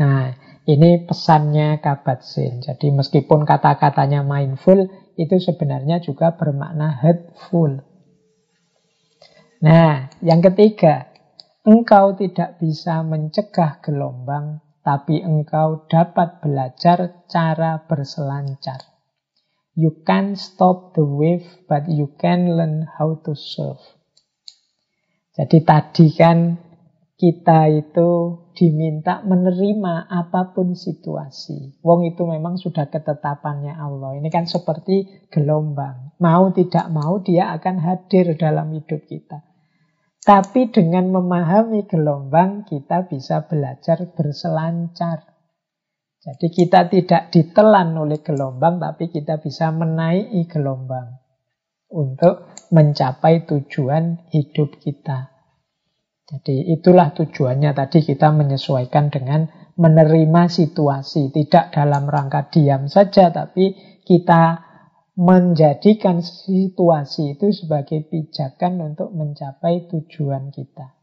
Nah, 0.00 0.32
ini 0.64 1.04
pesannya 1.04 1.78
Kabat 1.84 2.24
Zin. 2.24 2.64
Jadi 2.64 2.88
meskipun 2.88 3.44
kata-katanya 3.44 4.24
mindful, 4.24 4.88
itu 5.20 5.36
sebenarnya 5.36 6.00
juga 6.00 6.32
bermakna 6.32 6.96
headful. 7.04 7.84
Nah, 9.60 10.08
yang 10.24 10.40
ketiga, 10.40 11.12
engkau 11.68 12.16
tidak 12.16 12.56
bisa 12.56 13.04
mencegah 13.04 13.84
gelombang, 13.84 14.64
tapi 14.80 15.20
engkau 15.20 15.84
dapat 15.84 16.40
belajar 16.40 17.28
cara 17.28 17.84
berselancar. 17.84 18.89
You 19.80 20.04
can't 20.04 20.36
stop 20.36 20.92
the 20.92 21.08
wave, 21.08 21.48
but 21.64 21.88
you 21.88 22.12
can 22.20 22.52
learn 22.52 22.84
how 23.00 23.16
to 23.24 23.32
surf. 23.32 23.80
Jadi 25.32 25.64
tadi 25.64 26.12
kan 26.12 26.60
kita 27.16 27.72
itu 27.72 28.08
diminta 28.52 29.24
menerima 29.24 30.08
apa 30.08 30.52
pun 30.52 30.76
situasi. 30.76 31.80
Wong 31.80 32.12
itu 32.12 32.28
memang 32.28 32.60
sudah 32.60 32.92
ketetapannya 32.92 33.72
Allah. 33.72 34.20
Ini 34.20 34.28
kan 34.28 34.44
seperti 34.44 35.28
gelombang. 35.32 36.12
Mau 36.20 36.52
tidak 36.52 36.92
mau 36.92 37.20
dia 37.24 37.56
akan 37.56 37.76
hadir 37.80 38.36
dalam 38.36 38.72
hidup 38.76 39.04
kita. 39.08 39.44
Tapi 40.20 40.68
dengan 40.68 41.08
memahami 41.08 41.88
gelombang 41.88 42.68
kita 42.68 43.08
bisa 43.08 43.48
belajar 43.48 44.12
berselancar. 44.12 45.29
Jadi 46.20 46.52
kita 46.52 46.84
tidak 46.92 47.32
ditelan 47.32 47.96
oleh 47.96 48.20
gelombang 48.20 48.76
tapi 48.76 49.08
kita 49.08 49.40
bisa 49.40 49.72
menaiki 49.72 50.44
gelombang 50.44 51.16
untuk 51.88 52.52
mencapai 52.70 53.48
tujuan 53.48 54.28
hidup 54.28 54.76
kita. 54.84 55.32
Jadi 56.30 56.70
itulah 56.76 57.10
tujuannya 57.10 57.74
tadi 57.74 58.06
kita 58.06 58.30
menyesuaikan 58.30 59.10
dengan 59.10 59.50
menerima 59.80 60.46
situasi. 60.46 61.32
Tidak 61.32 61.74
dalam 61.74 62.06
rangka 62.06 62.52
diam 62.52 62.86
saja, 62.86 63.32
tapi 63.34 63.74
kita 64.04 64.62
menjadikan 65.18 66.22
situasi 66.22 67.34
itu 67.34 67.50
sebagai 67.50 68.06
pijakan 68.06 68.94
untuk 68.94 69.10
mencapai 69.10 69.90
tujuan 69.90 70.54
kita. 70.54 70.94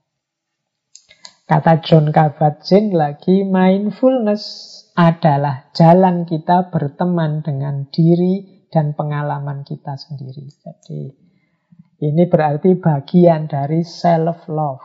Kata 1.48 1.80
John 1.84 2.12
Kabat-Zinn 2.12 2.96
lagi, 2.96 3.44
mindfulness 3.44 4.77
adalah 4.98 5.70
jalan 5.78 6.26
kita 6.26 6.74
berteman 6.74 7.46
dengan 7.46 7.86
diri 7.94 8.66
dan 8.74 8.98
pengalaman 8.98 9.62
kita 9.62 9.94
sendiri. 9.94 10.50
Jadi 10.50 11.14
ini 12.02 12.24
berarti 12.26 12.74
bagian 12.74 13.46
dari 13.46 13.86
self-love 13.86 14.82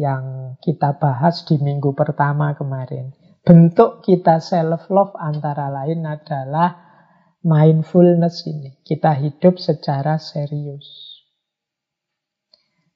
yang 0.00 0.56
kita 0.64 0.96
bahas 0.96 1.44
di 1.44 1.60
minggu 1.60 1.92
pertama 1.92 2.56
kemarin. 2.56 3.12
Bentuk 3.44 4.00
kita 4.00 4.40
self-love 4.40 5.12
antara 5.20 5.68
lain 5.68 6.08
adalah 6.08 6.80
mindfulness 7.44 8.48
ini. 8.48 8.80
Kita 8.80 9.12
hidup 9.12 9.60
secara 9.60 10.16
serius. 10.16 11.20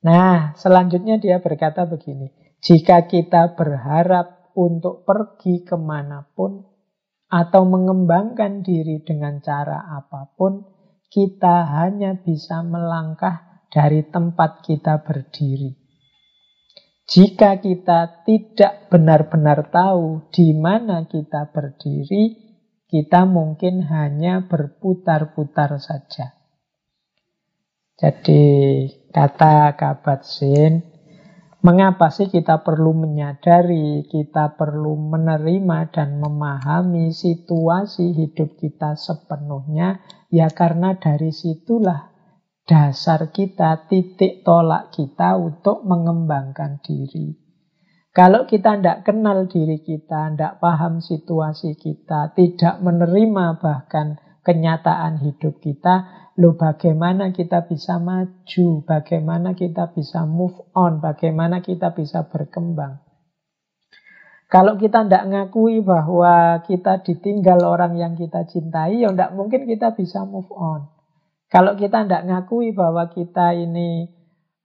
Nah, 0.05 0.53
selanjutnya 0.57 1.21
dia 1.21 1.41
berkata 1.41 1.89
begini. 1.89 2.33
Jika 2.61 3.05
kita 3.09 3.57
berharap 3.57 4.34
untuk 4.55 5.03
pergi 5.03 5.67
ke 5.67 5.75
mana 5.75 6.23
pun 6.35 6.63
atau 7.35 7.63
mengembangkan 7.67 8.63
diri 8.63 9.03
dengan 9.03 9.43
cara 9.43 9.91
apa 9.91 10.31
pun, 10.39 10.63
kita 11.11 11.67
hanya 11.67 12.15
bisa 12.19 12.63
melangkah 12.63 13.67
dari 13.71 14.07
tempat 14.07 14.63
kita 14.63 15.03
berdiri. 15.03 15.75
Jika 17.05 17.59
kita 17.59 18.25
tidak 18.25 18.89
benar-benar 18.89 19.69
tahu 19.69 20.31
di 20.31 20.55
mana 20.57 21.05
kita 21.05 21.51
berdiri, 21.51 22.39
kita 22.87 23.27
mungkin 23.27 23.83
hanya 23.85 24.47
berputar-putar 24.47 25.83
saja. 25.83 26.39
Jadi 27.99 28.43
kata 29.11 29.75
Kabat 29.75 30.23
Sin, 30.23 30.94
mengapa 31.65 32.13
sih 32.13 32.29
kita 32.29 32.61
perlu 32.61 32.93
menyadari, 32.93 34.05
kita 34.05 34.53
perlu 34.55 35.01
menerima 35.17 35.89
dan 35.89 36.21
memahami 36.21 37.11
situasi 37.11 38.13
hidup 38.13 38.61
kita 38.61 38.95
sepenuhnya? 38.95 40.05
Ya 40.29 40.53
karena 40.53 41.01
dari 41.01 41.33
situlah 41.33 42.13
dasar 42.69 43.33
kita, 43.33 43.89
titik 43.89 44.45
tolak 44.45 44.93
kita 44.93 45.41
untuk 45.41 45.85
mengembangkan 45.89 46.85
diri. 46.85 47.41
Kalau 48.15 48.47
kita 48.47 48.79
tidak 48.79 49.03
kenal 49.03 49.51
diri 49.51 49.83
kita, 49.83 50.31
tidak 50.31 50.63
paham 50.63 51.03
situasi 51.03 51.75
kita, 51.75 52.31
tidak 52.37 52.79
menerima 52.79 53.59
bahkan 53.59 54.23
kenyataan 54.47 55.19
hidup 55.19 55.59
kita, 55.59 56.24
lo 56.35 56.59
bagaimana 56.59 57.31
kita 57.31 57.71
bisa 57.71 58.03
maju, 58.03 58.83
bagaimana 58.83 59.55
kita 59.55 59.95
bisa 59.95 60.27
move 60.27 60.59
on, 60.75 60.99
bagaimana 60.99 61.63
kita 61.63 61.95
bisa 61.95 62.27
berkembang. 62.27 62.99
Kalau 64.51 64.79
kita 64.79 65.07
tidak 65.07 65.25
ngakui 65.31 65.83
bahwa 65.83 66.63
kita 66.63 67.03
ditinggal 67.03 67.63
orang 67.63 67.99
yang 67.99 68.15
kita 68.15 68.47
cintai, 68.47 69.03
ya 69.03 69.11
tidak 69.11 69.35
mungkin 69.35 69.67
kita 69.67 69.95
bisa 69.95 70.23
move 70.27 70.51
on. 70.55 70.91
Kalau 71.51 71.79
kita 71.79 72.07
tidak 72.07 72.27
ngakui 72.27 72.75
bahwa 72.75 73.11
kita 73.11 73.55
ini 73.55 74.11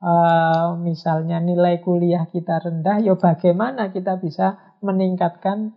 uh, 0.01 0.73
misalnya 0.77 1.37
nilai 1.37 1.81
kuliah 1.81 2.25
kita 2.29 2.65
rendah, 2.65 3.01
ya 3.01 3.13
bagaimana 3.13 3.93
kita 3.93 4.17
bisa 4.17 4.77
meningkatkan 4.81 5.73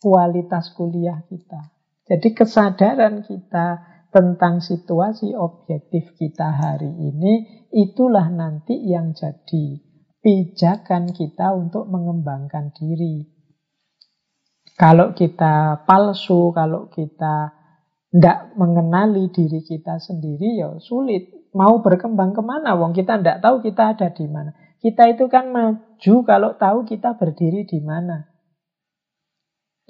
kualitas 0.00 0.72
kuliah 0.76 1.24
kita. 1.28 1.72
Jadi 2.08 2.28
kesadaran 2.32 3.22
kita 3.22 3.89
tentang 4.10 4.58
situasi 4.58 5.34
objektif 5.34 6.14
kita 6.18 6.50
hari 6.50 6.90
ini, 6.90 7.66
itulah 7.70 8.26
nanti 8.30 8.74
yang 8.86 9.14
jadi 9.14 9.78
pijakan 10.20 11.14
kita 11.14 11.54
untuk 11.56 11.88
mengembangkan 11.88 12.74
diri. 12.76 13.24
Kalau 14.76 15.12
kita 15.12 15.84
palsu, 15.84 16.50
kalau 16.56 16.88
kita 16.90 17.52
tidak 18.10 18.54
mengenali 18.58 19.30
diri 19.30 19.62
kita 19.62 20.02
sendiri, 20.02 20.58
ya 20.58 20.74
sulit. 20.82 21.50
Mau 21.50 21.82
berkembang 21.82 22.30
ke 22.30 22.42
mana? 22.42 22.78
Wong 22.78 22.94
kita 22.94 23.18
tidak 23.18 23.42
tahu 23.42 23.58
kita 23.62 23.94
ada 23.94 24.08
di 24.14 24.26
mana. 24.30 24.54
Kita 24.80 25.10
itu 25.10 25.26
kan 25.26 25.50
maju 25.50 26.14
kalau 26.24 26.50
tahu 26.56 26.86
kita 26.86 27.18
berdiri 27.18 27.66
di 27.66 27.82
mana. 27.82 28.29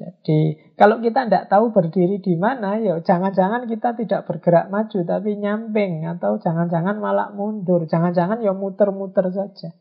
Jadi 0.01 0.57
kalau 0.81 0.97
kita 1.05 1.29
tidak 1.29 1.53
tahu 1.53 1.77
berdiri 1.77 2.25
di 2.25 2.33
mana, 2.41 2.81
ya 2.81 2.97
jangan-jangan 3.05 3.69
kita 3.69 3.93
tidak 4.01 4.25
bergerak 4.25 4.73
maju 4.73 4.99
tapi 5.05 5.37
nyamping 5.37 6.09
atau 6.09 6.41
jangan-jangan 6.41 6.97
malah 6.97 7.29
mundur, 7.37 7.85
jangan-jangan 7.85 8.41
ya 8.41 8.57
muter-muter 8.57 9.29
saja. 9.29 9.77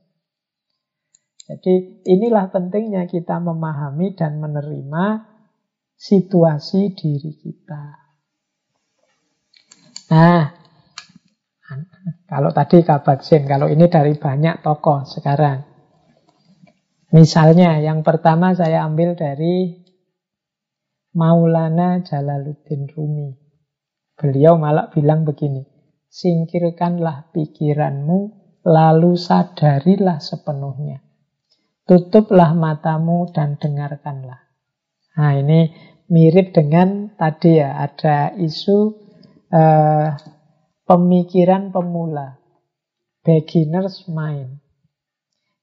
Jadi 1.47 2.03
inilah 2.03 2.51
pentingnya 2.51 3.07
kita 3.07 3.39
memahami 3.39 4.11
dan 4.13 4.43
menerima 4.43 5.23
situasi 5.95 6.93
diri 6.93 7.31
kita. 7.39 7.83
Nah, 10.13 10.51
kalau 12.27 12.51
tadi 12.51 12.83
Kabat-Zin, 12.83 13.47
kalau 13.47 13.71
ini 13.71 13.87
dari 13.87 14.19
banyak 14.19 14.61
tokoh 14.61 15.07
sekarang. 15.07 15.65
Misalnya 17.09 17.81
yang 17.81 18.05
pertama 18.05 18.53
saya 18.53 18.85
ambil 18.85 19.17
dari 19.17 19.88
Maulana 21.09 22.05
Jalaluddin 22.05 22.85
Rumi. 22.85 23.33
Beliau 24.13 24.61
malah 24.61 24.93
bilang 24.93 25.25
begini, 25.25 25.65
singkirkanlah 26.05 27.33
pikiranmu, 27.33 28.19
lalu 28.67 29.17
sadarilah 29.17 30.21
sepenuhnya. 30.21 31.01
Tutuplah 31.89 32.53
matamu 32.53 33.25
dan 33.33 33.57
dengarkanlah. 33.57 34.37
Nah 35.17 35.33
ini 35.33 35.73
mirip 36.13 36.53
dengan 36.53 37.17
tadi 37.17 37.57
ya, 37.57 37.81
ada 37.81 38.29
isu 38.37 38.77
uh, 39.49 40.13
pemikiran 40.85 41.73
pemula, 41.73 42.37
beginner's 43.25 44.05
mind. 44.05 44.61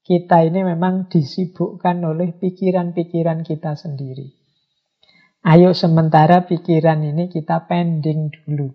Kita 0.03 0.43
ini 0.43 0.63
memang 0.63 1.07
disibukkan 1.07 2.03
oleh 2.03 2.35
pikiran-pikiran 2.35 3.47
kita 3.47 3.75
sendiri. 3.79 4.46
Ayo 5.45 5.75
sementara 5.77 6.45
pikiran 6.49 7.03
ini 7.05 7.29
kita 7.29 7.69
pending 7.69 8.33
dulu. 8.33 8.73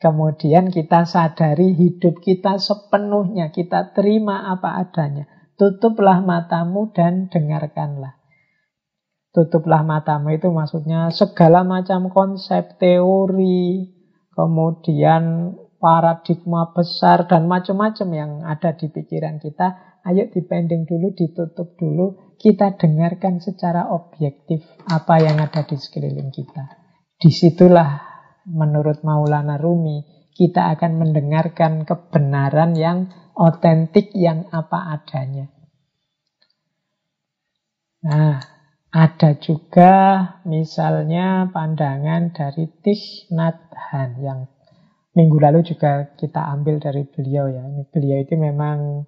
Kemudian 0.00 0.72
kita 0.72 1.04
sadari 1.04 1.76
hidup 1.76 2.24
kita 2.24 2.56
sepenuhnya, 2.56 3.52
kita 3.52 3.92
terima 3.92 4.48
apa 4.48 4.80
adanya. 4.80 5.28
Tutuplah 5.60 6.24
matamu 6.24 6.88
dan 6.96 7.28
dengarkanlah. 7.28 8.16
Tutuplah 9.30 9.84
matamu 9.84 10.32
itu 10.32 10.48
maksudnya 10.48 11.12
segala 11.12 11.62
macam 11.62 12.08
konsep, 12.08 12.80
teori, 12.80 13.92
kemudian 14.32 15.54
paradigma 15.76 16.72
besar 16.72 17.28
dan 17.28 17.44
macam-macam 17.44 18.08
yang 18.10 18.30
ada 18.42 18.72
di 18.72 18.88
pikiran 18.88 19.36
kita 19.36 19.90
ayo 20.08 20.28
dipending 20.32 20.88
dulu, 20.88 21.12
ditutup 21.12 21.76
dulu, 21.76 22.29
kita 22.40 22.80
dengarkan 22.80 23.36
secara 23.44 23.92
objektif 23.92 24.64
apa 24.88 25.20
yang 25.20 25.36
ada 25.36 25.60
di 25.68 25.76
sekeliling 25.76 26.32
kita. 26.32 26.80
Di 27.20 27.28
situlah 27.28 28.00
menurut 28.48 29.04
Maulana 29.04 29.60
Rumi 29.60 30.00
kita 30.32 30.72
akan 30.72 31.04
mendengarkan 31.04 31.84
kebenaran 31.84 32.72
yang 32.72 33.12
otentik 33.36 34.08
yang 34.16 34.48
apa 34.48 34.96
adanya. 34.96 35.52
Nah, 38.00 38.40
ada 38.88 39.36
juga 39.36 39.92
misalnya 40.48 41.52
pandangan 41.52 42.32
dari 42.32 42.72
Thich 42.80 43.28
Nhat 43.28 43.68
Hanh 43.76 44.16
yang 44.24 44.40
minggu 45.12 45.36
lalu 45.36 45.60
juga 45.60 46.16
kita 46.16 46.40
ambil 46.56 46.80
dari 46.80 47.04
beliau 47.04 47.52
ya. 47.52 47.60
Beliau 47.92 48.18
itu 48.24 48.40
memang 48.40 49.04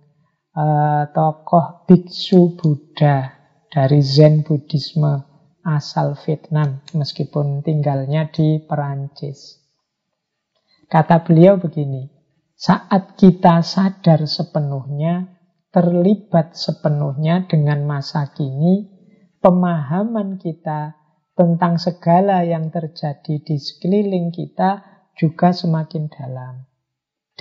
uh, 0.56 1.08
tokoh 1.12 1.88
biksu 1.88 2.56
Buddha 2.56 3.32
dari 3.72 4.04
Zen 4.04 4.44
Buddhisme 4.44 5.24
asal 5.62 6.18
Vietnam 6.26 6.82
meskipun 6.92 7.62
tinggalnya 7.62 8.28
di 8.28 8.60
Perancis. 8.60 9.62
Kata 10.90 11.24
beliau 11.24 11.56
begini, 11.56 12.04
saat 12.52 13.16
kita 13.16 13.64
sadar 13.64 14.28
sepenuhnya, 14.28 15.40
terlibat 15.72 16.52
sepenuhnya 16.52 17.48
dengan 17.48 17.88
masa 17.88 18.28
kini, 18.36 18.92
pemahaman 19.40 20.36
kita 20.36 21.00
tentang 21.32 21.80
segala 21.80 22.44
yang 22.44 22.68
terjadi 22.68 23.40
di 23.40 23.56
sekeliling 23.56 24.28
kita 24.28 24.84
juga 25.16 25.56
semakin 25.56 26.12
dalam. 26.12 26.68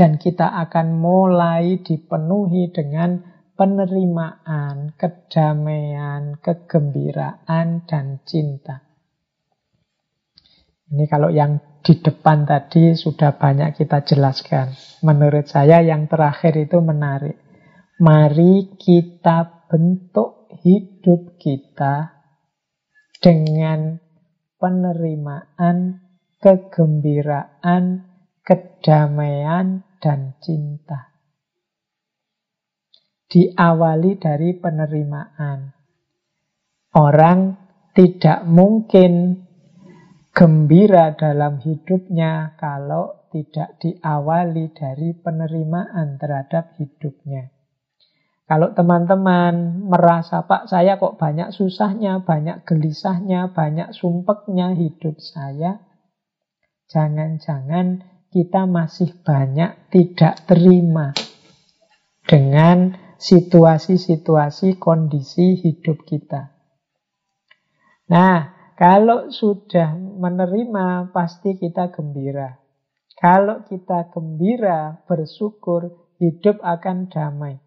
Dan 0.02 0.18
kita 0.18 0.58
akan 0.66 0.98
mulai 0.98 1.78
dipenuhi 1.86 2.74
dengan 2.74 3.22
penerimaan, 3.54 4.98
kedamaian, 4.98 6.42
kegembiraan, 6.42 7.86
dan 7.86 8.18
cinta. 8.26 8.82
Ini 10.90 11.06
kalau 11.06 11.30
yang 11.30 11.62
di 11.86 12.02
depan 12.02 12.50
tadi 12.50 12.98
sudah 12.98 13.38
banyak 13.38 13.78
kita 13.78 14.02
jelaskan. 14.02 14.74
Menurut 15.06 15.46
saya 15.46 15.86
yang 15.86 16.10
terakhir 16.10 16.58
itu 16.58 16.82
menarik. 16.82 17.38
Mari 18.02 18.82
kita 18.82 19.70
bentuk 19.70 20.50
hidup 20.66 21.38
kita 21.38 22.26
dengan 23.22 24.02
penerimaan, 24.58 26.02
kegembiraan, 26.42 28.10
kedamaian, 28.42 29.91
dan 30.02 30.36
cinta. 30.42 31.14
Diawali 33.32 34.20
dari 34.20 34.58
penerimaan. 34.58 35.72
Orang 36.92 37.56
tidak 37.96 38.44
mungkin 38.44 39.46
gembira 40.36 41.16
dalam 41.16 41.64
hidupnya 41.64 42.60
kalau 42.60 43.30
tidak 43.32 43.80
diawali 43.80 44.76
dari 44.76 45.16
penerimaan 45.16 46.20
terhadap 46.20 46.76
hidupnya. 46.76 47.48
Kalau 48.52 48.76
teman-teman 48.76 49.88
merasa, 49.88 50.44
Pak, 50.44 50.68
saya 50.68 51.00
kok 51.00 51.16
banyak 51.16 51.56
susahnya, 51.56 52.20
banyak 52.20 52.68
gelisahnya, 52.68 53.56
banyak 53.56 53.96
sumpeknya 53.96 54.76
hidup 54.76 55.16
saya, 55.24 55.80
jangan-jangan 56.92 58.11
kita 58.32 58.64
masih 58.64 59.12
banyak 59.28 59.92
tidak 59.92 60.48
terima 60.48 61.12
dengan 62.24 62.96
situasi-situasi 63.20 64.80
kondisi 64.80 65.60
hidup 65.60 66.08
kita. 66.08 66.56
Nah, 68.08 68.72
kalau 68.80 69.30
sudah 69.30 69.94
menerima, 69.94 71.12
pasti 71.14 71.60
kita 71.60 71.92
gembira. 71.94 72.58
Kalau 73.20 73.68
kita 73.68 74.10
gembira, 74.10 75.06
bersyukur, 75.06 76.10
hidup 76.18 76.58
akan 76.66 77.12
damai. 77.12 77.62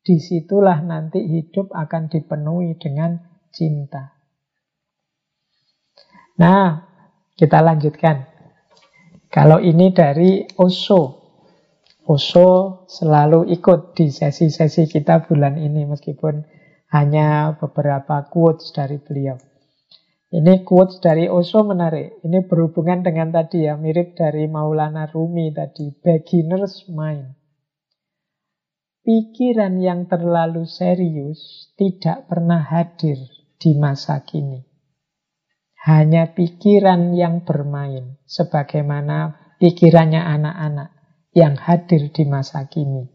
Di 0.00 0.16
situlah 0.16 0.80
nanti 0.80 1.20
hidup 1.20 1.76
akan 1.76 2.08
dipenuhi 2.08 2.78
dengan 2.80 3.20
cinta. 3.52 4.16
Nah, 6.40 6.88
kita 7.36 7.60
lanjutkan. 7.60 8.29
Kalau 9.30 9.62
ini 9.62 9.94
dari 9.94 10.42
Oso. 10.58 11.22
Oso 12.10 12.82
selalu 12.90 13.46
ikut 13.54 13.94
di 13.94 14.10
sesi-sesi 14.10 14.90
kita 14.90 15.22
bulan 15.22 15.54
ini 15.54 15.86
meskipun 15.86 16.42
hanya 16.90 17.54
beberapa 17.54 18.26
quotes 18.26 18.74
dari 18.74 18.98
beliau. 18.98 19.38
Ini 20.34 20.66
quotes 20.66 20.98
dari 20.98 21.30
Oso 21.30 21.62
menarik. 21.62 22.18
Ini 22.26 22.42
berhubungan 22.42 23.06
dengan 23.06 23.30
tadi 23.30 23.70
ya, 23.70 23.78
mirip 23.78 24.18
dari 24.18 24.50
Maulana 24.50 25.06
Rumi 25.06 25.54
tadi, 25.54 25.94
beginner's 25.94 26.90
mind. 26.90 27.30
Pikiran 29.06 29.78
yang 29.78 30.10
terlalu 30.10 30.66
serius 30.66 31.70
tidak 31.78 32.26
pernah 32.26 32.66
hadir 32.66 33.22
di 33.62 33.78
masa 33.78 34.26
kini 34.26 34.69
hanya 35.80 36.36
pikiran 36.36 37.16
yang 37.16 37.48
bermain, 37.48 38.20
sebagaimana 38.28 39.56
pikirannya 39.56 40.20
anak-anak 40.20 40.92
yang 41.32 41.56
hadir 41.56 42.12
di 42.12 42.28
masa 42.28 42.68
kini. 42.68 43.08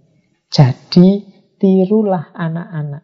Jadi, 0.50 1.22
tirulah 1.62 2.34
anak-anak. 2.34 3.04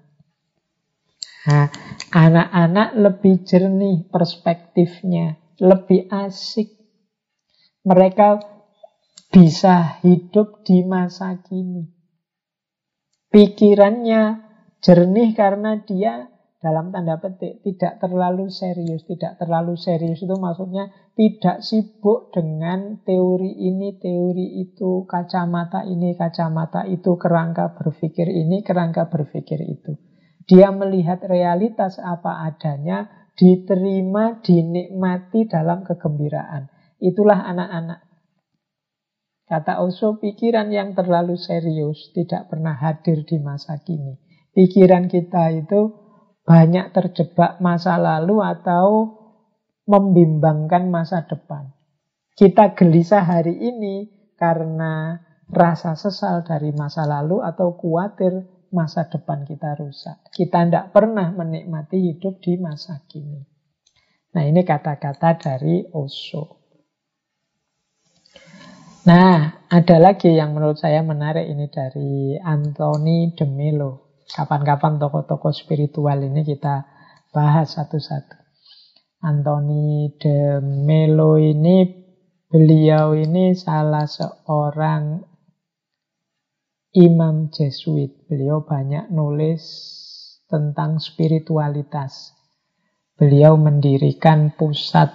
Anak-anak 2.09 2.89
lebih 2.97 3.45
jernih 3.45 4.09
perspektifnya, 4.09 5.37
lebih 5.61 6.09
asik. 6.09 6.69
Mereka 7.85 8.41
bisa 9.29 10.01
hidup 10.01 10.65
di 10.65 10.85
masa 10.85 11.37
kini. 11.41 11.85
Pikirannya 13.29 14.41
jernih 14.81 15.37
karena 15.37 15.77
dia 15.81 16.30
dalam 16.61 16.93
tanda 16.93 17.17
petik 17.17 17.65
tidak 17.65 17.97
terlalu 17.97 18.47
serius. 18.53 19.01
Tidak 19.09 19.41
terlalu 19.41 19.73
serius 19.73 20.21
itu 20.21 20.37
maksudnya 20.37 20.93
tidak 21.17 21.65
sibuk 21.65 22.29
dengan 22.29 23.01
teori 23.01 23.49
ini, 23.49 23.97
teori 23.97 24.61
itu, 24.61 25.09
kacamata 25.09 25.81
ini, 25.89 26.13
kacamata 26.13 26.85
itu, 26.85 27.17
kerangka 27.17 27.73
berpikir 27.73 28.29
ini, 28.29 28.61
kerangka 28.61 29.09
berpikir 29.09 29.57
itu. 29.65 29.97
Dia 30.45 30.69
melihat 30.69 31.25
realitas 31.25 31.97
apa 31.97 32.45
adanya, 32.45 33.29
diterima, 33.33 34.39
dinikmati 34.45 35.49
dalam 35.49 35.81
kegembiraan. 35.81 36.69
Itulah 37.01 37.41
anak-anak 37.41 38.11
Kata 39.51 39.83
Osho, 39.83 40.15
pikiran 40.15 40.71
yang 40.71 40.95
terlalu 40.95 41.35
serius 41.35 42.15
tidak 42.15 42.47
pernah 42.47 42.71
hadir 42.71 43.27
di 43.27 43.35
masa 43.35 43.83
kini. 43.83 44.15
Pikiran 44.55 45.11
kita 45.11 45.51
itu 45.51 46.00
banyak 46.51 46.91
terjebak 46.91 47.63
masa 47.63 47.95
lalu 47.95 48.43
atau 48.43 49.07
membimbangkan 49.87 50.91
masa 50.91 51.23
depan. 51.23 51.71
Kita 52.35 52.75
gelisah 52.75 53.23
hari 53.23 53.55
ini 53.55 54.11
karena 54.35 55.15
rasa 55.47 55.95
sesal 55.95 56.43
dari 56.43 56.75
masa 56.75 57.07
lalu 57.07 57.39
atau 57.39 57.79
khawatir 57.79 58.67
masa 58.75 59.07
depan 59.07 59.47
kita 59.47 59.79
rusak. 59.79 60.27
Kita 60.27 60.67
tidak 60.67 60.91
pernah 60.91 61.31
menikmati 61.31 62.11
hidup 62.11 62.43
di 62.43 62.59
masa 62.59 62.99
kini. 63.07 63.47
Nah 64.35 64.43
ini 64.43 64.67
kata-kata 64.67 65.39
dari 65.39 65.87
Osho. 65.95 66.59
Nah, 69.07 69.65
ada 69.71 69.97
lagi 70.03 70.35
yang 70.35 70.51
menurut 70.51 70.77
saya 70.77 70.99
menarik 70.99 71.47
ini 71.47 71.71
dari 71.71 72.35
Anthony 72.35 73.31
de 73.39 73.47
Melo. 73.47 74.10
Kapan-kapan 74.31 74.97
tokoh-tokoh 74.97 75.51
spiritual 75.51 76.23
ini 76.23 76.41
kita 76.47 76.87
bahas 77.35 77.75
satu-satu. 77.75 78.39
Anthony 79.21 80.17
de 80.17 80.57
Melo 80.63 81.37
ini, 81.37 81.85
beliau 82.49 83.13
ini 83.13 83.53
salah 83.53 84.09
seorang 84.09 85.21
imam 86.97 87.53
Jesuit. 87.53 88.25
Beliau 88.25 88.65
banyak 88.65 89.13
nulis 89.13 89.61
tentang 90.49 90.97
spiritualitas. 90.97 92.33
Beliau 93.13 93.53
mendirikan 93.59 94.57
pusat 94.57 95.13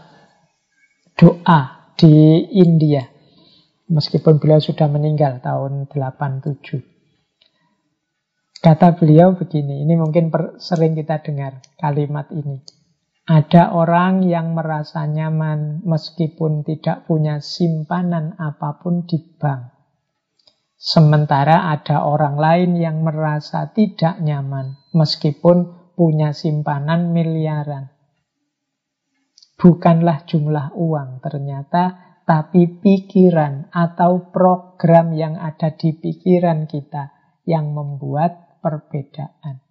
doa 1.18 1.90
di 1.98 2.46
India 2.54 3.16
Meskipun 3.86 4.42
beliau 4.42 4.58
sudah 4.58 4.90
meninggal 4.90 5.38
tahun 5.38 5.86
87. 5.94 6.95
Kata 8.56 8.96
beliau 8.96 9.36
begini, 9.36 9.84
ini 9.84 9.94
mungkin 9.94 10.32
per, 10.32 10.56
sering 10.56 10.96
kita 10.96 11.20
dengar 11.20 11.60
kalimat 11.76 12.32
ini. 12.32 12.64
Ada 13.26 13.74
orang 13.74 14.22
yang 14.22 14.54
merasa 14.54 15.02
nyaman 15.02 15.82
meskipun 15.82 16.62
tidak 16.62 17.10
punya 17.10 17.42
simpanan 17.42 18.38
apa 18.38 18.78
pun 18.78 19.02
di 19.02 19.18
bank. 19.18 19.74
Sementara 20.78 21.74
ada 21.74 22.06
orang 22.06 22.38
lain 22.38 22.78
yang 22.78 23.02
merasa 23.02 23.66
tidak 23.74 24.22
nyaman 24.22 24.78
meskipun 24.94 25.90
punya 25.98 26.30
simpanan 26.30 27.10
miliaran. 27.10 27.90
Bukanlah 29.58 30.22
jumlah 30.28 30.76
uang, 30.78 31.18
ternyata 31.24 31.98
tapi 32.22 32.78
pikiran 32.78 33.74
atau 33.74 34.30
program 34.30 35.16
yang 35.18 35.34
ada 35.34 35.74
di 35.74 35.96
pikiran 35.98 36.70
kita 36.70 37.10
yang 37.42 37.74
membuat 37.74 38.45
perbedaan. 38.66 39.62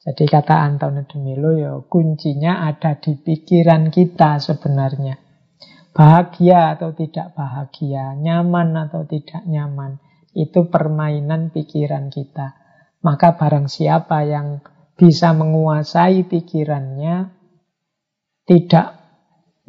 Jadi 0.00 0.24
kata 0.28 0.60
Antonio 0.60 1.08
de 1.08 1.16
Melo 1.16 1.56
ya 1.56 1.72
kuncinya 1.80 2.68
ada 2.68 3.00
di 3.00 3.16
pikiran 3.16 3.88
kita 3.88 4.36
sebenarnya. 4.36 5.16
Bahagia 5.96 6.76
atau 6.76 6.92
tidak 6.92 7.32
bahagia, 7.32 8.16
nyaman 8.20 8.76
atau 8.88 9.08
tidak 9.08 9.44
nyaman, 9.48 9.96
itu 10.36 10.68
permainan 10.68 11.48
pikiran 11.52 12.12
kita. 12.12 12.56
Maka 13.00 13.36
barang 13.36 13.68
siapa 13.68 14.24
yang 14.28 14.60
bisa 14.96 15.32
menguasai 15.32 16.28
pikirannya, 16.28 17.32
tidak 18.44 19.00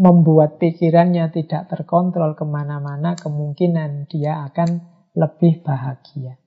membuat 0.01 0.57
pikirannya 0.57 1.29
tidak 1.29 1.69
terkontrol 1.69 2.33
ke 2.33 2.43
mana-mana, 2.47 3.13
kemungkinan 3.13 4.09
dia 4.09 4.47
akan 4.49 4.81
lebih 5.13 5.61
bahagia. 5.61 6.40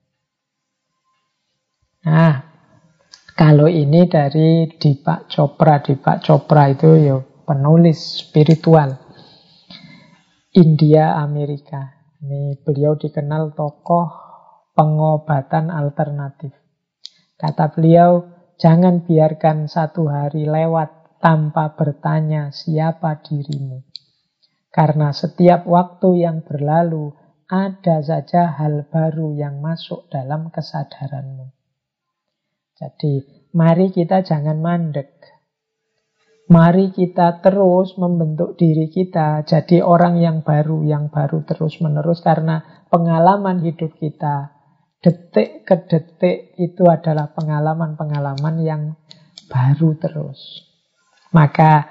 Nah, 2.05 2.37
kalau 3.33 3.65
ini 3.65 4.05
dari 4.05 4.69
Dipak 4.69 5.25
Chopra, 5.25 5.81
Dipak 5.81 6.21
Chopra 6.21 6.69
itu 6.69 6.93
ya 7.01 7.17
penulis 7.17 8.21
spiritual 8.21 8.93
India 10.53 11.17
Amerika. 11.17 11.97
Ini 12.21 12.61
beliau 12.61 12.93
dikenal 12.93 13.57
tokoh 13.57 14.05
pengobatan 14.77 15.73
alternatif. 15.73 16.53
Kata 17.41 17.73
beliau, 17.73 18.21
jangan 18.61 19.01
biarkan 19.01 19.65
satu 19.65 20.05
hari 20.05 20.45
lewat 20.45 21.17
tanpa 21.17 21.73
bertanya 21.73 22.53
siapa 22.53 23.17
dirimu. 23.25 23.81
Karena 24.69 25.09
setiap 25.09 25.65
waktu 25.65 26.21
yang 26.21 26.45
berlalu, 26.45 27.17
ada 27.49 28.03
saja 28.05 28.51
hal 28.53 28.85
baru 28.93 29.33
yang 29.33 29.57
masuk 29.57 30.05
dalam 30.11 30.53
kesadaranmu. 30.53 31.54
Jadi, 32.75 33.23
mari 33.55 33.87
kita 33.87 34.19
jangan 34.19 34.59
mandek. 34.59 35.15
Mari 36.45 36.93
kita 36.93 37.41
terus 37.41 37.97
membentuk 37.97 38.53
diri 38.53 38.91
kita 38.91 39.41
jadi 39.47 39.81
orang 39.81 40.21
yang 40.21 40.37
baru, 40.45 40.85
yang 40.85 41.09
baru 41.09 41.41
terus-menerus 41.41 42.21
karena 42.21 42.85
pengalaman 42.93 43.65
hidup 43.65 43.97
kita 43.97 44.53
detik 45.01 45.65
ke 45.65 45.89
detik 45.89 46.53
itu 46.61 46.85
adalah 46.85 47.33
pengalaman-pengalaman 47.33 48.55
yang 48.61 48.93
baru 49.49 49.97
terus. 49.97 50.65
Maka 51.33 51.85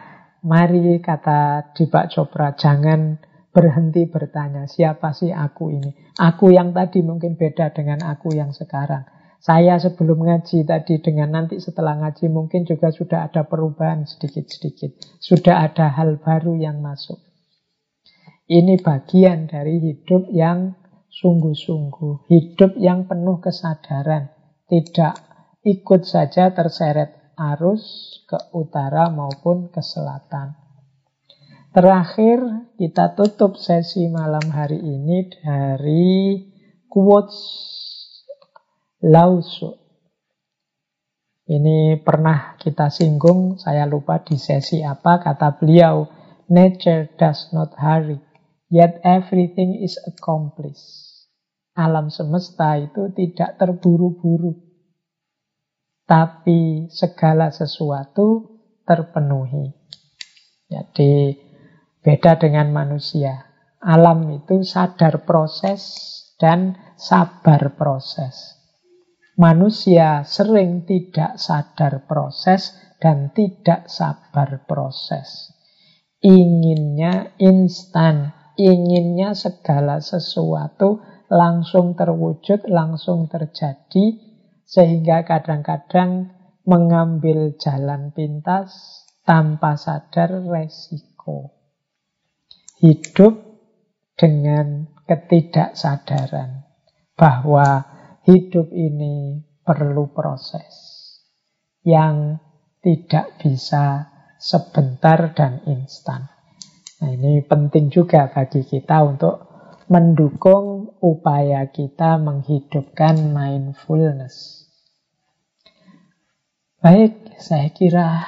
mari 0.47 1.02
kata 1.02 1.73
Deepak 1.74 2.15
Chopra, 2.15 2.55
jangan 2.55 3.19
berhenti 3.55 4.06
bertanya, 4.11 4.66
siapa 4.66 5.15
sih 5.15 5.31
aku 5.31 5.70
ini? 5.70 5.90
Aku 6.19 6.51
yang 6.51 6.74
tadi 6.74 7.02
mungkin 7.06 7.35
beda 7.39 7.70
dengan 7.70 8.02
aku 8.06 8.35
yang 8.35 8.51
sekarang. 8.51 9.06
Saya 9.44 9.76
sebelum 9.76 10.24
ngaji 10.24 10.64
tadi 10.64 11.04
dengan 11.04 11.36
nanti 11.36 11.60
setelah 11.60 12.00
ngaji 12.00 12.32
mungkin 12.32 12.64
juga 12.64 12.88
sudah 12.88 13.28
ada 13.28 13.44
perubahan 13.44 14.08
sedikit-sedikit. 14.08 15.20
Sudah 15.20 15.68
ada 15.68 15.92
hal 15.92 16.16
baru 16.16 16.56
yang 16.56 16.80
masuk. 16.80 17.20
Ini 18.48 18.80
bagian 18.80 19.44
dari 19.44 19.84
hidup 19.84 20.32
yang 20.32 20.72
sungguh-sungguh. 21.12 22.24
Hidup 22.32 22.80
yang 22.80 23.04
penuh 23.04 23.36
kesadaran. 23.44 24.32
Tidak 24.64 25.14
ikut 25.60 26.02
saja 26.08 26.48
terseret 26.56 27.36
arus 27.36 27.84
ke 28.24 28.48
utara 28.56 29.12
maupun 29.12 29.68
ke 29.68 29.84
selatan. 29.84 30.56
Terakhir, 31.68 32.72
kita 32.80 33.12
tutup 33.12 33.60
sesi 33.60 34.08
malam 34.08 34.48
hari 34.48 34.80
ini 34.80 35.28
dari 35.44 36.08
quotes 36.88 37.36
Lao 39.02 39.42
Tzu. 39.42 39.70
Ini 41.44 42.00
pernah 42.00 42.56
kita 42.56 42.88
singgung, 42.88 43.60
saya 43.60 43.84
lupa 43.84 44.22
di 44.22 44.40
sesi 44.40 44.80
apa, 44.80 45.20
kata 45.20 45.60
beliau, 45.60 46.08
Nature 46.44 47.16
does 47.16 47.52
not 47.56 47.72
hurry, 47.80 48.20
yet 48.68 49.00
everything 49.00 49.80
is 49.80 49.96
accomplished. 50.04 51.28
Alam 51.72 52.12
semesta 52.12 52.76
itu 52.76 53.10
tidak 53.16 53.56
terburu-buru, 53.56 54.52
tapi 56.04 56.86
segala 56.92 57.48
sesuatu 57.48 58.60
terpenuhi. 58.84 59.72
Jadi 60.68 61.32
beda 62.04 62.36
dengan 62.36 62.72
manusia. 62.72 63.52
Alam 63.80 64.32
itu 64.36 64.64
sadar 64.64 65.24
proses 65.24 65.80
dan 66.36 66.76
sabar 66.96 67.72
proses. 67.76 68.53
Manusia 69.35 70.23
sering 70.23 70.86
tidak 70.86 71.43
sadar 71.43 72.06
proses 72.06 72.70
dan 73.02 73.35
tidak 73.35 73.90
sabar 73.90 74.62
proses. 74.62 75.51
Inginnya 76.23 77.35
instan, 77.43 78.31
inginnya 78.55 79.35
segala 79.35 79.98
sesuatu 79.98 81.02
langsung 81.27 81.98
terwujud, 81.98 82.70
langsung 82.70 83.27
terjadi, 83.27 84.23
sehingga 84.62 85.27
kadang-kadang 85.27 86.31
mengambil 86.62 87.59
jalan 87.59 88.15
pintas 88.15 89.02
tanpa 89.27 89.74
sadar 89.74 90.47
resiko. 90.47 91.59
Hidup 92.78 93.35
dengan 94.15 94.89
ketidaksadaran 95.11 96.65
bahwa 97.19 97.93
hidup 98.24 98.72
ini 98.72 99.44
perlu 99.64 100.12
proses 100.12 100.72
yang 101.84 102.40
tidak 102.80 103.40
bisa 103.40 104.09
sebentar 104.40 105.32
dan 105.32 105.64
instan. 105.68 106.28
Nah, 107.01 107.10
ini 107.12 107.44
penting 107.44 107.92
juga 107.92 108.28
bagi 108.32 108.64
kita 108.64 109.05
untuk 109.05 109.36
mendukung 109.88 110.96
upaya 111.05 111.68
kita 111.68 112.16
menghidupkan 112.16 113.32
mindfulness. 113.32 114.64
Baik, 116.80 117.36
saya 117.40 117.68
kira 117.72 118.24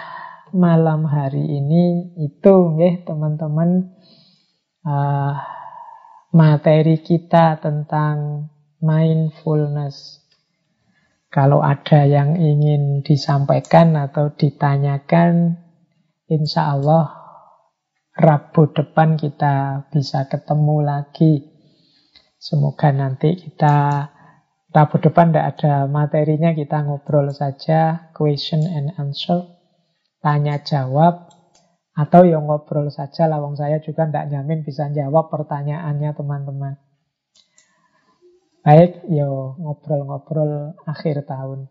malam 0.53 1.05
hari 1.05 1.45
ini 1.45 2.17
itu 2.17 2.55
ya 2.81 3.05
teman-teman 3.05 3.93
uh, 4.85 5.37
materi 6.33 7.01
kita 7.05 7.61
tentang 7.61 8.49
mindfulness. 8.81 10.21
Kalau 11.29 11.61
ada 11.61 12.07
yang 12.09 12.39
ingin 12.41 13.05
disampaikan 13.05 13.93
atau 13.99 14.33
ditanyakan, 14.33 15.61
insya 16.31 16.73
Allah 16.73 17.13
Rabu 18.17 18.73
depan 18.73 19.21
kita 19.21 19.85
bisa 19.93 20.25
ketemu 20.33 20.81
lagi. 20.81 21.53
Semoga 22.41 22.89
nanti 22.89 23.37
kita 23.37 24.09
Rabu 24.73 24.97
depan 25.01 25.33
tidak 25.33 25.57
ada 25.57 25.85
materinya, 25.85 26.57
kita 26.57 26.85
ngobrol 26.85 27.29
saja, 27.33 28.13
question 28.17 28.65
and 28.65 28.93
answer, 28.97 29.45
tanya 30.25 30.61
jawab, 30.65 31.33
atau 31.97 32.29
yang 32.29 32.45
ngobrol 32.45 32.93
saja, 32.93 33.25
lawang 33.25 33.57
saya 33.57 33.81
juga 33.81 34.05
tidak 34.05 34.29
nyamin 34.29 34.61
bisa 34.69 34.93
jawab 34.93 35.33
pertanyaannya 35.33 36.13
teman-teman. 36.13 36.77
Baik, 38.67 39.07
yo 39.07 39.55
ngobrol-ngobrol 39.63 40.75
akhir 40.91 41.23
tahun. 41.31 41.71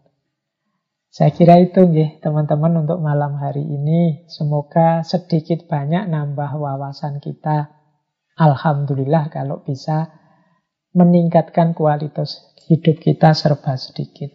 Saya 1.11 1.35
kira 1.35 1.59
itu 1.59 1.83
nih 1.83 2.23
teman-teman 2.23 2.87
untuk 2.87 3.03
malam 3.03 3.35
hari 3.35 3.67
ini. 3.67 4.23
Semoga 4.31 5.03
sedikit 5.03 5.67
banyak 5.67 6.07
nambah 6.07 6.55
wawasan 6.55 7.19
kita. 7.19 7.67
Alhamdulillah 8.39 9.27
kalau 9.27 9.59
bisa 9.59 10.07
meningkatkan 10.95 11.75
kualitas 11.75 12.55
hidup 12.71 13.03
kita 13.03 13.35
serba 13.35 13.75
sedikit. 13.75 14.31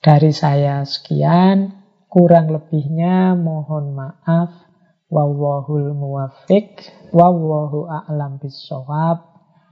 Dari 0.00 0.32
saya 0.32 0.80
sekian, 0.80 1.76
kurang 2.08 2.56
lebihnya 2.56 3.36
mohon 3.36 3.92
maaf. 3.92 4.64
Wallahul 5.12 5.92
muwafiq, 5.92 6.88
wallahu 7.12 7.84
a'lam 7.84 8.40
bisawab. 8.40 9.35